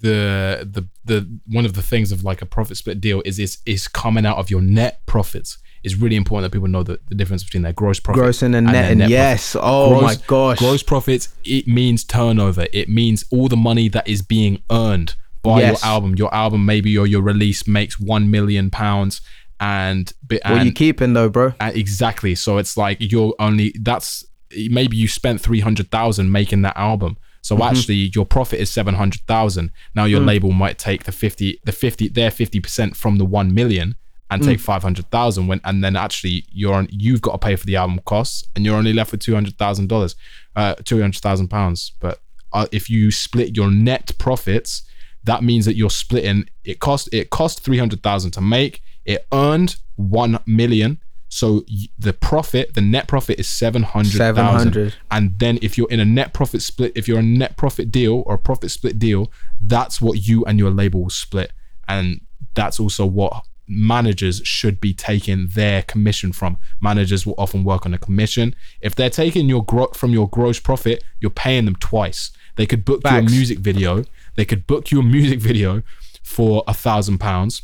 the 0.00 0.68
the 0.70 0.88
the 1.04 1.28
one 1.46 1.64
of 1.64 1.74
the 1.74 1.82
things 1.82 2.12
of 2.12 2.24
like 2.24 2.42
a 2.42 2.46
profit 2.46 2.76
split 2.76 3.00
deal 3.00 3.22
is 3.24 3.38
is 3.38 3.58
is 3.66 3.88
coming 3.88 4.24
out 4.26 4.38
of 4.38 4.50
your 4.50 4.60
net 4.62 5.00
profits 5.06 5.58
it's 5.84 5.96
really 5.96 6.14
important 6.14 6.44
that 6.48 6.56
people 6.56 6.68
know 6.68 6.84
the, 6.84 7.00
the 7.08 7.14
difference 7.16 7.42
between 7.42 7.62
their 7.64 7.72
gross 7.72 7.98
profit 7.98 8.22
Grossing 8.22 8.54
and 8.56 8.68
their 8.68 8.72
netting, 8.82 8.98
net 8.98 9.10
yes. 9.10 9.52
profit. 9.52 9.68
Oh 9.70 9.88
Gross- 9.98 10.02
my 10.02 10.24
gosh. 10.26 10.58
gross 10.58 10.82
profits 10.82 11.28
it 11.44 11.66
means 11.66 12.04
turnover 12.04 12.66
it 12.72 12.88
means 12.88 13.24
all 13.30 13.48
the 13.48 13.56
money 13.56 13.88
that 13.88 14.06
is 14.06 14.22
being 14.22 14.62
earned 14.70 15.14
by 15.42 15.60
Yes. 15.60 15.82
your 15.82 15.90
album 15.90 16.14
your 16.14 16.32
album 16.34 16.64
maybe 16.64 16.96
or 16.96 17.06
your 17.06 17.20
release 17.22 17.66
makes 17.66 17.98
1 17.98 18.30
million 18.30 18.70
pounds 18.70 19.20
and, 19.60 20.12
bi- 20.22 20.40
What 20.44 20.46
and 20.58 20.66
you 20.66 20.72
keeping 20.72 21.12
though, 21.12 21.28
bro? 21.28 21.54
uh, 21.60 21.70
exactly. 21.74 22.34
So 22.34 22.58
it's 22.58 22.76
like 22.76 22.96
you're 23.00 23.32
only 23.38 23.72
that's 23.80 24.24
maybe 24.70 24.96
you 24.96 25.06
spent 25.06 25.40
three 25.40 25.60
hundred 25.60 25.88
thousand 25.90 26.32
making 26.32 26.62
that 26.62 26.76
album. 26.76 27.16
So 27.42 27.56
Mm-hmm. 27.56 27.62
actually, 27.76 28.10
your 28.14 28.24
profit 28.26 28.60
is 28.60 28.70
seven 28.70 28.94
hundred 28.94 29.22
thousand. 29.26 29.70
Now 29.94 30.06
Mm. 30.06 30.10
your 30.10 30.20
label 30.20 30.52
might 30.52 30.78
take 30.78 31.04
the 31.04 31.12
fifty, 31.12 31.58
the 31.64 31.72
fifty, 31.72 32.08
their 32.08 32.30
fifty 32.30 32.60
percent 32.60 32.96
from 32.96 33.18
the 33.18 33.24
one 33.24 33.52
million 33.52 33.96
and 34.30 34.42
Mm. 34.42 34.46
take 34.46 34.60
five 34.60 34.82
hundred 34.82 35.10
thousand. 35.10 35.46
When 35.48 35.60
and 35.64 35.82
then 35.84 35.96
actually 35.96 36.44
you're 36.50 36.74
on, 36.74 36.88
you've 36.90 37.20
got 37.20 37.32
to 37.32 37.38
pay 37.38 37.56
for 37.56 37.66
the 37.66 37.76
album 37.76 38.00
costs, 38.06 38.44
and 38.54 38.64
you're 38.64 38.76
only 38.76 38.92
left 38.92 39.10
with 39.12 39.20
two 39.20 39.34
hundred 39.34 39.58
thousand 39.58 39.88
dollars, 39.88 40.14
uh, 40.56 40.74
two 40.84 41.00
hundred 41.00 41.20
thousand 41.20 41.48
pounds. 41.48 41.92
But 42.00 42.20
uh, 42.52 42.66
if 42.72 42.88
you 42.88 43.10
split 43.10 43.56
your 43.56 43.70
net 43.70 44.12
profits, 44.18 44.82
that 45.24 45.42
means 45.42 45.64
that 45.66 45.76
you're 45.76 45.90
splitting. 45.90 46.48
It 46.64 46.78
cost 46.80 47.08
it 47.12 47.30
cost 47.30 47.60
three 47.64 47.78
hundred 47.78 48.02
thousand 48.02 48.30
to 48.32 48.40
make. 48.40 48.82
It 49.04 49.26
earned 49.32 49.76
one 49.96 50.38
million. 50.46 51.00
So 51.32 51.64
the 51.98 52.12
profit, 52.12 52.74
the 52.74 52.82
net 52.82 53.08
profit 53.08 53.40
is 53.40 53.48
seven 53.48 53.84
hundred 53.84 54.18
thousand. 54.18 54.74
700. 54.74 54.94
And 55.10 55.38
then 55.38 55.58
if 55.62 55.78
you're 55.78 55.88
in 55.88 55.98
a 55.98 56.04
net 56.04 56.34
profit 56.34 56.60
split, 56.60 56.92
if 56.94 57.08
you're 57.08 57.20
a 57.20 57.22
net 57.22 57.56
profit 57.56 57.90
deal 57.90 58.22
or 58.26 58.34
a 58.34 58.38
profit 58.38 58.70
split 58.70 58.98
deal, 58.98 59.32
that's 59.58 59.98
what 59.98 60.28
you 60.28 60.44
and 60.44 60.58
your 60.58 60.70
label 60.70 61.04
will 61.04 61.08
split. 61.08 61.54
And 61.88 62.20
that's 62.52 62.78
also 62.78 63.06
what 63.06 63.46
managers 63.66 64.42
should 64.44 64.78
be 64.78 64.92
taking 64.92 65.46
their 65.46 65.80
commission 65.80 66.32
from. 66.32 66.58
Managers 66.82 67.24
will 67.24 67.36
often 67.38 67.64
work 67.64 67.86
on 67.86 67.94
a 67.94 67.98
commission. 67.98 68.54
If 68.82 68.94
they're 68.94 69.08
taking 69.08 69.48
your 69.48 69.64
gro- 69.64 69.92
from 69.94 70.12
your 70.12 70.28
gross 70.28 70.60
profit, 70.60 71.02
you're 71.18 71.30
paying 71.30 71.64
them 71.64 71.76
twice. 71.76 72.30
They 72.56 72.66
could 72.66 72.84
book 72.84 73.00
you 73.04 73.10
a 73.10 73.22
music 73.22 73.58
video. 73.60 74.04
They 74.34 74.44
could 74.44 74.66
book 74.66 74.90
you 74.90 75.00
a 75.00 75.02
music 75.02 75.40
video 75.50 75.82
for 76.22 76.62
a 76.66 76.74
thousand 76.74 77.18
pounds 77.18 77.62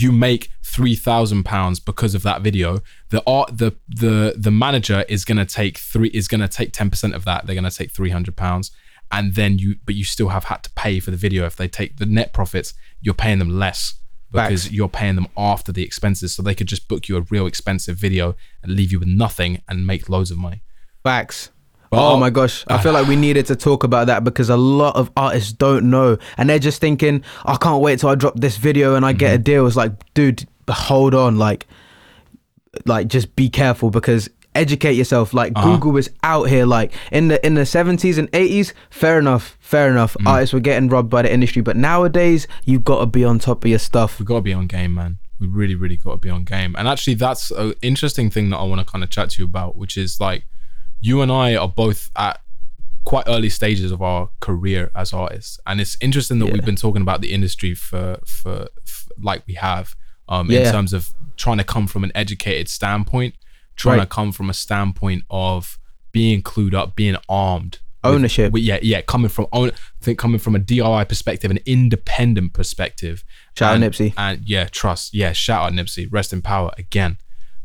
you 0.00 0.12
make 0.12 0.50
three 0.62 0.94
thousand 0.94 1.44
pounds 1.44 1.80
because 1.80 2.14
of 2.14 2.22
that 2.22 2.42
video. 2.42 2.80
The 3.10 3.22
art, 3.26 3.58
the 3.58 3.76
the 3.88 4.34
the 4.36 4.50
manager 4.50 5.04
is 5.08 5.24
gonna 5.24 5.46
take 5.46 5.78
three 5.78 6.08
is 6.08 6.28
gonna 6.28 6.48
take 6.48 6.72
ten 6.72 6.90
percent 6.90 7.14
of 7.14 7.24
that. 7.24 7.46
They're 7.46 7.54
gonna 7.54 7.70
take 7.70 7.90
three 7.90 8.10
hundred 8.10 8.36
pounds, 8.36 8.70
and 9.10 9.34
then 9.34 9.58
you 9.58 9.76
but 9.84 9.94
you 9.94 10.04
still 10.04 10.28
have 10.28 10.44
had 10.44 10.62
to 10.64 10.70
pay 10.70 11.00
for 11.00 11.10
the 11.10 11.16
video. 11.16 11.44
If 11.44 11.56
they 11.56 11.68
take 11.68 11.98
the 11.98 12.06
net 12.06 12.32
profits, 12.32 12.74
you're 13.00 13.14
paying 13.14 13.38
them 13.38 13.50
less 13.50 13.94
because 14.32 14.64
Facts. 14.64 14.74
you're 14.74 14.88
paying 14.88 15.14
them 15.14 15.28
after 15.36 15.70
the 15.70 15.84
expenses. 15.84 16.34
So 16.34 16.42
they 16.42 16.54
could 16.54 16.66
just 16.66 16.88
book 16.88 17.08
you 17.08 17.16
a 17.16 17.20
real 17.30 17.46
expensive 17.46 17.96
video 17.96 18.34
and 18.62 18.72
leave 18.74 18.90
you 18.90 18.98
with 18.98 19.08
nothing 19.08 19.62
and 19.68 19.86
make 19.86 20.08
loads 20.08 20.30
of 20.30 20.38
money. 20.38 20.62
Facts. 21.02 21.50
But- 21.96 22.12
oh 22.12 22.16
my 22.16 22.30
gosh, 22.30 22.64
I 22.68 22.78
feel 22.78 22.92
like 22.92 23.06
we 23.06 23.16
needed 23.16 23.46
to 23.46 23.56
talk 23.56 23.84
about 23.84 24.06
that 24.08 24.24
because 24.24 24.50
a 24.50 24.56
lot 24.56 24.96
of 24.96 25.10
artists 25.16 25.52
don't 25.52 25.90
know, 25.90 26.18
and 26.36 26.48
they're 26.50 26.58
just 26.58 26.80
thinking, 26.80 27.22
"I 27.44 27.56
can't 27.56 27.82
wait 27.82 27.98
till 28.00 28.08
I 28.10 28.14
drop 28.14 28.34
this 28.38 28.56
video 28.56 28.94
and 28.94 29.04
I 29.04 29.12
get 29.12 29.30
a 29.32 29.34
Mm-hmm. 29.36 29.42
deal." 29.42 29.66
It's 29.66 29.76
like, 29.76 29.92
dude, 30.14 30.46
hold 30.68 31.14
on, 31.14 31.38
like 31.38 31.66
like 32.86 33.08
just 33.08 33.36
be 33.36 33.48
careful 33.48 33.90
because 33.90 34.28
educate 34.54 34.92
yourself. 34.94 35.32
Like 35.34 35.52
Uh-huh. 35.56 35.76
Google 35.76 35.96
is 35.96 36.10
out 36.22 36.44
here. 36.44 36.66
Like 36.66 36.92
in 37.12 37.28
the 37.28 37.44
in 37.46 37.54
the 37.54 37.66
seventies 37.66 38.18
and 38.18 38.28
eighties, 38.32 38.74
fair 38.90 39.18
enough, 39.18 39.56
fair 39.60 39.88
enough. 39.90 40.16
Mm. 40.20 40.26
Artists 40.28 40.52
were 40.52 40.60
getting 40.60 40.88
robbed 40.88 41.10
by 41.10 41.22
the 41.22 41.32
industry, 41.32 41.62
but 41.62 41.76
nowadays 41.76 42.46
you've 42.64 42.84
got 42.84 43.00
to 43.00 43.06
be 43.06 43.24
on 43.24 43.38
top 43.38 43.64
of 43.64 43.70
your 43.70 43.78
stuff. 43.78 44.18
we 44.18 44.24
got 44.26 44.36
to 44.36 44.40
be 44.42 44.52
on 44.52 44.66
game, 44.66 44.94
man. 44.94 45.18
We 45.40 45.48
really, 45.48 45.74
really 45.74 45.96
got 45.96 46.12
to 46.12 46.16
be 46.18 46.30
on 46.30 46.44
game. 46.44 46.74
And 46.78 46.86
actually, 46.86 47.14
that's 47.14 47.50
an 47.50 47.74
interesting 47.82 48.30
thing 48.30 48.50
that 48.50 48.58
I 48.58 48.62
want 48.64 48.80
to 48.80 48.84
kind 48.84 49.02
of 49.02 49.10
chat 49.10 49.30
to 49.30 49.42
you 49.42 49.44
about, 49.46 49.76
which 49.76 49.96
is 49.96 50.20
like 50.20 50.46
you 51.06 51.20
and 51.22 51.30
I 51.30 51.54
are 51.56 51.68
both 51.68 52.10
at 52.16 52.40
quite 53.04 53.24
early 53.26 53.50
stages 53.50 53.90
of 53.92 54.00
our 54.00 54.30
career 54.40 54.90
as 54.94 55.12
artists, 55.12 55.60
and 55.66 55.80
it's 55.80 55.96
interesting 56.00 56.38
that 56.38 56.46
Yeah. 56.46 56.52
we've 56.54 56.64
been 56.64 56.76
talking 56.86 57.02
about 57.02 57.20
the 57.20 57.32
industry 57.32 57.74
for 57.74 58.18
for, 58.26 58.68
for 58.84 59.10
like 59.20 59.42
we 59.46 59.54
have, 59.54 59.94
um, 60.28 60.50
in 60.50 60.64
terms 60.72 60.92
of 60.92 61.12
trying 61.36 61.58
to 61.58 61.64
come 61.64 61.86
from 61.86 62.02
an 62.04 62.12
educated 62.14 62.68
standpoint, 62.68 63.34
trying 63.76 63.98
Right. 63.98 64.04
to 64.10 64.14
come 64.18 64.32
from 64.32 64.48
a 64.48 64.54
standpoint 64.54 65.24
of 65.28 65.78
being 66.12 66.42
clued 66.42 66.74
up, 66.74 66.96
being 66.96 67.16
armed. 67.28 67.78
Ownership. 68.06 68.52
with- 68.52 68.62
yeah, 68.62 68.78
yeah, 68.82 69.00
coming 69.00 69.30
from 69.30 69.46
own, 69.50 69.68
I 69.70 70.04
think 70.04 70.18
coming 70.18 70.38
from 70.38 70.54
a 70.54 70.58
DIY 70.58 71.04
perspective, 71.08 71.50
an 71.50 71.58
independent 71.64 72.52
perspective. 72.52 73.24
Shout 73.58 73.70
out 73.70 73.82
and, 73.82 73.84
Nipsey. 73.84 74.12
And 74.16 74.42
yeah, 74.46 74.64
trust. 74.70 75.14
Yeah, 75.14 75.32
shout 75.32 75.62
out 75.66 75.72
Nipsey. 75.72 76.06
Rest 76.10 76.32
in 76.34 76.42
power 76.42 76.70
again. 76.76 77.16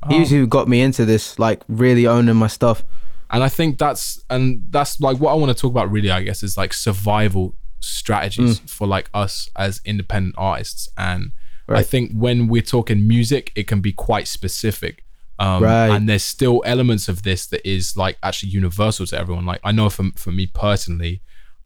He's 0.07 0.29
who 0.29 0.47
got 0.47 0.69
me 0.69 0.79
into 0.79 1.03
this, 1.03 1.37
like 1.39 1.61
really 1.67 2.07
owning 2.07 2.37
my 2.37 2.47
stuff. 2.47 2.85
And 3.31 3.43
I 3.43 3.49
think 3.49 3.77
that's 3.77 4.19
and 4.29 4.63
that's 4.69 4.99
like 4.99 5.17
what 5.19 5.31
I 5.31 5.35
want 5.35 5.55
to 5.55 5.59
talk 5.61 5.71
about 5.71 5.91
really, 5.91 6.09
I 6.11 6.21
guess, 6.23 6.41
is 6.43 6.57
like 6.57 6.73
survival 6.73 7.55
strategies 7.79 8.59
Mm. 8.59 8.69
for 8.69 8.87
like 8.87 9.09
us 9.13 9.49
as 9.55 9.81
independent 9.85 10.35
artists. 10.37 10.89
And 10.97 11.31
I 11.79 11.83
think 11.83 12.11
when 12.13 12.47
we're 12.47 12.61
talking 12.63 13.07
music, 13.07 13.51
it 13.55 13.67
can 13.67 13.79
be 13.81 13.91
quite 13.93 14.27
specific. 14.27 15.03
Um, 15.37 15.63
Right. 15.63 15.89
and 15.95 16.09
there's 16.09 16.23
still 16.23 16.61
elements 16.65 17.07
of 17.07 17.23
this 17.23 17.45
that 17.47 17.65
is 17.67 17.95
like 17.95 18.17
actually 18.23 18.49
universal 18.49 19.05
to 19.07 19.17
everyone. 19.17 19.45
Like 19.45 19.61
I 19.63 19.71
know 19.71 19.89
for 19.89 20.05
for 20.15 20.31
me 20.31 20.47
personally, 20.47 21.21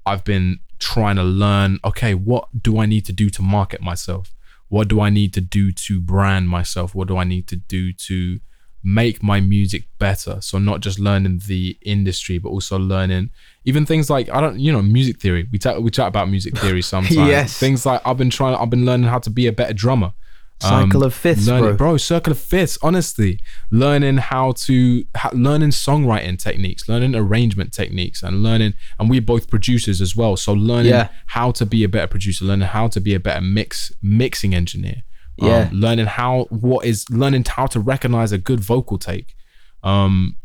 I've 0.06 0.24
been 0.24 0.60
trying 0.80 1.16
to 1.16 1.24
learn, 1.24 1.80
okay, 1.86 2.14
what 2.14 2.50
do 2.62 2.78
I 2.80 2.86
need 2.86 3.06
to 3.06 3.14
do 3.14 3.30
to 3.32 3.42
market 3.42 3.82
myself? 3.82 4.34
What 4.68 4.88
do 4.90 5.00
I 5.00 5.10
need 5.10 5.34
to 5.36 5.42
do 5.42 5.72
to 5.72 6.00
brand 6.02 6.50
myself? 6.50 6.94
What 6.94 7.08
do 7.08 7.16
I 7.18 7.24
need 7.24 7.48
to 7.48 7.56
do 7.56 7.94
to 7.94 8.40
make 8.84 9.24
my 9.24 9.40
music 9.40 9.86
better? 10.00 10.40
So 10.42 10.58
not 10.60 10.82
just 10.82 11.00
learning 11.00 11.42
the 11.48 11.78
industry, 11.84 12.38
but 12.38 12.50
also 12.50 12.78
learning 12.78 13.30
even 13.66 13.86
things 13.86 14.10
like 14.10 14.30
I 14.30 14.42
don't, 14.42 14.60
you 14.60 14.72
know, 14.72 14.82
music 14.82 15.20
theory. 15.22 15.48
We 15.52 15.58
talk 15.60 15.80
we 15.82 15.90
chat 15.90 16.08
about 16.08 16.30
music 16.30 16.58
theory 16.58 16.82
sometimes. 16.94 17.16
Yes. 17.16 17.58
Things 17.58 17.86
like 17.86 18.02
I've 18.06 18.18
been 18.18 18.30
trying. 18.30 18.56
I've 18.56 18.70
been 18.70 18.86
learning 18.86 19.08
how 19.08 19.20
to 19.20 19.30
be 19.30 19.48
a 19.48 19.52
better 19.54 19.74
drummer. 19.74 20.14
Cycle 20.62 21.02
um, 21.04 21.08
of 21.08 21.14
fifths, 21.14 21.46
learning, 21.48 21.76
bro. 21.76 21.98
Circle 21.98 22.32
of 22.32 22.40
fifths. 22.40 22.78
Honestly, 22.82 23.40
learning 23.70 24.18
how 24.18 24.54
to 24.54 25.04
ha- 25.18 25.32
learning 25.34 25.70
songwriting 25.72 26.38
techniques, 26.40 26.88
learning 26.88 27.16
arrangement 27.16 27.74
techniques, 27.74 28.24
and 28.24 28.44
learning. 28.44 28.74
And 28.98 29.10
we're 29.10 29.20
both 29.22 29.50
producers 29.50 30.00
as 30.00 30.16
well, 30.16 30.38
so 30.38 30.54
learning 30.54 30.92
Yeah. 30.92 31.10
how 31.28 31.52
to 31.52 31.66
be 31.66 31.84
a 31.84 31.90
better 31.90 32.08
producer, 32.08 32.46
learning 32.46 32.70
how 32.70 32.88
to 32.90 33.02
be 33.02 33.14
a 33.14 33.20
better 33.20 33.42
mix 33.42 33.92
mixing 34.02 34.56
engineer. 34.56 35.04
Um, 35.42 35.48
Yeah. 35.48 35.70
learning 35.72 36.06
how 36.06 36.46
what 36.50 36.86
is 36.86 37.10
learning 37.10 37.46
how 37.48 37.66
to 37.68 37.80
recognize 37.80 38.32
a 38.32 38.38
good 38.38 38.60
vocal 38.60 38.98
take. 38.98 39.36
Um, 39.84 40.36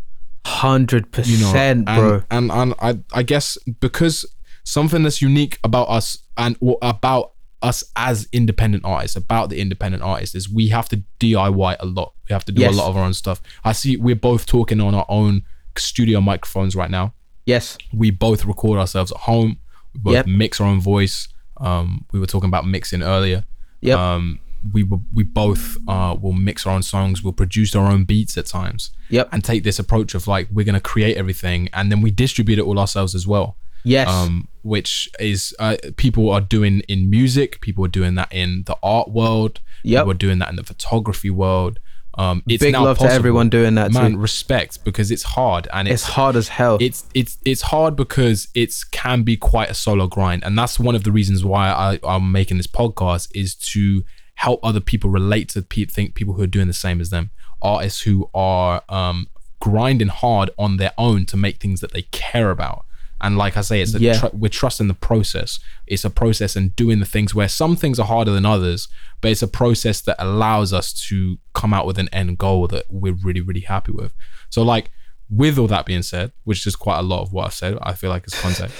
100 0.44 1.07
you 1.27 1.38
know, 1.38 1.46
percent, 1.46 1.88
and, 1.88 2.01
bro. 2.01 2.22
And 2.31 2.51
and 2.51 2.74
I 2.81 2.98
I 3.12 3.22
guess 3.22 3.59
because 3.81 4.24
something 4.64 5.03
that's 5.03 5.20
unique 5.22 5.59
about 5.64 5.88
us 5.90 6.18
and 6.37 6.57
about 6.83 7.33
us 7.61 7.83
as 7.96 8.29
independent 8.33 8.85
artists, 8.85 9.16
about 9.16 9.51
the 9.51 9.61
independent 9.61 10.03
artists 10.03 10.35
is 10.35 10.48
we 10.48 10.68
have 10.68 10.88
to 10.88 11.03
DIY 11.20 11.77
a 11.81 11.87
lot. 11.87 12.12
We 12.29 12.33
have 12.33 12.44
to 12.46 12.53
do 12.53 12.62
Yes. 12.62 12.74
a 12.74 12.77
lot 12.79 12.88
of 12.88 12.96
our 12.96 13.05
own 13.05 13.14
stuff. 13.14 13.42
I 13.64 13.72
see 13.72 13.96
we're 13.96 14.14
both 14.16 14.46
talking 14.46 14.81
on 14.81 14.94
our 14.94 15.07
own 15.09 15.42
studio 15.77 16.20
microphones 16.20 16.74
right 16.77 16.90
now. 16.90 17.14
Yes, 17.46 17.79
We 17.92 18.11
both 18.11 18.44
record 18.44 18.79
ourselves 18.79 19.11
at 19.11 19.18
home. 19.18 19.59
We 19.94 20.01
both 20.01 20.12
Yep. 20.14 20.27
mix 20.27 20.61
our 20.61 20.66
own 20.66 20.81
voice. 20.81 21.29
Um, 21.57 22.05
we 22.12 22.20
were 22.20 22.27
talking 22.27 22.48
about 22.48 22.66
mixing 22.66 23.03
earlier. 23.03 23.44
yeah 23.81 24.14
Um, 24.14 24.38
we 24.73 24.83
will, 24.83 25.03
we 25.12 25.23
both 25.25 25.77
uh, 25.88 26.16
will 26.21 26.33
mix 26.33 26.66
our 26.66 26.75
own 26.75 26.83
songs. 26.83 27.23
We'll 27.23 27.33
produce 27.33 27.75
our 27.77 27.87
own 27.90 28.05
beats 28.05 28.37
at 28.37 28.47
times 28.47 28.90
yep, 29.09 29.29
and 29.33 29.44
take 29.44 29.62
this 29.64 29.79
approach 29.79 30.14
of 30.14 30.27
like 30.27 30.49
we're 30.53 30.64
gonna 30.66 30.81
create 30.81 31.16
everything 31.16 31.68
and 31.73 31.90
then 31.90 32.01
we 32.01 32.11
distribute 32.11 32.59
it 32.59 32.62
all 32.62 32.79
ourselves 32.79 33.14
as 33.14 33.27
well. 33.27 33.57
yes. 33.85 34.09
Um, 34.09 34.49
which 34.62 35.09
is 35.18 35.55
uh, 35.59 35.77
people 35.97 36.29
are 36.31 36.40
doing 36.42 36.81
in 36.88 37.09
music, 37.09 37.61
people 37.61 37.85
are 37.85 37.88
doing 38.01 38.16
that 38.16 38.29
in 38.33 38.64
the 38.66 38.77
art 38.83 39.11
world, 39.11 39.61
Yep. 39.85 40.01
people 40.01 40.11
are 40.11 40.14
doing 40.14 40.38
that 40.40 40.51
in 40.51 40.57
the 40.57 40.64
photography 40.64 41.31
world. 41.31 41.79
Um, 42.18 42.42
it's 42.49 42.62
Big 42.64 42.73
now 42.73 42.85
love 42.85 42.99
to 42.99 43.05
everyone 43.09 43.49
doing 43.49 43.77
that 43.77 43.92
Man, 43.92 44.12
too. 44.14 44.18
respect 44.18 44.83
because 44.85 45.12
it's 45.12 45.23
hard 45.23 45.68
and 45.73 45.87
It's 45.87 46.03
it's 46.03 46.12
hard 46.14 46.35
as 46.35 46.49
hell. 46.49 46.77
it's 46.81 47.05
it's 47.14 47.38
it's 47.44 47.62
hard 47.62 47.94
because 47.94 48.49
it's 48.57 48.83
can 48.83 49.23
be 49.23 49.37
quite 49.37 49.71
a 49.71 49.75
solo 49.75 50.09
grind 50.09 50.42
and 50.44 50.59
that's 50.59 50.81
one 50.81 50.97
of 50.97 51.05
the 51.05 51.12
reasons 51.12 51.44
why 51.44 51.68
I, 51.71 52.01
i'm 52.03 52.33
making 52.33 52.57
this 52.57 52.66
podcast 52.66 53.29
is 53.37 53.55
to 53.73 54.03
help 54.44 54.61
other 54.62 54.81
people 54.81 55.11
relate 55.11 55.48
to 55.51 55.62
pe- 55.62 55.85
think 55.96 56.14
people 56.14 56.35
who 56.35 56.42
are 56.42 56.46
doing 56.57 56.68
the 56.68 56.81
same 56.87 57.01
as 57.01 57.11
them. 57.11 57.31
Artists 57.61 58.01
who 58.03 58.16
are 58.35 58.83
um 58.88 59.27
grinding 59.61 60.09
hard 60.09 60.48
on 60.57 60.77
their 60.77 60.92
own 60.96 61.27
to 61.27 61.37
make 61.37 61.57
things 61.59 61.81
that 61.81 61.92
they 61.92 62.03
care 62.03 62.51
about. 62.51 62.85
And 63.20 63.37
like 63.37 63.57
i 63.57 63.62
say 63.62 63.81
it's 63.83 63.94
a 63.94 63.98
Yeah. 64.01 64.18
tr- 64.20 64.35
we're 64.42 64.48
trusting 64.62 64.87
the 64.87 64.94
process. 65.11 65.59
It's 65.88 66.05
a 66.05 66.11
process 66.22 66.55
and 66.55 66.74
doing 66.77 67.01
the 67.01 67.11
things 67.14 67.35
where 67.35 67.48
some 67.48 67.74
things 67.74 67.98
are 67.98 68.07
harder 68.07 68.31
than 68.33 68.46
others 68.46 68.87
but 69.20 69.33
it's 69.33 69.42
a 69.42 69.48
process 69.48 70.01
that 70.03 70.14
allows 70.27 70.72
us 70.72 70.92
to 71.09 71.38
come 71.61 71.74
out 71.74 71.85
with 71.88 71.98
an 71.98 72.09
end 72.20 72.38
goal 72.38 72.68
that 72.68 72.85
we're 72.88 73.18
really 73.27 73.40
really 73.40 73.62
happy 73.74 73.90
with. 74.01 74.12
So 74.51 74.62
like 74.62 74.90
with 75.29 75.59
all 75.59 75.66
that 75.66 75.85
being 75.85 76.03
said 76.12 76.31
which 76.44 76.64
is 76.68 76.77
quite 76.77 76.98
a 77.01 77.03
lot 77.12 77.20
of 77.24 77.33
what 77.35 77.44
i've 77.46 77.53
said 77.62 77.77
i 77.83 77.92
feel 77.92 78.09
like 78.09 78.22
it's 78.27 78.40
context 78.40 78.77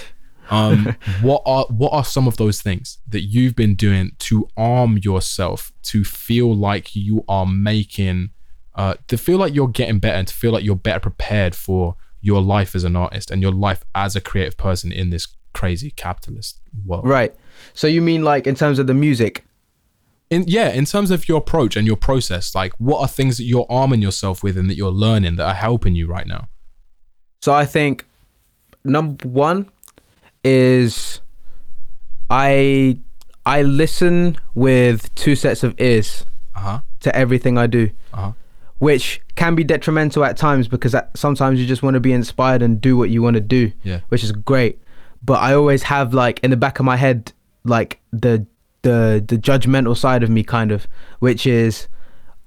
um 0.49 0.95
what 1.21 1.41
are 1.45 1.65
what 1.69 1.91
are 1.93 2.03
some 2.05 2.27
of 2.27 2.37
those 2.37 2.61
things 2.61 2.97
that 3.07 3.21
you've 3.21 3.55
been 3.55 3.75
doing 3.75 4.11
to 4.19 4.47
arm 4.57 4.97
yourself 5.03 5.71
to 5.83 6.03
feel 6.03 6.55
like 6.55 6.95
you 6.95 7.23
are 7.27 7.45
making 7.45 8.29
uh 8.75 8.95
to 9.07 9.17
feel 9.17 9.37
like 9.37 9.53
you're 9.53 9.67
getting 9.67 9.99
better 9.99 10.17
and 10.17 10.27
to 10.27 10.33
feel 10.33 10.51
like 10.51 10.63
you're 10.63 10.75
better 10.75 10.99
prepared 10.99 11.55
for 11.55 11.95
your 12.21 12.41
life 12.41 12.75
as 12.75 12.83
an 12.83 12.95
artist 12.95 13.31
and 13.31 13.41
your 13.41 13.51
life 13.51 13.83
as 13.95 14.15
a 14.15 14.21
creative 14.21 14.57
person 14.57 14.91
in 14.91 15.09
this 15.09 15.27
crazy 15.53 15.91
capitalist 15.91 16.59
world 16.85 17.07
right. 17.07 17.33
So 17.73 17.87
you 17.87 18.01
mean 18.01 18.23
like 18.23 18.47
in 18.47 18.55
terms 18.55 18.79
of 18.79 18.87
the 18.87 18.93
music? 18.93 19.45
in 20.29 20.43
yeah 20.47 20.69
in 20.69 20.85
terms 20.85 21.11
of 21.11 21.27
your 21.27 21.39
approach 21.39 21.75
and 21.75 21.87
your 21.87 21.95
process 21.95 22.53
like 22.53 22.71
what 22.77 22.99
are 22.99 23.07
things 23.07 23.37
that 23.37 23.45
you're 23.45 23.65
arming 23.67 24.01
yourself 24.01 24.43
with 24.43 24.57
and 24.57 24.69
that 24.69 24.75
you're 24.75 24.91
learning 24.91 25.35
that 25.37 25.45
are 25.47 25.55
helping 25.55 25.95
you 25.95 26.07
right 26.07 26.27
now 26.27 26.47
So 27.41 27.51
I 27.53 27.65
think 27.65 28.05
number 28.83 29.27
one 29.27 29.69
is 30.43 31.21
I 32.29 32.99
I 33.45 33.61
listen 33.63 34.37
with 34.55 35.13
two 35.15 35.35
sets 35.35 35.63
of 35.63 35.75
ears 35.79 36.25
uh-huh 36.55 36.81
to 37.01 37.15
everything 37.15 37.57
I 37.57 37.67
do, 37.67 37.89
uh-huh 38.13 38.33
which 38.79 39.21
can 39.35 39.55
be 39.55 39.63
detrimental 39.65 40.23
at 40.23 40.37
times 40.37 40.69
because 40.69 40.95
sometimes 41.13 41.59
you 41.59 41.65
just 41.65 41.83
want 41.83 41.95
to 41.95 41.99
be 41.99 42.13
inspired 42.13 42.61
and 42.61 42.79
do 42.79 42.95
what 42.95 43.09
you 43.09 43.21
want 43.21 43.33
to 43.33 43.41
do, 43.41 43.73
Yeah. 43.83 43.99
which 44.07 44.23
is 44.23 44.31
great. 44.31 44.79
But 45.21 45.41
I 45.41 45.53
always 45.53 45.83
have 45.83 46.13
like 46.13 46.39
in 46.43 46.49
the 46.49 46.55
back 46.55 46.79
of 46.79 46.85
my 46.85 46.95
head 46.95 47.33
like 47.65 47.99
the 48.13 48.45
the 48.83 49.21
the 49.27 49.37
judgmental 49.37 49.97
side 49.97 50.23
of 50.23 50.29
me 50.29 50.43
kind 50.43 50.71
of, 50.71 50.87
which 51.19 51.45
is 51.45 51.89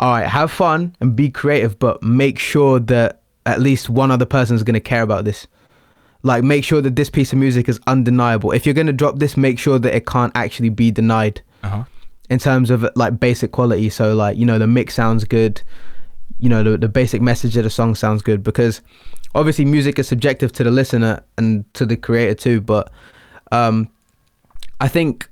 all 0.01 0.13
right, 0.13 0.27
have 0.27 0.51
fun 0.51 0.97
and 1.01 1.15
be 1.15 1.29
creative, 1.29 1.79
but 1.79 2.03
make 2.03 2.39
sure 2.39 2.81
that 2.81 3.21
at 3.45 3.61
least 3.61 3.91
one 3.91 4.11
other 4.11 4.25
person 4.25 4.57
is 4.57 4.63
going 4.63 4.73
to 4.75 4.81
care 4.81 5.03
about 5.03 5.27
this. 5.27 5.47
Like, 6.25 6.45
make 6.45 6.65
sure 6.65 6.81
that 6.81 6.95
this 6.97 7.11
piece 7.11 7.33
of 7.33 7.39
music 7.39 7.69
is 7.69 7.81
undeniable. 7.87 8.53
If 8.53 8.65
you're 8.65 8.75
going 8.75 8.87
to 8.87 8.93
drop 8.93 9.19
this, 9.19 9.37
make 9.37 9.59
sure 9.59 9.79
that 9.79 9.95
it 9.95 10.07
can't 10.07 10.33
actually 10.37 10.69
be 10.71 10.91
denied 10.91 11.41
uh-huh 11.63 11.85
in 12.31 12.39
terms 12.39 12.71
of 12.71 12.87
like 12.97 13.21
basic 13.21 13.53
quality. 13.53 13.91
So, 13.91 14.15
like, 14.15 14.39
you 14.39 14.47
know, 14.47 14.59
the 14.59 14.67
mix 14.67 14.95
sounds 14.95 15.25
good, 15.25 15.61
you 16.39 16.49
know, 16.49 16.63
the, 16.63 16.79
the 16.79 16.89
basic 16.89 17.21
message 17.21 17.57
of 17.59 17.65
the 17.65 17.69
song 17.71 17.95
sounds 17.95 18.23
good 18.23 18.43
because 18.43 18.81
obviously 19.35 19.67
music 19.67 19.99
is 19.99 20.09
subjective 20.09 20.51
to 20.53 20.65
the 20.65 20.71
listener 20.71 21.23
and 21.37 21.65
to 21.75 21.85
the 21.85 21.97
creator 21.97 22.35
too. 22.35 22.61
But 22.63 22.91
um, 23.51 23.89
I 24.81 24.89
think 24.89 25.29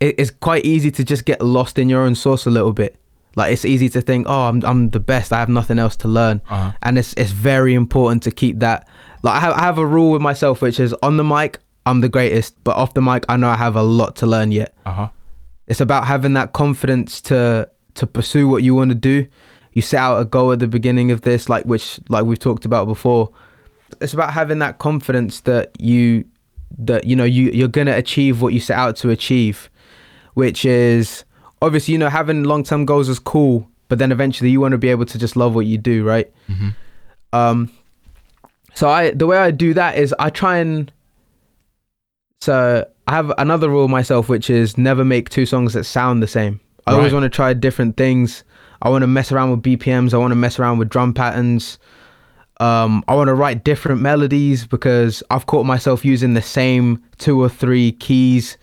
it, 0.00 0.14
it's 0.18 0.30
quite 0.30 0.64
easy 0.64 0.90
to 0.92 1.04
just 1.04 1.26
get 1.26 1.42
lost 1.42 1.78
in 1.78 1.90
your 1.90 2.02
own 2.02 2.14
source 2.14 2.46
a 2.46 2.50
little 2.50 2.72
bit. 2.72 2.96
Like 3.36 3.52
it's 3.52 3.64
easy 3.66 3.88
to 3.90 4.00
think, 4.00 4.26
oh, 4.28 4.48
I'm 4.48 4.64
I'm 4.64 4.90
the 4.90 5.00
best. 5.00 5.32
I 5.32 5.38
have 5.40 5.50
nothing 5.50 5.78
else 5.78 5.96
to 5.96 6.08
learn, 6.08 6.40
Uh-huh. 6.48 6.72
and 6.82 6.96
it's 6.98 7.12
it's 7.14 7.30
very 7.32 7.74
important 7.74 8.22
to 8.22 8.30
keep 8.30 8.60
that. 8.60 8.88
Like 9.22 9.34
I 9.34 9.40
have 9.40 9.54
I 9.54 9.60
have 9.62 9.78
a 9.78 9.86
rule 9.86 10.12
with 10.12 10.22
myself, 10.22 10.62
which 10.62 10.78
is 10.80 10.94
on 11.02 11.16
the 11.16 11.24
mic 11.24 11.58
I'm 11.86 12.00
the 12.02 12.08
greatest, 12.08 12.54
but 12.64 12.76
off 12.76 12.94
the 12.94 13.00
mic 13.02 13.24
I 13.28 13.36
know 13.36 13.48
I 13.48 13.56
have 13.56 13.76
a 13.76 13.82
lot 13.82 14.16
to 14.16 14.26
learn 14.26 14.52
yet. 14.52 14.74
uh-huh 14.86 15.08
It's 15.66 15.80
about 15.80 16.06
having 16.06 16.34
that 16.34 16.52
confidence 16.52 17.20
to 17.22 17.68
to 17.94 18.06
pursue 18.06 18.46
what 18.48 18.62
you 18.62 18.74
want 18.74 18.90
to 18.90 18.94
do. 18.94 19.26
You 19.72 19.82
set 19.82 19.98
out 19.98 20.20
a 20.20 20.24
goal 20.24 20.52
at 20.52 20.58
the 20.60 20.68
beginning 20.68 21.10
of 21.10 21.22
this, 21.22 21.48
like 21.48 21.64
which 21.64 21.98
like 22.08 22.24
we've 22.24 22.38
talked 22.38 22.64
about 22.64 22.86
before. 22.86 23.30
It's 24.00 24.12
about 24.14 24.32
having 24.32 24.58
that 24.60 24.78
confidence 24.78 25.40
that 25.40 25.72
you 25.80 26.24
that 26.78 27.04
you 27.04 27.16
know 27.16 27.24
you 27.24 27.50
you're 27.50 27.68
gonna 27.68 27.96
achieve 27.96 28.40
what 28.42 28.52
you 28.52 28.60
set 28.60 28.76
out 28.78 28.96
to 28.96 29.10
achieve, 29.10 29.70
which 30.34 30.64
is 30.64 31.24
obviously 31.62 31.92
you 31.92 31.98
know 31.98 32.08
having 32.10 32.44
long 32.44 32.62
term 32.64 32.84
goals 32.84 33.08
is 33.08 33.18
cool, 33.18 33.68
but 33.88 33.98
then 33.98 34.12
eventually 34.12 34.50
you 34.50 34.60
want 34.60 34.72
to 34.72 34.78
be 34.78 34.88
able 34.90 35.06
to 35.06 35.18
just 35.18 35.34
love 35.36 35.54
what 35.54 35.66
you 35.66 35.78
do, 35.78 36.04
right? 36.04 36.30
Mhm. 36.48 36.74
Um, 37.32 37.70
so 38.78 38.88
I 38.88 39.10
the 39.10 39.26
way 39.26 39.36
I 39.36 39.50
do 39.50 39.74
that 39.74 39.98
is 39.98 40.14
I 40.20 40.30
try 40.30 40.58
and 40.58 40.92
so 42.40 42.86
I 43.08 43.12
have 43.12 43.32
another 43.36 43.68
rule 43.68 43.88
myself, 43.88 44.28
which 44.28 44.48
is 44.48 44.78
never 44.78 45.04
make 45.04 45.30
two 45.30 45.46
songs 45.46 45.72
that 45.72 45.82
sound 45.82 46.22
the 46.22 46.28
same. 46.28 46.60
I 46.86 46.92
always 46.92 47.12
want 47.12 47.24
to 47.24 47.28
try 47.28 47.54
different 47.54 47.96
things. 47.96 48.44
I 48.80 48.88
want 48.88 49.02
to 49.02 49.08
mess 49.08 49.32
around 49.32 49.50
with 49.50 49.62
BPMs. 49.62 50.14
I 50.14 50.18
want 50.18 50.30
to 50.30 50.36
mess 50.36 50.60
around 50.60 50.78
with 50.78 50.90
drum 50.90 51.12
patterns. 51.12 51.80
Um, 52.60 53.02
I 53.08 53.16
want 53.16 53.26
to 53.26 53.34
write 53.34 53.64
different 53.64 54.00
melodies 54.00 54.64
because 54.64 55.24
I've 55.28 55.46
caught 55.46 55.66
myself 55.66 56.04
using 56.04 56.34
the 56.34 56.42
same 56.42 57.02
two 57.18 57.42
or 57.42 57.48
three 57.48 57.90
keys, 57.90 58.58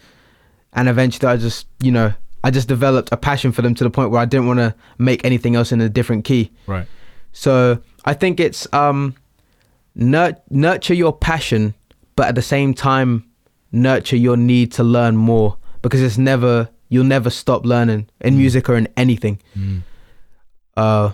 and 0.72 0.88
eventually 0.88 1.28
I 1.28 1.36
just, 1.36 1.68
you 1.82 1.92
know, 1.92 2.14
I 2.42 2.52
just 2.52 2.70
developed 2.70 3.10
a 3.12 3.18
passion 3.18 3.52
for 3.52 3.64
them 3.64 3.76
to 3.76 3.84
the 3.84 3.90
point 3.90 4.12
where 4.12 4.22
I 4.22 4.26
didn't 4.26 4.48
want 4.48 4.60
to 4.60 4.74
make 4.98 5.26
anything 5.26 5.58
else 5.58 5.74
in 5.74 5.82
a 5.82 5.90
different 5.90 6.24
key. 6.24 6.52
Right. 6.68 6.88
So 7.34 7.82
I 8.06 8.14
think 8.14 8.40
it's 8.40 8.66
um, 8.74 9.14
nurture 9.96 10.94
your 10.94 11.14
passion, 11.14 11.74
but 12.16 12.28
at 12.28 12.36
the 12.36 12.42
same 12.42 12.74
time, 12.74 13.26
nurture 13.72 14.16
your 14.18 14.38
need 14.38 14.72
to 14.74 14.84
learn 14.84 15.16
more 15.18 15.58
because 15.82 16.02
it's 16.02 16.18
never 16.18 16.70
you'll 16.90 17.04
never 17.04 17.30
stop 17.30 17.66
learning 17.66 18.08
in 18.22 18.38
music 18.38 18.70
or 18.70 18.76
in 18.76 18.88
anything. 18.96 19.40
Mm. 19.58 19.82
Uh, 20.78 21.12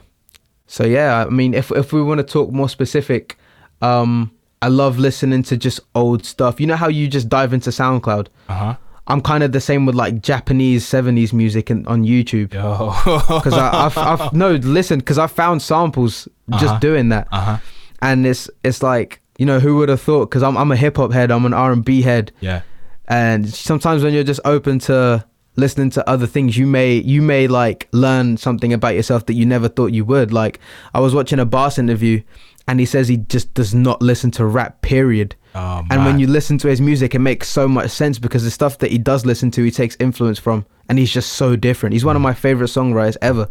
so 0.68 0.86
yeah, 0.86 1.26
I 1.26 1.30
mean, 1.30 1.54
if 1.54 1.72
if 1.72 1.94
we 1.94 2.02
want 2.02 2.20
to 2.20 2.24
talk 2.24 2.52
more 2.52 2.70
specific, 2.70 3.38
um, 3.82 4.32
I 4.62 4.68
love 4.68 4.98
listening 5.00 5.44
to 5.44 5.58
just 5.58 5.80
old 5.96 6.26
stuff. 6.26 6.60
You 6.60 6.68
know 6.68 6.76
how 6.76 6.88
you 6.88 7.08
just 7.08 7.30
dive 7.30 7.54
into 7.54 7.70
SoundCloud. 7.70 8.28
Uh 8.50 8.54
huh. 8.54 8.76
I'm 9.08 9.20
kind 9.20 9.44
of 9.44 9.52
the 9.52 9.60
same 9.60 9.86
with 9.86 9.96
like 9.96 10.22
Japanese 10.22 10.86
70s 10.86 11.34
music 11.34 11.70
in, 11.72 11.86
on 11.88 12.04
YouTube 12.06 12.54
Yo. 12.54 12.94
because 13.40 13.54
I've, 13.54 13.98
I've 13.98 14.32
no 14.32 14.54
listen 14.54 15.00
because 15.00 15.18
I 15.18 15.28
found 15.28 15.62
samples 15.62 16.28
just 16.52 16.66
Uh-huh. 16.66 16.80
doing 16.80 17.10
that 17.10 17.28
Uh 17.32 17.42
huh. 17.42 17.58
And 18.02 18.26
it's 18.26 18.50
it's 18.64 18.82
like 18.84 19.22
you 19.38 19.46
know 19.46 19.60
who 19.60 19.78
would 19.78 19.90
have 19.90 20.02
thought 20.02 20.30
because 20.30 20.44
I'm 20.44 20.58
I'm 20.58 20.72
a 20.72 20.76
hip 20.76 20.98
hop 20.98 21.12
head 21.12 21.32
I'm 21.32 21.46
an 21.46 21.54
R 21.54 21.72
and 21.72 21.84
B 21.84 22.02
head. 22.02 22.32
Yeah. 22.40 22.62
and 23.08 23.48
sometimes 23.50 24.04
when 24.04 24.14
you're 24.14 24.24
just 24.24 24.42
open 24.46 24.80
to 24.80 25.26
listening 25.58 25.90
to 25.92 26.10
other 26.10 26.28
things 26.28 26.58
you 26.58 26.66
may 26.66 26.96
you 26.96 27.22
may 27.22 27.48
like 27.48 27.88
learn 27.92 28.38
something 28.38 28.72
about 28.72 28.96
yourself 28.96 29.26
that 29.26 29.34
you 29.34 29.46
never 29.46 29.68
thought 29.68 29.88
you 29.88 30.06
would. 30.06 30.32
Like 30.32 30.60
I 30.94 31.00
was 31.00 31.14
watching 31.14 31.40
a 31.40 31.46
Bass 31.46 31.78
interview 31.78 32.22
and 32.68 32.80
he 32.80 32.86
says 32.86 33.08
he 33.08 33.18
just 33.18 33.54
does 33.54 33.74
not 33.74 34.02
listen 34.02 34.32
to 34.32 34.46
rap 34.46 34.82
period. 34.82 35.36
Oh, 35.54 35.84
and 35.90 36.06
when 36.06 36.20
you 36.20 36.28
listen 36.28 36.58
to 36.60 36.70
his 36.70 36.80
music 36.80 37.14
it 37.14 37.20
makes 37.20 37.50
so 37.50 37.68
much 37.68 37.92
sense 37.92 38.18
because 38.20 38.44
the 38.44 38.52
stuff 38.52 38.78
that 38.78 38.92
he 38.92 38.98
does 38.98 39.26
listen 39.26 39.52
to 39.52 39.64
he 39.64 39.72
takes 39.72 39.98
influence 40.00 40.40
from 40.40 40.66
and 40.88 40.98
he's 40.98 41.12
just 41.12 41.34
so 41.34 41.56
different. 41.56 41.94
He's 41.94 42.06
one 42.06 42.16
of 42.16 42.22
my 42.22 42.34
favorite 42.34 42.68
songwriters 42.68 43.18
ever 43.22 43.50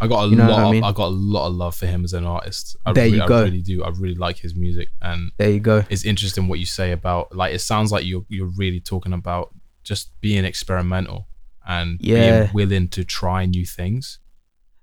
I 0.00 0.06
got 0.06 0.24
a 0.24 0.28
You 0.28 0.36
know 0.36 0.48
lot. 0.50 0.74
I 0.74 0.76
of. 0.76 0.84
I 0.84 0.92
got 0.92 1.06
a 1.06 1.16
lot 1.34 1.46
of 1.48 1.54
love 1.54 1.74
for 1.74 1.86
him 1.86 2.04
as 2.04 2.12
an 2.12 2.24
artist. 2.24 2.76
I 2.86 2.92
There 2.92 3.04
really, 3.04 3.16
you 3.16 3.22
I 3.22 3.26
really 3.42 3.62
do. 3.62 3.82
I 3.84 3.88
really 3.90 4.14
like 4.14 4.38
his 4.38 4.54
music, 4.54 4.88
and 5.02 5.32
there 5.38 5.50
you 5.50 5.60
go 5.60 5.84
it's 5.90 6.04
interesting 6.04 6.48
what 6.48 6.58
you 6.58 6.66
say 6.66 6.92
about 6.92 7.34
like 7.34 7.54
it 7.54 7.60
sounds 7.60 7.90
like 7.92 8.04
you're 8.04 8.24
you're 8.28 8.52
really 8.56 8.80
talking 8.80 9.12
about 9.12 9.54
just 9.84 10.10
being 10.20 10.44
experimental 10.44 11.28
and 11.66 11.98
Yeah. 12.00 12.40
being 12.44 12.52
willing 12.54 12.88
to 12.88 13.04
try 13.04 13.44
new 13.46 13.64
things. 13.66 14.18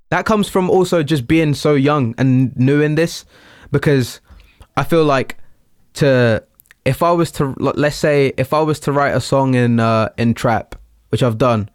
that 0.09 0.25
comes 0.25 0.47
from 0.49 0.69
also 0.69 1.01
just 1.03 1.27
being 1.27 1.53
so 1.55 1.73
young 1.73 2.13
and 2.17 2.55
new 2.55 2.81
in 2.81 2.95
this 2.95 3.25
because 3.71 4.21
I 4.77 4.83
feel 4.83 5.03
like 5.03 5.37
to 5.95 6.43
if 6.85 7.01
I 7.01 7.11
was 7.11 7.31
to 7.31 7.53
let's 7.57 7.95
say 7.95 8.31
if 8.37 8.53
I 8.53 8.61
was 8.61 8.79
to 8.81 8.91
write 8.91 9.15
a 9.15 9.21
song 9.21 9.55
in 9.55 9.79
uh 9.79 10.09
in 10.17 10.33
trap 10.33 10.75
which 11.09 11.23
I've 11.23 11.37
done 11.37 11.69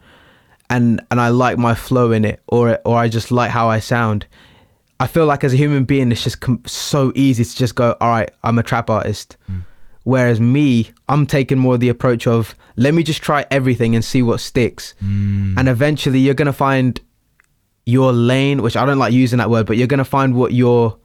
and 0.70 1.00
and 1.10 1.20
I 1.20 1.28
like 1.28 1.58
my 1.58 1.74
flow 1.74 2.12
in 2.12 2.24
it 2.24 2.40
or 2.46 2.78
or 2.84 2.96
I 2.96 3.08
just 3.08 3.30
like 3.30 3.50
how 3.50 3.68
I 3.68 3.80
sound 3.80 4.26
I 4.98 5.06
feel 5.06 5.26
like 5.26 5.44
as 5.44 5.52
a 5.52 5.56
human 5.56 5.84
being 5.84 6.10
it's 6.12 6.22
just 6.24 6.40
com- 6.40 6.62
so 6.66 7.12
easy 7.14 7.44
to 7.44 7.56
just 7.56 7.74
go 7.74 7.96
all 8.00 8.08
right 8.08 8.30
I'm 8.42 8.58
a 8.58 8.62
trap 8.62 8.88
artist 8.88 9.36
whereas 10.04 10.40
me 10.40 10.90
I'm 11.08 11.26
taking 11.26 11.58
more 11.58 11.76
the 11.76 11.88
approach 11.90 12.26
of 12.26 12.54
let 12.76 12.94
me 12.94 13.02
just 13.02 13.20
try 13.22 13.44
everything 13.50 13.94
and 13.94 14.04
see 14.04 14.22
what 14.22 14.40
sticks 14.40 14.94
and 15.00 15.68
eventually 15.68 16.20
you're 16.20 16.34
going 16.34 16.46
to 16.46 16.52
find 16.52 17.00
your 17.86 18.12
lane, 18.12 18.62
which 18.62 18.76
I 18.76 18.86
don't 18.86 18.98
like 18.98 19.12
using 19.12 19.38
that 19.38 19.50
word, 19.50 19.66
but 19.66 19.76
you're 19.76 19.88
gonna 19.88 20.04
find 20.04 20.34
what 20.36 20.52
you're 20.52 20.96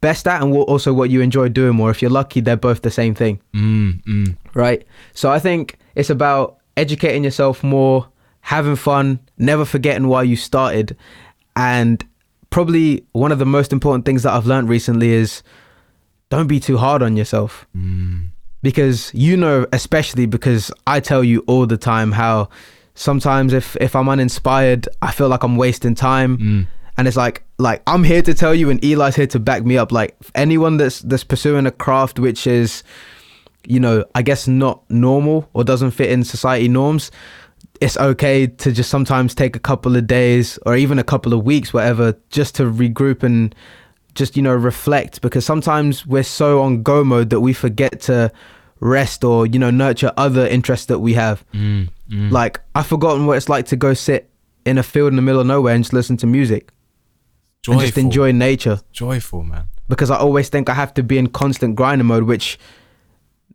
best 0.00 0.26
at 0.26 0.42
and 0.42 0.50
what, 0.50 0.66
also 0.66 0.92
what 0.92 1.10
you 1.10 1.20
enjoy 1.20 1.48
doing 1.48 1.76
more. 1.76 1.90
If 1.90 2.02
you're 2.02 2.10
lucky, 2.10 2.40
they're 2.40 2.56
both 2.56 2.82
the 2.82 2.90
same 2.90 3.14
thing, 3.14 3.40
Mm, 3.54 4.02
mm. 4.04 4.36
right? 4.54 4.84
So 5.14 5.30
I 5.30 5.38
think 5.38 5.78
it's 5.94 6.10
about 6.10 6.58
educating 6.76 7.22
yourself 7.22 7.62
more, 7.62 8.08
having 8.48 8.76
fun, 8.76 9.20
never 9.36 9.66
forgetting 9.66 10.08
why 10.08 10.22
you 10.22 10.34
started, 10.34 10.96
and 11.54 12.02
probably 12.48 13.04
one 13.12 13.30
of 13.30 13.38
the 13.38 13.44
most 13.44 13.74
important 13.74 14.06
things 14.06 14.22
that 14.22 14.32
I've 14.32 14.46
learned 14.46 14.70
recently 14.70 15.10
is 15.10 15.42
don't 16.30 16.46
be 16.46 16.58
too 16.58 16.78
hard 16.78 17.02
on 17.02 17.14
yourself. 17.14 17.66
Mm. 17.76 18.28
Because 18.62 19.12
you 19.12 19.36
know 19.36 19.66
especially 19.74 20.24
because 20.24 20.72
I 20.86 20.98
tell 20.98 21.22
you 21.22 21.44
all 21.46 21.66
the 21.66 21.76
time 21.76 22.10
how 22.10 22.48
sometimes 22.94 23.52
if 23.52 23.76
if 23.82 23.94
I'm 23.94 24.08
uninspired 24.08 24.88
I 25.02 25.12
feel 25.12 25.28
like 25.28 25.42
I'm 25.42 25.58
wasting 25.58 25.94
time. 25.94 26.38
Mm. 26.38 26.66
And 26.96 27.06
it's 27.06 27.18
like 27.18 27.44
like 27.58 27.82
I'm 27.86 28.02
here 28.02 28.22
to 28.22 28.32
tell 28.32 28.54
you 28.54 28.70
and 28.70 28.82
Eli's 28.82 29.14
here 29.14 29.26
to 29.26 29.38
back 29.38 29.62
me 29.66 29.76
up. 29.76 29.92
Like 29.92 30.16
anyone 30.34 30.78
that's 30.78 31.00
that's 31.00 31.22
pursuing 31.22 31.66
a 31.66 31.70
craft 31.70 32.18
which 32.18 32.46
is 32.46 32.82
you 33.66 33.78
know 33.78 34.06
I 34.14 34.22
guess 34.22 34.48
not 34.48 34.90
normal 34.90 35.50
or 35.52 35.64
doesn't 35.64 35.90
fit 35.90 36.10
in 36.10 36.24
society 36.24 36.68
norms 36.68 37.10
it's 37.80 37.96
okay 37.96 38.46
to 38.46 38.72
just 38.72 38.90
sometimes 38.90 39.34
take 39.34 39.54
a 39.56 39.60
couple 39.60 39.96
of 39.96 40.06
days 40.06 40.58
or 40.66 40.76
even 40.76 40.98
a 40.98 41.04
couple 41.04 41.32
of 41.32 41.44
weeks 41.44 41.72
whatever 41.72 42.14
just 42.30 42.54
to 42.56 42.64
regroup 42.64 43.22
and 43.22 43.54
just 44.14 44.36
you 44.36 44.42
know 44.42 44.54
reflect 44.54 45.20
because 45.20 45.44
sometimes 45.46 46.06
we're 46.06 46.22
so 46.22 46.60
on 46.60 46.82
go 46.82 47.04
mode 47.04 47.30
that 47.30 47.40
we 47.40 47.52
forget 47.52 48.00
to 48.00 48.30
rest 48.80 49.22
or 49.24 49.46
you 49.46 49.58
know 49.58 49.70
nurture 49.70 50.12
other 50.16 50.46
interests 50.46 50.86
that 50.86 50.98
we 51.00 51.14
have 51.14 51.44
Mm, 51.52 51.88
mm. 52.10 52.30
like 52.30 52.60
i've 52.74 52.86
forgotten 52.86 53.26
what 53.26 53.36
it's 53.36 53.48
like 53.48 53.66
to 53.66 53.76
go 53.76 53.94
sit 53.94 54.30
in 54.64 54.78
a 54.78 54.82
field 54.82 55.08
in 55.08 55.16
the 55.16 55.22
middle 55.22 55.40
of 55.40 55.46
nowhere 55.46 55.74
and 55.74 55.84
just 55.84 55.92
listen 55.92 56.16
to 56.18 56.26
music 56.26 56.70
joyful, 57.62 57.80
and 57.80 57.86
just 57.86 57.98
enjoy 57.98 58.32
nature 58.32 58.80
joyful, 58.92 59.42
man. 59.44 59.64
because 59.88 60.10
i 60.10 60.16
always 60.16 60.48
think 60.48 60.68
i 60.68 60.74
have 60.74 60.92
to 60.94 61.02
be 61.02 61.18
in 61.18 61.26
constant 61.28 61.74
grinder 61.76 62.04
mode 62.04 62.24
which 62.24 62.58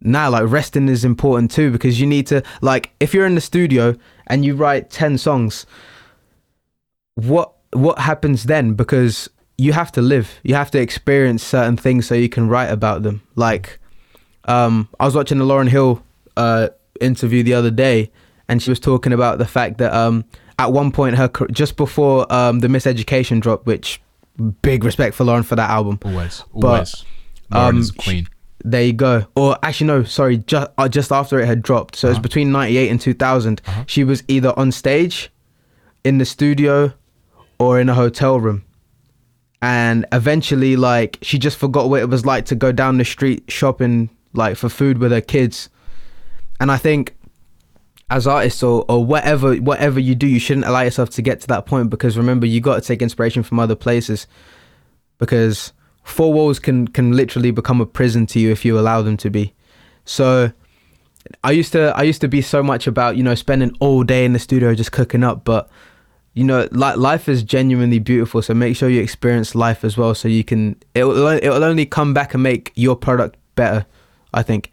now 0.04 0.30
like 0.30 0.44
resting 0.48 0.90
is 0.90 1.06
important 1.06 1.50
too 1.50 1.72
because 1.72 2.00
you 2.00 2.06
need 2.06 2.28
to 2.28 2.44
like 2.62 2.92
if 3.00 3.14
you're 3.14 3.26
in 3.26 3.36
the 3.36 3.42
studio 3.42 3.96
and 4.28 4.46
you 4.46 4.56
write 4.56 4.90
10 4.90 5.18
songs 5.18 5.66
what 7.16 7.54
what 7.72 8.00
happens 8.00 8.44
then? 8.44 8.74
Because 8.74 9.30
you 9.58 9.74
have 9.74 9.92
to 9.94 10.02
live. 10.02 10.40
You 10.44 10.56
have 10.56 10.72
to 10.72 10.80
experience 10.80 11.44
certain 11.44 11.78
things 11.78 12.08
so 12.08 12.16
you 12.16 12.30
can 12.30 12.48
write 12.48 12.72
about 12.72 13.04
them. 13.04 13.22
Like 13.36 13.80
um 14.46 14.90
i 15.00 15.06
was 15.06 15.16
watching 15.16 15.38
the 15.38 15.46
Lauryn 15.46 15.70
Hill 15.70 16.04
uh 16.36 16.68
interview 17.00 17.44
the 17.44 17.54
other 17.54 17.72
day 17.72 18.12
and 18.50 18.62
she 18.62 18.70
was 18.70 18.78
talking 18.78 19.14
about 19.14 19.38
the 19.38 19.46
fact 19.46 19.78
that 19.78 19.94
um 19.94 20.26
at 20.60 20.74
one 20.74 20.92
point 20.92 21.16
her 21.16 21.30
just 21.50 21.78
before 21.78 22.32
um 22.32 22.60
the 22.60 22.68
miseducation 22.68 23.40
drop 23.40 23.66
which 23.66 24.02
big 24.62 24.84
respect 24.84 25.16
for 25.16 25.24
Lauryn 25.24 25.46
for 25.46 25.56
that 25.56 25.70
album. 25.70 25.98
Always, 26.04 26.44
But, 26.54 26.68
always. 26.68 27.06
Lauryn 27.54 27.70
um, 27.70 27.78
is 27.78 27.90
a 27.92 27.94
queen. 27.94 28.28
There 28.64 28.84
you 28.84 28.94
go. 28.94 29.26
Or 29.36 29.58
actually, 29.64 29.88
no, 29.88 30.04
sorry, 30.04 30.38
just 30.38 30.72
uh, 30.78 30.88
just 30.90 31.12
after 31.12 31.40
it 31.40 31.46
had 31.46 31.62
dropped. 31.62 31.96
So 31.96 32.08
it 32.08 32.12
was 32.12 32.16
Uh-huh. 32.18 32.22
between 32.24 32.52
'98 32.52 32.90
and 32.90 33.00
2000. 33.02 33.62
Uh-huh. 33.66 33.84
She 33.88 34.04
was 34.04 34.24
either 34.28 34.54
on 34.58 34.72
stage, 34.72 35.30
in 36.04 36.18
the 36.18 36.26
studio, 36.26 36.94
or 37.60 37.80
in 37.80 37.90
a 37.90 37.94
hotel 37.94 38.40
room. 38.40 38.64
And 39.62 40.06
eventually, 40.12 40.76
like, 40.76 41.18
she 41.22 41.38
just 41.40 41.58
forgot 41.58 41.90
what 41.90 42.02
it 42.02 42.10
was 42.10 42.26
like 42.26 42.46
to 42.48 42.56
go 42.56 42.72
down 42.74 42.98
the 42.98 43.06
street 43.06 43.46
shopping, 43.50 44.10
like, 44.34 44.58
for 44.58 44.68
food 44.68 44.98
with 44.98 45.12
her 45.14 45.22
kids. 45.22 45.70
And 46.60 46.70
I 46.70 46.76
think, 46.78 47.16
as 48.10 48.28
artists 48.28 48.62
or, 48.62 48.84
or 48.90 49.06
whatever 49.06 49.56
whatever 49.56 50.00
you 50.00 50.16
do, 50.16 50.28
you 50.28 50.40
shouldn't 50.40 50.66
allow 50.68 50.82
yourself 50.82 51.10
to 51.12 51.22
get 51.22 51.40
to 51.42 51.48
that 51.48 51.66
point 51.66 51.90
because 51.90 52.18
remember, 52.18 52.46
you 52.46 52.60
got 52.62 52.76
to 52.76 52.82
take 52.82 53.02
inspiration 53.02 53.42
from 53.44 53.60
other 53.60 53.76
places. 53.76 54.28
Because 55.18 55.72
four 56.04 56.34
walls 56.34 56.60
can 56.60 56.88
can 56.88 57.12
literally 57.14 57.52
become 57.52 57.82
a 57.82 57.86
prison 57.86 58.26
to 58.28 58.40
you 58.40 58.52
if 58.52 58.64
you 58.66 58.78
allow 58.80 59.02
them 59.02 59.18
to 59.18 59.30
be. 59.30 59.54
So 60.06 60.52
I 61.44 61.52
used 61.52 61.72
to 61.74 61.96
I 61.96 62.04
used 62.04 62.22
to 62.22 62.28
be 62.28 62.42
so 62.42 62.62
much 62.64 62.88
about 62.88 63.18
you 63.18 63.24
know 63.24 63.36
spending 63.36 63.76
all 63.80 64.04
day 64.04 64.26
in 64.26 64.34
the 64.34 64.40
studio 64.40 64.74
just 64.76 64.92
cooking 64.92 65.24
up, 65.24 65.44
but 65.46 65.70
you 66.34 66.44
know 66.44 66.68
li- 66.72 66.96
life 66.96 67.30
is 67.30 67.44
genuinely 67.44 68.00
beautiful. 68.00 68.42
So 68.42 68.54
make 68.54 68.76
sure 68.76 68.90
you 68.90 69.02
experience 69.02 69.56
life 69.56 69.84
as 69.84 69.98
well, 69.98 70.14
so 70.16 70.28
you 70.28 70.44
can 70.44 70.76
it 70.94 71.06
will 71.06 71.28
it 71.28 71.48
will 71.50 71.64
only 71.64 71.86
come 71.86 72.14
back 72.14 72.34
and 72.34 72.44
make 72.44 72.72
your 72.76 72.96
product 72.96 73.38
better. 73.56 73.86
I 74.34 74.42
think. 74.44 74.72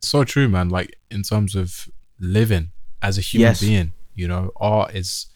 so 0.00 0.24
true, 0.24 0.48
man. 0.48 0.68
Like 0.70 0.96
in 1.10 1.22
terms 1.22 1.54
of 1.54 1.88
living 2.18 2.70
as 3.02 3.18
a 3.18 3.20
human 3.20 3.48
Yes. 3.48 3.60
being, 3.60 3.92
you 4.14 4.26
know, 4.28 4.50
art 4.56 4.94
is. 4.94 5.26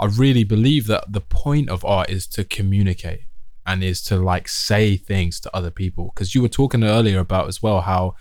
I 0.00 0.06
really 0.06 0.44
believe 0.44 0.86
that 0.86 1.12
the 1.12 1.20
point 1.20 1.68
of 1.70 1.84
art 1.84 2.08
is 2.08 2.26
to 2.28 2.44
communicate 2.44 3.22
and 3.68 3.84
is 3.84 4.02
to 4.02 4.16
like 4.16 4.48
say 4.48 4.96
things 4.96 5.38
to 5.40 5.54
other 5.54 5.70
people. 5.70 6.10
Because 6.14 6.34
you 6.34 6.40
were 6.42 6.48
talking 6.48 6.82
earlier 6.82 7.20
about 7.20 7.46
as 7.48 7.62
well 7.62 7.82
how, 7.82 8.14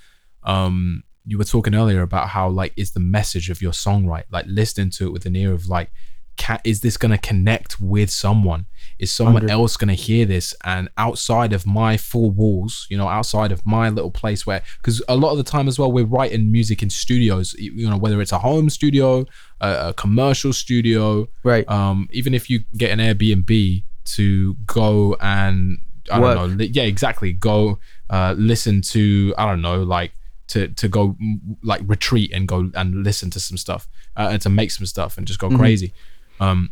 um, 0.44 1.04
you 1.26 1.38
were 1.38 1.46
talking 1.46 1.74
earlier 1.74 2.02
about 2.02 2.30
how 2.30 2.50
like 2.50 2.74
is 2.76 2.92
the 2.92 3.00
message 3.00 3.50
of 3.50 3.62
your 3.62 3.74
song 3.74 4.06
right? 4.06 4.26
Like 4.30 4.46
listening 4.48 4.92
to 4.92 5.08
it 5.08 5.14
with 5.14 5.26
an 5.26 5.36
ear 5.36 5.54
of 5.54 5.68
like, 5.68 5.90
can, 6.36 6.60
is 6.64 6.82
this 6.82 6.98
going 6.98 7.12
to 7.12 7.18
connect 7.18 7.80
with 7.82 8.12
someone? 8.12 8.68
Is 9.00 9.12
someone 9.12 9.46
100. 9.46 9.52
else 9.52 9.76
going 9.78 9.88
to 9.88 9.96
hear 9.96 10.26
this? 10.26 10.54
And 10.64 10.90
outside 10.98 11.52
of 11.54 11.66
my 11.66 11.98
four 11.98 12.30
walls, 12.30 12.86
you 12.90 12.98
know, 12.98 13.08
outside 13.08 13.52
of 13.52 13.66
my 13.66 13.90
little 13.90 14.12
place 14.12 14.46
where, 14.46 14.62
because 14.78 15.02
a 15.08 15.16
lot 15.16 15.32
of 15.32 15.38
the 15.38 15.44
time 15.44 15.68
as 15.68 15.80
well, 15.80 15.92
we're 15.92 16.06
writing 16.06 16.52
music 16.52 16.84
in 16.84 16.90
studios, 16.90 17.54
you 17.56 17.90
know, 17.90 17.98
whether 17.98 18.22
it's 18.22 18.32
a 18.34 18.38
home 18.40 18.70
studio, 18.70 19.26
a, 19.62 19.90
a 19.90 19.94
commercial 19.94 20.54
studio, 20.54 21.28
Right. 21.44 21.68
um, 21.70 22.08
even 22.12 22.34
if 22.36 22.50
you 22.50 22.60
get 22.78 22.92
an 22.92 23.00
Airbnb 23.00 23.84
to 24.16 24.56
go 24.66 25.16
and 25.20 25.80
I 26.12 26.20
Work. 26.20 26.38
don't 26.38 26.58
know, 26.58 26.64
yeah, 26.64 26.84
exactly, 26.84 27.34
go 27.34 27.80
uh, 28.10 28.34
listen 28.38 28.82
to 28.94 29.34
I 29.38 29.46
don't 29.46 29.62
know, 29.62 29.84
like 29.84 30.14
to 30.50 30.70
to 30.70 30.88
go 30.88 31.18
like 31.64 31.82
retreat 31.86 32.32
and 32.34 32.48
go 32.48 32.72
and 32.74 33.04
listen 33.04 33.30
to 33.32 33.40
some 33.40 33.58
stuff 33.58 33.88
uh, 34.16 34.30
and 34.32 34.42
to 34.42 34.50
make 34.50 34.72
some 34.72 34.86
stuff 34.86 35.18
and 35.18 35.28
just 35.28 35.40
go 35.40 35.50
crazy. 35.50 35.94
Um, 36.40 36.72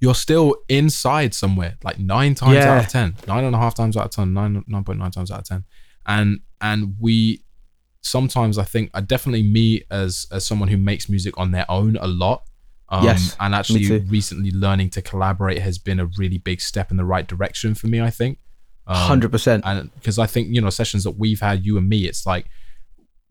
you're 0.00 0.14
still 0.14 0.56
inside 0.68 1.34
somewhere, 1.34 1.76
like 1.82 1.98
nine 1.98 2.34
times 2.34 2.56
out 2.64 2.84
of 2.84 2.90
ten, 2.90 3.16
nine 3.26 3.44
and 3.44 3.54
a 3.54 3.58
half 3.58 3.74
times 3.74 3.96
out 3.96 4.06
of 4.06 4.10
ten, 4.10 4.32
nine 4.32 4.64
nine 4.66 4.84
point 4.84 4.98
nine 4.98 5.10
times 5.10 5.30
out 5.30 5.40
of 5.40 5.44
ten, 5.44 5.64
and 6.06 6.40
and 6.60 6.94
we 6.98 7.42
sometimes 8.00 8.58
I 8.58 8.64
think, 8.64 8.90
uh, 8.94 9.00
definitely 9.00 9.42
me 9.42 9.82
as 9.90 10.26
as 10.30 10.44
someone 10.46 10.68
who 10.68 10.76
makes 10.76 11.08
music 11.08 11.34
on 11.38 11.50
their 11.52 11.70
own 11.70 11.96
a 11.96 12.06
lot. 12.06 12.44
Um, 12.98 13.04
Yes, 13.04 13.36
and 13.40 13.54
actually 13.54 14.00
recently 14.00 14.50
learning 14.50 14.90
to 14.90 15.02
collaborate 15.02 15.58
has 15.58 15.78
been 15.78 16.00
a 16.00 16.06
really 16.18 16.38
big 16.38 16.60
step 16.60 16.90
in 16.90 16.96
the 16.96 17.04
right 17.04 17.26
direction 17.26 17.74
for 17.74 17.86
me. 17.88 18.00
I 18.00 18.10
think. 18.10 18.38
Um, 18.86 18.96
Hundred 18.96 19.30
percent. 19.32 19.62
and 19.66 19.90
because 19.94 20.18
I 20.18 20.26
think 20.26 20.48
you 20.54 20.60
know 20.60 20.70
sessions 20.70 21.04
that 21.04 21.12
we've 21.18 21.40
had, 21.40 21.64
you 21.64 21.78
and 21.78 21.88
me, 21.88 22.06
it's 22.06 22.26
like 22.26 22.46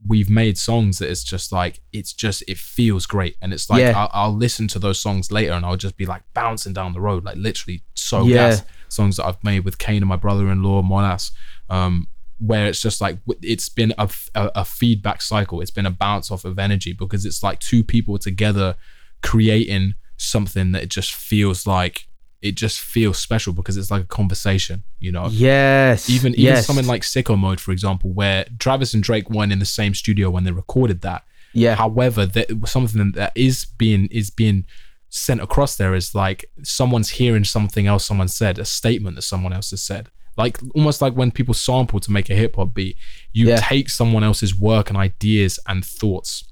we've 0.05 0.29
made 0.29 0.57
songs 0.57 0.97
that 0.99 1.09
it's 1.09 1.23
just 1.23 1.51
like 1.51 1.79
it's 1.93 2.11
just 2.11 2.43
it 2.47 2.57
feels 2.57 3.05
great, 3.05 3.35
and 3.41 3.53
it's 3.53 3.69
like 3.69 3.79
Yeah. 3.81 3.93
I'll, 3.95 4.09
I'll 4.13 4.35
listen 4.35 4.67
to 4.69 4.79
those 4.79 4.99
songs 4.99 5.31
later, 5.31 5.53
and 5.53 5.65
I'll 5.65 5.77
just 5.77 5.95
be 5.97 6.05
like 6.05 6.23
bouncing 6.33 6.73
down 6.73 6.93
the 6.93 7.01
road, 7.01 7.23
like 7.23 7.37
literally 7.37 7.83
so 7.93 8.25
Yeah. 8.25 8.49
gas. 8.49 8.63
Songs 8.89 9.17
that 9.17 9.25
I've 9.25 9.43
made 9.43 9.61
with 9.65 9.79
Kane 9.79 9.97
and 10.03 10.07
my 10.07 10.17
brother-in-law 10.17 10.83
Monas, 10.83 11.31
um, 11.69 12.07
where 12.37 12.67
it's 12.67 12.79
just 12.81 13.01
like 13.01 13.17
it's 13.41 13.69
been 13.69 13.93
a 13.97 14.07
a 14.35 14.65
feedback 14.65 15.21
cycle. 15.21 15.61
It's 15.61 15.71
been 15.71 15.85
a 15.87 15.91
bounce 15.91 16.29
off 16.29 16.45
of 16.45 16.59
energy 16.59 16.93
because 16.93 17.25
it's 17.25 17.41
like 17.41 17.59
two 17.59 17.83
people 17.83 18.17
together 18.19 18.75
creating 19.23 19.95
something 20.17 20.71
that 20.73 20.83
it 20.83 20.89
just 20.89 21.13
feels 21.13 21.65
like 21.65 22.07
it 22.41 22.55
just 22.55 22.79
feels 22.81 23.17
special 23.17 23.53
because 23.53 23.77
it's 23.77 23.89
like 23.89 24.03
a 24.03 24.07
conversation, 24.07 24.83
you 24.99 25.11
know 25.11 25.27
Yes. 25.31 26.09
even 26.09 26.33
even 26.33 26.43
yes. 26.55 26.65
something 26.67 26.85
like 26.85 27.01
Sicko 27.03 27.37
Mode, 27.39 27.61
for 27.61 27.71
example, 27.71 28.11
where 28.11 28.45
Travis 28.59 28.93
and 28.93 29.01
Drake 29.01 29.29
weren't 29.29 29.53
in 29.53 29.59
the 29.59 29.65
same 29.65 29.93
studio 29.93 30.29
when 30.29 30.43
they 30.43 30.51
recorded 30.51 31.01
that. 31.01 31.23
yeah. 31.53 31.75
However, 31.75 32.25
that 32.25 32.47
something 32.67 33.11
that 33.13 33.31
is 33.35 33.65
being 33.65 34.07
is 34.11 34.29
being 34.29 34.65
sent 35.09 35.39
across 35.41 35.75
there 35.77 35.93
is 35.95 36.13
like 36.15 36.43
someone's 36.63 37.11
hearing 37.11 37.43
something 37.45 37.85
else 37.87 38.03
someone 38.05 38.27
said, 38.27 38.59
a 38.59 38.65
statement 38.65 39.15
that 39.15 39.21
someone 39.21 39.53
else 39.53 39.69
has 39.71 39.81
said. 39.81 40.09
Like 40.35 40.57
almost 40.75 40.99
like 41.01 41.13
when 41.13 41.29
people 41.31 41.53
sample 41.53 41.99
to 41.99 42.11
make 42.11 42.29
a 42.31 42.35
hip 42.35 42.55
hop 42.57 42.73
beat, 42.73 42.97
you 43.31 43.47
Yeah. 43.49 43.57
take 43.57 43.89
someone 43.89 44.23
else's 44.23 44.53
work 44.59 44.89
and 44.89 44.97
ideas 44.97 45.59
and 45.67 45.85
thoughts 45.85 46.43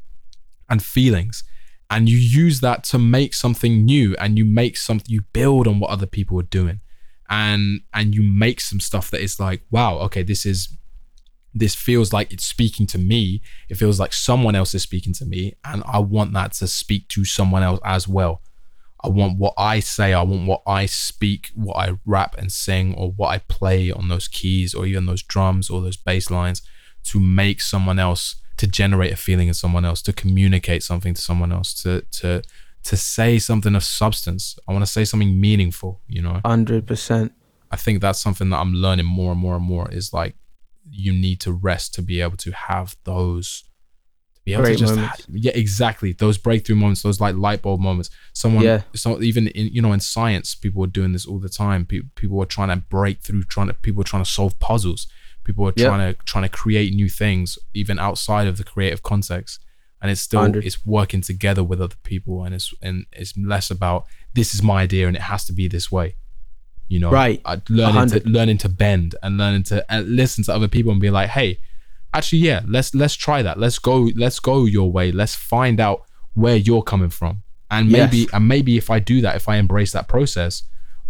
and 0.70 0.82
feelings 0.84 1.44
and 1.92 2.08
you 2.08 2.18
use 2.18 2.62
that 2.62 2.86
to 2.86 2.98
make 2.98 3.34
something 3.34 3.84
new 3.84 4.16
and 4.16 4.38
you 4.38 4.46
make 4.46 4.78
something 4.78 5.06
you 5.10 5.24
build 5.34 5.68
on 5.68 5.82
what 5.82 5.90
other 5.90 6.06
people 6.06 6.40
are 6.40 6.44
doing. 6.44 6.80
And 7.30 7.82
and 7.94 8.16
you 8.16 8.24
make 8.24 8.62
some 8.62 8.80
stuff 8.80 9.12
that 9.12 9.22
is 9.22 9.40
like 9.40 9.62
wow 9.72 10.00
okay 10.00 10.24
this 10.24 10.46
is 10.46 10.78
this 11.54 11.76
feels 11.76 12.14
like 12.14 12.32
it's 12.32 12.46
speaking 12.46 12.88
to 12.88 12.98
me. 12.98 13.42
It 13.70 13.76
feels 13.76 14.00
like 14.00 14.14
someone 14.14 14.56
else 14.56 14.74
is 14.74 14.84
speaking 14.84 15.14
to 15.16 15.26
me 15.26 15.56
and 15.66 15.84
i 15.86 16.00
want 16.00 16.32
that 16.34 16.54
to 16.54 16.68
speak 16.68 17.10
to 17.10 17.26
someone 17.26 17.62
else 17.62 17.82
as 17.84 18.08
well. 18.08 18.42
I 19.04 19.10
want 19.10 19.38
what 19.40 19.56
i 19.58 19.80
say 19.82 20.14
i 20.14 20.22
want 20.22 20.46
what 20.48 20.62
i 20.68 20.86
speak 20.86 21.50
what 21.56 21.76
i 21.76 21.98
rap 22.06 22.38
and 22.38 22.52
sing 22.52 22.94
or 22.94 23.12
what 23.12 23.30
i 23.30 23.40
play 23.40 23.92
on 23.92 24.10
those 24.10 24.28
keys 24.28 24.76
or 24.76 24.86
even 24.86 25.08
those 25.08 25.24
drums 25.24 25.72
or 25.72 25.82
those 25.82 25.98
bass 25.98 26.30
lines 26.30 26.62
to 27.06 27.20
make 27.20 27.62
someone 27.62 27.98
else 27.98 28.36
to 28.62 28.68
generate 28.82 29.12
a 29.12 29.16
feeling 29.28 29.48
in 29.52 29.54
someone 29.64 29.86
else 29.90 30.02
to 30.08 30.14
communicate 30.24 30.82
something 30.90 31.14
to 31.16 31.22
someone 31.30 31.52
else 31.58 31.70
to 31.84 31.92
to 32.20 32.30
to 32.90 32.96
say 32.98 33.32
something 33.50 33.74
of 33.80 33.84
substance 34.02 34.44
i 34.68 34.72
want 34.74 34.84
to 34.88 34.92
say 34.98 35.04
something 35.12 35.32
meaningful 35.48 35.92
you 36.16 36.22
know 36.26 36.40
Hundred 36.46 36.84
percent. 36.92 37.32
I 37.76 37.78
think 37.84 38.02
that's 38.02 38.20
something 38.26 38.50
that 38.52 38.60
I'm 38.64 38.74
learning 38.86 39.06
more 39.20 39.32
and 39.34 39.40
more 39.46 39.56
and 39.60 39.64
more 39.74 39.86
is 40.00 40.12
like 40.20 40.34
you 41.04 41.12
need 41.26 41.40
to 41.46 41.52
rest 41.70 41.94
to 41.96 42.02
be 42.02 42.20
able 42.26 42.36
to 42.46 42.52
have 42.52 42.98
those 43.12 43.48
to 44.36 44.42
be 44.46 44.52
able 44.54 44.64
Great 44.64 44.74
to 44.80 44.84
just 44.86 44.96
moments. 44.96 45.26
yeah 45.46 45.54
exactly 45.56 46.12
those 46.24 46.38
breakthrough 46.48 46.76
moments 46.84 47.02
those 47.04 47.22
like 47.26 47.36
light 47.48 47.62
bulb 47.62 47.80
moments 47.80 48.10
someone 48.34 48.64
Yeah. 48.66 48.82
so 49.04 49.22
even 49.22 49.48
in 49.60 49.66
you 49.76 49.82
know 49.82 49.94
in 49.94 50.02
science 50.16 50.48
people 50.64 50.84
are 50.84 50.94
doing 51.00 51.14
this 51.14 51.26
all 51.30 51.40
the 51.48 51.54
time 51.64 51.86
people, 51.86 52.10
people 52.22 52.38
are 52.44 52.52
trying 52.58 52.70
to 52.76 52.78
break 52.98 53.18
through 53.24 53.44
trying 53.44 53.68
to 53.72 53.74
people 53.88 54.02
are 54.02 54.10
trying 54.12 54.24
to 54.28 54.30
solve 54.40 54.54
puzzles 54.60 55.08
people 55.44 55.68
are 55.68 55.74
trying 55.88 56.14
to 56.14 56.20
trying 56.24 56.44
to 56.44 56.50
create 56.50 56.94
new 56.94 57.10
things 57.10 57.58
even 57.74 58.00
outside 58.00 58.48
of 58.48 58.58
the 58.58 58.64
creative 58.64 59.02
context. 59.04 59.60
And 60.02 60.10
it's 60.10 60.22
still 60.22 60.40
100. 60.42 60.66
it's 60.66 60.84
working 60.86 61.22
together 61.22 61.64
with 61.64 61.80
other 61.82 61.96
people. 62.04 62.44
And 62.44 62.56
it's 62.56 62.74
and 62.82 63.06
it's 63.12 63.38
less 63.38 63.70
about 63.72 64.06
this 64.34 64.54
is 64.56 64.64
my 64.64 64.82
idea 64.82 65.08
and 65.08 65.16
it 65.16 65.22
has 65.24 65.46
to 65.46 65.54
be 65.54 65.68
this 65.68 65.92
way. 65.92 66.16
You 66.88 67.00
know 67.00 67.12
Right. 67.12 67.42
learning 67.70 68.10
to 68.10 68.28
learning 68.30 68.58
to 68.60 68.70
bend 68.70 69.16
and 69.24 69.38
learning 69.38 69.64
to 69.64 69.86
and 69.94 70.16
listen 70.16 70.44
to 70.46 70.54
other 70.54 70.68
people 70.68 70.92
and 70.92 71.00
be 71.00 71.10
like 71.10 71.30
hey 71.30 71.60
actually 72.14 72.40
yeah 72.40 72.62
let's 72.68 72.94
let's 72.96 73.16
try 73.16 73.42
that. 73.42 73.60
Let's 73.60 73.80
go 73.80 74.10
let's 74.16 74.40
go 74.40 74.66
your 74.66 74.92
way. 74.92 75.12
Let's 75.12 75.36
find 75.36 75.80
out 75.80 76.04
where 76.34 76.56
you're 76.56 76.84
coming 76.84 77.10
from. 77.10 77.44
And 77.70 77.90
maybe 77.92 78.18
Yes. 78.18 78.30
and 78.34 78.48
maybe 78.48 78.76
if 78.78 78.90
i 78.90 79.00
do 79.00 79.22
that 79.22 79.36
if 79.38 79.48
i 79.48 79.56
embrace 79.58 79.92
that 79.94 80.08
process 80.10 80.64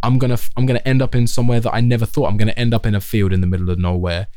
i'm 0.03 0.17
gonna 0.17 0.37
i'm 0.57 0.65
gonna 0.65 0.81
end 0.85 1.01
up 1.01 1.13
in 1.15 1.27
somewhere 1.27 1.59
that 1.59 1.73
i 1.73 1.81
never 1.81 2.05
thought. 2.05 2.27
I'm 2.29 2.37
gonna 2.37 2.51
end 2.63 2.73
up 2.73 2.85
in 2.85 2.95
a 2.95 3.01
field 3.01 3.31
in 3.33 3.41
the 3.41 3.47
middle 3.47 3.69
of 3.69 3.79
nowhere 3.79 4.27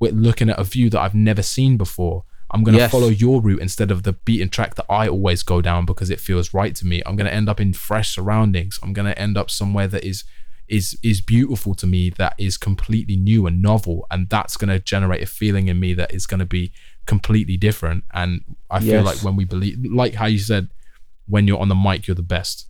with 0.00 0.14
looking 0.14 0.48
at 0.50 0.58
a 0.58 0.64
view 0.64 0.90
that 0.90 1.00
i've 1.00 1.14
never 1.14 1.42
seen 1.42 1.76
before. 1.76 2.24
I'm 2.50 2.64
gonna 2.64 2.78
Yes. 2.78 2.90
follow 2.92 3.08
your 3.08 3.40
route 3.40 3.60
instead 3.62 3.90
of 3.90 4.02
the 4.02 4.12
beaten 4.12 4.48
track 4.50 4.74
that 4.74 4.86
i 4.90 5.08
always 5.08 5.42
go 5.42 5.60
down 5.62 5.86
because 5.86 6.10
it 6.10 6.20
feels 6.20 6.52
right 6.52 6.74
to 6.76 6.86
me. 6.86 7.02
I'm 7.06 7.16
gonna 7.16 7.30
end 7.30 7.48
up 7.48 7.60
in 7.60 7.72
fresh 7.72 8.14
surroundings. 8.14 8.78
I'm 8.82 8.92
gonna 8.92 9.12
end 9.16 9.38
up 9.38 9.50
somewhere 9.50 9.88
that 9.88 10.04
is 10.04 10.24
is 10.68 10.98
is 11.02 11.20
beautiful 11.20 11.74
to 11.74 11.86
me 11.86 12.08
that 12.10 12.34
is 12.38 12.56
completely 12.56 13.16
new 13.16 13.46
and 13.46 13.60
novel 13.60 14.06
and 14.10 14.28
that's 14.30 14.56
going 14.56 14.68
to 14.70 14.78
generate 14.78 15.20
a 15.22 15.26
feeling 15.26 15.66
in 15.68 15.78
me 15.80 15.92
that 15.92 16.14
is 16.14 16.24
going 16.26 16.38
to 16.38 16.46
be 16.46 16.72
completely 17.04 17.56
different. 17.56 18.04
And 18.14 18.42
i 18.70 18.78
feel 18.80 19.02
Yes. 19.02 19.04
like 19.04 19.18
when 19.24 19.34
we 19.36 19.44
believe 19.44 19.76
like 20.02 20.14
how 20.14 20.26
you 20.26 20.38
said 20.38 20.68
when 21.26 21.46
you're 21.48 21.58
on 21.60 21.68
the 21.68 21.74
mic 21.74 22.06
you're 22.06 22.14
the 22.14 22.22
best. 22.22 22.68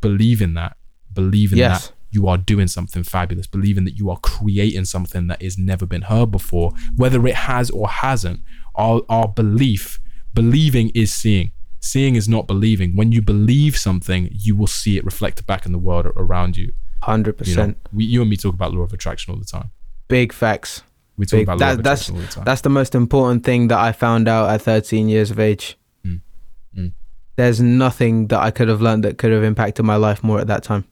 Believe 0.00 0.42
in 0.42 0.54
that 0.54 0.76
believe 1.12 1.52
in 1.52 1.58
Yes. 1.58 1.88
that 1.88 1.94
you 2.12 2.26
are 2.26 2.36
doing 2.38 2.66
something 2.66 3.02
fabulous 3.04 3.46
believing 3.46 3.84
that 3.84 3.96
you 3.96 4.10
are 4.10 4.16
creating 4.18 4.84
something 4.84 5.26
that 5.28 5.40
has 5.42 5.56
never 5.56 5.86
been 5.86 6.02
heard 6.02 6.30
before 6.30 6.72
whether 6.96 7.24
it 7.26 7.34
has 7.34 7.70
or 7.70 7.88
hasn't 7.88 8.40
our, 8.74 9.00
our 9.08 9.28
belief 9.28 10.00
believing 10.34 10.90
is 10.94 11.12
seeing 11.12 11.52
seeing 11.80 12.14
is 12.16 12.28
not 12.28 12.46
believing 12.46 12.94
when 12.96 13.10
you 13.12 13.22
believe 13.22 13.76
something 13.76 14.28
you 14.32 14.54
will 14.56 14.66
see 14.66 14.96
it 14.96 15.04
reflected 15.04 15.46
back 15.46 15.64
in 15.66 15.72
the 15.72 15.78
world 15.78 16.06
around 16.16 16.56
you 16.56 16.72
Hundred 17.02 17.40
you 17.46 17.54
know, 17.56 17.62
percent. 17.62 17.78
we, 17.94 18.04
you 18.04 18.20
and 18.20 18.28
me 18.28 18.36
talk 18.36 18.52
about 18.54 18.74
law 18.74 18.82
of 18.82 18.92
attraction 18.92 19.32
all 19.32 19.38
the 19.40 19.46
time. 19.46 19.70
Big 20.08 20.34
facts. 20.34 20.82
We 21.16 21.24
talk 21.24 21.38
Big. 21.38 21.42
about 21.44 21.58
law 21.58 21.66
That, 21.68 21.78
of 21.78 21.82
that's 21.84 22.02
attraction 22.02 22.16
all 22.16 22.20
the 22.20 22.32
time. 22.34 22.44
that's 22.44 22.60
the 22.60 22.68
most 22.68 22.94
important 22.94 23.42
thing 23.42 23.68
that 23.68 23.78
I 23.78 23.92
found 23.92 24.28
out 24.28 24.50
at 24.50 24.60
13 24.60 25.08
years 25.08 25.30
of 25.30 25.40
age. 25.40 25.78
Mm. 26.06 26.20
Mm. 26.76 26.92
There's 27.36 27.58
nothing 27.58 28.26
that 28.28 28.40
I 28.40 28.50
could 28.50 28.68
have 28.68 28.82
learned 28.82 29.04
that 29.04 29.16
could 29.16 29.32
have 29.32 29.42
impacted 29.42 29.86
my 29.86 29.96
life 29.96 30.22
more 30.22 30.40
at 30.40 30.46
that 30.48 30.62
time. 30.62 30.84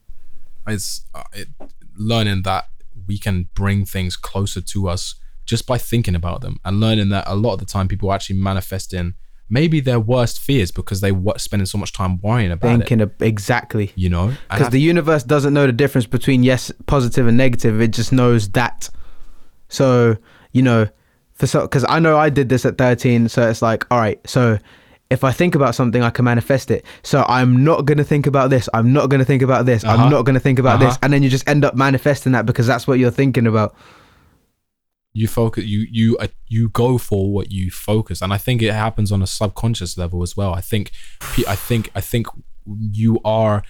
It's 0.69 1.07
uh, 1.15 1.25
it, 1.33 1.49
learning 1.97 2.43
that 2.43 2.69
we 3.07 3.19
can 3.19 3.49
bring 3.55 3.85
things 3.85 4.17
closer 4.17 4.61
to 4.61 4.89
us 4.89 5.15
just 5.45 5.67
by 5.67 5.79
thinking 5.79 6.15
about 6.15 6.41
them, 6.41 6.59
and 6.65 6.81
learning 6.81 7.09
that 7.11 7.25
a 7.27 7.35
lot 7.35 7.55
of 7.55 7.61
the 7.61 7.67
time 7.67 7.89
people 7.89 8.11
are 8.11 8.15
actually 8.15 8.39
manifesting 8.39 9.15
maybe 9.51 9.81
their 9.81 9.99
worst 9.99 10.39
fears 10.39 10.71
because 10.71 11.01
they 11.01 11.11
were 11.11 11.39
spending 11.39 11.65
so 11.65 11.79
much 11.79 11.93
time 11.93 12.21
worrying 12.21 12.51
about 12.51 12.69
it. 12.69 12.79
Thinking 12.79 13.01
of, 13.01 13.13
exactly. 13.21 13.93
You 13.95 14.11
know, 14.11 14.35
Because 14.51 14.69
the 14.69 14.81
universe 14.81 15.23
doesn't 15.23 15.55
know 15.55 15.67
the 15.67 15.73
difference 15.73 16.07
between 16.07 16.43
yes, 16.43 16.71
positive 16.87 17.27
and 17.27 17.37
negative. 17.37 17.81
It 17.81 17.93
just 17.93 18.13
knows 18.13 18.51
that. 18.51 18.91
So 19.69 20.17
you 20.53 20.63
know, 20.63 20.89
for 21.35 21.47
so 21.47 21.63
because 21.63 21.85
I 21.89 21.99
know 21.99 22.19
I 22.19 22.31
did 22.31 22.49
this 22.49 22.65
at 22.65 22.79
13. 22.79 23.29
So 23.29 23.49
it's 23.49 23.63
like, 23.63 23.87
all 23.91 23.99
right, 23.99 24.21
so 24.29 24.59
if 25.11 25.25
I 25.25 25.33
think 25.33 25.55
about 25.55 25.75
something, 25.75 26.03
I 26.03 26.11
can 26.11 26.25
manifest 26.25 26.71
it. 26.71 26.85
So 27.03 27.25
I'm 27.29 27.65
not 27.65 27.85
gonna 27.87 28.05
think 28.05 28.27
about 28.27 28.51
this. 28.51 28.69
I'm 28.75 28.93
not 28.93 29.09
gonna 29.09 29.25
think 29.25 29.43
about 29.43 29.65
this. 29.67 29.83
Uh-huh. 29.85 30.05
I'm 30.05 30.11
not 30.11 30.23
gonna 30.23 30.41
think 30.41 30.59
about 30.59 30.81
this. 30.81 30.91
Uh-huh. 30.95 30.99
And 31.03 31.13
then 31.13 31.23
you 31.23 31.31
just 31.31 31.49
end 31.49 31.65
up 31.65 31.75
manifesting 31.75 32.33
that 32.33 32.45
because 32.47 32.67
that's 32.67 32.87
what 32.87 32.99
you're 32.99 33.11
thinking 33.11 33.47
about. 33.47 33.75
you 35.15 35.27
focus 35.27 35.65
you 35.65 35.87
you 35.91 36.17
uh, 36.19 36.29
you 36.47 36.69
go 36.69 36.99
for 36.99 37.33
what 37.33 37.51
you 37.51 37.71
focus 37.71 38.21
and 38.23 38.33
i 38.33 38.39
think 38.39 38.61
it 38.63 38.73
happens 38.75 39.11
on 39.11 39.23
a 39.23 39.27
subconscious 39.27 39.97
level 39.97 40.23
as 40.23 40.37
well 40.37 40.53
i 40.55 40.61
think 40.61 40.91
i 41.49 41.57
think 41.57 41.91
i 41.95 42.01
think 42.01 42.27
you 42.93 43.19
are 43.25 43.63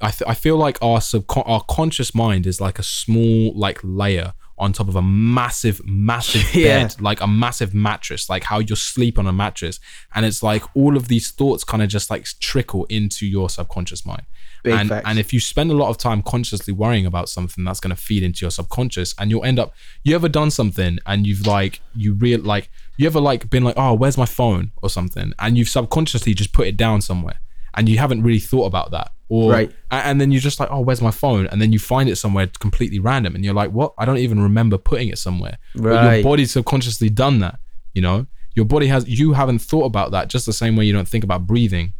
i, 0.00 0.10
th- 0.10 0.26
I 0.26 0.34
feel 0.34 0.56
like 0.56 0.78
our 0.82 0.98
subcon- 0.98 1.46
our 1.46 1.62
conscious 1.68 2.14
mind 2.14 2.46
is 2.46 2.58
like 2.60 2.78
a 2.78 2.82
small 2.82 3.52
like 3.54 3.78
layer 3.84 4.32
on 4.58 4.72
top 4.72 4.88
of 4.88 4.96
a 4.96 5.02
massive, 5.02 5.80
massive 5.84 6.54
Yeah. 6.54 6.86
bed, 6.86 7.00
like 7.00 7.20
a 7.20 7.26
massive 7.26 7.74
mattress, 7.74 8.28
like 8.28 8.44
how 8.44 8.58
you 8.58 8.74
sleep 8.76 9.18
on 9.18 9.26
a 9.26 9.32
mattress. 9.32 9.78
And 10.14 10.24
it's 10.26 10.42
like 10.42 10.62
all 10.74 10.96
of 10.96 11.08
these 11.08 11.30
thoughts 11.30 11.64
kind 11.64 11.82
of 11.82 11.88
just 11.88 12.10
like 12.10 12.26
trickle 12.40 12.84
into 12.86 13.26
your 13.26 13.48
subconscious 13.50 14.04
mind. 14.04 14.22
Big 14.64 14.74
and, 14.74 14.88
facts. 14.88 15.06
and 15.08 15.18
if 15.18 15.32
you 15.32 15.38
spend 15.40 15.70
a 15.70 15.74
lot 15.74 15.88
of 15.88 15.98
time 15.98 16.20
consciously 16.22 16.72
worrying 16.74 17.06
about 17.06 17.28
something, 17.28 17.62
that's 17.64 17.78
going 17.80 17.94
to 17.94 18.00
feed 18.00 18.22
into 18.22 18.44
your 18.44 18.50
subconscious, 18.50 19.14
and 19.18 19.30
you'll 19.30 19.44
end 19.44 19.58
up. 19.58 19.72
You 20.02 20.16
ever 20.16 20.28
done 20.28 20.50
something 20.50 20.98
and 21.06 21.26
you've 21.26 21.46
like 21.46 21.80
you 21.94 22.14
real 22.14 22.40
like 22.40 22.68
you 22.96 23.06
ever 23.06 23.20
like 23.20 23.48
been 23.50 23.62
like, 23.62 23.76
oh, 23.76 23.94
where's 23.94 24.18
my 24.18 24.26
phone 24.26 24.72
or 24.82 24.90
something, 24.90 25.32
and 25.38 25.56
you've 25.56 25.68
subconsciously 25.68 26.34
just 26.34 26.52
put 26.52 26.66
it 26.66 26.76
down 26.76 27.00
somewhere, 27.02 27.38
and 27.74 27.88
you 27.88 27.98
haven't 27.98 28.22
really 28.22 28.40
thought 28.40 28.66
about 28.66 28.90
that, 28.90 29.12
or 29.28 29.52
Right. 29.52 29.72
and 29.90 30.20
then 30.20 30.30
you're 30.30 30.40
just 30.40 30.58
like, 30.60 30.70
oh, 30.70 30.80
where's 30.80 31.02
my 31.02 31.10
phone, 31.10 31.46
and 31.48 31.60
then 31.60 31.72
you 31.72 31.78
find 31.78 32.08
it 32.08 32.16
somewhere 32.16 32.46
completely 32.60 32.98
random, 32.98 33.34
and 33.34 33.44
you're 33.44 33.54
like, 33.54 33.70
what? 33.72 33.92
I 33.98 34.04
don't 34.04 34.18
even 34.18 34.40
remember 34.40 34.78
putting 34.78 35.08
it 35.08 35.18
somewhere. 35.18 35.58
But 35.74 35.82
your 35.84 35.94
Right. 35.96 36.24
body's 36.24 36.50
subconsciously 36.52 37.10
done 37.10 37.38
that. 37.40 37.58
You 37.94 38.02
know, 38.02 38.26
your 38.54 38.64
body 38.64 38.86
has. 38.88 39.08
You 39.08 39.32
haven't 39.34 39.58
thought 39.60 39.84
about 39.84 40.10
that, 40.12 40.28
just 40.28 40.46
the 40.46 40.52
same 40.52 40.76
way 40.76 40.84
you 40.86 40.92
don't 40.92 41.08
think 41.08 41.24
about 41.24 41.46
breathing 41.46 41.92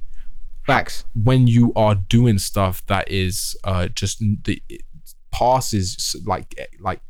Facts. 0.67 1.05
when 1.15 1.47
you 1.47 1.73
are 1.77 1.95
doing 1.95 2.39
stuff 2.39 2.85
that 2.87 3.11
is 3.11 3.57
uh 3.65 3.89
just 3.89 4.19
the 4.45 4.63
it 4.69 4.83
passes 5.31 6.17
like 6.27 6.55
like 6.81 7.01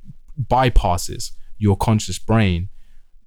bypasses 0.51 1.33
your 1.59 1.77
conscious 1.77 2.19
brain 2.19 2.69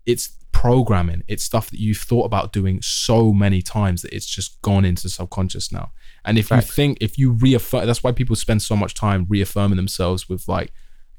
it's 0.05 0.37
programming 0.51 1.23
it's 1.27 1.43
stuff 1.43 1.69
that 1.69 1.79
you've 1.79 1.97
thought 1.97 2.23
about 2.25 2.51
doing 2.53 2.81
so 2.81 3.33
many 3.33 3.61
times 3.61 4.01
that 4.01 4.13
it's 4.13 4.25
just 4.25 4.61
gone 4.61 4.85
into 4.85 5.09
subconscious 5.09 5.71
now 5.71 5.91
and 6.25 6.37
if 6.37 6.47
Facts. 6.47 6.67
you 6.67 6.73
think 6.73 6.97
if 7.01 7.17
you 7.17 7.31
reaffirm 7.31 7.85
that's 7.85 8.03
why 8.03 8.11
people 8.11 8.35
spend 8.35 8.61
so 8.61 8.75
much 8.75 8.93
time 8.93 9.25
reaffirming 9.29 9.77
themselves 9.77 10.29
with 10.29 10.47
like 10.47 10.71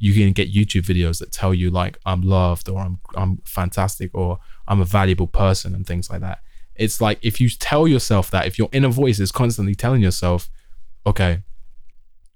you 0.02 0.12
can 0.14 0.32
get 0.32 0.52
YouTube 0.52 0.82
videos 0.82 1.20
that 1.20 1.30
tell 1.30 1.54
you 1.54 1.70
like 1.70 1.96
I'm 2.04 2.22
loved 2.22 2.68
or 2.68 2.80
I'm 2.80 2.98
I'm 3.14 3.40
fantastic 3.44 4.10
or 4.12 4.40
I'm 4.66 4.80
a 4.80 4.84
valuable 4.84 5.28
person 5.28 5.76
and 5.76 5.86
things 5.86 6.10
like 6.10 6.20
that. 6.22 6.40
It's 6.74 7.00
like 7.00 7.20
if 7.22 7.40
you 7.40 7.48
tell 7.48 7.86
yourself 7.86 8.28
that, 8.32 8.48
if 8.48 8.58
your 8.58 8.68
inner 8.72 8.88
voice 8.88 9.20
is 9.20 9.30
constantly 9.30 9.76
telling 9.76 10.02
yourself, 10.02 10.50
okay, 11.06 11.44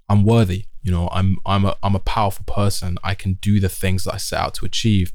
I'm 0.08 0.22
worthy, 0.22 0.66
you 0.82 0.92
know, 0.92 1.08
I'm 1.10 1.38
I'm 1.44 1.64
a 1.64 1.76
I'm 1.82 1.96
a 1.96 2.00
powerful 2.00 2.44
person. 2.46 2.98
I 3.02 3.14
can 3.16 3.32
do 3.42 3.58
the 3.58 3.68
things 3.68 4.04
that 4.04 4.14
I 4.14 4.18
set 4.18 4.38
out 4.38 4.54
to 4.54 4.64
achieve. 4.64 5.12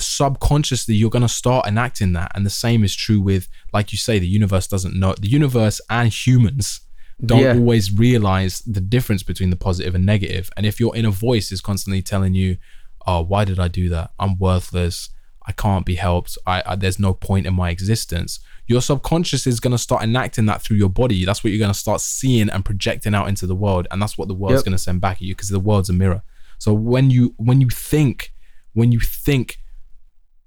Subconsciously, 0.00 0.96
you're 0.96 1.10
gonna 1.10 1.28
start 1.28 1.64
enacting 1.64 2.12
that. 2.14 2.32
And 2.34 2.44
the 2.44 2.50
same 2.50 2.82
is 2.82 2.96
true 2.96 3.20
with, 3.20 3.46
like 3.72 3.92
you 3.92 3.98
say, 3.98 4.18
the 4.18 4.26
universe 4.26 4.66
doesn't 4.66 4.94
know 4.98 5.14
the 5.20 5.28
universe 5.28 5.80
and 5.90 6.08
humans 6.12 6.80
don't 7.24 7.40
Yeah. 7.42 7.54
always 7.54 7.92
realize 7.92 8.60
the 8.60 8.80
difference 8.80 9.22
between 9.24 9.50
the 9.50 9.56
positive 9.56 9.94
and 9.94 10.06
negative. 10.06 10.50
And 10.56 10.64
if 10.64 10.78
your 10.78 10.94
inner 10.96 11.10
voice 11.10 11.50
is 11.50 11.60
constantly 11.60 12.00
telling 12.02 12.34
you, 12.34 12.58
"Oh, 13.06 13.22
why 13.22 13.44
did 13.44 13.58
I 13.58 13.68
do 13.68 13.88
that? 13.88 14.12
I'm 14.20 14.38
worthless. 14.38 15.10
I 15.46 15.52
can't 15.52 15.84
be 15.86 15.96
helped. 15.96 16.36
I, 16.46 16.62
I 16.64 16.76
there's 16.76 16.98
no 16.98 17.12
point 17.14 17.46
in 17.46 17.54
my 17.54 17.70
existence." 17.70 18.38
Your 18.68 18.82
subconscious 18.82 19.46
is 19.46 19.60
going 19.60 19.72
to 19.72 19.78
start 19.78 20.02
enacting 20.04 20.46
that 20.46 20.60
through 20.62 20.76
your 20.76 20.90
body. 20.90 21.24
That's 21.24 21.42
what 21.42 21.50
you're 21.50 21.58
going 21.58 21.72
to 21.72 21.78
start 21.78 22.00
seeing 22.02 22.50
and 22.50 22.64
projecting 22.64 23.14
out 23.14 23.28
into 23.28 23.46
the 23.46 23.56
world, 23.56 23.88
and 23.90 24.00
that's 24.00 24.16
what 24.18 24.28
the 24.28 24.34
world's 24.34 24.58
Yep. 24.60 24.64
going 24.66 24.72
to 24.76 24.84
send 24.88 25.00
back 25.00 25.16
at 25.16 25.22
you 25.22 25.34
because 25.34 25.48
the 25.48 25.58
world's 25.58 25.88
a 25.88 25.94
mirror. 25.94 26.22
So 26.58 26.72
when 26.72 27.10
you 27.10 27.34
when 27.38 27.60
you 27.60 27.68
think 27.70 28.32
when 28.74 28.92
you 28.92 29.00
think 29.00 29.58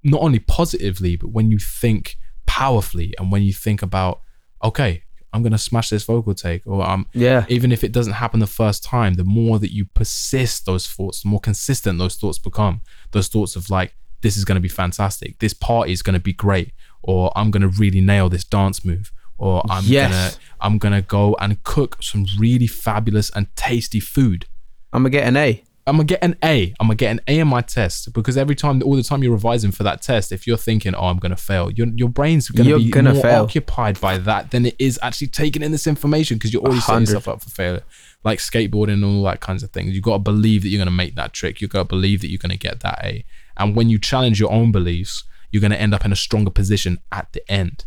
not 0.04 0.22
only 0.22 0.40
positively, 0.40 1.16
but 1.16 1.30
when 1.32 1.52
you 1.52 1.58
think 1.60 2.18
powerfully 2.56 3.14
and 3.18 3.32
when 3.32 3.42
you 3.44 3.54
think 3.54 3.82
about, 3.82 4.22
okay, 4.62 5.04
I'm 5.34 5.42
gonna 5.44 5.58
smash 5.58 5.88
this 5.90 6.04
vocal 6.04 6.34
take, 6.36 6.62
or 6.68 6.84
I'm 6.92 7.06
Yeah. 7.14 7.46
even 7.48 7.72
if 7.72 7.82
it 7.86 7.94
doesn't 7.94 8.14
happen 8.24 8.40
the 8.42 8.48
first 8.62 8.84
time, 8.84 9.14
the 9.14 9.24
more 9.24 9.58
that 9.60 9.74
you 9.74 9.86
persist 9.86 10.66
those 10.66 10.86
thoughts, 10.86 11.22
the 11.24 11.30
more 11.30 11.40
consistent 11.40 11.98
those 11.98 12.18
thoughts 12.18 12.38
become. 12.40 12.82
Those 13.12 13.30
thoughts 13.30 13.56
of 13.56 13.70
like, 13.70 13.96
this 14.22 14.36
is 14.38 14.44
gonna 14.44 14.60
be 14.60 14.74
fantastic, 14.84 15.40
this 15.40 15.54
party 15.54 15.94
is 15.94 16.02
gonna 16.02 16.20
be 16.20 16.34
great, 16.34 16.70
or 17.02 17.32
I'm 17.38 17.50
gonna 17.52 17.70
really 17.84 18.02
nail 18.02 18.28
this 18.28 18.44
dance 18.44 18.84
move, 18.84 19.14
or 19.38 19.64
I'm 19.70 19.86
Yes. 19.86 20.10
gonna 20.12 20.32
I'm 20.60 20.78
gonna 20.78 21.02
go 21.02 21.36
and 21.40 21.64
cook 21.64 21.92
some 22.02 22.26
really 22.38 22.68
fabulous 22.68 23.30
and 23.38 23.48
tasty 23.56 24.02
food. 24.02 24.46
I'm 24.92 25.04
gonna 25.04 25.10
get 25.12 25.26
an 25.28 25.38
A. 25.38 25.64
I'm 25.88 25.96
gonna 25.96 26.04
get 26.06 26.24
an 26.24 26.36
A. 26.44 26.74
I'm 26.80 26.88
gonna 26.88 26.96
get 26.96 27.12
an 27.12 27.22
A 27.28 27.40
in 27.40 27.48
my 27.48 27.62
test 27.62 28.14
because 28.14 28.38
every 28.38 28.56
time, 28.56 28.82
all 28.84 28.96
the 28.96 29.02
time 29.04 29.24
you're 29.24 29.32
revising 29.32 29.72
for 29.72 29.84
that 29.84 30.02
test, 30.02 30.32
if 30.32 30.46
you're 30.46 30.58
thinking, 30.58 30.94
"Oh, 30.94 31.08
I'm 31.08 31.18
gonna 31.18 31.36
fail," 31.36 31.72
your 31.72 31.88
your 31.96 32.10
brain's 32.10 32.50
gonna 32.50 32.70
You're 32.70 32.78
be 32.80 32.92
gonna 32.92 33.14
more 33.14 33.22
fail. 33.22 33.44
occupied 33.44 34.00
by 34.00 34.18
that 34.20 34.52
than 34.52 34.68
it 34.68 34.76
is 34.78 35.00
actually 35.02 35.28
taking 35.28 35.64
in 35.64 35.72
this 35.72 35.88
information 35.88 36.38
because 36.38 36.54
you're 36.54 36.62
already 36.62 36.82
setting 36.82 37.02
yourself 37.02 37.28
up 37.28 37.42
for 37.42 37.50
failure. 37.50 37.84
Like 38.24 38.38
skateboarding 38.40 38.94
and 38.94 39.06
all 39.06 39.24
that 39.24 39.40
kinds 39.40 39.64
of 39.64 39.72
things, 39.72 39.94
you 39.96 40.02
got 40.02 40.14
to 40.14 40.20
believe 40.20 40.62
that 40.62 40.70
you're 40.70 40.80
gonna 40.80 40.92
make 40.92 41.16
that 41.16 41.34
trick. 41.34 41.62
You 41.62 41.68
got 41.68 41.80
to 41.80 41.86
believe 41.86 42.22
that 42.22 42.30
you're 42.30 42.38
gonna 42.38 42.58
get 42.58 42.82
that 42.82 43.00
A. 43.04 43.26
And 43.58 43.76
when 43.76 43.90
you 43.90 43.98
challenge 43.98 44.40
your 44.40 44.52
own 44.52 44.72
beliefs, 44.72 45.24
you're 45.52 45.62
gonna 45.62 45.76
end 45.76 45.94
up 45.96 46.06
in 46.06 46.12
a 46.12 46.16
stronger 46.16 46.52
position 46.52 47.00
at 47.12 47.34
the 47.34 47.42
end. 47.52 47.86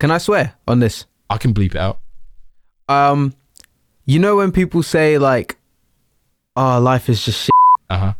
Can 0.00 0.10
I 0.10 0.18
swear 0.18 0.54
on 0.66 0.80
this? 0.80 1.04
I 1.30 1.38
can 1.38 1.54
bleep 1.54 1.76
it 1.76 1.80
out. 1.80 2.00
Um, 2.88 3.34
you 4.04 4.18
know 4.18 4.36
when 4.36 4.50
people 4.50 4.82
say 4.82 5.16
like, 5.18 5.56
"Oh, 6.56 6.80
life 6.80 7.08
is 7.08 7.24
just 7.24 7.44
shit." 7.44 7.50
Uh 7.90 7.98
huh. 7.98 8.12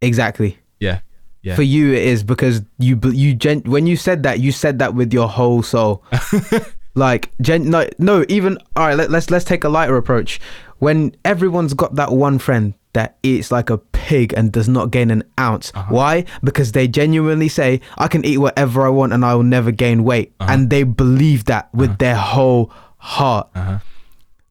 Exactly. 0.00 0.58
Yeah. 0.78 1.00
Yeah. 1.42 1.56
For 1.56 1.62
you, 1.62 1.92
it 1.92 2.02
is 2.02 2.22
because 2.22 2.62
you 2.78 3.00
you 3.04 3.34
gen- 3.34 3.62
when 3.62 3.86
you 3.86 3.96
said 3.96 4.24
that, 4.24 4.40
you 4.40 4.52
said 4.52 4.78
that 4.80 4.94
with 4.94 5.12
your 5.12 5.28
whole 5.28 5.62
soul. 5.62 6.04
like 6.94 7.30
gen- 7.40 7.70
no 7.70 7.88
no 7.98 8.24
even 8.28 8.58
all 8.76 8.86
right. 8.86 8.96
Let, 8.96 9.10
let's 9.10 9.30
let's 9.30 9.44
take 9.44 9.64
a 9.64 9.68
lighter 9.68 9.96
approach. 9.96 10.40
When 10.78 11.14
everyone's 11.24 11.74
got 11.74 11.94
that 11.96 12.12
one 12.12 12.38
friend 12.38 12.74
that 12.92 13.16
eats 13.22 13.50
like 13.50 13.70
a 13.70 13.78
pig 13.78 14.34
and 14.34 14.52
does 14.52 14.68
not 14.68 14.90
gain 14.90 15.10
an 15.10 15.22
ounce. 15.38 15.72
Uh-huh. 15.74 15.94
Why? 15.94 16.24
Because 16.42 16.72
they 16.72 16.88
genuinely 16.88 17.48
say, 17.48 17.80
"I 17.96 18.08
can 18.08 18.24
eat 18.24 18.38
whatever 18.38 18.84
I 18.84 18.90
want 18.90 19.12
and 19.12 19.24
I 19.24 19.34
will 19.34 19.44
never 19.44 19.70
gain 19.70 20.04
weight," 20.04 20.32
uh-huh. 20.40 20.52
and 20.52 20.68
they 20.68 20.82
believe 20.82 21.46
that 21.46 21.72
with 21.72 21.90
uh-huh. 21.90 21.96
their 22.00 22.16
whole 22.16 22.72
heart. 22.98 23.48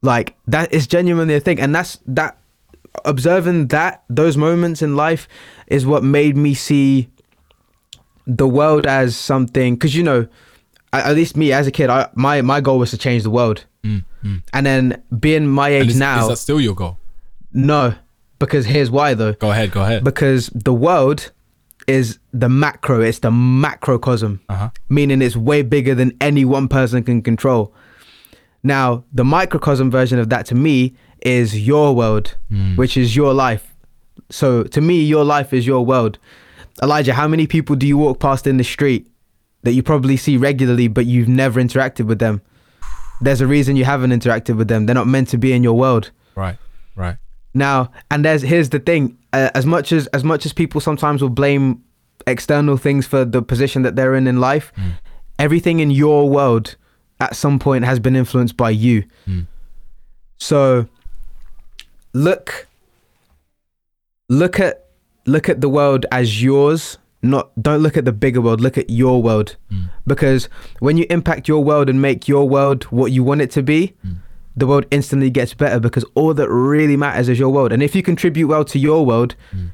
Like 0.02 0.34
that 0.46 0.72
is 0.72 0.86
genuinely 0.86 1.34
a 1.34 1.40
thing, 1.40 1.60
and 1.60 1.74
that's 1.74 1.98
that. 2.06 2.38
Observing 3.04 3.68
that 3.68 4.02
those 4.08 4.36
moments 4.36 4.82
in 4.82 4.96
life 4.96 5.28
is 5.68 5.86
what 5.86 6.02
made 6.02 6.36
me 6.36 6.54
see 6.54 7.08
the 8.26 8.46
world 8.48 8.86
as 8.86 9.16
something. 9.16 9.74
Because 9.74 9.94
you 9.94 10.02
know, 10.02 10.26
at, 10.92 11.14
least 11.14 11.36
me 11.36 11.52
as 11.52 11.66
a 11.66 11.70
kid, 11.70 11.88
I 11.88 12.08
my 12.14 12.42
my 12.42 12.60
goal 12.60 12.78
was 12.78 12.90
to 12.90 12.98
change 12.98 13.22
the 13.22 13.30
world, 13.30 13.64
and 13.84 14.66
then 14.66 15.02
being 15.18 15.46
my 15.46 15.68
age 15.70 15.88
is, 15.90 15.98
now, 15.98 16.22
is 16.22 16.28
that 16.28 16.36
still 16.36 16.60
your 16.60 16.74
goal? 16.74 16.98
no, 17.52 17.94
because 18.38 18.66
here's 18.66 18.90
why 18.90 19.14
though. 19.14 19.32
Go 19.34 19.50
ahead. 19.50 19.70
Go 19.72 19.82
ahead. 19.82 20.04
Because 20.04 20.48
the 20.48 20.74
world 20.74 21.30
is 21.86 22.18
the 22.32 22.48
macro, 22.48 23.00
it's 23.00 23.20
the 23.20 23.30
macrocosm, 23.30 24.40
Uh-huh. 24.48 24.70
meaning 24.88 25.22
it's 25.22 25.36
way 25.36 25.62
bigger 25.62 25.94
than 25.94 26.12
any 26.20 26.44
one 26.44 26.68
person 26.68 27.02
can 27.02 27.22
control. 27.22 27.72
Now, 28.62 29.04
the 29.12 29.24
microcosm 29.24 29.90
version 29.90 30.18
of 30.18 30.28
that 30.28 30.44
to 30.46 30.54
me 30.54 30.94
is 31.22 31.60
your 31.66 31.94
world, 31.94 32.36
hmm. 32.48 32.76
which 32.76 32.96
is 32.96 33.14
your 33.14 33.34
life. 33.34 33.74
So 34.30 34.62
to 34.64 34.80
me, 34.80 35.02
your 35.02 35.24
life 35.24 35.52
is 35.52 35.66
your 35.66 35.84
world. 35.84 36.18
Elijah, 36.82 37.14
how 37.14 37.28
many 37.28 37.46
people 37.46 37.76
do 37.76 37.86
you 37.86 37.98
walk 37.98 38.20
past 38.20 38.46
in 38.46 38.56
the 38.56 38.64
street 38.64 39.06
that 39.62 39.72
you 39.72 39.82
probably 39.82 40.16
see 40.16 40.36
regularly, 40.36 40.88
but 40.88 41.06
you've 41.06 41.28
never 41.28 41.60
interacted 41.60 42.06
with 42.06 42.18
them? 42.18 42.40
There's 43.20 43.40
a 43.40 43.46
reason 43.46 43.76
you 43.76 43.84
haven't 43.84 44.12
interacted 44.12 44.56
with 44.56 44.68
them. 44.68 44.86
They're 44.86 44.94
not 44.94 45.06
meant 45.06 45.28
to 45.28 45.38
be 45.38 45.52
in 45.52 45.62
your 45.62 45.76
world 45.76 46.10
right. 46.40 46.56
Right. 46.96 47.16
now 47.54 47.90
and 48.10 48.24
there's 48.24 48.42
here's 48.42 48.70
the 48.70 48.78
thing 48.78 49.16
uh, 49.32 49.50
as 49.54 49.66
much 49.66 49.92
as 49.92 50.06
as 50.08 50.24
much 50.24 50.46
as 50.46 50.52
people 50.52 50.80
sometimes 50.80 51.22
will 51.22 51.28
blame 51.28 51.82
external 52.26 52.76
things 52.76 53.06
for 53.06 53.24
the 53.24 53.42
position 53.42 53.82
that 53.82 53.96
they're 53.96 54.14
in 54.14 54.26
in 54.26 54.40
life 54.40 54.72
hmm. 54.76 54.90
everything 55.38 55.80
in 55.80 55.90
your 55.90 56.28
world 56.28 56.76
at 57.20 57.36
some 57.36 57.58
point 57.58 57.84
has 57.84 57.98
been 57.98 58.16
influenced 58.16 58.56
by 58.56 58.70
you 58.70 59.04
hmm. 59.24 59.42
so 60.38 60.86
look 62.12 62.66
look 64.28 64.60
at 64.60 64.86
look 65.26 65.48
at 65.48 65.60
the 65.60 65.68
world 65.68 66.06
as 66.10 66.42
yours 66.42 66.98
not 67.22 67.50
don't 67.60 67.82
look 67.82 67.96
at 67.96 68.04
the 68.04 68.12
bigger 68.12 68.40
world 68.40 68.60
look 68.60 68.78
at 68.78 68.88
your 68.88 69.22
world. 69.22 69.56
Hmm. 69.68 69.84
Because 70.06 70.48
when 70.78 70.96
you 70.96 71.06
impact 71.10 71.48
your 71.48 71.62
world 71.62 71.90
and 71.90 72.00
make 72.00 72.26
your 72.28 72.48
world 72.48 72.84
what 72.84 73.12
you 73.12 73.22
want 73.22 73.42
it 73.42 73.50
to 73.52 73.62
be 73.62 73.94
hmm. 74.02 74.12
the 74.56 74.66
world 74.66 74.86
instantly 74.90 75.30
gets 75.30 75.52
better 75.52 75.78
because 75.78 76.04
all 76.14 76.32
that 76.34 76.48
really 76.48 76.96
matters 76.96 77.28
is 77.28 77.38
your 77.38 77.50
world. 77.50 77.72
And 77.72 77.82
if 77.82 77.94
you 77.94 78.02
contribute 78.02 78.48
well 78.48 78.64
to 78.64 78.78
your 78.78 79.04
world 79.04 79.34
hmm. 79.50 79.66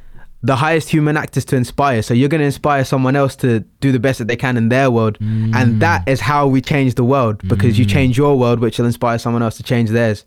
the 0.43 0.57
highest 0.57 0.89
human 0.91 1.17
act 1.17 1.37
is 1.37 1.45
to 1.47 1.57
inspire. 1.57 2.03
So 2.03 2.15
you're 2.15 2.29
going 2.29 2.41
to 2.41 2.47
inspire 2.47 2.85
someone 2.85 3.17
else 3.17 3.37
to 3.37 3.61
do 3.81 3.93
the 3.93 4.01
best 4.01 4.19
that 4.19 4.29
they 4.29 4.37
can 4.37 4.57
in 4.57 4.69
their 4.69 4.91
world. 4.91 5.19
And 5.21 5.81
that 5.81 6.09
is 6.09 6.21
how 6.21 6.47
we 6.47 6.61
change 6.61 6.95
the 6.95 7.05
world 7.05 7.47
because 7.49 7.79
you 7.79 7.85
change 7.85 8.19
your 8.19 8.39
world 8.39 8.61
which 8.61 8.79
will 8.79 8.87
inspire 8.87 9.19
someone 9.19 9.43
else 9.43 9.57
to 9.59 9.63
change 9.63 9.91
theirs 9.91 10.25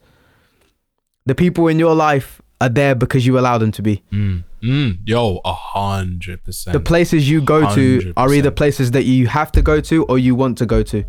the 1.30 1.36
people 1.36 1.68
in 1.68 1.78
your 1.80 1.96
life 1.96 2.42
are 2.60 2.70
there 2.80 2.96
because 2.96 3.26
you 3.28 3.34
allow 3.40 3.58
them 3.58 3.72
to 3.72 3.82
be 3.82 3.96
Mm. 4.12 4.44
Mm. 4.62 4.98
Yo, 5.06 5.40
a 5.46 5.54
hundred 5.54 6.44
percent. 6.44 6.74
the 6.74 6.82
places 6.92 7.30
you 7.32 7.40
go 7.42 7.60
to 7.76 8.14
are 8.18 8.34
either 8.34 8.52
places 8.52 8.92
that 8.92 9.06
you 9.06 9.28
have 9.28 9.52
to 9.58 9.62
go 9.62 9.80
to 9.90 9.96
or 10.10 10.18
you 10.20 10.34
want 10.44 10.58
to 10.58 10.66
go 10.66 10.84
to 10.92 11.04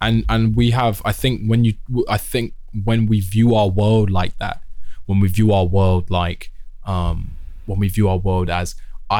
and 0.00 0.24
and 0.28 0.42
we 0.54 0.66
have 0.80 0.94
i 1.10 1.12
think 1.22 1.34
when 1.50 1.60
you 1.64 1.72
i 2.16 2.18
think 2.32 2.46
when 2.88 3.00
we 3.10 3.18
view 3.34 3.48
our 3.60 3.70
world 3.82 4.08
like 4.20 4.34
that 4.38 4.58
when 5.06 5.18
we 5.22 5.28
view 5.38 5.48
our 5.58 5.64
world 5.78 6.04
like 6.22 6.42
um 6.84 7.18
when 7.68 7.78
we 7.80 7.88
view 7.88 8.06
our 8.12 8.18
world 8.28 8.48
as 8.50 8.68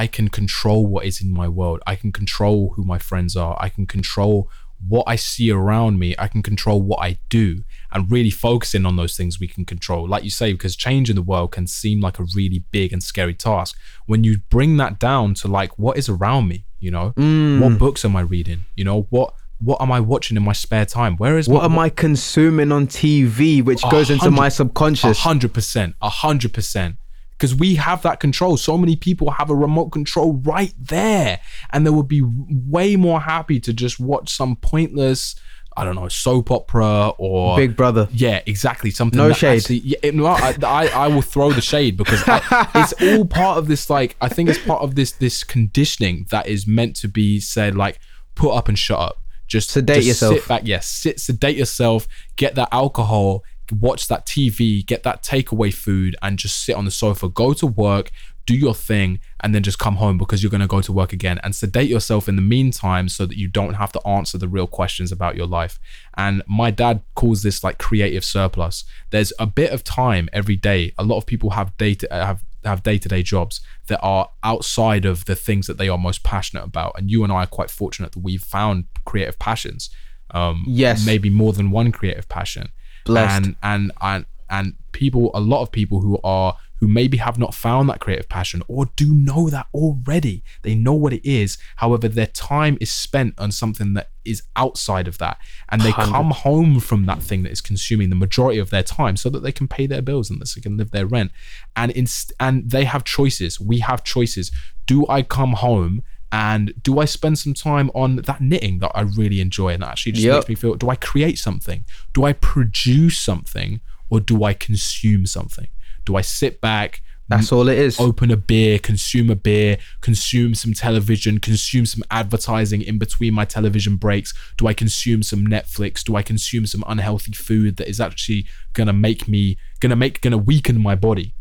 I 0.03 0.09
can 0.17 0.29
control 0.41 0.81
what 0.93 1.05
is 1.11 1.21
in 1.25 1.31
my 1.33 1.49
world. 1.61 1.79
I 1.87 1.95
can 1.95 2.11
control 2.11 2.73
who 2.75 2.83
my 2.95 2.99
friends 2.99 3.37
are. 3.37 3.55
I 3.67 3.69
can 3.69 3.87
control 3.87 4.51
what 4.93 5.05
I 5.07 5.15
see 5.15 5.49
around 5.61 6.01
me. 6.01 6.09
I 6.19 6.27
can 6.27 6.43
control 6.43 6.83
what 6.83 6.99
I 7.09 7.19
do 7.29 7.63
and 7.93 8.11
really 8.11 8.31
focusing 8.31 8.85
on 8.87 8.97
those 8.97 9.17
things 9.17 9.39
we 9.41 9.49
can 9.49 9.65
control. 9.65 10.09
Like 10.09 10.25
you 10.25 10.31
say, 10.31 10.53
because 10.53 10.77
change 10.77 11.09
in 11.11 11.17
the 11.17 11.23
world 11.23 11.53
can 11.53 11.67
seem 11.67 12.01
like 12.01 12.19
a 12.19 12.25
really 12.35 12.65
big 12.71 12.93
and 12.93 13.03
scary 13.03 13.35
task. 13.35 13.77
When 14.07 14.25
you 14.25 14.39
bring 14.51 14.77
that 14.79 14.99
down 14.99 15.35
to 15.35 15.49
like 15.49 15.79
what 15.79 15.97
is 15.97 16.09
around 16.09 16.49
me, 16.49 16.65
you 16.81 16.91
know, 16.91 17.13
Mm. 17.17 17.61
what 17.61 17.79
books 17.79 18.05
am 18.05 18.17
I 18.17 18.21
reading? 18.21 18.65
You 18.77 18.85
know, 18.85 19.07
what 19.11 19.35
what 19.59 19.81
am 19.81 19.91
I 19.91 20.01
watching 20.01 20.37
in 20.37 20.43
my 20.43 20.53
spare 20.53 20.85
time? 20.85 21.17
Where 21.17 21.39
is 21.39 21.49
What 21.49 21.61
my, 21.61 21.65
am 21.65 21.79
I 21.79 21.89
consuming 21.89 22.71
on 22.73 22.87
TV, 22.87 23.63
which 23.65 23.81
goes 23.91 24.11
into 24.11 24.31
my 24.31 24.51
subconscious? 24.51 25.19
hundred 25.21 25.55
percent, 25.55 25.95
a 26.03 26.11
hundred 26.11 26.53
percent. 26.53 26.97
Because 27.33 27.55
we 27.55 27.75
have 27.77 28.01
that 28.03 28.19
control. 28.21 28.57
So 28.59 28.77
many 28.79 28.97
people 28.97 29.31
have 29.31 29.49
a 29.51 29.55
remote 29.55 29.91
control 29.91 30.35
right 30.45 30.73
there, 30.79 31.41
and 31.71 31.87
they 31.87 31.91
would 31.91 32.09
be 32.09 32.23
way 32.25 32.97
more 32.97 33.21
happy 33.21 33.59
to 33.61 33.73
just 33.73 33.99
watch 34.01 34.31
some 34.35 34.57
pointless, 34.57 35.35
I 35.77 35.85
don't 35.85 35.95
know, 35.95 36.09
soap 36.09 36.51
opera 36.51 37.09
or 37.19 37.57
Big 37.57 37.77
Brother. 37.77 38.09
yeah, 38.13 38.41
exactly. 38.47 38.91
Something. 38.91 39.19
No 39.19 39.29
that 39.29 39.35
shade. 39.35 39.59
Actually, 39.59 39.77
yeah, 39.79 39.99
it- 40.03 40.15
no, 40.15 40.27
I, 40.27 40.57
I, 40.63 40.89
I 40.89 41.09
will 41.09 41.23
throw 41.23 41.53
the 41.53 41.61
shade 41.61 41.97
because 41.97 42.23
I, 42.27 42.41
it's 42.77 42.93
all 43.03 43.27
part 43.27 43.59
of 43.59 43.69
this. 43.69 43.91
Like, 43.91 44.17
I 44.21 44.29
think 44.29 44.49
it's 44.49 44.59
part 44.59 44.83
of 44.83 44.95
this 44.95 45.13
this 45.13 45.45
conditioning 45.45 46.27
that 46.31 46.47
is 46.47 46.67
meant 46.67 46.97
to 46.97 47.09
be 47.09 47.41
said. 47.41 47.75
Like, 47.77 47.99
put 48.35 48.53
up 48.55 48.69
and 48.69 48.79
shut 48.79 48.99
up. 48.99 49.19
Just 49.49 49.71
Sedate 49.71 49.97
just 49.97 50.09
yourself. 50.09 50.35
Sit 50.41 50.49
back. 50.49 50.63
Yes, 50.65 50.87
sit. 50.89 51.21
Sedate 51.21 51.57
yourself. 51.57 52.09
Get 52.37 52.55
that 52.55 52.69
alcohol. 52.73 53.45
Watch 53.71 54.09
that 54.09 54.27
TV. 54.27 54.85
Get 54.87 55.03
that 55.03 55.23
takeaway 55.23 55.75
food, 55.75 56.17
and 56.23 56.39
just 56.39 56.65
sit 56.65 56.75
on 56.75 56.85
the 56.85 56.91
sofa. 56.91 57.29
Go 57.29 57.53
to 57.53 57.67
work. 57.67 58.11
Do 58.47 58.55
your 58.55 58.75
thing, 58.75 59.19
and 59.41 59.55
then 59.55 59.63
just 59.63 59.79
come 59.79 59.97
home 59.97 60.19
because 60.19 60.43
you're 60.43 60.51
gonna 60.51 60.69
go 60.69 60.81
to 60.81 60.93
work 60.93 61.13
again. 61.13 61.39
And 61.43 61.55
sedate 61.55 61.91
yourself 61.91 62.29
in 62.29 62.37
the 62.37 62.43
meantime, 62.43 63.09
so 63.09 63.27
that 63.27 63.37
you 63.37 63.49
don't 63.49 63.75
have 63.75 63.93
to 63.93 64.07
answer 64.07 64.39
the 64.39 64.49
real 64.49 64.69
questions 64.69 65.11
about 65.13 65.37
your 65.37 65.47
life. 65.49 65.79
And 66.17 66.43
my 66.47 66.71
dad 66.71 67.03
calls 67.15 67.43
this 67.43 67.65
like 67.65 67.79
creative 67.79 68.25
surplus. 68.25 68.85
There's 69.11 69.33
a 69.39 69.47
bit 69.47 69.73
of 69.73 69.83
time 69.83 70.29
every 70.33 70.57
day. 70.57 70.93
A 70.97 71.05
lot 71.05 71.19
of 71.19 71.27
people 71.27 71.51
have 71.51 71.77
data 71.77 72.07
have 72.11 72.45
have 72.65 72.83
day-to-day 72.83 73.23
jobs 73.23 73.61
that 73.87 74.01
are 74.01 74.31
outside 74.43 75.05
of 75.05 75.25
the 75.27 75.37
things 75.37 75.67
that 75.69 75.79
they 75.79 75.89
are 75.89 75.99
most 75.99 76.25
passionate 76.25 76.65
about. 76.65 76.93
And 76.97 77.11
you 77.11 77.23
and 77.23 77.33
I 77.33 77.45
are 77.45 77.47
quite 77.47 77.71
fortunate 77.71 78.11
that 78.13 78.21
we've 78.21 78.43
found 78.43 78.85
creative 79.05 79.39
passions. 79.39 79.91
Um 80.31 80.65
Yes. 80.67 81.07
maybe 81.07 81.31
more 81.31 81.53
than 81.53 81.71
one 81.71 81.93
creative 81.93 82.29
passion. 82.29 82.69
Blessed. 83.05 83.37
And 83.37 83.57
and 83.63 83.93
and 84.01 84.27
and 84.51 84.75
people 84.93 85.31
a 85.35 85.41
lot 85.41 85.63
of 85.63 85.71
people 85.71 86.01
who 86.01 86.19
are 86.25 86.57
who 86.87 86.93
maybe 86.93 87.17
have 87.17 87.39
not 87.39 87.55
found 87.55 87.89
that 87.89 88.01
creative 88.01 88.29
passion 88.29 88.63
or 88.69 88.87
do 88.97 89.13
know 89.13 89.51
that 89.51 89.67
already. 89.75 90.43
They 90.63 90.75
know 90.75 90.93
what 90.95 91.13
it 91.13 91.29
is. 91.29 91.59
However, 91.77 92.09
their 92.09 92.27
time 92.27 92.79
is 92.81 92.93
spent 92.93 93.35
on 93.39 93.51
something 93.53 93.95
that 93.95 94.11
is 94.25 94.43
outside 94.57 95.09
of 95.09 95.19
that. 95.19 95.39
And 95.69 95.81
they 95.83 95.91
Hundred. 95.91 96.13
come 96.13 96.31
home 96.31 96.81
from 96.81 97.07
that 97.07 97.23
thing 97.23 97.43
that 97.43 97.53
is 97.53 97.61
consuming 97.61 98.11
the 98.11 98.17
majority 98.17 98.59
of 98.59 98.71
their 98.71 98.83
time 98.83 99.17
so 99.17 99.29
that 99.31 99.41
they 99.41 99.53
can 99.53 99.69
pay 99.69 99.87
their 99.87 100.03
bills 100.03 100.31
and 100.31 100.41
that 100.41 100.53
they 100.55 100.61
can 100.61 100.77
live 100.77 100.91
their 100.93 101.07
rent. 101.07 101.33
And 101.75 101.91
inst- 101.93 102.33
and 102.39 102.71
they 102.71 102.85
have 102.85 103.05
choices. 103.05 103.61
We 103.61 103.79
have 103.81 104.05
choices. 104.05 104.53
Do 104.87 105.07
I 105.09 105.23
come 105.23 105.55
home 105.55 106.03
and 106.33 106.73
do 106.83 106.99
I 106.99 107.05
spend 107.05 107.39
some 107.39 107.55
time 107.55 107.91
on 107.95 108.17
that 108.17 108.41
knitting 108.41 108.79
that 108.81 108.93
I 108.95 109.03
really 109.03 109.41
enjoy 109.41 109.71
and 109.75 109.83
that 109.83 109.91
actually 109.91 110.13
just 110.13 110.25
Yep. 110.25 110.35
makes 110.35 110.49
me 110.49 110.55
feel 110.57 110.75
do 110.75 110.91
I 110.91 110.97
create 110.97 111.39
something? 111.39 111.85
Do 112.13 112.25
I 112.25 112.33
produce 112.33 113.19
something 113.19 113.81
or 114.11 114.21
do 114.21 114.45
I 114.45 114.53
consume 114.53 115.27
something? 115.27 115.69
Do 116.07 116.17
I 116.17 116.23
sit 116.23 116.61
back, 116.61 117.03
That's 117.29 117.53
all 117.53 117.69
it 117.69 117.79
is. 117.79 118.01
open 118.01 118.31
a 118.31 118.37
beer, 118.37 118.79
consume 118.79 119.29
a 119.31 119.37
beer, 119.37 119.79
consume 120.01 120.55
some 120.55 120.73
television, 120.73 121.39
consume 121.39 121.85
some 121.85 122.03
advertising 122.11 122.81
in 122.81 122.99
between 122.99 123.35
my 123.35 123.45
television 123.45 123.97
breaks? 123.97 124.33
Do 124.57 124.67
I 124.67 124.73
consume 124.75 125.23
some 125.23 125.47
Netflix? 125.47 126.03
Do 126.05 126.17
I 126.17 126.23
consume 126.23 126.67
some 126.67 126.85
unhealthy 126.87 127.33
food 127.33 127.77
that 127.77 127.89
is 127.89 128.01
actually 128.01 128.47
gonna 128.73 128.93
make 128.93 129.29
me 129.29 129.59
gonna 129.81 129.97
make 129.97 130.21
gonna 130.23 130.39
weaken 130.39 130.81
my 130.81 130.95
body? 130.95 131.35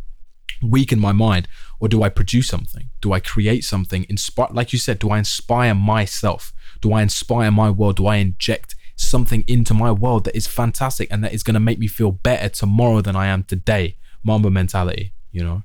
weaken 0.61 0.99
my 0.99 1.11
mind 1.11 1.47
or 1.81 1.87
do 1.89 2.01
i 2.01 2.07
produce 2.07 2.47
something 2.47 2.89
do 3.01 3.11
i 3.11 3.19
create 3.19 3.63
something 3.63 4.05
inspire 4.07 4.47
like 4.51 4.71
you 4.71 4.79
said 4.79 4.97
do 4.99 5.09
i 5.09 5.17
inspire 5.17 5.75
myself 5.75 6.53
do 6.81 6.93
i 6.93 7.01
inspire 7.01 7.51
my 7.51 7.69
world 7.69 7.97
do 7.97 8.07
i 8.07 8.15
inject 8.15 8.73
something 8.95 9.43
into 9.47 9.73
my 9.73 9.91
world 9.91 10.23
that 10.23 10.35
is 10.35 10.47
fantastic 10.47 11.09
and 11.11 11.23
that 11.23 11.33
is 11.33 11.43
going 11.43 11.53
to 11.53 11.59
make 11.59 11.77
me 11.77 11.87
feel 11.87 12.11
better 12.11 12.47
tomorrow 12.47 13.01
than 13.01 13.15
i 13.15 13.27
am 13.27 13.43
today 13.43 13.97
Mamba 14.25 14.49
mentality 14.49 15.13
you 15.31 15.43
know 15.43 15.63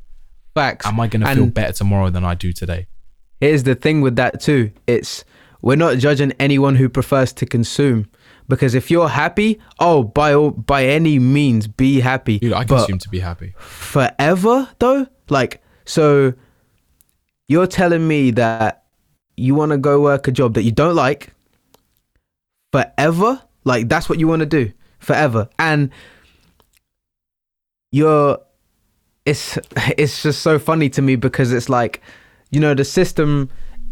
Facts. 0.54 0.86
am 0.86 1.00
i 1.00 1.06
going 1.08 1.22
to 1.22 1.34
feel 1.34 1.46
better 1.46 1.72
tomorrow 1.72 2.10
than 2.10 2.24
i 2.24 2.34
do 2.34 2.52
today 2.52 2.86
Here's 3.40 3.62
the 3.62 3.74
thing 3.74 4.02
with 4.02 4.16
that 4.16 4.38
too. 4.42 4.70
It's 4.86 5.24
we're 5.62 5.76
not 5.76 5.96
judging 5.96 6.32
anyone 6.32 6.76
who 6.76 6.90
prefers 6.90 7.32
to 7.34 7.46
consume 7.46 8.06
because 8.48 8.74
if 8.74 8.90
you're 8.90 9.08
happy, 9.08 9.58
oh, 9.78 10.02
by 10.02 10.34
all, 10.34 10.50
by 10.50 10.84
any 10.84 11.18
means, 11.18 11.66
be 11.66 12.00
happy. 12.00 12.38
dude 12.38 12.52
i 12.52 12.64
But 12.64 12.76
consume 12.80 12.98
to 12.98 13.08
be 13.08 13.20
happy 13.20 13.54
forever 13.56 14.68
though, 14.78 15.06
like 15.30 15.62
so, 15.86 16.34
you're 17.48 17.66
telling 17.66 18.06
me 18.06 18.30
that 18.32 18.84
you 19.38 19.54
want 19.54 19.72
to 19.72 19.78
go 19.78 20.02
work 20.02 20.28
a 20.28 20.32
job 20.32 20.52
that 20.54 20.64
you 20.64 20.70
don't 20.72 20.94
like 20.94 21.32
forever, 22.72 23.40
like 23.64 23.88
that's 23.88 24.10
what 24.10 24.18
you 24.20 24.28
want 24.28 24.40
to 24.40 24.46
do 24.46 24.70
forever, 24.98 25.48
and 25.58 25.90
you're. 27.90 28.38
It's 29.30 29.58
it's 30.02 30.22
just 30.22 30.40
so 30.42 30.58
funny 30.58 30.88
to 30.90 31.02
me 31.02 31.16
because 31.16 31.52
it's 31.52 31.68
like, 31.68 32.00
you 32.50 32.60
know, 32.60 32.74
the 32.74 32.84
system 32.84 33.48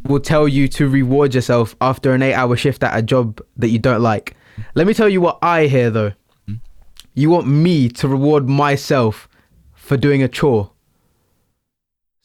will 0.08 0.20
tell 0.20 0.46
you 0.48 0.68
to 0.68 0.88
reward 0.88 1.34
yourself 1.34 1.74
after 1.80 2.12
an 2.14 2.22
eight-hour 2.22 2.56
shift 2.56 2.82
at 2.82 2.96
a 2.96 3.02
job 3.02 3.40
that 3.60 3.68
you 3.68 3.78
don't 3.78 4.02
like. 4.02 4.36
Let 4.74 4.86
me 4.86 4.94
tell 4.94 5.08
you 5.08 5.20
what 5.20 5.38
I 5.42 5.66
hear 5.66 5.90
though. 5.90 6.12
You 7.14 7.30
want 7.30 7.46
me 7.48 7.88
to 8.00 8.06
reward 8.08 8.48
myself 8.48 9.28
for 9.74 9.96
doing 9.96 10.22
a 10.22 10.28
chore, 10.28 10.70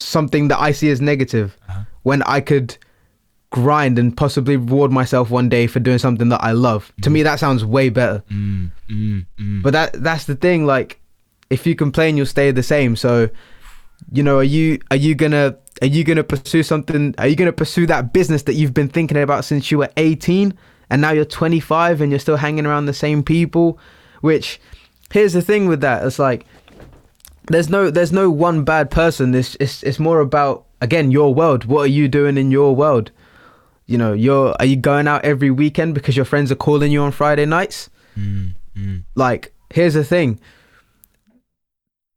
something 0.00 0.48
that 0.48 0.60
I 0.60 0.72
see 0.72 0.90
as 0.90 1.00
negative, 1.00 1.56
Uh-huh. 1.68 1.80
when 2.02 2.22
I 2.22 2.40
could 2.40 2.76
grind 3.50 3.98
and 3.98 4.16
possibly 4.16 4.56
reward 4.56 4.90
myself 4.92 5.30
one 5.30 5.48
day 5.48 5.66
for 5.66 5.80
doing 5.80 5.98
something 5.98 6.28
that 6.28 6.42
I 6.42 6.52
love. 6.52 6.92
To 7.02 7.10
me, 7.10 7.22
that 7.22 7.38
sounds 7.40 7.64
way 7.64 7.88
better. 7.88 8.22
mm, 8.30 8.70
mm, 8.90 9.26
mm. 9.38 9.62
But 9.62 9.72
that 9.72 10.02
that's 10.02 10.24
the 10.26 10.34
thing. 10.36 10.66
Like, 10.66 11.00
if 11.50 11.66
you 11.66 11.74
complain, 11.74 12.16
you'll 12.16 12.26
stay 12.26 12.50
the 12.50 12.62
same. 12.62 12.96
So, 12.96 13.28
you 14.12 14.22
know, 14.22 14.38
are 14.38 14.44
you 14.44 14.80
are 14.90 14.96
you 14.96 15.14
gonna 15.14 15.56
are 15.82 15.86
you 15.86 16.04
gonna 16.04 16.24
pursue 16.24 16.62
something? 16.62 17.14
Are 17.18 17.26
you 17.26 17.36
gonna 17.36 17.52
pursue 17.52 17.86
that 17.86 18.12
business 18.12 18.42
that 18.42 18.54
you've 18.54 18.74
been 18.74 18.88
thinking 18.88 19.18
about 19.18 19.44
since 19.44 19.70
you 19.70 19.78
were 19.78 19.90
18, 19.96 20.56
and 20.90 21.02
now 21.02 21.10
you're 21.10 21.24
25 21.24 22.00
and 22.00 22.10
you're 22.10 22.18
still 22.18 22.36
hanging 22.36 22.66
around 22.66 22.86
the 22.86 22.94
same 22.94 23.22
people? 23.22 23.78
Which, 24.20 24.60
here's 25.12 25.32
the 25.32 25.42
thing 25.42 25.66
with 25.66 25.80
that. 25.82 26.04
It's 26.04 26.18
like 26.18 26.46
there's 27.48 27.68
no 27.68 27.90
there's 27.90 28.12
no 28.12 28.30
one 28.30 28.64
bad 28.64 28.90
person. 28.90 29.34
It's 29.34 29.56
it's 29.60 29.82
it's 29.82 29.98
more 29.98 30.20
about 30.20 30.66
again 30.80 31.10
your 31.10 31.34
world. 31.34 31.64
What 31.64 31.82
are 31.82 31.92
you 31.92 32.08
doing 32.08 32.38
in 32.38 32.50
your 32.50 32.74
world? 32.74 33.10
You 33.86 33.98
know, 33.98 34.14
you're 34.14 34.54
are 34.58 34.64
you 34.64 34.76
going 34.76 35.06
out 35.06 35.24
every 35.24 35.50
weekend 35.50 35.94
because 35.94 36.16
your 36.16 36.24
friends 36.24 36.50
are 36.50 36.56
calling 36.56 36.90
you 36.90 37.02
on 37.02 37.12
Friday 37.12 37.44
nights? 37.44 37.90
Mm, 38.18 38.54
mm. 38.76 39.02
like 39.14 39.52
here's 39.70 39.94
the 39.94 40.04
thing 40.04 40.40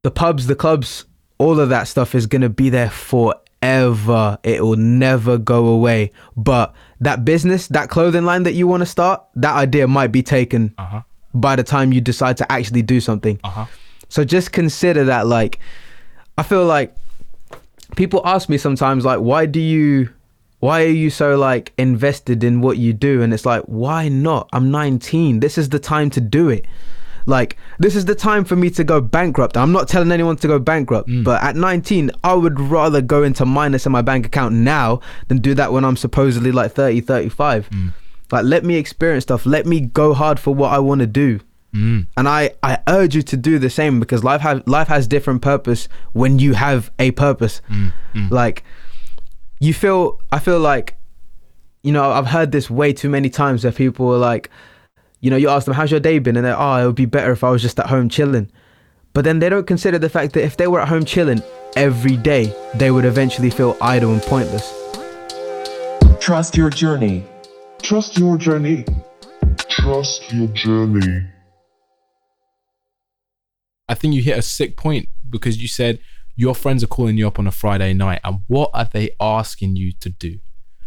the 0.08 0.12
pubs 0.12 0.48
the 0.48 0.56
clubs 0.56 1.06
all 1.38 1.60
of 1.60 1.70
that 1.70 1.88
stuff 1.88 2.16
is 2.16 2.26
going 2.26 2.42
to 2.42 2.50
be 2.50 2.70
there 2.70 2.90
forever 2.90 4.38
it 4.44 4.62
will 4.62 4.82
never 5.04 5.38
go 5.38 5.68
away 5.68 6.12
but 6.38 6.74
that 7.00 7.26
business 7.26 7.68
that 7.68 7.90
clothing 7.90 8.24
line 8.24 8.44
that 8.44 8.54
you 8.54 8.66
want 8.68 8.82
to 8.82 8.86
start 8.86 9.24
that 9.36 9.56
idea 9.56 9.86
might 9.88 10.12
be 10.20 10.24
taken 10.24 10.74
uh-huh 10.78 11.02
by 11.34 11.56
the 11.56 11.64
time 11.64 11.92
you 11.94 12.02
decide 12.02 12.36
to 12.38 12.50
actually 12.52 12.82
do 12.82 13.00
something 13.00 13.40
uh-huh 13.44 13.66
so 14.10 14.24
just 14.24 14.52
consider 14.52 15.04
that 15.06 15.28
like 15.28 15.60
I 16.38 16.44
feel 16.44 16.66
like 16.66 16.96
people 17.96 18.22
ask 18.26 18.50
me 18.50 18.58
sometimes 18.58 19.06
like 19.06 19.20
why 19.20 19.46
do 19.46 19.60
you 19.60 20.10
why 20.60 20.84
are 20.84 20.90
you 20.90 21.10
so 21.10 21.38
like 21.38 21.74
invested 21.78 22.44
in 22.44 22.62
what 22.62 22.78
you 22.78 22.94
do 22.94 23.22
and 23.22 23.34
it's 23.34 23.46
like 23.46 23.64
why 23.64 24.08
not? 24.08 24.50
I'm 24.54 24.72
19. 24.72 25.40
This 25.40 25.58
is 25.58 25.70
the 25.70 25.80
time 25.80 26.10
to 26.12 26.22
do 26.22 26.50
it. 26.50 26.66
Like 27.28 27.58
this 27.78 27.96
is 27.96 28.06
the 28.06 28.16
time 28.16 28.44
for 28.46 28.56
me 28.56 28.72
to 28.72 28.84
go 28.84 29.00
bankrupt. 29.00 29.56
I'm 29.56 29.72
not 29.72 29.88
telling 29.88 30.12
anyone 30.12 30.38
to 30.38 30.48
go 30.48 30.58
bankrupt, 30.58 31.10
but 31.24 31.44
at 31.44 31.56
19 31.56 32.10
I 32.24 32.34
would 32.34 32.60
rather 32.60 33.02
go 33.02 33.22
into 33.22 33.46
minus 33.46 33.86
in 33.86 33.92
my 33.92 34.02
bank 34.02 34.26
account 34.26 34.56
now 34.56 35.02
than 35.28 35.38
do 35.38 35.54
that 35.54 35.72
when 35.72 35.86
I'm 35.86 35.98
supposedly 35.98 36.52
like 36.52 36.72
30, 36.72 37.02
35. 37.02 37.70
Like 38.32 38.46
let 38.46 38.64
me 38.64 38.76
experience 38.76 39.24
stuff. 39.24 39.46
Let 39.46 39.66
me 39.66 39.82
go 39.82 40.14
hard 40.14 40.40
for 40.40 40.56
what 40.56 40.74
I 40.74 40.80
want 40.80 41.02
to 41.02 41.08
do 41.08 41.42
mm. 41.74 42.08
and 42.16 42.28
I, 42.28 42.52
I 42.64 42.80
urge 42.88 43.16
you 43.16 43.22
to 43.24 43.38
do 43.38 43.60
the 43.60 43.70
same 43.70 44.00
because 44.00 44.24
life 44.24 44.42
has 44.42 44.62
life 44.66 44.88
has 44.88 45.08
different 45.08 45.42
purpose 45.42 45.88
when 46.14 46.40
you 46.40 46.54
have 46.54 46.92
a 47.00 47.12
purpose. 47.12 47.62
Mm, 47.70 47.94
mm. 48.14 48.32
Like 48.32 48.64
you 49.60 49.74
feel 49.74 50.20
I 50.32 50.40
feel 50.40 50.60
like 50.60 50.98
you 51.84 51.92
know 51.92 52.12
I've 52.12 52.28
heard 52.28 52.52
this 52.52 52.70
way 52.70 52.94
too 52.94 53.10
many 53.10 53.30
times 53.30 53.64
where 53.64 53.74
people 53.74 54.14
are 54.14 54.18
like, 54.18 54.50
you 55.20 55.30
know, 55.30 55.38
you 55.38 55.50
ask 55.50 55.66
them 55.66 55.74
how's 55.74 55.92
your 55.92 56.00
day 56.00 56.20
been 56.20 56.36
and 56.38 56.46
they're 56.46 56.60
oh 56.60 56.76
it 56.76 56.86
would 56.86 56.96
be 56.96 57.06
better 57.06 57.32
if 57.32 57.44
I 57.44 57.50
was 57.50 57.62
just 57.62 57.80
at 57.80 57.88
home 57.88 58.10
chilling. 58.10 58.52
But 59.14 59.24
then 59.24 59.40
they 59.40 59.50
don't 59.50 59.66
consider 59.66 59.98
the 59.98 60.10
fact 60.10 60.34
that 60.34 60.44
if 60.44 60.58
they 60.58 60.68
were 60.68 60.80
at 60.80 60.88
home 60.88 61.06
chilling 61.06 61.42
every 61.76 62.18
day, 62.18 62.56
they 62.76 62.92
would 62.92 63.06
eventually 63.06 63.50
feel 63.50 63.76
idle 63.82 64.14
and 64.14 64.22
pointless. 64.22 64.74
Trust 66.20 66.56
your 66.56 66.70
journey. 66.70 67.26
Trust 67.82 68.18
your 68.18 68.38
journey. 68.38 68.86
Trust 69.70 70.34
your 70.34 70.48
journey. 70.50 71.28
I 73.90 73.94
think 73.94 74.14
you 74.14 74.22
hit 74.22 74.38
a 74.38 74.42
sick 74.42 74.76
point 74.76 75.08
because 75.30 75.62
you 75.62 75.68
said 75.68 76.00
your 76.36 76.54
friends 76.54 76.84
are 76.84 76.88
calling 76.88 77.18
you 77.18 77.28
up 77.28 77.40
on 77.40 77.48
a 77.48 77.52
Friday 77.52 77.94
night, 77.94 78.20
and 78.24 78.42
what 78.48 78.70
are 78.74 78.88
they 78.92 79.10
asking 79.20 79.76
you 79.76 79.92
to 79.94 80.10
do? 80.10 80.40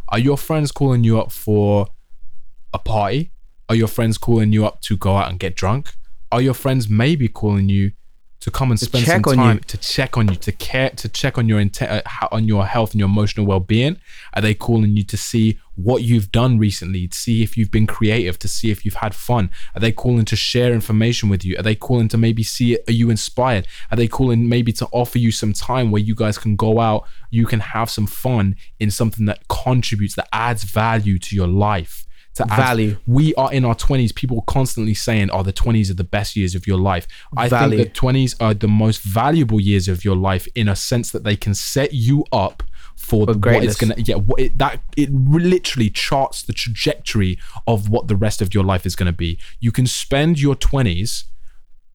Are 0.08 0.18
your 0.18 0.36
friends 0.36 0.70
calling 0.70 1.02
you 1.02 1.18
up 1.18 1.32
for 1.32 1.88
a 2.72 2.78
party? 2.78 3.32
Are 3.70 3.76
your 3.76 3.86
friends 3.86 4.18
calling 4.18 4.52
you 4.52 4.66
up 4.66 4.80
to 4.82 4.96
go 4.96 5.16
out 5.16 5.30
and 5.30 5.38
get 5.38 5.54
drunk? 5.54 5.92
Are 6.32 6.42
your 6.42 6.54
friends 6.54 6.88
maybe 6.88 7.28
calling 7.28 7.68
you 7.68 7.92
to 8.40 8.50
come 8.50 8.72
and 8.72 8.78
To 8.80 8.86
spend 8.86 9.04
check 9.04 9.24
some 9.24 9.38
on 9.38 9.44
time 9.46 9.56
you. 9.58 9.60
to 9.60 9.76
check 9.76 10.16
on 10.16 10.26
you, 10.26 10.34
to 10.34 10.50
care, 10.50 10.90
to 10.90 11.08
check 11.08 11.38
on 11.38 11.48
your 11.48 11.60
intent, 11.60 12.04
uh, 12.04 12.28
on 12.32 12.48
your 12.48 12.66
health 12.66 12.90
and 12.90 12.98
your 12.98 13.08
emotional 13.08 13.46
well-being? 13.46 13.96
Are 14.34 14.42
they 14.42 14.54
calling 14.54 14.96
you 14.96 15.04
to 15.04 15.16
see 15.16 15.60
what 15.76 16.02
you've 16.02 16.32
done 16.32 16.58
recently, 16.58 17.06
to 17.06 17.16
see 17.16 17.44
if 17.44 17.56
you've 17.56 17.70
been 17.70 17.86
creative, 17.86 18.40
to 18.40 18.48
see 18.48 18.72
if 18.72 18.84
you've 18.84 18.94
had 18.94 19.14
fun? 19.14 19.50
Are 19.76 19.80
they 19.80 19.92
calling 19.92 20.24
to 20.24 20.34
share 20.34 20.72
information 20.72 21.28
with 21.28 21.44
you? 21.44 21.56
Are 21.56 21.62
they 21.62 21.76
calling 21.76 22.08
to 22.08 22.18
maybe 22.18 22.42
see 22.42 22.76
are 22.88 22.92
you 22.92 23.08
inspired? 23.08 23.68
Are 23.92 23.96
they 23.96 24.08
calling 24.08 24.48
maybe 24.48 24.72
to 24.72 24.88
offer 24.90 25.18
you 25.18 25.30
some 25.30 25.52
time 25.52 25.92
where 25.92 26.02
you 26.02 26.16
guys 26.16 26.38
can 26.38 26.56
go 26.56 26.80
out, 26.80 27.06
you 27.30 27.46
can 27.46 27.60
have 27.60 27.88
some 27.88 28.08
fun 28.08 28.56
in 28.80 28.90
something 28.90 29.26
that 29.26 29.46
contributes, 29.46 30.16
that 30.16 30.28
adds 30.32 30.64
value 30.64 31.20
to 31.20 31.36
your 31.36 31.46
life? 31.46 32.04
To 32.34 32.44
add- 32.44 32.56
Value. 32.56 32.96
we 33.06 33.34
are 33.34 33.52
in 33.52 33.64
our 33.64 33.74
20s 33.74 34.14
people 34.14 34.38
are 34.38 34.52
constantly 34.52 34.94
saying 34.94 35.30
oh 35.32 35.42
the 35.42 35.52
20s 35.52 35.90
are 35.90 35.94
the 35.94 36.04
best 36.04 36.36
years 36.36 36.54
of 36.54 36.66
your 36.66 36.78
life. 36.78 37.06
I 37.36 37.48
Value. 37.48 37.78
think 37.78 37.94
the 37.94 38.00
20s 38.00 38.36
are 38.40 38.54
the 38.54 38.68
most 38.68 39.02
valuable 39.02 39.60
years 39.60 39.88
of 39.88 40.04
your 40.04 40.16
life 40.16 40.46
in 40.54 40.68
a 40.68 40.76
sense 40.76 41.10
that 41.10 41.24
they 41.24 41.36
can 41.36 41.54
set 41.54 41.92
you 41.92 42.24
up 42.32 42.62
for, 42.96 43.26
the, 43.26 43.32
what 43.32 43.64
it's 43.64 43.76
gonna 43.76 43.94
yeah 43.96 44.16
what 44.16 44.38
it, 44.40 44.58
that 44.58 44.80
it 44.96 45.10
literally 45.12 45.90
charts 45.90 46.42
the 46.42 46.52
trajectory 46.52 47.38
of 47.66 47.88
what 47.88 48.08
the 48.08 48.16
rest 48.16 48.40
of 48.42 48.54
your 48.54 48.62
life 48.62 48.84
is 48.86 48.94
gonna 48.94 49.12
be. 49.12 49.38
You 49.58 49.72
can 49.72 49.86
spend 49.86 50.40
your 50.40 50.54
20s 50.54 51.24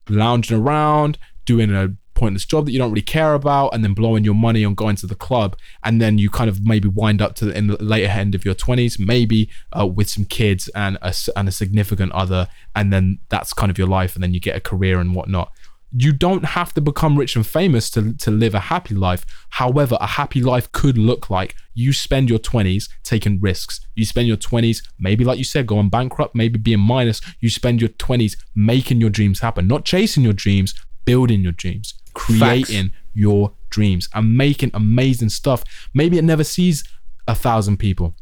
lounging 0.09 0.57
around, 0.57 1.17
doing 1.45 1.73
a 1.73 1.95
pointless 2.15 2.45
job 2.45 2.65
that 2.65 2.71
you 2.71 2.79
don't 2.79 2.91
really 2.91 3.01
care 3.01 3.33
about, 3.33 3.69
and 3.69 3.83
then 3.83 3.93
blowing 3.93 4.23
your 4.23 4.33
money 4.33 4.65
on 4.65 4.73
going 4.73 4.95
to 4.97 5.07
the 5.07 5.15
club, 5.15 5.55
and 5.83 6.01
then 6.01 6.17
you 6.17 6.29
kind 6.29 6.49
of 6.49 6.65
maybe 6.65 6.87
wind 6.87 7.21
up 7.21 7.35
to 7.35 7.45
the, 7.45 7.55
in 7.55 7.67
the 7.67 7.83
later 7.83 8.07
end 8.07 8.33
of 8.33 8.43
your 8.43 8.55
twenties, 8.55 8.97
maybe 8.97 9.49
uh, 9.77 9.85
with 9.85 10.09
some 10.09 10.25
kids 10.25 10.67
and 10.69 10.97
a 11.01 11.13
and 11.35 11.47
a 11.47 11.51
significant 11.51 12.11
other, 12.13 12.47
and 12.75 12.91
then 12.91 13.19
that's 13.29 13.53
kind 13.53 13.69
of 13.69 13.77
your 13.77 13.87
life, 13.87 14.15
and 14.15 14.23
then 14.23 14.33
you 14.33 14.39
get 14.39 14.55
a 14.55 14.61
career 14.61 14.99
and 14.99 15.13
whatnot. 15.13 15.51
You 15.97 16.11
don't 16.11 16.43
have 16.43 16.73
to 16.73 16.81
become 16.81 17.17
rich 17.17 17.37
and 17.37 17.47
famous 17.47 17.89
to, 17.91 18.13
to 18.15 18.29
live 18.29 18.53
a 18.53 18.59
happy 18.59 18.93
life. 18.93 19.25
However, 19.51 19.97
a 20.01 20.07
happy 20.07 20.41
life 20.41 20.69
could 20.73 20.97
look 20.97 21.29
like 21.29 21.55
you 21.73 21.93
spend 21.93 22.29
your 22.29 22.39
20s 22.39 22.89
taking 23.03 23.39
risks. 23.39 23.79
You 23.95 24.03
spend 24.03 24.27
your 24.27 24.35
20s, 24.35 24.85
maybe 24.99 25.23
like 25.23 25.37
you 25.37 25.45
said, 25.45 25.67
going 25.67 25.87
bankrupt, 25.87 26.35
maybe 26.35 26.59
being 26.59 26.81
minus. 26.81 27.21
You 27.39 27.49
spend 27.49 27.79
your 27.79 27.91
20s 27.91 28.35
making 28.53 28.99
your 28.99 29.09
dreams 29.09 29.39
happen, 29.39 29.67
not 29.67 29.85
chasing 29.85 30.23
your 30.23 30.33
dreams, 30.33 30.73
building 31.05 31.41
your 31.41 31.51
dreams, 31.51 31.93
creating 32.15 32.91
your 33.13 33.53
dreams, 33.69 34.09
and 34.13 34.35
making 34.35 34.71
amazing 34.73 35.29
stuff. 35.29 35.63
Maybe 35.93 36.17
it 36.17 36.23
never 36.23 36.43
sees 36.43 36.83
a 37.27 37.35
thousand 37.35 37.77
people. 37.77 38.15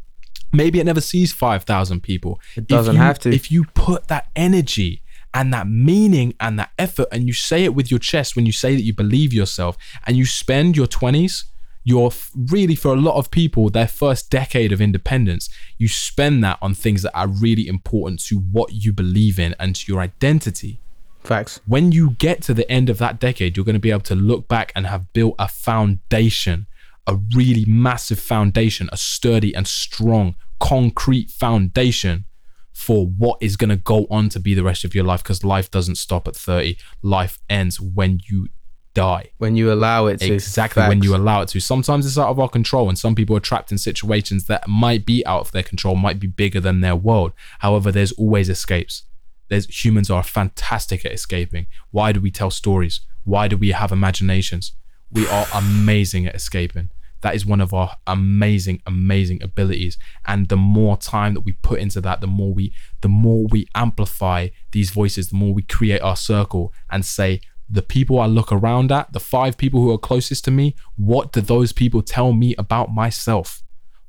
Maybe 0.51 0.79
it 0.79 0.83
never 0.83 1.01
sees 1.01 1.33
5,000 1.33 2.01
people. 2.01 2.39
It 2.55 2.67
doesn't 2.67 2.95
have 2.95 3.17
to. 3.19 3.29
If 3.31 3.51
you 3.51 3.65
put 3.73 4.07
that 4.09 4.29
energy 4.35 5.01
and 5.33 5.51
that 5.51 5.67
meaning 5.67 6.35
and 6.39 6.59
that 6.59 6.71
effort 6.77 7.07
and 7.11 7.25
you 7.25 7.33
say 7.33 7.63
it 7.63 7.73
with 7.73 7.89
your 7.89 7.99
chest 7.99 8.35
when 8.35 8.45
you 8.45 8.51
say 8.51 8.75
that 8.75 8.83
you 8.83 8.93
believe 8.93 9.33
yourself 9.33 9.77
and 10.05 10.15
you 10.15 10.25
spend 10.25 10.77
your 10.77 10.85
20s, 10.85 11.45
your 11.83 12.07
f- 12.07 12.31
really 12.51 12.75
for 12.75 12.93
a 12.93 12.99
lot 12.99 13.17
of 13.17 13.29
people 13.29 13.69
their 13.69 13.87
first 13.87 14.29
decade 14.29 14.71
of 14.71 14.79
independence 14.79 15.49
you 15.77 15.87
spend 15.87 16.41
that 16.43 16.57
on 16.61 16.73
things 16.73 17.01
that 17.01 17.11
are 17.13 17.27
really 17.27 17.67
important 17.67 18.21
to 18.23 18.37
what 18.37 18.71
you 18.71 18.93
believe 18.93 19.37
in 19.37 19.53
and 19.59 19.75
to 19.75 19.91
your 19.91 20.01
identity 20.01 20.79
Facts. 21.23 21.61
when 21.65 21.91
you 21.91 22.11
get 22.11 22.41
to 22.43 22.53
the 22.53 22.69
end 22.71 22.89
of 22.89 22.97
that 22.97 23.19
decade, 23.19 23.55
you're 23.55 23.65
going 23.65 23.73
to 23.75 23.79
be 23.79 23.91
able 23.91 24.01
to 24.01 24.15
look 24.15 24.47
back 24.47 24.71
and 24.75 24.87
have 24.87 25.11
built 25.13 25.35
a 25.39 25.47
foundation, 25.47 26.67
a 27.07 27.17
really 27.35 27.65
massive 27.65 28.19
foundation, 28.19 28.89
a 28.91 28.97
sturdy 28.97 29.53
and 29.55 29.67
strong, 29.67 30.35
concrete 30.59 31.29
foundation 31.29 32.25
for 32.73 33.05
what 33.05 33.37
is 33.41 33.55
going 33.55 33.69
to 33.69 33.75
go 33.75 34.07
on 34.09 34.29
to 34.29 34.39
be 34.39 34.53
the 34.53 34.63
rest 34.63 34.83
of 34.83 34.95
your 34.95 35.03
life 35.03 35.23
because 35.23 35.43
life 35.43 35.69
doesn't 35.69 35.95
stop 35.95 36.27
at 36.27 36.35
30. 36.35 36.75
Life 37.01 37.39
ends 37.49 37.79
when 37.79 38.19
you 38.29 38.47
die. 38.93 39.31
When 39.37 39.55
you 39.55 39.71
allow 39.71 40.07
it 40.07 40.19
to. 40.21 40.33
Exactly 40.33 40.83
when 40.87 41.03
you 41.03 41.15
allow 41.15 41.41
it 41.41 41.49
to. 41.49 41.59
Sometimes 41.59 42.05
it's 42.05 42.17
out 42.17 42.29
of 42.29 42.39
our 42.39 42.49
control, 42.49 42.89
and 42.89 42.97
some 42.97 43.15
people 43.15 43.35
are 43.35 43.41
trapped 43.41 43.71
in 43.71 43.77
situations 43.77 44.45
that 44.47 44.67
might 44.67 45.05
be 45.05 45.25
out 45.25 45.41
of 45.41 45.51
their 45.51 45.63
control, 45.63 45.95
might 45.95 46.19
be 46.19 46.27
bigger 46.27 46.59
than 46.59 46.81
their 46.81 46.95
world. 46.95 47.33
However, 47.59 47.91
there's 47.91 48.11
always 48.13 48.49
escapes. 48.49 49.03
There's 49.49 49.85
humans 49.85 50.09
are 50.09 50.23
fantastic 50.23 51.05
at 51.05 51.11
escaping. 51.11 51.67
Why 51.91 52.11
do 52.11 52.21
we 52.21 52.31
tell 52.31 52.51
stories? 52.51 53.01
Why 53.23 53.47
do 53.47 53.57
we 53.57 53.71
have 53.71 53.91
imaginations? 53.91 54.73
We 55.11 55.27
are 55.27 55.45
amazing 55.53 56.25
at 56.25 56.35
escaping. 56.35 56.89
That 57.21 57.35
is 57.35 57.45
one 57.45 57.61
of 57.61 57.73
our 57.73 57.95
amazing, 58.05 58.81
amazing 58.85 59.41
abilities. 59.41 59.97
And 60.25 60.49
the 60.49 60.57
more 60.57 60.97
time 60.97 61.33
that 61.35 61.41
we 61.41 61.53
put 61.53 61.79
into 61.79 62.01
that, 62.01 62.19
the 62.19 62.27
more 62.27 62.53
we, 62.53 62.73
the 62.99 63.07
more 63.07 63.47
we 63.49 63.67
amplify 63.75 64.49
these 64.71 64.89
voices, 64.89 65.29
the 65.29 65.37
more 65.37 65.53
we 65.53 65.61
create 65.61 66.01
our 66.01 66.17
circle 66.17 66.73
and 66.91 67.05
say, 67.05 67.39
the 67.69 67.81
people 67.81 68.19
I 68.19 68.25
look 68.25 68.51
around 68.51 68.91
at, 68.91 69.13
the 69.13 69.19
five 69.21 69.57
people 69.57 69.81
who 69.81 69.91
are 69.91 69.97
closest 69.97 70.43
to 70.45 70.51
me, 70.51 70.75
what 70.95 71.31
do 71.31 71.41
those 71.41 71.71
people 71.71 72.01
tell 72.01 72.33
me 72.33 72.55
about 72.57 72.93
myself? 72.93 73.63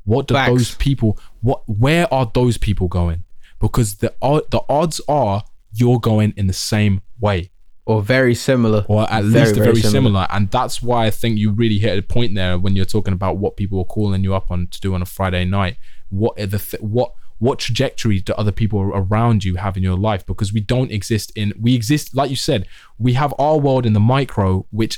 What 0.05 0.27
do 0.27 0.35
Facts. 0.35 0.51
those 0.51 0.75
people 0.75 1.19
what 1.41 1.63
where 1.67 2.13
are 2.13 2.31
those 2.35 2.59
people 2.59 2.89
going? 2.89 3.24
Because 3.67 3.91
the 4.03 4.11
the 4.55 4.63
odds 4.69 5.01
are 5.09 5.37
you're 5.81 6.01
going 6.01 6.31
in 6.37 6.47
the 6.47 6.53
same 6.73 6.95
way 7.27 7.51
Or 7.91 7.99
very 8.17 8.35
similar. 8.35 8.81
or 8.89 9.03
at 9.11 9.23
Very, 9.25 9.45
least 9.45 9.55
very 9.57 9.67
very, 9.69 9.81
similar. 9.81 9.91
similar. 9.93 10.27
And 10.35 10.43
that's 10.57 10.77
why 10.89 11.01
I 11.09 11.11
think 11.21 11.33
you 11.43 11.49
really 11.63 11.79
hit 11.87 11.99
a 11.99 12.03
point 12.17 12.31
there 12.41 12.55
when 12.63 12.73
you're 12.77 12.93
talking 12.97 13.15
about 13.21 13.35
what 13.43 13.53
people 13.61 13.79
are 13.83 13.91
calling 13.97 14.23
you 14.27 14.33
up 14.41 14.51
on 14.55 14.69
to 14.75 14.79
do 14.81 14.95
on 14.95 15.03
a 15.03 15.11
Friday 15.17 15.45
night. 15.61 15.75
What 16.11 16.39
are 16.41 16.47
the 16.55 16.59
th- 16.69 16.83
what 16.97 17.11
what 17.47 17.59
trajectory 17.59 18.19
do 18.21 18.33
other 18.35 18.53
people 18.61 18.81
around 19.03 19.39
you 19.49 19.55
have 19.65 19.75
in 19.79 19.83
your 19.91 19.97
life? 20.11 20.23
Because 20.33 20.51
we 20.57 20.61
don't 20.75 20.93
exist 20.99 21.29
in 21.41 21.53
we 21.67 21.75
exist 21.81 22.05
like 22.19 22.31
you 22.35 22.37
said. 22.51 22.61
We 23.07 23.13
have 23.23 23.33
our 23.47 23.59
world 23.67 23.85
in 23.89 23.93
the 23.99 24.07
micro, 24.17 24.67
which 24.81 24.95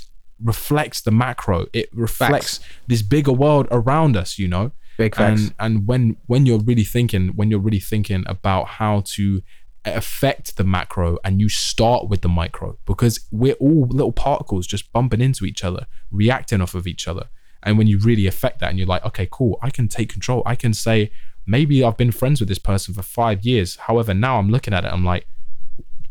reflects 0.52 1.00
the 1.00 1.10
macro. 1.24 1.58
It 1.72 1.88
reflects 2.06 2.60
this 2.90 3.02
bigger 3.14 3.32
world 3.44 3.66
around 3.70 4.16
us. 4.22 4.38
You 4.42 4.48
know 4.48 4.66
Big 4.96 5.14
facts. 5.14 5.42
and 5.42 5.54
and 5.58 5.86
when 5.86 6.16
when 6.26 6.46
you're 6.46 6.58
really 6.58 6.84
thinking 6.84 7.28
when 7.28 7.50
you're 7.50 7.60
really 7.60 7.80
thinking 7.80 8.24
about 8.26 8.66
how 8.66 9.02
to 9.04 9.42
affect 9.84 10.56
the 10.56 10.64
macro 10.64 11.16
and 11.22 11.40
you 11.40 11.48
start 11.48 12.08
with 12.08 12.22
the 12.22 12.28
micro 12.28 12.76
because 12.86 13.20
we're 13.30 13.54
all 13.54 13.86
little 13.88 14.12
particles 14.12 14.66
just 14.66 14.92
bumping 14.92 15.20
into 15.20 15.44
each 15.44 15.62
other 15.62 15.86
reacting 16.10 16.60
off 16.60 16.74
of 16.74 16.86
each 16.86 17.06
other. 17.06 17.28
And 17.62 17.78
when 17.78 17.86
you 17.86 17.98
really 17.98 18.26
affect 18.26 18.60
that 18.60 18.70
and 18.70 18.78
you're 18.78 18.86
like 18.86 19.04
okay 19.04 19.28
cool 19.30 19.58
i 19.62 19.70
can 19.70 19.88
take 19.88 20.08
control. 20.12 20.42
I 20.46 20.54
can 20.54 20.74
say 20.74 21.10
maybe 21.46 21.84
i've 21.84 21.96
been 21.96 22.12
friends 22.12 22.40
with 22.40 22.48
this 22.48 22.58
person 22.58 22.94
for 22.94 23.02
five 23.02 23.44
years. 23.44 23.76
However 23.76 24.14
now 24.14 24.38
i'm 24.38 24.50
looking 24.50 24.74
at 24.74 24.84
it 24.84 24.92
i'm 24.92 25.04
like 25.04 25.26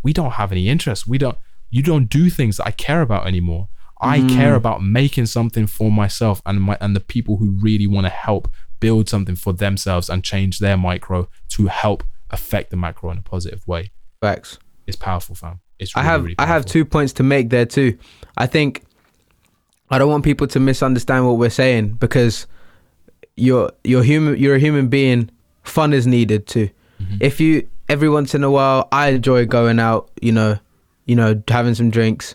we 0.03 0.13
don't 0.13 0.33
have 0.33 0.51
any 0.51 0.69
interest. 0.69 1.07
We 1.07 1.17
don't 1.17 1.37
you 1.71 1.81
don't 1.81 2.05
do 2.05 2.29
things 2.29 2.57
that 2.57 2.67
i 2.67 2.71
care 2.71 3.01
about 3.01 3.27
anymore. 3.27 3.67
I 4.01 4.19
care 4.19 4.53
mm. 4.53 4.57
about 4.57 4.83
making 4.83 5.25
something 5.27 5.67
for 5.67 5.89
myself 5.89 6.41
and 6.45 6.61
my 6.61 6.77
and 6.81 6.95
the 6.95 6.99
people 6.99 7.37
who 7.37 7.51
really 7.51 7.87
want 7.87 8.05
to 8.05 8.11
help 8.11 8.49
build 8.85 9.09
something 9.09 9.35
for 9.35 9.53
themselves 9.53 10.09
and 10.09 10.23
change 10.23 10.59
their 10.59 10.77
micro 10.77 11.27
to 11.49 11.67
help 11.67 12.03
affect 12.29 12.69
the 12.69 12.75
macro 12.75 13.11
in 13.11 13.17
a 13.17 13.21
positive 13.21 13.67
way 13.67 13.91
Facts. 14.21 14.59
it's 14.87 14.97
powerful 14.97 15.35
fam 15.35 15.59
it's 15.79 15.95
I 15.95 16.03
have 16.03 16.23
really 16.23 16.35
I 16.37 16.45
have 16.45 16.65
two 16.65 16.85
points 16.85 17.13
to 17.13 17.23
make 17.23 17.49
there 17.49 17.65
too. 17.65 17.97
I 18.37 18.47
think 18.47 18.83
I 19.89 19.97
don't 19.97 20.09
want 20.09 20.23
people 20.23 20.47
to 20.47 20.59
misunderstand 20.59 21.27
what 21.27 21.37
we're 21.37 21.49
saying 21.49 21.93
because 21.93 22.47
you're 23.35 23.71
you're 23.83 24.03
human 24.03 24.37
you're 24.37 24.55
a 24.55 24.59
human 24.59 24.87
being. 24.87 25.29
Fun 25.63 25.93
is 25.93 26.07
needed 26.07 26.47
too. 26.47 26.69
Mm-hmm. 27.01 27.17
If 27.19 27.41
you 27.41 27.67
every 27.89 28.09
once 28.09 28.33
in 28.33 28.43
a 28.43 28.51
while, 28.51 28.87
I 28.91 29.09
enjoy 29.09 29.45
going 29.45 29.79
out. 29.79 30.09
You 30.21 30.31
know, 30.31 30.59
you 31.05 31.15
know, 31.15 31.41
having 31.47 31.75
some 31.75 31.89
drinks. 31.89 32.33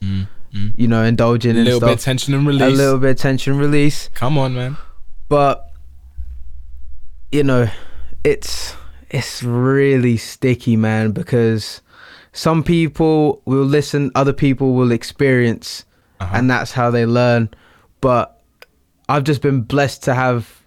You 0.53 0.89
know, 0.89 1.05
indulging 1.05 1.57
a 1.57 1.61
in 1.61 1.65
little 1.65 1.81
bit 1.81 1.93
of 1.93 2.01
tension 2.01 2.35
and 2.35 2.45
release. 2.47 2.75
a 2.75 2.77
little 2.77 2.99
bit 2.99 3.11
of 3.13 3.17
tension 3.19 3.57
release. 3.57 4.11
come 4.15 4.37
on 4.37 4.53
man 4.53 4.77
but 5.31 5.70
you 7.33 7.43
know 7.45 7.69
it's 8.25 8.75
it's 9.11 9.43
really 9.43 10.17
sticky 10.17 10.77
man 10.77 11.13
because 11.13 11.81
some 12.33 12.63
people 12.63 13.43
will 13.45 13.65
listen 13.65 14.11
other 14.15 14.33
people 14.33 14.75
will 14.75 14.93
experience 14.93 15.85
Uh-huh. 16.21 16.37
and 16.37 16.51
that's 16.51 16.73
how 16.73 16.91
they 16.91 17.07
learn 17.07 17.49
but 18.01 18.41
i've 19.09 19.25
just 19.25 19.43
been 19.43 19.63
blessed 19.63 20.03
to 20.05 20.15
have 20.15 20.61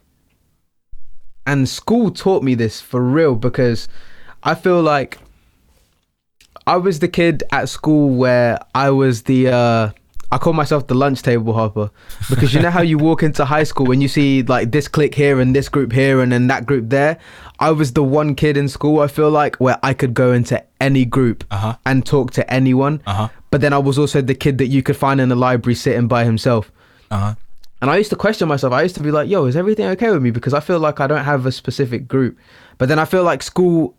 and 1.45 1.67
school 1.69 2.09
taught 2.11 2.43
me 2.43 2.55
this 2.55 2.81
for 2.81 3.01
real 3.03 3.35
because 3.35 3.87
i 4.43 4.55
feel 4.55 4.81
like 4.81 5.19
I 6.65 6.77
was 6.77 6.99
the 6.99 7.09
kid 7.09 7.43
at 7.51 7.67
school 7.67 8.07
where 8.15 8.57
I 8.73 8.89
was 8.91 9.23
the 9.23 9.49
uh 9.49 9.89
I 10.33 10.37
call 10.39 10.53
myself 10.53 10.87
the 10.87 10.95
lunch 10.95 11.21
table 11.21 11.53
hopper 11.53 11.91
because 12.29 12.53
you 12.55 12.59
know 12.61 12.71
how 12.71 12.81
you 12.81 12.97
walk 12.97 13.21
into 13.21 13.45
high 13.45 13.63
school 13.63 13.85
when 13.85 14.01
you 14.01 14.07
see 14.07 14.41
like 14.41 14.71
this 14.71 14.87
clique 14.87 15.13
here 15.13 15.39
and 15.39 15.55
this 15.55 15.69
group 15.69 15.91
here 15.91 16.21
and 16.21 16.31
then 16.31 16.47
that 16.47 16.65
group 16.65 16.89
there. 16.89 17.19
I 17.59 17.69
was 17.71 17.93
the 17.93 18.03
one 18.03 18.33
kid 18.33 18.57
in 18.57 18.67
school 18.67 18.99
I 19.01 19.07
feel 19.07 19.29
like 19.29 19.57
where 19.57 19.77
I 19.83 19.93
could 19.93 20.13
go 20.15 20.33
into 20.33 20.57
any 20.81 21.05
group 21.05 21.43
Uh-huh. 21.51 21.75
and 21.85 22.03
talk 22.03 22.31
to 22.31 22.43
anyone. 22.51 23.01
Uh-huh. 23.05 23.29
But 23.51 23.61
then 23.61 23.73
I 23.73 23.77
was 23.77 23.99
also 23.99 24.21
the 24.21 24.33
kid 24.33 24.57
that 24.57 24.67
you 24.67 24.81
could 24.81 24.97
find 24.97 25.21
in 25.21 25.29
the 25.29 25.35
library 25.35 25.75
sitting 25.75 26.07
by 26.07 26.23
himself. 26.25 26.71
Uh-huh. 27.11 27.35
And 27.81 27.91
I 27.91 27.97
used 27.97 28.09
to 28.09 28.15
question 28.15 28.47
myself. 28.47 28.73
I 28.73 28.81
used 28.81 28.95
to 28.95 29.03
be 29.03 29.11
like, 29.11 29.29
yo, 29.29 29.45
is 29.45 29.55
everything 29.55 29.85
okay 29.87 30.09
with 30.09 30.23
me? 30.23 30.31
Because 30.31 30.53
I 30.55 30.61
feel 30.61 30.79
like 30.79 30.99
I 30.99 31.05
don't 31.05 31.23
have 31.25 31.45
a 31.45 31.51
specific 31.51 32.07
group. 32.07 32.37
But 32.79 32.87
then 32.89 32.97
I 32.97 33.05
feel 33.05 33.23
like 33.23 33.43
school 33.43 33.93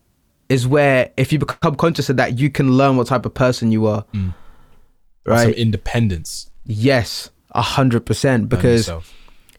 is 0.49 0.67
where, 0.67 1.11
if 1.17 1.33
you 1.33 1.39
become 1.39 1.77
conscious 1.77 2.09
of 2.11 2.17
that, 2.17 2.39
you 2.41 2.51
can 2.51 2.73
learn 2.73 2.97
what 2.97 3.07
type 3.07 3.25
of 3.25 3.35
person 3.35 3.71
you 3.71 3.87
are. 3.87 4.05
Some 4.13 4.35
Right? 5.27 5.45
Some 5.45 5.53
independence. 5.53 6.51
yes, 6.67 7.31
a 7.53 7.63
hundred 7.63 8.05
percent. 8.07 8.49
Because 8.49 8.91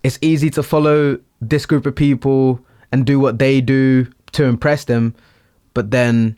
it's 0.04 0.20
easy 0.22 0.50
to 0.52 0.64
follow 0.64 1.18
this 1.42 1.66
group 1.66 1.86
of 1.86 1.96
people 1.96 2.60
and 2.92 3.06
do 3.06 3.20
what 3.20 3.40
they 3.40 3.62
do 3.62 4.06
to 4.34 4.44
impress 4.46 4.86
them. 4.86 5.16
But 5.74 5.92
then 5.92 6.38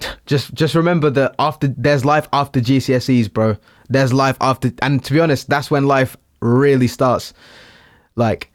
just 0.26 0.54
just 0.54 0.74
remember 0.74 1.10
that 1.10 1.34
after 1.38 1.68
there's 1.68 2.04
life 2.04 2.28
after 2.32 2.60
GCSEs, 2.60 3.32
bro. 3.32 3.56
There's 3.88 4.12
life 4.12 4.36
after 4.40 4.70
and 4.82 5.02
to 5.04 5.12
be 5.12 5.20
honest, 5.20 5.48
that's 5.48 5.70
when 5.70 5.86
life 5.86 6.16
really 6.40 6.86
starts. 6.88 7.34
Like 8.16 8.50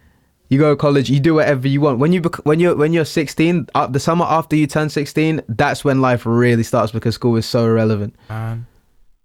you 0.49 0.59
go 0.59 0.71
to 0.71 0.75
college, 0.75 1.09
you 1.09 1.19
do 1.19 1.33
whatever 1.35 1.67
you 1.67 1.81
want. 1.81 1.99
When 1.99 2.13
you 2.13 2.21
bec- 2.21 2.45
when 2.45 2.59
you're 2.59 2.75
when 2.75 2.93
you're 2.93 3.05
16, 3.05 3.67
uh, 3.73 3.87
the 3.87 3.99
summer 3.99 4.25
after 4.25 4.55
you 4.55 4.67
turn 4.67 4.89
16, 4.89 5.41
that's 5.49 5.83
when 5.83 6.01
life 6.01 6.25
really 6.25 6.63
starts 6.63 6.91
because 6.91 7.15
school 7.15 7.35
is 7.37 7.45
so 7.45 7.65
irrelevant. 7.65 8.15
man. 8.29 8.67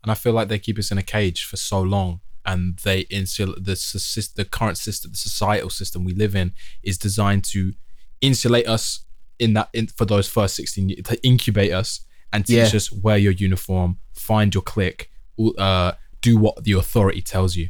And 0.08 0.12
I 0.12 0.14
feel 0.14 0.32
like 0.32 0.48
they 0.48 0.58
keep 0.58 0.78
us 0.78 0.90
in 0.90 0.96
a 0.96 1.02
cage 1.02 1.44
for 1.44 1.58
so 1.58 1.82
long, 1.82 2.20
and 2.46 2.78
they 2.78 3.00
insulate 3.10 3.62
the 3.62 3.74
the 4.36 4.46
current 4.46 4.78
system, 4.78 5.10
the 5.10 5.18
societal 5.18 5.68
system 5.68 6.02
we 6.02 6.14
live 6.14 6.34
in, 6.34 6.54
is 6.82 6.96
designed 6.96 7.44
to 7.52 7.74
insulate 8.22 8.66
us 8.66 9.04
in 9.38 9.52
that 9.52 9.68
in, 9.74 9.88
for 9.88 10.06
those 10.06 10.26
first 10.26 10.56
sixteen 10.56 10.88
years, 10.88 11.02
to 11.04 11.22
incubate 11.22 11.72
us 11.72 12.00
and 12.32 12.46
teach 12.46 12.72
Yeah. 12.72 12.76
us 12.78 12.90
wear 12.90 13.18
your 13.18 13.32
uniform, 13.32 13.98
find 14.14 14.54
your 14.54 14.62
clique, 14.62 15.10
uh, 15.58 15.92
do 16.22 16.38
what 16.38 16.64
the 16.64 16.72
authority 16.72 17.20
tells 17.20 17.54
you, 17.54 17.68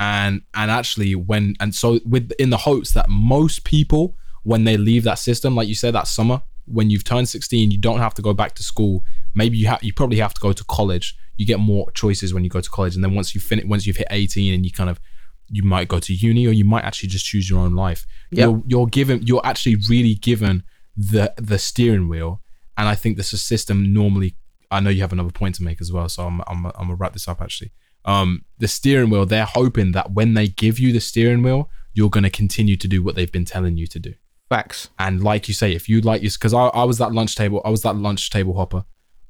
and 0.00 0.40
and 0.54 0.70
actually 0.70 1.14
when 1.14 1.54
and 1.60 1.74
so 1.74 2.00
with 2.06 2.32
in 2.38 2.48
the 2.48 2.56
hopes 2.68 2.92
that 2.92 3.10
most 3.10 3.64
people 3.64 4.16
when 4.42 4.64
they 4.64 4.78
leave 4.78 5.04
that 5.04 5.18
system, 5.18 5.54
like 5.54 5.68
you 5.68 5.74
said 5.74 5.92
that 5.94 6.08
summer, 6.08 6.40
when 6.64 6.88
you've 6.88 7.04
turned 7.04 7.28
16, 7.28 7.70
you 7.70 7.76
don't 7.78 7.98
have 7.98 8.14
to 8.14 8.22
go 8.22 8.32
back 8.32 8.54
to 8.54 8.62
school. 8.62 9.04
Maybe 9.34 9.58
you 9.58 9.66
have 9.66 9.82
you 9.82 9.92
probably 9.92 10.16
have 10.18 10.32
to 10.32 10.40
go 10.40 10.54
to 10.54 10.64
college. 10.64 11.14
You 11.38 11.46
get 11.46 11.58
more 11.58 11.90
choices 11.92 12.34
when 12.34 12.44
you 12.44 12.50
go 12.50 12.60
to 12.60 12.68
college, 12.70 12.94
and 12.94 13.02
then 13.02 13.14
once 13.14 13.34
you 13.34 13.40
finish, 13.40 13.64
once 13.64 13.86
you've 13.86 13.96
hit 13.96 14.08
18, 14.10 14.52
and 14.52 14.66
you 14.66 14.70
kind 14.70 14.90
of 14.90 15.00
you 15.48 15.62
might 15.62 15.88
go 15.88 15.98
to 15.98 16.12
uni, 16.12 16.46
or 16.46 16.52
you 16.52 16.66
might 16.66 16.84
actually 16.84 17.08
just 17.08 17.24
choose 17.24 17.48
your 17.48 17.60
own 17.60 17.74
life. 17.74 18.06
Yep. 18.30 18.38
You're 18.38 18.62
you're 18.66 18.86
given 18.86 19.22
you're 19.22 19.44
actually 19.44 19.76
really 19.88 20.14
given 20.14 20.64
the 20.96 21.32
the 21.36 21.58
steering 21.58 22.08
wheel, 22.08 22.42
and 22.76 22.86
I 22.86 22.94
think 22.94 23.16
this 23.16 23.32
is 23.32 23.42
system 23.42 23.92
normally. 23.94 24.36
I 24.70 24.80
know 24.80 24.90
you 24.90 25.00
have 25.00 25.14
another 25.14 25.30
point 25.30 25.54
to 25.54 25.62
make 25.62 25.80
as 25.80 25.90
well, 25.90 26.08
so 26.08 26.26
I'm 26.26 26.42
I'm 26.46 26.66
I'm 26.66 26.72
gonna 26.72 26.96
wrap 26.96 27.14
this 27.14 27.28
up 27.28 27.40
actually. 27.40 27.72
Um, 28.04 28.44
the 28.58 28.68
steering 28.68 29.10
wheel, 29.10 29.26
they're 29.26 29.44
hoping 29.44 29.92
that 29.92 30.12
when 30.12 30.34
they 30.34 30.48
give 30.48 30.78
you 30.78 30.92
the 30.92 31.00
steering 31.00 31.42
wheel, 31.42 31.70
you're 31.92 32.10
gonna 32.10 32.30
continue 32.30 32.76
to 32.76 32.88
do 32.88 33.02
what 33.02 33.14
they've 33.14 33.32
been 33.32 33.44
telling 33.44 33.76
you 33.76 33.86
to 33.86 33.98
do. 33.98 34.14
Facts. 34.48 34.88
And 34.98 35.22
like 35.22 35.46
you 35.46 35.54
say, 35.54 35.72
if 35.72 35.88
you 35.88 36.00
like 36.00 36.22
this, 36.22 36.36
because 36.36 36.54
I, 36.54 36.68
I 36.68 36.84
was 36.84 36.98
that 36.98 37.12
lunch 37.12 37.36
table, 37.36 37.60
I 37.64 37.70
was 37.70 37.82
that 37.82 37.96
lunch 37.96 38.30
table 38.30 38.54
hopper. 38.54 38.84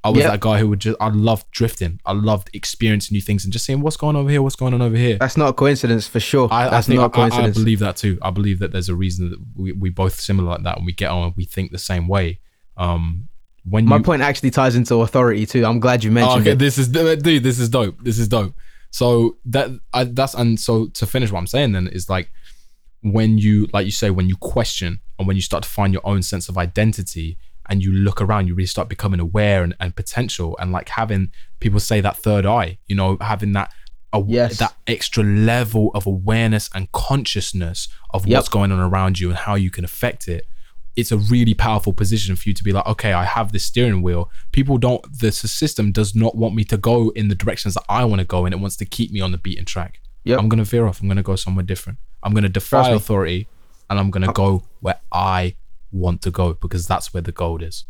I 0.09 0.11
was 0.11 0.19
Yep. 0.23 0.31
that 0.31 0.39
guy 0.41 0.59
who 0.59 0.69
would 0.69 0.79
just, 0.79 0.97
I 0.99 1.09
loved 1.09 1.49
drifting. 1.51 1.99
I 2.05 2.11
loved 2.13 2.49
experiencing 2.53 3.15
new 3.15 3.21
things 3.21 3.43
and 3.43 3.53
just 3.53 3.65
seeing 3.65 3.81
what's 3.81 3.97
going 3.97 4.15
on 4.15 4.21
over 4.23 4.29
here, 4.29 4.41
what's 4.41 4.55
going 4.55 4.73
on 4.73 4.81
over 4.81 4.97
here. 4.97 5.17
That's 5.17 5.37
not 5.37 5.49
a 5.49 5.53
coincidence 5.53 6.07
for 6.07 6.19
sure. 6.19 6.47
I, 6.51 6.67
I 6.67 6.69
That's 6.69 6.87
think 6.87 6.99
not 6.99 7.07
a 7.07 7.09
coincidence. 7.09 7.57
I 7.57 7.59
believe 7.59 7.79
that 7.79 7.95
too. 7.97 8.17
I 8.21 8.29
believe 8.31 8.59
that 8.59 8.71
there's 8.71 8.89
a 8.89 8.95
reason 8.95 9.29
that 9.29 9.39
we, 9.55 9.71
we 9.71 9.89
both 9.89 10.19
similar 10.19 10.49
like 10.49 10.63
that 10.63 10.77
and 10.77 10.85
we 10.85 10.91
get 10.93 11.09
on 11.09 11.23
and 11.27 11.33
we 11.35 11.45
think 11.45 11.71
the 11.71 11.77
same 11.77 12.07
way. 12.07 12.39
Um, 12.77 13.29
when 13.69 13.85
My 13.85 13.97
you, 13.97 14.03
point 14.03 14.21
actually 14.21 14.51
ties 14.51 14.75
into 14.75 14.95
authority 15.01 15.45
too. 15.45 15.65
I'm 15.65 15.79
glad 15.79 16.03
you 16.03 16.09
Oh, 16.11 16.13
mentioned 16.13 16.41
okay, 16.41 16.51
it. 16.51 16.59
this 16.59 16.77
is 16.77 16.87
dude. 16.87 17.43
This 17.43 17.59
is 17.59 17.69
dope. 17.69 17.97
This 18.03 18.17
is 18.17 18.27
dope. 18.27 18.55
So 18.91 19.37
that 19.45 19.69
I, 19.93 20.05
that's 20.05 20.33
and 20.33 20.59
so 20.59 20.87
to 20.87 21.05
finish 21.05 21.31
what 21.31 21.39
I'm 21.39 21.47
saying 21.47 21.73
then 21.73 21.87
is 21.87 22.09
like 22.09 22.31
when 23.01 23.37
you 23.37 23.67
like 23.73 23.85
you 23.85 23.91
say 23.91 24.09
when 24.09 24.27
you 24.27 24.35
question 24.37 24.99
and 25.17 25.27
when 25.27 25.35
you 25.35 25.41
start 25.41 25.63
to 25.63 25.69
find 25.69 25.93
your 25.93 26.01
own 26.05 26.23
sense 26.23 26.49
of 26.49 26.57
identity 26.57 27.37
and 27.69 27.81
you 27.83 27.91
look 27.93 28.21
around, 28.21 28.47
you 28.47 28.55
really 28.55 28.65
start 28.67 28.89
becoming 28.89 29.19
aware 29.19 29.63
and, 29.63 29.75
and 29.79 29.95
potential 29.95 30.57
and 30.59 30.71
like 30.71 30.89
having 30.89 31.31
people 31.59 31.79
say 31.79 32.01
that 32.01 32.17
third 32.17 32.45
eye. 32.45 32.77
You 32.87 32.95
know, 32.95 33.17
having 33.21 33.53
that. 33.53 33.71
A, 34.11 34.23
Yes. 34.27 34.57
that 34.57 34.73
extra 34.87 35.23
level 35.23 35.91
of 35.93 36.07
awareness 36.07 36.67
and 36.73 36.91
consciousness 36.91 37.87
of 38.09 38.25
Yep. 38.25 38.37
what's 38.37 38.49
going 38.49 38.71
on 38.71 38.79
around 38.79 39.19
you 39.19 39.29
and 39.29 39.37
how 39.37 39.53
you 39.53 39.69
can 39.69 39.85
affect 39.85 40.27
it 40.27 40.45
it's 40.95 41.11
a 41.13 41.17
really 41.17 41.53
powerful 41.53 41.93
position 41.93 42.35
for 42.35 42.49
you 42.49 42.53
to 42.53 42.63
be 42.63 42.73
like, 42.73 42.85
okay, 42.85 43.13
I 43.13 43.23
have 43.23 43.53
this 43.53 43.63
steering 43.63 44.01
wheel. 44.01 44.29
People 44.51 44.77
don't, 44.77 45.01
the 45.19 45.31
system 45.31 45.93
does 45.93 46.13
not 46.13 46.35
want 46.35 46.55
me 46.55 46.65
to 46.65 46.77
go 46.77 47.09
in 47.11 47.29
the 47.29 47.35
directions 47.35 47.75
that 47.75 47.83
I 47.87 48.03
want 48.03 48.19
to 48.19 48.25
go 48.25 48.45
in. 48.45 48.51
It 48.51 48.59
wants 48.59 48.75
to 48.77 48.85
keep 48.85 49.09
me 49.11 49.21
on 49.21 49.31
the 49.31 49.37
beaten 49.37 49.63
track. 49.63 50.01
Yep. 50.25 50.39
I'm 50.39 50.49
going 50.49 50.57
to 50.57 50.65
veer 50.65 50.87
off. 50.87 50.99
I'm 50.99 51.07
going 51.07 51.15
to 51.17 51.23
go 51.23 51.37
somewhere 51.37 51.63
different. 51.63 51.99
I'm 52.21 52.33
going 52.33 52.43
to 52.43 52.49
defy 52.49 52.89
authority 52.89 53.47
and 53.89 53.97
I'm 53.97 54.09
going 54.11 54.25
to 54.27 54.33
go 54.33 54.63
where 54.81 54.99
I 55.13 55.55
want 55.91 56.21
to 56.23 56.31
go 56.31 56.53
because 56.53 56.85
that's 56.87 57.13
where 57.13 57.21
the 57.21 57.31
gold 57.31 57.61
is. 57.63 57.85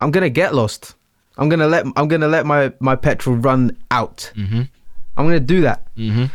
I'm 0.00 0.10
gonna 0.10 0.30
get 0.30 0.54
lost. 0.54 0.94
I'm 1.38 1.48
gonna 1.48 1.66
let 1.68 1.86
I'm 1.96 2.08
gonna 2.08 2.28
let 2.28 2.44
my 2.46 2.72
my 2.80 2.96
petrol 2.96 3.36
run 3.36 3.76
out. 3.90 4.30
Mhm. 4.34 4.68
I'm 5.16 5.24
gonna 5.26 5.40
do 5.40 5.60
that. 5.62 5.94
Mhm. 5.96 6.30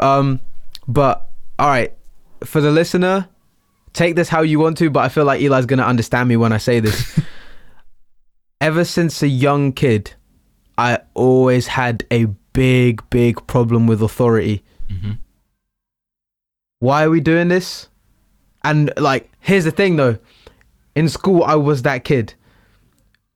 Um, 0.00 0.40
but 0.88 1.30
all 1.58 1.68
right, 1.68 1.92
for 2.44 2.60
the 2.60 2.70
listener, 2.70 3.28
take 3.92 4.16
this 4.16 4.28
how 4.28 4.42
you 4.42 4.58
want 4.60 4.78
to. 4.78 4.90
But 4.90 5.00
I 5.04 5.08
feel 5.08 5.24
like 5.24 5.42
Eli's 5.42 5.66
gonna 5.66 5.82
understand 5.84 6.28
me 6.28 6.36
when 6.36 6.52
I 6.52 6.58
say 6.58 6.80
this. 6.80 7.18
Ever 8.60 8.84
since 8.84 9.22
a 9.22 9.28
young 9.28 9.72
kid, 9.72 10.12
I 10.78 10.98
always 11.14 11.66
had 11.66 12.04
a 12.10 12.26
big, 12.52 13.02
big 13.10 13.46
problem 13.46 13.86
with 13.86 14.02
authority. 14.02 14.62
Mhm. 14.90 15.18
Why 16.78 17.04
are 17.04 17.10
we 17.10 17.20
doing 17.20 17.48
this? 17.48 17.88
And 18.64 18.92
like, 18.96 19.30
here's 19.40 19.64
the 19.64 19.70
thing 19.70 19.96
though. 19.96 20.18
In 20.94 21.08
school, 21.08 21.44
I 21.44 21.54
was 21.54 21.82
that 21.82 22.04
kid. 22.04 22.34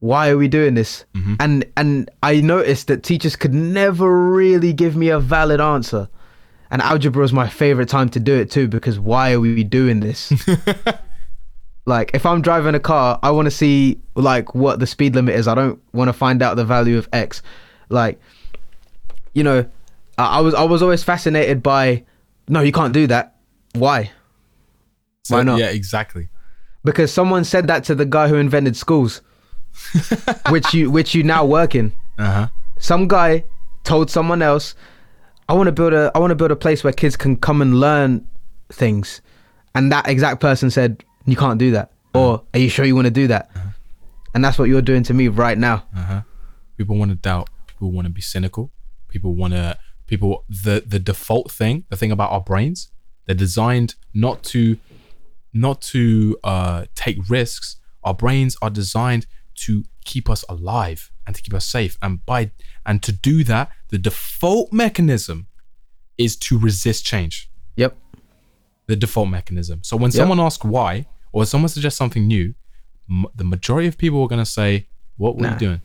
Why 0.01 0.29
are 0.31 0.37
we 0.37 0.49
doing 0.49 0.75
this? 0.75 1.05
Mhm. 1.15 1.37
And 1.41 1.65
and 1.77 2.11
I 2.23 2.41
noticed 2.41 2.89
that 2.89 3.03
teachers 3.03 3.37
could 3.37 3.55
never 3.55 4.31
really 4.31 4.73
give 4.73 4.97
me 4.97 5.09
a 5.09 5.19
valid 5.19 5.61
answer. 5.61 6.09
And 6.71 6.83
algebra 6.83 7.23
was 7.23 7.33
my 7.33 7.49
favorite 7.49 7.89
time 7.89 8.09
to 8.11 8.21
do 8.21 8.35
it 8.35 8.51
too 8.51 8.69
because 8.69 8.99
why 8.99 9.33
are 9.33 9.41
we 9.41 9.63
doing 9.65 10.01
this? 10.01 10.33
like 11.87 12.11
if 12.15 12.27
I'm 12.27 12.43
driving 12.43 12.75
a 12.75 12.81
car, 12.81 13.19
I 13.23 13.31
want 13.31 13.47
to 13.47 13.51
see 13.51 14.01
like 14.15 14.55
what 14.55 14.81
the 14.81 14.87
speed 14.87 15.15
limit 15.15 15.37
is. 15.37 15.47
I 15.49 15.55
don't 15.55 15.81
want 15.93 16.09
to 16.09 16.13
find 16.13 16.43
out 16.43 16.57
the 16.57 16.65
value 16.65 16.99
of 16.99 17.09
X. 17.13 17.43
Like 17.89 18.21
you 19.33 19.43
know, 19.43 19.65
I 20.19 20.39
I 20.39 20.41
was 20.41 20.55
I 20.55 20.65
was 20.65 20.83
always 20.83 21.03
fascinated 21.03 21.63
by 21.63 22.05
no, 22.49 22.61
you 22.61 22.73
can't 22.73 22.93
do 22.93 23.07
that. 23.07 23.37
Why? 23.75 24.11
So, 25.25 25.37
Why 25.37 25.43
not? 25.45 25.59
Yeah, 25.59 25.71
exactly. 25.71 26.29
Because 26.85 27.13
someone 27.13 27.45
said 27.45 27.67
that 27.69 27.85
to 27.85 27.95
the 27.95 28.05
guy 28.05 28.29
who 28.29 28.37
invented 28.37 28.77
schools, 28.77 29.23
which 30.51 30.75
you 30.75 30.91
which 30.91 31.15
you 31.15 31.23
now 31.23 31.45
work 31.45 31.75
in. 31.75 31.93
Uh 32.19 32.31
huh. 32.33 32.49
Some 32.79 33.09
guy 33.09 33.45
told 33.85 34.11
someone 34.11 34.43
else, 34.43 34.75
"I 35.49 35.55
want 35.55 35.67
to 35.69 35.73
build 35.73 35.93
a 35.93 36.11
I 36.15 36.19
want 36.19 36.31
to 36.31 36.35
build 36.37 36.51
a 36.51 36.57
place 36.57 36.85
where 36.85 36.93
kids 36.93 37.17
can 37.17 37.37
come 37.37 37.63
and 37.63 37.81
learn 37.81 38.27
things," 38.71 39.21
and 39.75 39.91
that 39.93 40.09
exact 40.09 40.41
person 40.41 40.71
said, 40.71 41.05
"You 41.27 41.37
can't 41.37 41.59
do 41.59 41.71
that." 41.73 41.91
Or, 42.13 42.43
"Are 42.53 42.61
you 42.61 42.69
sure 42.69 42.85
you 42.85 42.95
want 42.95 43.07
to 43.07 43.11
do 43.11 43.27
that?" 43.29 43.51
And 44.35 44.45
that's 44.45 44.59
what 44.59 44.69
you're 44.69 44.83
doing 44.83 45.05
to 45.05 45.15
me 45.15 45.29
right 45.29 45.57
now. 45.57 45.85
Uh-huh. 45.97 46.23
People 46.77 46.97
want 46.97 47.11
to 47.13 47.17
doubt. 47.17 47.49
People 47.69 47.93
want 47.93 48.07
to 48.07 48.13
be 48.13 48.21
cynical. 48.21 48.73
People 49.09 49.35
want 49.35 49.55
to. 49.55 49.79
People. 50.07 50.45
The 50.49 50.83
the 50.87 50.99
default 50.99 51.51
thing. 51.51 51.85
The 51.89 51.97
thing 51.97 52.11
about 52.13 52.31
our 52.33 52.41
brains. 52.41 52.91
They're 53.27 53.35
designed 53.35 53.95
not 54.13 54.43
to, 54.53 54.77
not 55.55 55.81
to 55.83 56.37
uh, 56.45 56.85
take 56.95 57.19
risks. 57.31 57.77
Our 58.03 58.13
brains 58.15 58.57
are 58.61 58.71
designed 58.71 59.27
to 59.57 59.85
keep 60.05 60.29
us 60.29 60.45
alive 60.49 61.11
and 61.27 61.35
to 61.37 61.41
keep 61.41 61.55
us 61.55 61.65
safe. 61.65 61.97
And 62.03 62.25
by 62.27 62.51
and 62.85 63.03
to 63.05 63.13
do 63.13 63.45
that, 63.45 63.71
the 63.89 63.99
default 63.99 64.73
mechanism 64.73 65.47
is 66.19 66.37
to 66.37 66.59
resist 66.59 67.07
change. 67.07 67.49
Yep. 67.77 67.97
The 68.87 68.97
default 68.97 69.29
mechanism. 69.31 69.81
So 69.83 69.97
when 69.97 70.11
someone 70.11 70.39
asks 70.41 70.65
why, 70.65 71.07
or 71.33 71.47
someone 71.47 71.69
suggests 71.71 71.97
something 71.99 72.27
new, 72.27 72.55
m- 73.09 73.25
the 73.35 73.45
majority 73.45 73.89
of 73.89 73.97
people 73.97 74.21
are 74.23 74.29
going 74.29 74.45
to 74.45 74.51
say, 74.51 74.87
"What 75.17 75.37
were 75.37 75.43
Nah. 75.43 75.53
you 75.55 75.59
doing?" 75.59 75.81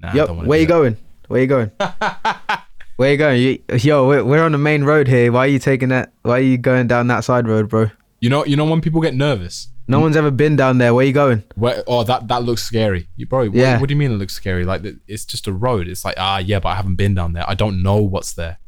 Nah, 0.00 0.12
Yep. 0.14 0.28
Where 0.46 0.58
you 0.60 0.66
that. 0.66 0.72
going? 0.72 0.96
Where 1.28 1.40
you 1.40 1.46
going? 1.46 1.70
Where 2.96 3.12
you 3.12 3.16
going? 3.16 3.40
You, 3.40 3.58
yo, 3.78 4.08
we're, 4.08 4.24
we're 4.24 4.42
on 4.42 4.50
the 4.52 4.58
main 4.58 4.82
road 4.82 5.06
here. 5.06 5.30
Why 5.30 5.40
are 5.44 5.46
you 5.48 5.60
taking 5.60 5.90
that? 5.90 6.12
Why 6.22 6.38
are 6.38 6.42
you 6.42 6.58
going 6.58 6.88
down 6.88 7.06
that 7.08 7.22
side 7.22 7.46
road, 7.46 7.68
bro? 7.68 7.90
You 8.20 8.30
know, 8.30 8.44
you 8.44 8.56
know 8.56 8.64
when 8.64 8.80
people 8.80 9.00
get 9.00 9.14
nervous. 9.14 9.68
No 9.90 10.00
one's 10.00 10.16
ever 10.16 10.30
been 10.30 10.54
down 10.54 10.76
there. 10.78 10.92
Where 10.92 11.02
are 11.02 11.06
you 11.06 11.14
going? 11.14 11.44
Where, 11.54 11.82
oh, 11.86 12.02
that 12.04 12.28
that 12.28 12.42
looks 12.42 12.62
scary. 12.62 13.08
You 13.16 13.26
bro, 13.26 13.46
what, 13.46 13.54
Yeah. 13.54 13.80
what 13.80 13.88
do 13.88 13.94
you 13.94 13.98
mean 13.98 14.10
it 14.12 14.16
looks 14.16 14.34
scary? 14.34 14.64
Like 14.64 14.82
it's 15.06 15.24
just 15.24 15.46
a 15.46 15.52
road. 15.52 15.88
It's 15.88 16.04
like 16.04 16.16
ah 16.18 16.38
yeah, 16.38 16.58
but 16.60 16.68
I 16.70 16.74
haven't 16.74 16.96
been 16.96 17.14
down 17.14 17.32
there. 17.32 17.48
I 17.48 17.54
don't 17.54 17.82
know 17.82 17.96
what's 18.02 18.34
there. 18.34 18.58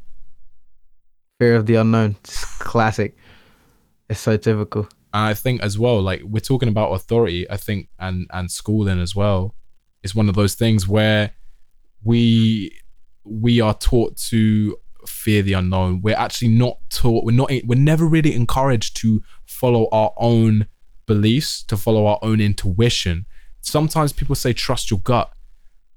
Fear 1.39 1.57
of 1.57 1.67
the 1.67 1.75
unknown. 1.77 2.17
It's 2.25 2.45
classic. 2.59 3.17
It's 4.09 4.21
so 4.21 4.37
typical. 4.37 4.89
And 5.13 5.25
I 5.27 5.35
think 5.35 5.63
as 5.63 5.79
well, 5.79 6.01
like 6.01 6.23
we're 6.25 6.41
talking 6.41 6.69
about 6.69 6.93
authority, 6.93 7.51
I 7.51 7.57
think 7.59 7.89
and 7.99 8.27
and 8.33 8.51
schooling 8.51 9.01
as 9.01 9.15
well 9.15 9.55
is 10.03 10.15
one 10.15 10.29
of 10.31 10.35
those 10.35 10.55
things 10.55 10.89
where 10.89 11.33
we 12.03 12.81
we 13.25 13.61
are 13.61 13.75
taught 13.75 14.17
to 14.17 14.77
fear 15.07 15.43
the 15.43 15.53
unknown. 15.55 16.01
We're 16.03 16.17
actually 16.17 16.49
not 16.49 16.79
taught. 16.91 17.25
We're 17.25 17.37
not. 17.37 17.51
We're 17.65 17.79
never 17.79 18.07
really 18.07 18.35
encouraged 18.35 18.97
to 18.99 19.23
follow 19.47 19.89
our 19.93 20.13
own 20.17 20.67
beliefs, 21.07 21.63
to 21.65 21.77
follow 21.77 22.07
our 22.07 22.19
own 22.23 22.41
intuition. 22.41 23.27
Sometimes 23.61 24.13
people 24.13 24.35
say 24.35 24.53
trust 24.53 24.91
your 24.91 25.01
gut. 25.01 25.31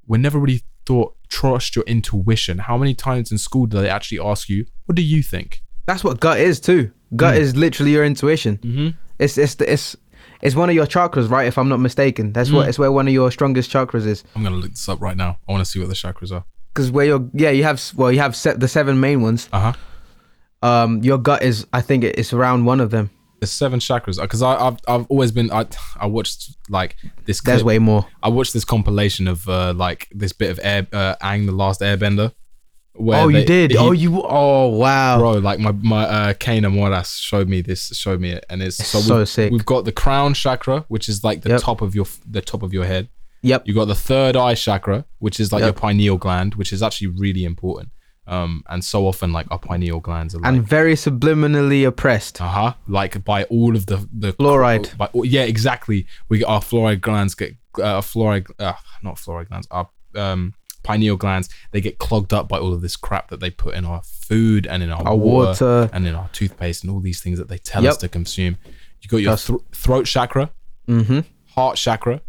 We're 0.08 0.18
never 0.18 0.40
really 0.40 0.64
taught 0.86 1.16
trust 1.30 1.76
your 1.76 1.86
intuition. 1.86 2.58
How 2.60 2.78
many 2.78 2.94
times 2.94 3.32
in 3.32 3.38
school 3.38 3.66
do 3.66 3.80
they 3.82 3.90
actually 3.90 4.20
ask 4.20 4.50
you, 4.50 4.66
"What 4.86 4.96
do 4.96 5.02
you 5.02 5.24
think?" 5.24 5.62
That's 5.86 6.04
what 6.04 6.20
gut 6.20 6.40
is 6.40 6.60
too. 6.60 6.92
Gut 7.16 7.36
Mm. 7.36 7.40
is 7.40 7.56
literally 7.56 7.92
your 7.92 8.06
intuition. 8.06 8.58
Mm-hmm. 8.58 8.88
It's 9.20 9.38
it's 9.38 9.56
it's 9.62 9.96
it's 10.42 10.56
one 10.56 10.70
of 10.70 10.76
your 10.76 10.86
chakras, 10.88 11.30
right? 11.30 11.48
If 11.48 11.58
I'm 11.58 11.70
not 11.70 11.80
mistaken, 11.80 12.34
that's 12.34 12.50
Mm. 12.50 12.54
what 12.56 12.68
it's 12.70 12.78
where 12.80 12.92
one 12.92 13.08
of 13.08 13.14
your 13.14 13.32
strongest 13.32 13.72
chakras 13.72 14.06
is. 14.06 14.24
I'm 14.36 14.44
gonna 14.44 14.56
look 14.58 14.72
this 14.72 14.90
up 14.90 15.00
right 15.02 15.16
now. 15.16 15.38
I 15.48 15.52
want 15.52 15.64
to 15.64 15.70
see 15.70 15.80
what 15.80 15.88
the 15.90 15.96
chakras 15.96 16.32
are. 16.32 16.44
Because 16.74 16.90
where 16.92 17.06
your 17.06 17.30
yeah 17.34 17.52
you 17.52 17.64
have 17.64 17.82
well 17.96 18.12
you 18.12 18.20
have 18.20 18.34
the 18.60 18.68
seven 18.68 19.00
main 19.00 19.22
ones. 19.22 19.48
Uh 19.54 19.60
huh. 19.72 20.68
Um, 20.68 21.04
your 21.04 21.18
gut 21.18 21.44
is 21.44 21.68
I 21.74 21.82
think 21.82 22.04
it- 22.04 22.18
it's 22.18 22.34
around 22.34 22.66
one 22.66 22.80
of 22.80 22.90
them. 22.90 23.10
the 23.42 23.48
seven 23.48 23.80
chakras 23.80 24.20
because 24.22 24.42
I've 24.42 24.78
I've 24.88 25.06
always 25.08 25.32
been 25.34 25.52
I 25.52 25.66
I 26.00 26.06
watched 26.08 26.56
like 26.70 26.96
this 27.26 27.42
There's 27.42 27.64
way 27.64 27.78
more. 27.80 28.06
I 28.24 28.30
watched 28.30 28.54
this 28.54 28.64
compilation 28.66 29.28
of 29.28 29.48
uh 29.50 29.74
like 29.74 30.08
this 30.12 30.32
bit 30.32 30.50
of 30.52 30.60
air 30.64 30.88
uh, 30.94 31.16
Aang 31.22 31.46
the 31.46 31.52
Last 31.52 31.82
Airbender. 31.82 32.32
Where 32.96 33.22
oh, 33.22 33.28
you 33.28 33.44
did. 33.44 33.72
he- 33.72 33.78
oh, 33.78 33.92
you. 33.92 34.22
Oh, 34.24 34.68
wow. 34.70 35.18
bro 35.18 35.32
like 35.34 35.60
my 35.60 35.72
my 35.74 36.04
uh 36.06 36.34
Kana 36.36 36.70
Moras 36.70 37.18
showed 37.20 37.50
me 37.50 37.62
this 37.62 37.88
showed 37.88 38.22
me 38.22 38.32
it 38.32 38.46
and 38.50 38.62
it's, 38.64 38.80
It's 38.80 38.90
so, 38.90 39.00
so 39.02 39.18
we've, 39.18 39.28
sick. 39.30 39.52
we've 39.52 39.66
got 39.66 39.84
the 39.84 39.92
crown 39.92 40.34
chakra 40.34 40.86
which 40.88 41.10
is 41.10 41.24
like 41.24 41.42
the 41.42 41.50
Yep. 41.50 41.62
top 41.62 41.82
of 41.82 41.94
your 41.96 42.06
the 42.26 42.42
top 42.42 42.64
of 42.64 42.72
your 42.72 42.86
head. 42.86 43.10
Yep. 43.44 43.64
You've 43.68 43.76
got 43.76 43.86
the 43.86 43.96
third 43.96 44.36
eye 44.36 44.56
chakra 44.56 45.06
which 45.20 45.40
is 45.40 45.52
like 45.52 45.62
Yep. 45.62 45.68
your 45.68 45.74
pineal 45.82 46.18
gland 46.18 46.56
which 46.56 46.72
is 46.74 46.82
actually 46.82 47.08
really 47.08 47.44
important. 47.46 47.90
Um 48.26 48.64
and 48.70 48.84
so 48.84 49.06
often 49.06 49.34
like 49.34 49.48
our 49.52 49.60
pineal 49.60 50.00
glands 50.00 50.34
are 50.34 50.40
like 50.40 50.48
And 50.54 50.68
very 50.68 50.96
subliminally 50.96 51.86
oppressed. 51.88 52.42
uh 52.42 52.48
huh. 52.48 52.74
Like 52.88 53.24
by 53.24 53.44
all 53.46 53.76
of 53.76 53.86
the 53.88 54.08
the 54.12 54.34
Fluoride. 54.34 54.96
By, 54.98 55.10
yeah, 55.24 55.44
exactly. 55.44 56.06
We 56.30 56.40
get 56.40 56.48
our 56.48 56.62
fluoride 56.62 57.02
glands 57.02 57.36
get 57.36 57.56
uh, 57.82 58.02
fluoride, 58.02 58.50
uh, 58.60 58.74
not 59.02 59.16
fluoride 59.16 59.50
glands. 59.50 59.68
Our 59.72 59.90
um, 60.16 60.54
pineal 60.84 61.16
glands 61.18 61.50
they 61.72 61.82
get 61.82 61.98
clogged 61.98 62.34
up 62.34 62.48
by 62.48 62.58
all 62.60 62.74
of 62.74 62.82
this 62.82 62.96
crap 62.96 63.30
that 63.30 63.40
they 63.40 63.50
put 63.50 63.74
in 63.76 63.84
our 63.86 64.02
food 64.04 64.68
and 64.68 64.84
in 64.84 64.90
our, 64.92 65.02
Our 65.08 65.16
water, 65.16 65.48
water. 65.48 65.90
and 65.94 66.06
in 66.06 66.14
our 66.16 66.30
toothpaste 66.34 66.84
and 66.84 66.92
all 66.92 67.00
these 67.00 67.20
things 67.22 67.40
that 67.40 67.48
they 67.50 67.58
tell 67.58 67.86
us 67.88 67.98
to 67.98 68.08
consume. 68.10 68.58
You 69.02 69.10
got 69.10 69.18
your 69.18 69.38
thr- 69.38 69.64
throat 69.74 70.06
chakra, 70.06 70.52
Mm-hmm. 70.88 71.20
heart 71.56 71.78
chakra, 71.78 72.22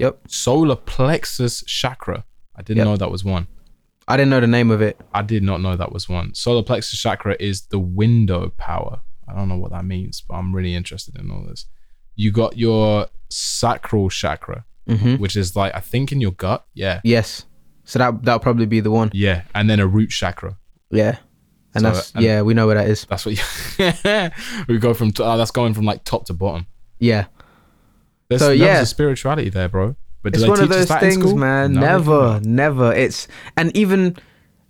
Yep. 0.00 0.20
solar 0.28 0.76
plexus 0.76 1.62
chakra. 1.66 2.24
I 2.56 2.62
didn't 2.62 2.78
Yep. 2.78 2.84
know 2.86 2.96
that 2.96 3.10
was 3.10 3.24
one. 3.24 3.46
I 4.08 4.16
didn't 4.16 4.30
know 4.30 4.40
the 4.40 4.46
name 4.48 4.70
of 4.70 4.82
it. 4.82 5.00
I 5.14 5.22
did 5.22 5.42
not 5.42 5.60
know 5.60 5.76
that 5.76 5.92
was 5.92 6.08
one. 6.08 6.34
Solar 6.34 6.62
plexus 6.64 6.98
chakra 6.98 7.36
is 7.38 7.62
the 7.66 7.78
window 7.78 8.52
power. 8.58 9.00
I 9.28 9.34
don't 9.34 9.48
know 9.48 9.56
what 9.58 9.70
that 9.70 9.84
means, 9.84 10.20
but 10.26 10.34
I'm 10.34 10.54
really 10.54 10.74
interested 10.74 11.16
in 11.16 11.30
all 11.30 11.44
this. 11.46 11.66
You 12.16 12.32
got 12.32 12.56
your 12.58 13.06
sacral 13.30 14.08
chakra, 14.10 14.64
Mm-hmm. 14.88 15.16
which 15.16 15.36
is 15.36 15.54
like 15.54 15.72
I 15.74 15.80
think 15.80 16.10
in 16.10 16.20
your 16.20 16.32
gut. 16.32 16.66
Yeah, 16.74 17.00
Yes. 17.04 17.44
So 17.84 17.98
that 18.00 18.22
that'll 18.24 18.40
probably 18.40 18.66
be 18.66 18.80
the 18.80 18.90
one. 18.90 19.10
yeah, 19.12 19.42
and 19.54 19.70
then 19.70 19.78
a 19.80 19.86
root 19.86 20.10
chakra. 20.10 20.56
Yeah. 20.90 21.18
And 21.74 21.82
So, 21.82 21.90
that's 21.92 22.12
and- 22.12 22.24
yeah, 22.24 22.42
we 22.42 22.54
know 22.54 22.66
where 22.66 22.74
that 22.74 22.88
is. 22.88 23.04
That's 23.08 23.24
what 23.24 23.36
you, 23.36 24.30
we 24.68 24.78
go 24.78 24.92
from. 24.94 25.12
Uh, 25.20 25.36
that's 25.36 25.52
going 25.52 25.74
from 25.74 25.84
like 25.84 26.02
top 26.04 26.24
to 26.26 26.34
bottom. 26.34 26.66
Yeah. 26.98 27.26
There's, 28.30 28.40
So, 28.40 28.48
there's 28.48 28.60
yeah. 28.60 28.80
a 28.80 28.86
spirituality 28.86 29.50
there, 29.50 29.68
bro. 29.68 29.96
But 30.22 30.34
It's 30.34 30.46
one 30.46 30.60
of 30.60 30.68
those 30.68 30.88
things, 30.88 31.34
man. 31.34 31.74
No, 31.74 31.80
never, 31.80 32.40
never. 32.44 32.92
It's 32.94 33.28
and 33.56 33.74
even 33.76 34.16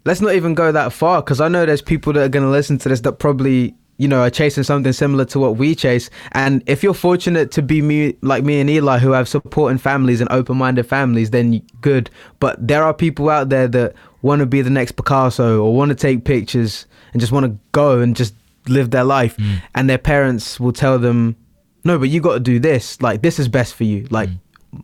let's 0.04 0.20
not 0.20 0.34
even 0.34 0.54
go 0.54 0.72
that 0.72 0.92
far 0.92 1.22
because 1.22 1.40
I 1.40 1.48
know 1.48 1.64
there's 1.66 1.82
people 1.82 2.12
that 2.14 2.22
are 2.22 2.28
going 2.28 2.44
to 2.44 2.50
listen 2.50 2.78
to 2.78 2.88
this 2.88 3.00
that 3.02 3.12
probably 3.18 3.74
you 3.98 4.08
know 4.08 4.20
are 4.22 4.30
chasing 4.30 4.62
something 4.62 4.92
similar 4.92 5.24
to 5.26 5.38
what 5.40 5.56
we 5.56 5.74
chase. 5.74 6.08
And 6.32 6.62
if 6.66 6.82
you're 6.82 6.94
fortunate 6.94 7.50
to 7.52 7.62
be 7.62 7.82
me, 7.82 8.14
like 8.22 8.44
me 8.44 8.60
and 8.60 8.70
Eli, 8.70 8.98
who 8.98 9.10
have 9.12 9.28
supporting 9.28 9.76
families 9.78 10.20
and 10.20 10.30
open-minded 10.32 10.84
families, 10.84 11.30
then 11.30 11.60
good. 11.80 12.08
But 12.38 12.66
there 12.66 12.82
are 12.84 12.94
people 12.94 13.28
out 13.28 13.48
there 13.50 13.68
that 13.68 13.94
want 14.22 14.40
to 14.40 14.46
be 14.46 14.62
the 14.62 14.70
next 14.70 14.92
Picasso 14.92 15.60
or 15.62 15.74
want 15.74 15.88
to 15.90 15.94
take 15.96 16.24
pictures 16.24 16.86
and 17.12 17.20
just 17.20 17.32
want 17.32 17.44
to 17.46 17.58
go 17.72 17.98
and 18.00 18.14
just 18.16 18.34
live 18.68 18.90
their 18.92 19.04
life, 19.04 19.36
Mm. 19.36 19.62
and 19.74 19.90
their 19.90 19.98
parents 19.98 20.60
will 20.60 20.72
tell 20.72 20.98
them, 20.98 21.34
"No, 21.84 21.98
but 21.98 22.08
you 22.08 22.20
got 22.20 22.34
to 22.34 22.40
do 22.40 22.58
this. 22.58 23.00
Like 23.02 23.22
this 23.22 23.38
is 23.38 23.48
best 23.48 23.74
for 23.74 23.84
you. 23.84 24.06
Like." 24.10 24.28
Mm. 24.28 24.38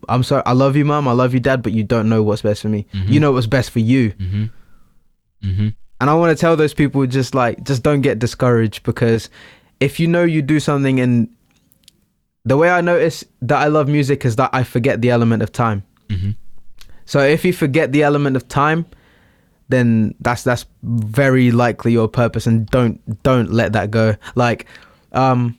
I'm 0.09 0.25
sorry. 0.25 0.43
I 0.45 0.53
love 0.53 0.75
you, 0.75 0.85
mom. 0.85 1.07
I 1.07 1.13
love 1.13 1.33
you, 1.33 1.39
dad, 1.39 1.63
but 1.63 1.73
you 1.73 1.85
don't 1.85 2.09
know 2.09 2.21
what's 2.21 2.43
best 2.43 2.63
for 2.63 2.69
me. 2.69 2.87
Mm-hmm. 2.93 3.13
You 3.13 3.21
know 3.21 3.31
what's 3.31 3.47
best 3.47 3.71
for 3.71 3.79
you. 3.79 4.11
Mhm. 4.19 4.51
And 6.01 6.11
I 6.11 6.15
want 6.15 6.37
to 6.37 6.41
tell 6.41 6.57
those 6.57 6.75
people 6.75 7.07
just 7.07 7.35
like, 7.37 7.63
just 7.65 7.85
don't 7.85 8.01
get 8.01 8.19
discouraged 8.19 8.83
because 8.83 9.31
if 9.79 10.01
you 10.01 10.09
know 10.09 10.25
you 10.25 10.43
do 10.43 10.59
something 10.59 10.99
and 10.99 11.29
the 12.45 12.57
way 12.57 12.69
I 12.69 12.81
notice 12.81 13.25
that 13.43 13.59
I 13.59 13.69
love 13.69 13.87
music 13.89 14.25
is 14.25 14.35
that 14.37 14.51
I 14.53 14.65
forget 14.65 15.01
the 15.03 15.11
element 15.11 15.43
of 15.43 15.53
time. 15.53 15.85
Mhm. 16.09 16.35
So 17.05 17.21
if 17.21 17.45
you 17.45 17.53
forget 17.53 17.93
the 17.93 18.03
element 18.03 18.35
of 18.37 18.49
time, 18.49 18.87
then 19.69 20.15
that's 20.21 20.43
that's 20.43 20.67
very 20.83 21.51
likely 21.53 21.93
your 21.93 22.09
purpose, 22.09 22.47
and 22.47 22.67
don't 22.71 23.01
don't 23.23 23.53
let 23.53 23.73
that 23.73 23.91
go. 23.93 24.17
Like, 24.35 24.67
um, 25.13 25.57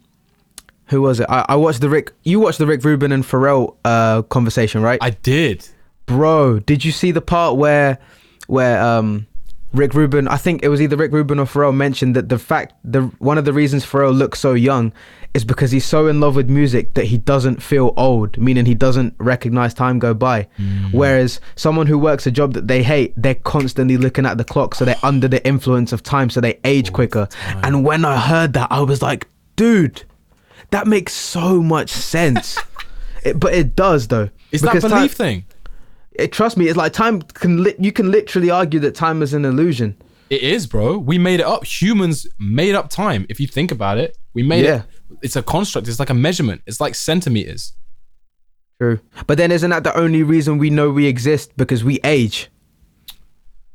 who 0.87 1.01
was 1.01 1.19
it? 1.19 1.27
I, 1.29 1.45
I 1.49 1.55
watched 1.55 1.81
the 1.81 1.89
Rick. 1.89 2.13
You 2.23 2.39
watched 2.39 2.59
the 2.59 2.67
Rick 2.67 2.83
Rubin 2.83 3.11
and 3.11 3.23
Pharrell 3.23 3.75
uh 3.85 4.21
conversation, 4.23 4.81
right? 4.81 4.99
I 5.01 5.11
did. 5.11 5.67
Bro, 6.05 6.59
did 6.59 6.85
you 6.85 6.91
see 6.91 7.11
the 7.11 7.21
part 7.21 7.57
where 7.57 7.99
where 8.47 8.81
um 8.81 9.27
Rick 9.73 9.93
Rubin, 9.93 10.27
I 10.27 10.37
think 10.37 10.63
it 10.63 10.69
was 10.69 10.81
either 10.81 10.95
Rick 10.95 11.11
Rubin 11.11 11.39
or 11.39 11.45
Pharrell 11.45 11.75
mentioned 11.75 12.15
that 12.15 12.29
the 12.29 12.39
fact 12.39 12.73
the 12.83 13.01
one 13.19 13.37
of 13.37 13.45
the 13.45 13.53
reasons 13.53 13.85
Pharrell 13.85 14.17
looks 14.17 14.39
so 14.39 14.53
young 14.53 14.93
is 15.33 15.43
because 15.43 15.71
he's 15.71 15.85
so 15.85 16.07
in 16.07 16.19
love 16.19 16.35
with 16.35 16.49
music 16.49 16.93
that 16.93 17.05
he 17.05 17.17
doesn't 17.17 17.61
feel 17.61 17.93
old, 17.97 18.37
meaning 18.37 18.65
he 18.65 18.73
doesn't 18.73 19.13
recognize 19.19 19.73
time 19.73 19.99
go 19.99 20.13
by. 20.13 20.47
Whereas 20.91 21.39
someone 21.55 21.85
who 21.85 21.99
works 21.99 22.25
a 22.25 22.31
job 22.31 22.53
that 22.53 22.67
they 22.67 22.81
hate, 22.81 23.13
they're 23.17 23.35
constantly 23.35 23.97
looking 23.97 24.25
at 24.25 24.37
the 24.37 24.45
clock, 24.45 24.73
so 24.73 24.85
they're 24.85 24.95
under 25.03 25.27
the 25.27 25.45
influence 25.45 25.91
of 25.91 26.01
time, 26.01 26.29
so 26.29 26.41
they 26.41 26.59
age 26.63 26.91
quicker. 26.93 27.27
And 27.61 27.83
when 27.83 28.05
I 28.05 28.17
heard 28.17 28.53
that, 28.53 28.69
I 28.71 28.81
was 28.81 29.01
like, 29.01 29.27
dude, 29.57 30.03
that 30.71 30.87
makes 30.87 31.13
so 31.13 31.61
much 31.61 31.89
sense. 31.89 32.57
it, 33.23 33.39
but 33.39 33.53
it 33.53 33.75
does 33.75 34.07
though. 34.07 34.29
Is 34.51 34.61
that 34.61 34.73
Because 34.73 34.89
time- 34.89 34.99
belief 34.99 35.13
thing? 35.13 35.45
it, 36.13 36.31
trust 36.31 36.57
me, 36.57 36.67
it's 36.67 36.77
like 36.77 36.93
time 36.93 37.21
can 37.21 37.63
li- 37.63 37.75
you 37.79 37.91
can 37.91 38.11
literally 38.11 38.49
argue 38.49 38.79
that 38.81 38.95
time 38.95 39.21
is 39.21 39.33
an 39.33 39.45
illusion. 39.45 39.95
It 40.29 40.41
is, 40.41 40.67
bro. 40.67 40.97
We 40.97 41.17
made 41.17 41.39
it 41.39 41.45
up. 41.45 41.63
Humans 41.65 42.27
made 42.37 42.75
up 42.75 42.89
time. 42.89 43.25
If 43.29 43.39
you 43.39 43.47
think 43.47 43.71
about 43.71 43.97
it, 43.97 44.17
we 44.33 44.43
made 44.43 44.65
Yeah. 44.65 44.75
it. 45.09 45.17
It's 45.21 45.35
a 45.37 45.41
construct. 45.43 45.87
It's 45.87 45.99
like 45.99 46.09
a 46.09 46.13
measurement. 46.13 46.61
It's 46.65 46.81
like 46.81 46.95
centimeters. 46.95 47.71
True. 48.81 48.99
But 49.25 49.37
then 49.37 49.51
isn't 49.51 49.69
that 49.69 49.83
the 49.85 49.97
only 49.97 50.23
reason 50.23 50.57
we 50.57 50.69
know 50.69 50.91
we 50.91 51.05
exist 51.07 51.51
because 51.55 51.83
we 51.83 51.99
age? 52.03 52.49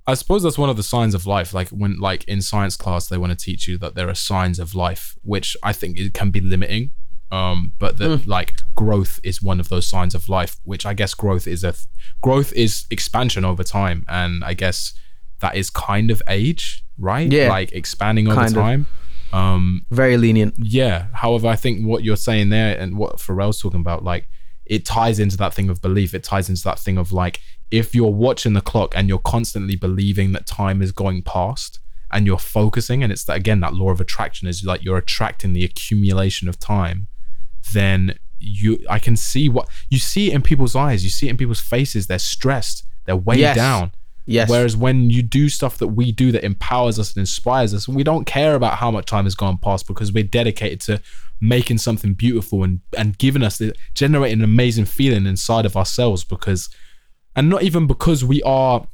I 0.07 0.15
suppose 0.15 0.43
that's 0.43 0.59
one 0.59 0.69
of 0.71 0.77
the 0.77 0.83
signs 0.83 1.15
of 1.15 1.27
life. 1.27 1.55
Like 1.55 1.69
when, 1.69 1.99
like 1.99 2.25
in 2.25 2.43
science 2.43 2.77
class, 2.77 3.07
they 3.07 3.17
want 3.17 3.31
to 3.39 3.45
teach 3.45 3.69
you 3.69 3.79
that 3.79 3.95
there 3.95 4.09
are 4.09 4.15
signs 4.15 4.59
of 4.59 4.75
life, 4.75 5.17
which 5.23 5.57
I 5.63 5.73
think 5.73 5.99
it 5.99 6.13
can 6.15 6.31
be 6.31 6.41
limiting. 6.41 6.91
Um, 7.31 7.73
but 7.79 7.97
that 7.97 8.27
like 8.27 8.55
growth 8.75 9.19
is 9.25 9.41
one 9.41 9.59
of 9.59 9.71
those 9.71 9.87
signs 9.87 10.15
of 10.15 10.29
life, 10.29 10.57
which 10.65 10.85
I 10.85 10.93
guess 10.93 11.15
growth 11.15 11.47
is 11.47 11.65
a 11.65 11.73
th- 11.73 11.87
growth 12.21 12.53
is 12.53 12.85
expansion 12.91 13.43
over 13.45 13.63
time, 13.65 14.05
and 14.07 14.45
I 14.45 14.53
guess 14.53 14.93
that 15.41 15.57
is 15.57 15.71
kind 15.71 16.11
of 16.11 16.23
age, 16.29 16.85
right? 16.99 17.31
Yeah. 17.33 17.49
like 17.49 17.73
expanding 17.73 18.27
over 18.29 18.35
Kind 18.37 18.49
of. 18.57 18.63
time. 18.63 18.87
Um, 19.33 19.87
Very 19.91 20.19
lenient. 20.19 20.55
Yeah. 20.59 21.07
However, 21.15 21.49
I 21.49 21.57
think 21.57 21.87
what 21.87 22.05
you're 22.05 22.17
saying 22.17 22.51
there 22.51 22.79
and 22.79 22.99
what 22.99 23.17
Pharrell's 23.17 23.59
talking 23.63 23.81
about, 23.81 24.05
like, 24.05 24.29
it 24.67 24.85
ties 24.85 25.19
into 25.19 25.37
that 25.39 25.53
thing 25.55 25.69
of 25.69 25.81
belief. 25.83 26.15
It 26.15 26.25
ties 26.25 26.49
into 26.49 26.63
that 26.65 26.79
thing 26.79 26.97
of 26.99 27.13
like, 27.13 27.41
if 27.71 27.95
you're 27.95 28.11
watching 28.13 28.53
the 28.53 28.61
clock 28.61 28.95
and 28.97 29.09
you're 29.09 29.19
constantly 29.19 29.77
believing 29.77 30.33
that 30.33 30.47
time 30.47 30.83
is 30.83 30.93
going 30.93 31.23
past 31.23 31.81
and 32.11 32.27
you're 32.27 32.39
focusing, 32.39 33.03
and 33.03 33.11
it's 33.11 33.25
that 33.25 33.37
again, 33.37 33.61
that 33.61 33.75
law 33.75 33.91
of 33.91 34.01
attraction 34.01 34.47
is 34.47 34.65
like 34.65 34.85
you're 34.85 34.99
attracting 34.99 35.53
the 35.55 35.65
accumulation 35.65 36.49
of 36.49 36.59
time, 36.59 37.07
then 37.73 38.19
you, 38.39 38.79
I 38.91 38.99
can 38.99 39.17
see 39.17 39.49
what 39.49 39.69
you 39.89 39.99
see 39.99 40.31
it 40.31 40.35
in 40.35 40.43
people's 40.43 40.77
eyes, 40.77 41.05
you 41.05 41.11
see 41.11 41.29
it 41.29 41.31
in 41.31 41.37
people's 41.37 41.61
faces. 41.61 42.07
They're 42.09 42.19
stressed, 42.19 42.85
they're 43.07 43.17
weighed 43.17 43.39
Yes. 43.41 43.57
down. 43.57 43.93
Yes. 44.27 44.49
Whereas 44.49 44.77
when 44.77 45.11
you 45.11 45.23
do 45.23 45.49
stuff 45.49 45.79
that 45.79 45.89
we 45.89 46.13
do 46.13 46.31
that 46.33 46.45
empowers 46.45 46.99
us 46.99 47.11
and 47.11 47.23
inspires 47.23 47.75
us, 47.75 47.89
we 47.89 48.05
don't 48.05 48.25
care 48.25 48.55
about 48.55 48.79
how 48.79 48.91
much 48.91 49.07
time 49.07 49.25
has 49.25 49.35
gone 49.35 49.59
past 49.59 49.87
because 49.87 50.13
we're 50.13 50.23
dedicated 50.25 50.81
to 50.83 51.01
making 51.41 51.79
something 51.79 52.15
beautiful 52.15 52.63
and 52.63 52.81
and 52.97 53.19
giving 53.19 53.43
us 53.43 53.59
the 53.59 53.75
generating 53.95 54.39
an 54.39 54.45
amazing 54.45 54.85
feeling 54.85 55.27
inside 55.27 55.67
of 55.67 55.77
ourselves 55.77 56.23
because 56.23 56.69
and 57.35 57.51
not 57.51 57.65
even 57.65 57.87
because 57.89 58.25
we 58.25 58.41
are 58.43 58.87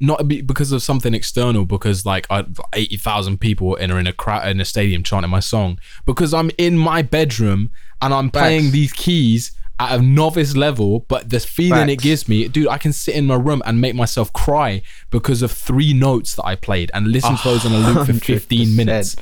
not 0.00 0.26
because 0.26 0.72
of 0.72 0.82
something 0.82 1.12
external 1.14 1.66
because 1.66 2.06
like 2.06 2.26
I, 2.30 2.46
80,000 2.72 3.38
people 3.38 3.74
in 3.76 3.90
in 3.90 4.06
a 4.06 4.12
crowd 4.12 4.48
in 4.48 4.60
a 4.60 4.64
stadium 4.64 5.02
chanting 5.02 5.30
my 5.30 5.40
song 5.40 5.78
because 6.06 6.32
I'm 6.32 6.50
in 6.56 6.78
my 6.78 7.02
bedroom 7.02 7.70
and 8.00 8.14
I'm 8.14 8.30
playing 8.30 8.70
these 8.70 8.92
keys 8.92 9.52
at 9.80 9.98
a 9.98 10.02
novice 10.02 10.54
level 10.56 11.00
but 11.08 11.30
the 11.30 11.40
feeling 11.40 11.88
it 11.88 11.98
gives 11.98 12.28
me 12.28 12.46
dude 12.46 12.68
I 12.68 12.78
can 12.78 12.92
sit 12.92 13.16
in 13.16 13.26
my 13.26 13.34
room 13.34 13.60
and 13.66 13.80
make 13.80 13.94
myself 13.96 14.32
cry 14.32 14.82
because 15.10 15.42
of 15.42 15.50
three 15.50 15.92
notes 15.92 16.36
that 16.36 16.44
I 16.46 16.54
played 16.54 16.90
and 16.94 17.08
listen 17.08 17.36
to 17.36 17.42
those 17.44 17.66
on 17.66 17.72
a 17.72 17.78
loop 17.78 18.06
for 18.06 18.12
15 18.24 18.76
minutes. 18.76 19.16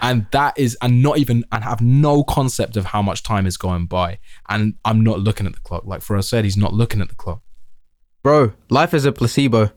And 0.00 0.26
that 0.30 0.56
is 0.56 0.78
and 0.80 1.02
not 1.02 1.18
even 1.18 1.44
and 1.50 1.64
have 1.64 1.80
no 1.80 2.22
concept 2.22 2.76
of 2.76 2.86
how 2.86 3.02
much 3.02 3.22
time 3.22 3.46
is 3.46 3.56
going 3.56 3.86
by. 3.86 4.18
And 4.48 4.74
I'm 4.84 5.02
not 5.02 5.18
looking 5.20 5.44
at 5.46 5.54
the 5.54 5.60
clock. 5.60 5.84
Like 5.84 6.00
Pharrell 6.00 6.22
said 6.24 6.44
he's 6.44 6.56
not 6.56 6.72
looking 6.72 7.00
at 7.00 7.08
the 7.08 7.16
clock. 7.16 7.42
Bro, 8.22 8.52
life 8.70 8.94
is 8.94 9.04
a 9.04 9.12
placebo. 9.12 9.72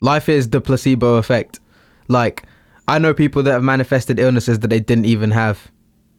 Life 0.00 0.28
is 0.28 0.48
the 0.50 0.60
placebo 0.60 1.16
effect. 1.16 1.60
Like, 2.08 2.44
I 2.88 2.98
know 2.98 3.12
people 3.12 3.42
that 3.42 3.52
have 3.52 3.62
manifested 3.62 4.18
illnesses 4.18 4.60
that 4.60 4.68
they 4.68 4.80
didn't 4.80 5.06
even 5.06 5.32
have. 5.32 5.70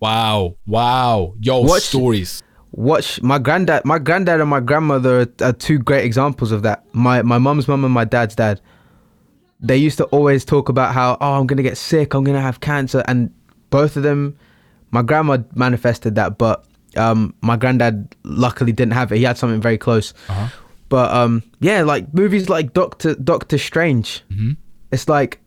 wow. 0.02 0.58
Wow. 0.66 1.34
Yo 1.40 1.62
Watch- 1.62 1.84
stories 1.84 2.44
Watch 2.74 3.22
my 3.22 3.38
granddad, 3.38 3.84
my 3.84 4.00
granddad 4.00 4.40
and 4.40 4.50
my 4.50 4.62
grandmother 4.62 5.22
are, 5.22 5.48
are 5.48 5.54
two 5.54 5.78
great 5.78 6.06
examples 6.06 6.52
of 6.54 6.62
that. 6.64 6.86
My 6.94 7.22
my 7.22 7.38
mum's 7.38 7.68
mum 7.68 7.84
and 7.84 7.94
my 7.94 8.06
dad's 8.06 8.34
dad. 8.36 8.62
They 9.60 9.76
used 9.78 9.98
to 9.98 10.06
always 10.06 10.46
talk 10.46 10.70
about 10.70 10.94
how 10.94 11.18
oh 11.20 11.34
I'm 11.34 11.48
gonna 11.48 11.64
get 11.64 11.78
sick, 11.78 12.14
I'm 12.14 12.24
gonna 12.24 12.42
have 12.42 12.62
cancer, 12.62 13.04
and 13.08 13.30
both 13.72 13.98
of 13.98 14.04
them, 14.04 14.38
my 14.92 15.02
grandma 15.02 15.40
manifested 15.54 16.16
that, 16.16 16.38
but 16.38 16.66
um 16.96 17.34
my 17.42 17.58
granddad 17.58 18.16
luckily 18.24 18.72
didn't 18.72 18.94
have 18.94 19.12
it. 19.12 19.18
He 19.18 19.24
had 19.24 19.38
something 19.38 19.60
very 19.62 19.78
close. 19.78 20.14
But 20.88 21.14
um 21.14 21.44
yeah, 21.60 21.82
like 21.84 22.14
movies 22.14 22.48
like 22.48 22.72
Doctor 22.74 23.16
Doctor 23.16 23.58
Strange. 23.58 24.24
It's 24.94 25.10
like 25.10 25.41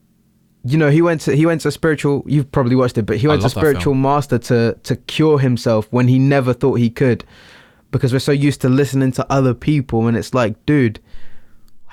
you 0.65 0.79
know 0.79 0.91
he 0.91 1.03
went 1.03 1.21
to 1.23 1.35
he 1.37 1.47
went 1.47 1.61
to 1.61 1.69
a 1.69 1.73
spiritual 1.73 2.23
you've 2.27 2.51
probably 2.51 2.75
watched 2.75 2.97
it 2.97 3.03
but 3.03 3.19
he 3.19 3.29
went 3.29 3.43
to 3.43 3.49
that 3.49 3.51
spiritual 3.51 3.95
master 3.95 4.39
to 4.39 4.75
to 4.83 4.97
cure 4.97 5.39
himself 5.39 5.87
when 5.91 6.09
he 6.09 6.19
never 6.19 6.53
thought 6.53 6.75
he 6.75 6.91
could. 6.91 7.25
Because 7.91 8.13
we're 8.13 8.19
so 8.19 8.33
used 8.33 8.61
to 8.63 8.69
listening 8.69 9.13
to 9.13 9.27
other 9.31 9.55
people 9.55 10.09
and 10.09 10.17
it's 10.17 10.35
like 10.35 10.65
dude 10.67 11.01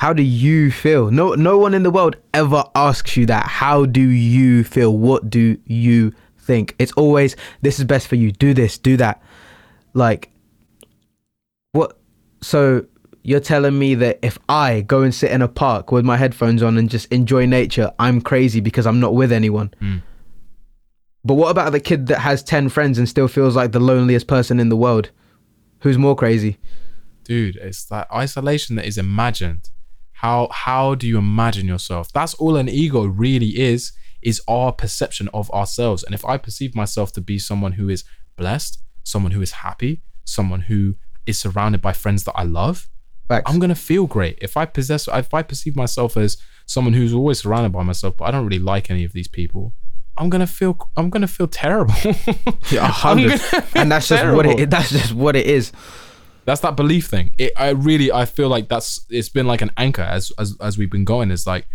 how 0.01 0.13
do 0.13 0.23
you 0.23 0.71
feel? 0.71 1.11
No 1.11 1.35
no 1.35 1.59
one 1.59 1.75
in 1.75 1.83
the 1.83 1.91
world 1.91 2.15
ever 2.33 2.63
asks 2.73 3.15
you 3.15 3.27
that. 3.27 3.45
How 3.45 3.85
do 3.85 4.01
you 4.01 4.63
feel? 4.63 4.97
What 4.97 5.29
do 5.29 5.59
you 5.65 6.11
think? 6.39 6.75
It's 6.79 6.91
always 6.93 7.35
this 7.61 7.77
is 7.77 7.85
best 7.85 8.07
for 8.07 8.15
you. 8.15 8.31
Do 8.31 8.55
this 8.55 8.79
do 8.79 8.97
that. 8.97 9.21
Like 9.93 10.31
what 11.73 11.99
so 12.41 12.85
you're 13.23 13.39
telling 13.39 13.77
me 13.77 13.95
that 13.95 14.19
if 14.21 14.37
I 14.49 14.81
go 14.81 15.01
and 15.01 15.13
sit 15.13 15.31
in 15.31 15.41
a 15.41 15.47
park 15.47 15.91
with 15.91 16.05
my 16.05 16.17
headphones 16.17 16.63
on 16.63 16.77
and 16.77 16.89
just 16.89 17.11
enjoy 17.11 17.45
nature, 17.45 17.91
I'm 17.99 18.21
crazy 18.21 18.59
because 18.59 18.87
I'm 18.87 18.99
not 18.99 19.13
with 19.13 19.31
anyone. 19.31 19.73
Hmm. 19.79 19.97
But 21.23 21.35
what 21.35 21.51
about 21.51 21.71
the 21.71 21.79
kid 21.79 22.07
that 22.07 22.19
has 22.19 22.41
10 22.43 22.69
friends 22.69 22.97
and 22.97 23.07
still 23.07 23.27
feels 23.27 23.55
like 23.55 23.71
the 23.71 23.79
loneliest 23.79 24.27
person 24.27 24.59
in 24.59 24.69
the 24.69 24.77
world? 24.77 25.11
Who's 25.81 25.97
more 25.97 26.15
crazy? 26.15 26.57
dude 27.23 27.55
it's 27.57 27.85
that 27.85 28.07
isolation 28.13 28.75
that 28.75 28.85
is 28.85 28.97
imagined 28.97 29.69
how 30.13 30.47
how 30.51 30.95
do 30.95 31.07
you 31.07 31.17
imagine 31.17 31.67
yourself 31.67 32.11
that's 32.11 32.33
all 32.35 32.55
an 32.57 32.69
ego 32.69 33.05
really 33.05 33.59
is 33.59 33.93
is 34.21 34.41
our 34.47 34.71
perception 34.71 35.29
of 35.33 35.49
ourselves 35.51 36.03
and 36.03 36.13
if 36.13 36.25
i 36.25 36.37
perceive 36.37 36.75
myself 36.75 37.11
to 37.11 37.21
be 37.21 37.39
someone 37.39 37.73
who 37.73 37.89
is 37.89 38.03
blessed 38.35 38.83
someone 39.03 39.31
who 39.31 39.41
is 39.41 39.51
happy 39.51 40.01
someone 40.25 40.61
who 40.61 40.95
is 41.25 41.39
surrounded 41.39 41.81
by 41.81 41.93
friends 41.93 42.23
that 42.23 42.35
i 42.35 42.43
love 42.43 42.89
Facts. 43.31 43.51
i'm 43.51 43.59
gonna 43.59 43.75
feel 43.75 44.05
great. 44.07 44.37
If 44.41 44.57
i 44.57 44.65
possess 44.65 45.07
if 45.07 45.33
i 45.33 45.41
perceive 45.41 45.75
myself 45.75 46.17
as 46.17 46.37
someone 46.65 46.93
who's 46.93 47.13
always 47.13 47.39
surrounded 47.39 47.71
by 47.71 47.83
myself 47.83 48.15
but 48.17 48.25
i 48.25 48.31
don't 48.31 48.45
really 48.45 48.59
like 48.59 48.89
any 48.89 49.03
of 49.03 49.13
these 49.13 49.27
people 49.27 49.73
i'm 50.17 50.29
gonna 50.29 50.47
feel 50.47 50.77
i'm 50.97 51.09
gonna 51.09 51.27
feel 51.27 51.47
terrible. 51.47 51.95
Yeah, 52.71 52.87
hundred. 52.87 53.41
And 53.75 53.91
that's 53.91 54.07
just 54.07 54.23
what 54.35 54.45
it 54.45 54.69
that's 54.69 54.89
just 54.91 55.13
what 55.13 55.35
it 55.35 55.45
is. 55.45 55.71
that's 56.45 56.61
that 56.61 56.75
belief 56.75 57.07
thing. 57.07 57.31
It, 57.37 57.51
i 57.57 57.69
really 57.69 58.11
i 58.11 58.25
feel 58.25 58.49
like 58.49 58.69
that's 58.69 59.05
it's 59.09 59.29
been 59.29 59.47
like 59.47 59.61
an 59.61 59.71
anchor 59.77 60.03
as 60.03 60.31
as 60.37 60.55
as 60.61 60.77
we've 60.77 60.91
been 60.91 61.05
going. 61.05 61.31
It's 61.31 61.47
like 61.47 61.65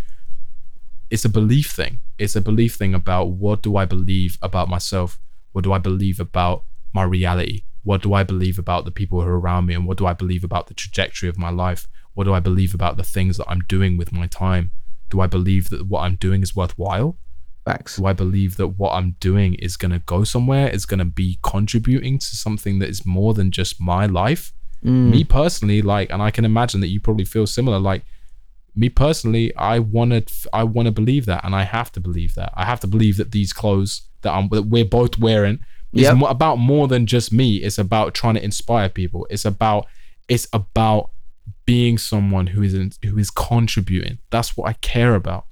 it's 1.11 1.24
a 1.24 1.28
belief 1.28 1.70
thing. 1.70 1.99
It's 2.19 2.35
a 2.35 2.41
belief 2.41 2.74
thing 2.74 2.95
about 2.95 3.27
what 3.31 3.62
do 3.62 3.77
i 3.77 3.85
believe 3.85 4.39
about 4.43 4.69
myself? 4.69 5.19
What 5.53 5.65
do 5.65 5.73
i 5.73 5.78
believe 5.78 6.19
about 6.20 6.65
my 6.95 7.03
reality 7.03 7.62
what 7.87 8.03
do 8.03 8.13
i 8.13 8.23
believe 8.23 8.59
about 8.59 8.85
the 8.85 8.91
people 8.91 9.21
who 9.21 9.29
are 9.29 9.41
around 9.41 9.67
me 9.67 9.75
and 9.75 9.87
what 9.87 9.99
do 9.99 10.07
i 10.07 10.13
believe 10.13 10.45
about 10.45 10.67
the 10.67 10.75
trajectory 10.75 11.29
of 11.29 11.39
my 11.39 11.51
life 11.51 11.87
what 12.15 12.25
do 12.25 12.35
i 12.35 12.41
believe 12.41 12.75
about 12.75 12.97
the 12.97 13.09
things 13.15 13.37
that 13.37 13.49
i'm 13.49 13.63
doing 13.69 13.97
with 13.97 14.13
my 14.13 14.27
time 14.27 14.71
do 15.11 15.21
i 15.21 15.27
believe 15.27 15.71
that 15.71 15.87
what 15.87 16.01
i'm 16.01 16.17
doing 16.17 16.43
is 16.43 16.57
worthwhile 16.57 17.17
Facts. 17.67 17.97
do 17.97 18.07
I 18.07 18.13
believe 18.13 18.57
that 18.59 18.69
what 18.69 18.93
I'm 18.93 19.17
doing 19.19 19.55
is 19.55 19.77
going 19.77 19.91
to 19.91 19.99
go 19.99 20.23
somewhere, 20.23 20.69
is 20.69 20.87
going 20.87 21.01
to 21.01 21.05
be 21.05 21.39
contributing 21.43 22.17
to 22.21 22.37
something 22.37 22.79
that 22.79 22.89
is 22.89 23.05
more 23.05 23.35
than 23.35 23.51
just 23.51 23.81
my 23.81 24.07
life? 24.07 24.53
Mm. 24.85 25.11
Me 25.11 25.25
personally, 25.25 25.83
like, 25.83 26.09
and 26.11 26.23
I 26.23 26.31
can 26.31 26.45
imagine 26.45 26.81
that 26.81 26.89
you 26.89 27.01
probably 27.01 27.25
feel 27.25 27.45
similar. 27.45 27.81
Like, 27.81 28.05
me 28.77 28.89
personally, 28.89 29.55
I 29.57 29.81
want 29.81 30.13
to, 30.13 30.49
I 30.53 30.63
want 30.63 30.87
to 30.87 30.93
believe 30.93 31.27
that, 31.27 31.45
and 31.45 31.57
I 31.57 31.65
have 31.65 31.91
to 31.93 32.01
believe 32.01 32.37
that. 32.37 32.53
I 32.55 32.65
have 32.65 32.79
to 32.81 32.87
believe 32.87 33.17
that 33.17 33.33
these 33.33 33.53
clothes 33.53 34.03
that 34.23 34.33
I'm, 34.33 34.49
that 34.51 34.67
we're 34.67 34.85
both 34.85 35.19
wearing, 35.19 35.59
is 35.93 36.03
Yep. 36.03 36.17
mo- 36.17 36.27
about 36.27 36.57
more 36.57 36.89
than 36.89 37.07
just 37.07 37.33
me. 37.33 37.57
It's 37.57 37.79
about 37.79 38.15
trying 38.15 38.35
to 38.35 38.45
inspire 38.45 38.89
people. 38.89 39.27
It's 39.31 39.45
about, 39.45 39.87
it's 40.29 40.47
about 40.53 41.11
being 41.65 41.99
someone 41.99 42.49
who 42.49 42.63
is 42.63 42.75
in, 42.75 42.93
who 43.05 43.19
is 43.19 43.31
contributing. 43.31 44.19
That's 44.31 44.57
what 44.57 44.69
I 44.69 44.75
care 44.75 45.15
about 45.15 45.47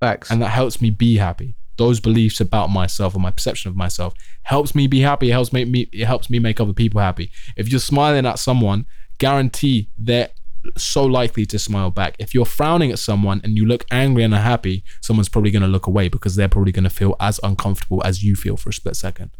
Facts. 0.00 0.30
and 0.30 0.40
that 0.42 0.50
helps 0.50 0.80
me 0.80 0.90
be 0.90 1.16
happy. 1.16 1.56
Those 1.76 1.98
beliefs 1.98 2.40
about 2.40 2.70
myself 2.70 3.14
and 3.14 3.22
my 3.22 3.30
perception 3.32 3.68
of 3.68 3.76
myself 3.76 4.14
helps 4.42 4.74
me 4.76 4.86
be 4.86 5.00
happy. 5.00 5.30
It 5.30 5.32
helps 5.32 5.52
make 5.52 5.68
me. 5.68 5.88
It 5.92 6.04
helps 6.04 6.30
me 6.30 6.38
make 6.38 6.60
other 6.60 6.72
people 6.72 7.00
happy. 7.00 7.32
If 7.56 7.68
you're 7.68 7.80
smiling 7.80 8.26
at 8.26 8.38
someone, 8.38 8.86
guarantee 9.18 9.88
they're 9.98 10.28
so 10.76 11.04
likely 11.04 11.44
to 11.46 11.58
smile 11.58 11.90
back. 11.90 12.14
If 12.20 12.32
you're 12.32 12.44
frowning 12.44 12.92
at 12.92 12.98
someone 13.00 13.40
and 13.42 13.56
you 13.56 13.66
look 13.66 13.84
angry 13.90 14.22
and 14.22 14.32
unhappy, 14.32 14.84
someone's 15.00 15.28
probably 15.28 15.50
going 15.50 15.62
to 15.62 15.68
look 15.68 15.86
away 15.88 16.08
because 16.08 16.36
they're 16.36 16.48
probably 16.48 16.72
going 16.72 16.84
to 16.84 16.90
feel 16.90 17.16
as 17.18 17.40
uncomfortable 17.42 18.00
as 18.04 18.22
you 18.22 18.36
feel 18.36 18.56
for 18.56 18.70
a 18.70 18.72
split 18.72 18.94
second. 18.96 19.30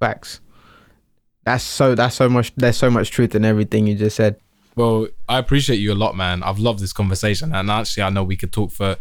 Facts. 0.00 0.40
That's 1.44 1.64
so 1.64 1.94
that's 1.94 2.16
so 2.16 2.28
much 2.28 2.54
there's 2.56 2.76
so 2.76 2.90
much 2.90 3.10
truth 3.10 3.34
in 3.34 3.44
everything 3.44 3.86
you 3.86 3.94
just 3.94 4.16
said. 4.16 4.36
Well, 4.76 5.08
I 5.28 5.38
appreciate 5.38 5.76
you 5.76 5.92
a 5.92 5.94
lot, 5.94 6.16
man. 6.16 6.42
I've 6.42 6.58
loved 6.58 6.80
this 6.80 6.92
conversation, 6.92 7.54
and 7.54 7.70
actually, 7.70 8.02
I 8.02 8.10
know 8.10 8.24
we 8.24 8.36
could 8.36 8.52
talk 8.52 8.72
for 8.72 8.96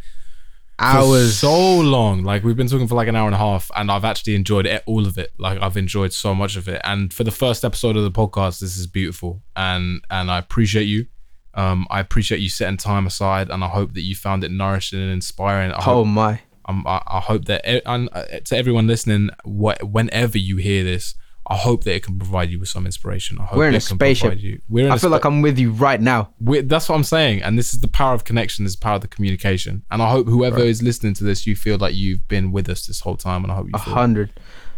Hours. 0.80 1.38
so 1.38 1.80
long. 1.80 2.23
Like 2.23 2.43
we've 2.43 2.55
been 2.55 2.67
talking 2.67 2.88
for 2.88 2.95
like 2.95 3.07
an 3.07 3.15
hour 3.15 3.27
and 3.27 3.35
a 3.35 3.39
half, 3.39 3.69
and 3.76 3.91
I've 3.91 4.05
actually 4.05 4.35
enjoyed 4.35 4.65
it, 4.65 4.81
all 4.85 5.05
of 5.05 5.17
it. 5.17 5.31
Like 5.38 5.61
I've 5.61 5.76
enjoyed 5.77 6.13
so 6.13 6.34
much 6.34 6.55
of 6.55 6.67
it. 6.69 6.81
And 6.85 7.13
for 7.13 7.23
the 7.23 7.31
first 7.31 7.65
episode 7.65 7.97
of 7.97 8.03
the 8.03 8.11
podcast, 8.11 8.59
this 8.59 8.77
is 8.77 8.88
beautiful, 8.88 9.41
and 9.55 10.01
and 10.09 10.31
I 10.31 10.38
appreciate 10.38 10.85
you. 10.85 11.07
Um, 11.53 11.85
I 11.89 11.99
appreciate 11.99 12.39
you 12.39 12.49
setting 12.49 12.77
time 12.77 13.05
aside, 13.07 13.49
and 13.49 13.63
I 13.63 13.67
hope 13.67 13.93
that 13.93 14.01
you 14.01 14.15
found 14.15 14.43
it 14.43 14.51
nourishing 14.51 15.01
and 15.01 15.11
inspiring. 15.11 15.71
I 15.71 15.77
oh 15.80 15.81
hope, 15.81 16.07
my. 16.07 16.41
Um, 16.69 16.83
I, 16.87 17.01
I 17.07 17.19
hope 17.19 17.45
that 17.45 17.61
and 17.87 18.09
uh, 18.13 18.23
to 18.45 18.55
everyone 18.57 18.87
listening, 18.87 19.29
what 19.43 19.83
whenever 19.83 20.37
you 20.37 20.57
hear 20.57 20.83
this, 20.83 21.15
I 21.51 21.55
hope 21.57 21.83
that 21.85 21.95
it 21.95 22.03
can 22.03 22.19
provide 22.19 22.51
you 22.51 22.59
with 22.59 22.69
some 22.69 22.85
inspiration. 22.85 23.39
I 23.39 23.45
hope 23.45 23.57
We're 23.57 23.69
in 23.69 23.73
it 23.75 23.83
a 23.83 23.87
can 23.87 23.97
spaceship. 23.97 24.29
provide 24.29 24.43
You. 24.43 24.61
We're 24.69 24.85
in 24.85 24.91
I 24.91 24.95
feel 24.95 25.09
spa- 25.09 25.15
like 25.15 25.25
I'm 25.25 25.41
with 25.41 25.57
you 25.57 25.71
right 25.71 25.99
now. 25.99 26.29
we 26.39 26.61
that's 26.61 26.87
what 26.87 26.95
I'm 26.95 27.03
saying. 27.03 27.41
And 27.41 27.57
this 27.57 27.73
is 27.73 27.79
the 27.81 27.87
power 27.87 28.13
of 28.13 28.23
connection, 28.23 28.65
this 28.65 28.73
is 28.73 28.79
the 28.79 28.83
power 28.83 28.95
of 28.95 29.01
the 29.01 29.07
communication. 29.07 29.83
And 29.89 30.01
I 30.01 30.11
hope 30.11 30.27
whoever 30.27 30.59
is 30.59 30.83
listening 30.83 31.15
to 31.15 31.23
this, 31.23 31.47
you 31.47 31.55
feel 31.55 31.77
like 31.79 31.95
you've 31.95 32.27
been 32.27 32.51
with 32.51 32.69
us 32.69 32.85
this 32.85 32.99
whole 32.99 33.17
time. 33.17 33.43
And 33.43 33.51
I 33.51 33.55
hope 33.55 33.65
you 33.65 33.71
A 33.73 33.79
feel, 33.79 33.93
hundred. 33.93 34.31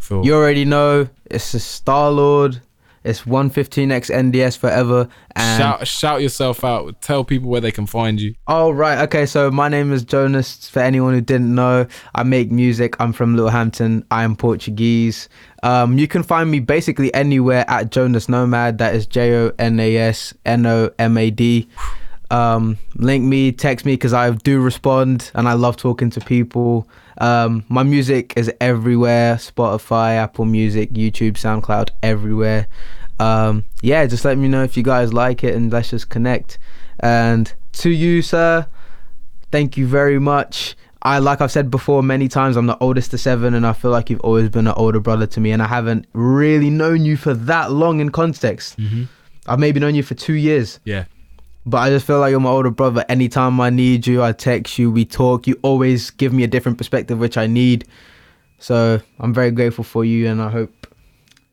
You 0.09 0.33
already 0.33 0.65
know 0.65 1.09
it's 1.25 1.53
a 1.53 1.59
Star 1.59 2.09
Lord. 2.09 2.61
It's 3.03 3.21
115x 3.21 4.11
NDS 4.11 4.57
forever. 4.57 5.07
And 5.35 5.61
shout 5.61 5.87
shout 5.87 6.21
yourself 6.21 6.63
out. 6.63 7.01
Tell 7.01 7.23
people 7.23 7.49
where 7.49 7.61
they 7.61 7.71
can 7.71 7.87
find 7.87 8.21
you. 8.21 8.35
Oh 8.47 8.69
right, 8.71 8.99
okay. 8.99 9.25
So 9.25 9.49
my 9.49 9.69
name 9.69 9.91
is 9.91 10.03
Jonas. 10.03 10.69
For 10.69 10.79
anyone 10.79 11.13
who 11.13 11.21
didn't 11.21 11.53
know, 11.53 11.87
I 12.13 12.23
make 12.23 12.51
music. 12.51 12.95
I'm 12.99 13.11
from 13.11 13.35
Littlehampton. 13.35 14.05
I 14.11 14.23
am 14.23 14.35
Portuguese. 14.35 15.29
Um, 15.63 15.97
you 15.97 16.07
can 16.07 16.21
find 16.21 16.51
me 16.51 16.59
basically 16.59 17.13
anywhere 17.13 17.65
at 17.67 17.91
Jonas 17.91 18.29
Nomad. 18.29 18.77
That 18.77 18.93
is 18.93 19.07
J 19.07 19.35
O 19.35 19.51
N 19.57 19.79
A 19.79 19.97
S 19.97 20.33
N 20.45 20.65
O 20.65 20.91
M 20.99 21.17
A 21.17 21.31
D. 21.31 21.67
Um, 22.29 22.77
link 22.95 23.25
me, 23.25 23.51
text 23.51 23.85
me 23.85 23.93
because 23.93 24.13
I 24.13 24.31
do 24.31 24.61
respond 24.61 25.31
and 25.35 25.49
I 25.49 25.53
love 25.53 25.75
talking 25.75 26.09
to 26.11 26.21
people. 26.21 26.87
Um, 27.17 27.63
my 27.69 27.83
music 27.83 28.33
is 28.37 28.51
everywhere: 28.61 29.35
Spotify, 29.35 30.15
Apple 30.15 30.45
Music, 30.45 30.91
YouTube, 30.91 31.33
SoundCloud, 31.33 31.89
everywhere. 32.03 32.67
Um, 33.19 33.65
yeah, 33.81 34.05
just 34.07 34.25
let 34.25 34.37
me 34.37 34.47
know 34.47 34.63
if 34.63 34.75
you 34.75 34.83
guys 34.83 35.13
like 35.13 35.43
it 35.43 35.53
and 35.55 35.71
let's 35.71 35.91
just 35.91 36.09
connect. 36.09 36.57
And 36.99 37.53
to 37.73 37.89
you, 37.89 38.21
sir, 38.21 38.67
thank 39.51 39.77
you 39.77 39.85
very 39.87 40.19
much. 40.19 40.75
I 41.03 41.17
like 41.19 41.41
I've 41.41 41.51
said 41.51 41.71
before 41.71 42.03
many 42.03 42.27
times, 42.27 42.55
I'm 42.57 42.67
the 42.67 42.77
oldest 42.79 43.13
of 43.13 43.19
seven, 43.19 43.53
and 43.55 43.65
I 43.65 43.73
feel 43.73 43.89
like 43.91 44.09
you've 44.09 44.19
always 44.21 44.49
been 44.49 44.67
an 44.67 44.73
older 44.75 44.99
brother 44.99 45.25
to 45.27 45.39
me, 45.39 45.51
and 45.51 45.61
I 45.61 45.67
haven't 45.67 46.05
really 46.13 46.69
known 46.69 47.05
you 47.05 47.17
for 47.17 47.33
that 47.33 47.71
long 47.71 47.99
in 47.99 48.11
context. 48.11 48.77
I've 49.47 49.57
maybe 49.59 49.79
known 49.79 49.95
you 49.95 50.03
for 50.03 50.13
two 50.13 50.33
years, 50.33 50.79
Yeah. 50.85 51.05
But 51.65 51.77
I 51.77 51.89
just 51.89 52.07
feel 52.07 52.19
like 52.19 52.31
you're 52.31 52.39
my 52.39 52.49
older 52.49 52.71
brother. 52.71 53.05
Anytime 53.07 53.59
I 53.61 53.69
need 53.69 54.07
you, 54.07 54.23
I 54.23 54.31
text 54.31 54.79
you, 54.79 54.89
we 54.89 55.05
talk. 55.05 55.47
You 55.47 55.59
always 55.61 56.09
give 56.09 56.33
me 56.33 56.43
a 56.43 56.47
different 56.47 56.77
perspective, 56.77 57.19
which 57.19 57.37
I 57.37 57.47
need. 57.47 57.87
So 58.57 59.01
I'm 59.19 59.33
very 59.33 59.51
grateful 59.51 59.83
for 59.83 60.03
you, 60.03 60.27
and 60.27 60.41
I 60.41 60.49
hope 60.49 60.87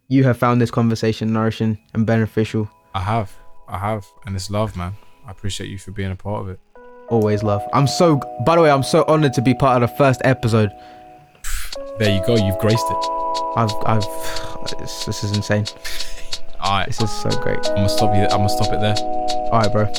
you 0.09 0.25
have 0.25 0.39
found 0.39 0.61
this 0.61 0.71
conversation 0.71 1.33
nourishing 1.33 1.79
and 1.95 2.07
beneficial. 2.07 2.71
I 2.95 3.01
have. 3.01 3.37
I 3.69 3.79
have. 3.79 4.07
And 4.25 4.35
it's 4.35 4.51
love, 4.51 4.77
man. 4.77 4.95
I 5.27 5.31
appreciate 5.31 5.69
you 5.69 5.79
for 5.79 5.91
being 5.91 6.11
a 6.11 6.17
part 6.17 6.43
of 6.43 6.49
it. 6.49 6.61
Always 7.09 7.43
love. 7.43 7.63
I'm 7.73 7.87
so. 7.87 8.21
By 8.45 8.57
the 8.57 8.63
way, 8.63 8.71
I'm 8.71 8.83
so 8.83 9.05
honored 9.09 9.35
to 9.35 9.43
be 9.43 9.55
part 9.55 9.83
of 9.83 9.91
the 9.91 9.97
first 9.97 10.21
episode. 10.25 10.71
There 11.99 12.15
you 12.15 12.25
go. 12.27 12.35
You've 12.35 12.59
graced 12.59 12.87
it. 12.89 13.09
I've. 13.57 13.73
I've. 13.85 14.05
This, 14.81 15.07
this 15.07 15.25
is 15.25 15.35
insane. 15.35 15.65
All 16.61 16.79
right. 16.79 16.87
This 16.87 17.01
is 17.01 17.11
so 17.11 17.31
great. 17.41 17.59
I'm 17.69 17.77
gonna 17.77 17.89
stop 17.89 18.15
you. 18.15 18.23
I'm 18.23 18.39
gonna 18.39 18.49
stop 18.49 18.73
it 18.73 18.81
there. 18.81 18.97
All 18.97 19.61
right, 19.61 19.73
bro. 19.73 19.93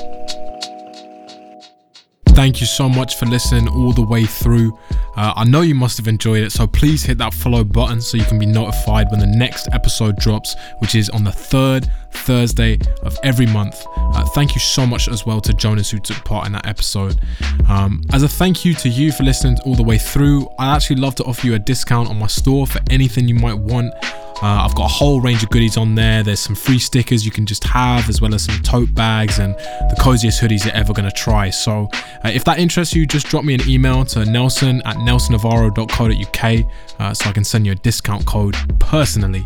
Thank 2.39 2.61
you 2.61 2.67
so 2.67 2.87
much 2.87 3.17
for 3.17 3.25
listening 3.25 3.67
all 3.67 3.91
the 3.91 4.01
way 4.01 4.25
through. 4.25 4.71
Uh, 5.17 5.33
I 5.35 5.43
know 5.43 5.59
you 5.59 5.75
must 5.75 5.97
have 5.97 6.07
enjoyed 6.07 6.41
it, 6.41 6.53
so 6.53 6.65
please 6.65 7.03
hit 7.03 7.17
that 7.17 7.33
follow 7.33 7.65
button 7.65 7.99
so 7.99 8.15
you 8.15 8.23
can 8.23 8.39
be 8.39 8.45
notified 8.45 9.11
when 9.11 9.19
the 9.19 9.27
next 9.27 9.67
episode 9.73 10.15
drops, 10.17 10.55
which 10.77 10.95
is 10.95 11.09
on 11.09 11.25
the 11.25 11.33
third 11.33 11.91
Thursday 12.13 12.79
of 13.03 13.17
every 13.23 13.45
month. 13.45 13.85
Uh, 13.97 14.23
thank 14.27 14.55
you 14.55 14.61
so 14.61 14.85
much 14.85 15.09
as 15.09 15.25
well 15.25 15.41
to 15.41 15.53
Jonas 15.53 15.91
who 15.91 15.99
took 15.99 16.23
part 16.23 16.45
in 16.45 16.53
that 16.53 16.65
episode. 16.65 17.19
Um, 17.67 18.03
as 18.13 18.23
a 18.23 18.29
thank 18.29 18.63
you 18.63 18.73
to 18.75 18.87
you 18.87 19.11
for 19.11 19.23
listening 19.23 19.57
all 19.65 19.75
the 19.75 19.83
way 19.83 19.97
through, 19.97 20.47
I'd 20.59 20.77
actually 20.77 21.01
love 21.01 21.15
to 21.15 21.25
offer 21.25 21.45
you 21.45 21.55
a 21.55 21.59
discount 21.59 22.09
on 22.09 22.17
my 22.17 22.27
store 22.27 22.65
for 22.65 22.79
anything 22.89 23.27
you 23.27 23.35
might 23.35 23.57
want. 23.57 23.93
Uh, 24.41 24.63
I've 24.65 24.75
got 24.75 24.85
a 24.85 24.93
whole 24.93 25.19
range 25.19 25.43
of 25.43 25.49
goodies 25.49 25.75
on 25.75 25.95
there. 25.95 26.23
There's 26.23 26.39
some 26.39 26.55
free 26.55 26.79
stickers 26.79 27.25
you 27.25 27.31
can 27.31 27.45
just 27.45 27.63
have, 27.65 28.07
as 28.07 28.21
well 28.21 28.33
as 28.33 28.43
some 28.45 28.61
tote 28.61 28.93
bags 28.93 29.39
and 29.39 29.53
the 29.53 29.97
coziest 29.99 30.41
hoodies 30.41 30.63
you're 30.65 30.73
ever 30.73 30.93
going 30.93 31.09
to 31.09 31.15
try. 31.15 31.49
So, 31.49 31.89
uh, 32.23 32.29
if 32.29 32.45
that 32.45 32.57
interests 32.57 32.95
you, 32.95 33.05
just 33.05 33.27
drop 33.27 33.43
me 33.43 33.53
an 33.53 33.61
email 33.67 34.05
to 34.05 34.23
nelson 34.25 34.81
at 34.85 34.95
nelsonnavarro.co.uk 34.97 36.65
uh, 36.99 37.13
so 37.13 37.29
I 37.29 37.33
can 37.33 37.43
send 37.43 37.65
you 37.65 37.73
a 37.73 37.75
discount 37.75 38.25
code 38.25 38.55
personally. 38.79 39.45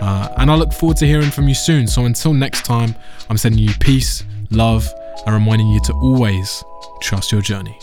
Uh, 0.00 0.28
and 0.36 0.50
I 0.50 0.56
look 0.56 0.72
forward 0.72 0.98
to 0.98 1.06
hearing 1.06 1.30
from 1.30 1.48
you 1.48 1.54
soon. 1.54 1.86
So, 1.86 2.04
until 2.04 2.34
next 2.34 2.64
time, 2.64 2.94
I'm 3.30 3.38
sending 3.38 3.60
you 3.60 3.72
peace, 3.80 4.24
love, 4.50 4.86
and 5.24 5.34
reminding 5.34 5.68
you 5.68 5.80
to 5.84 5.92
always 5.94 6.62
trust 7.00 7.32
your 7.32 7.40
journey. 7.40 7.78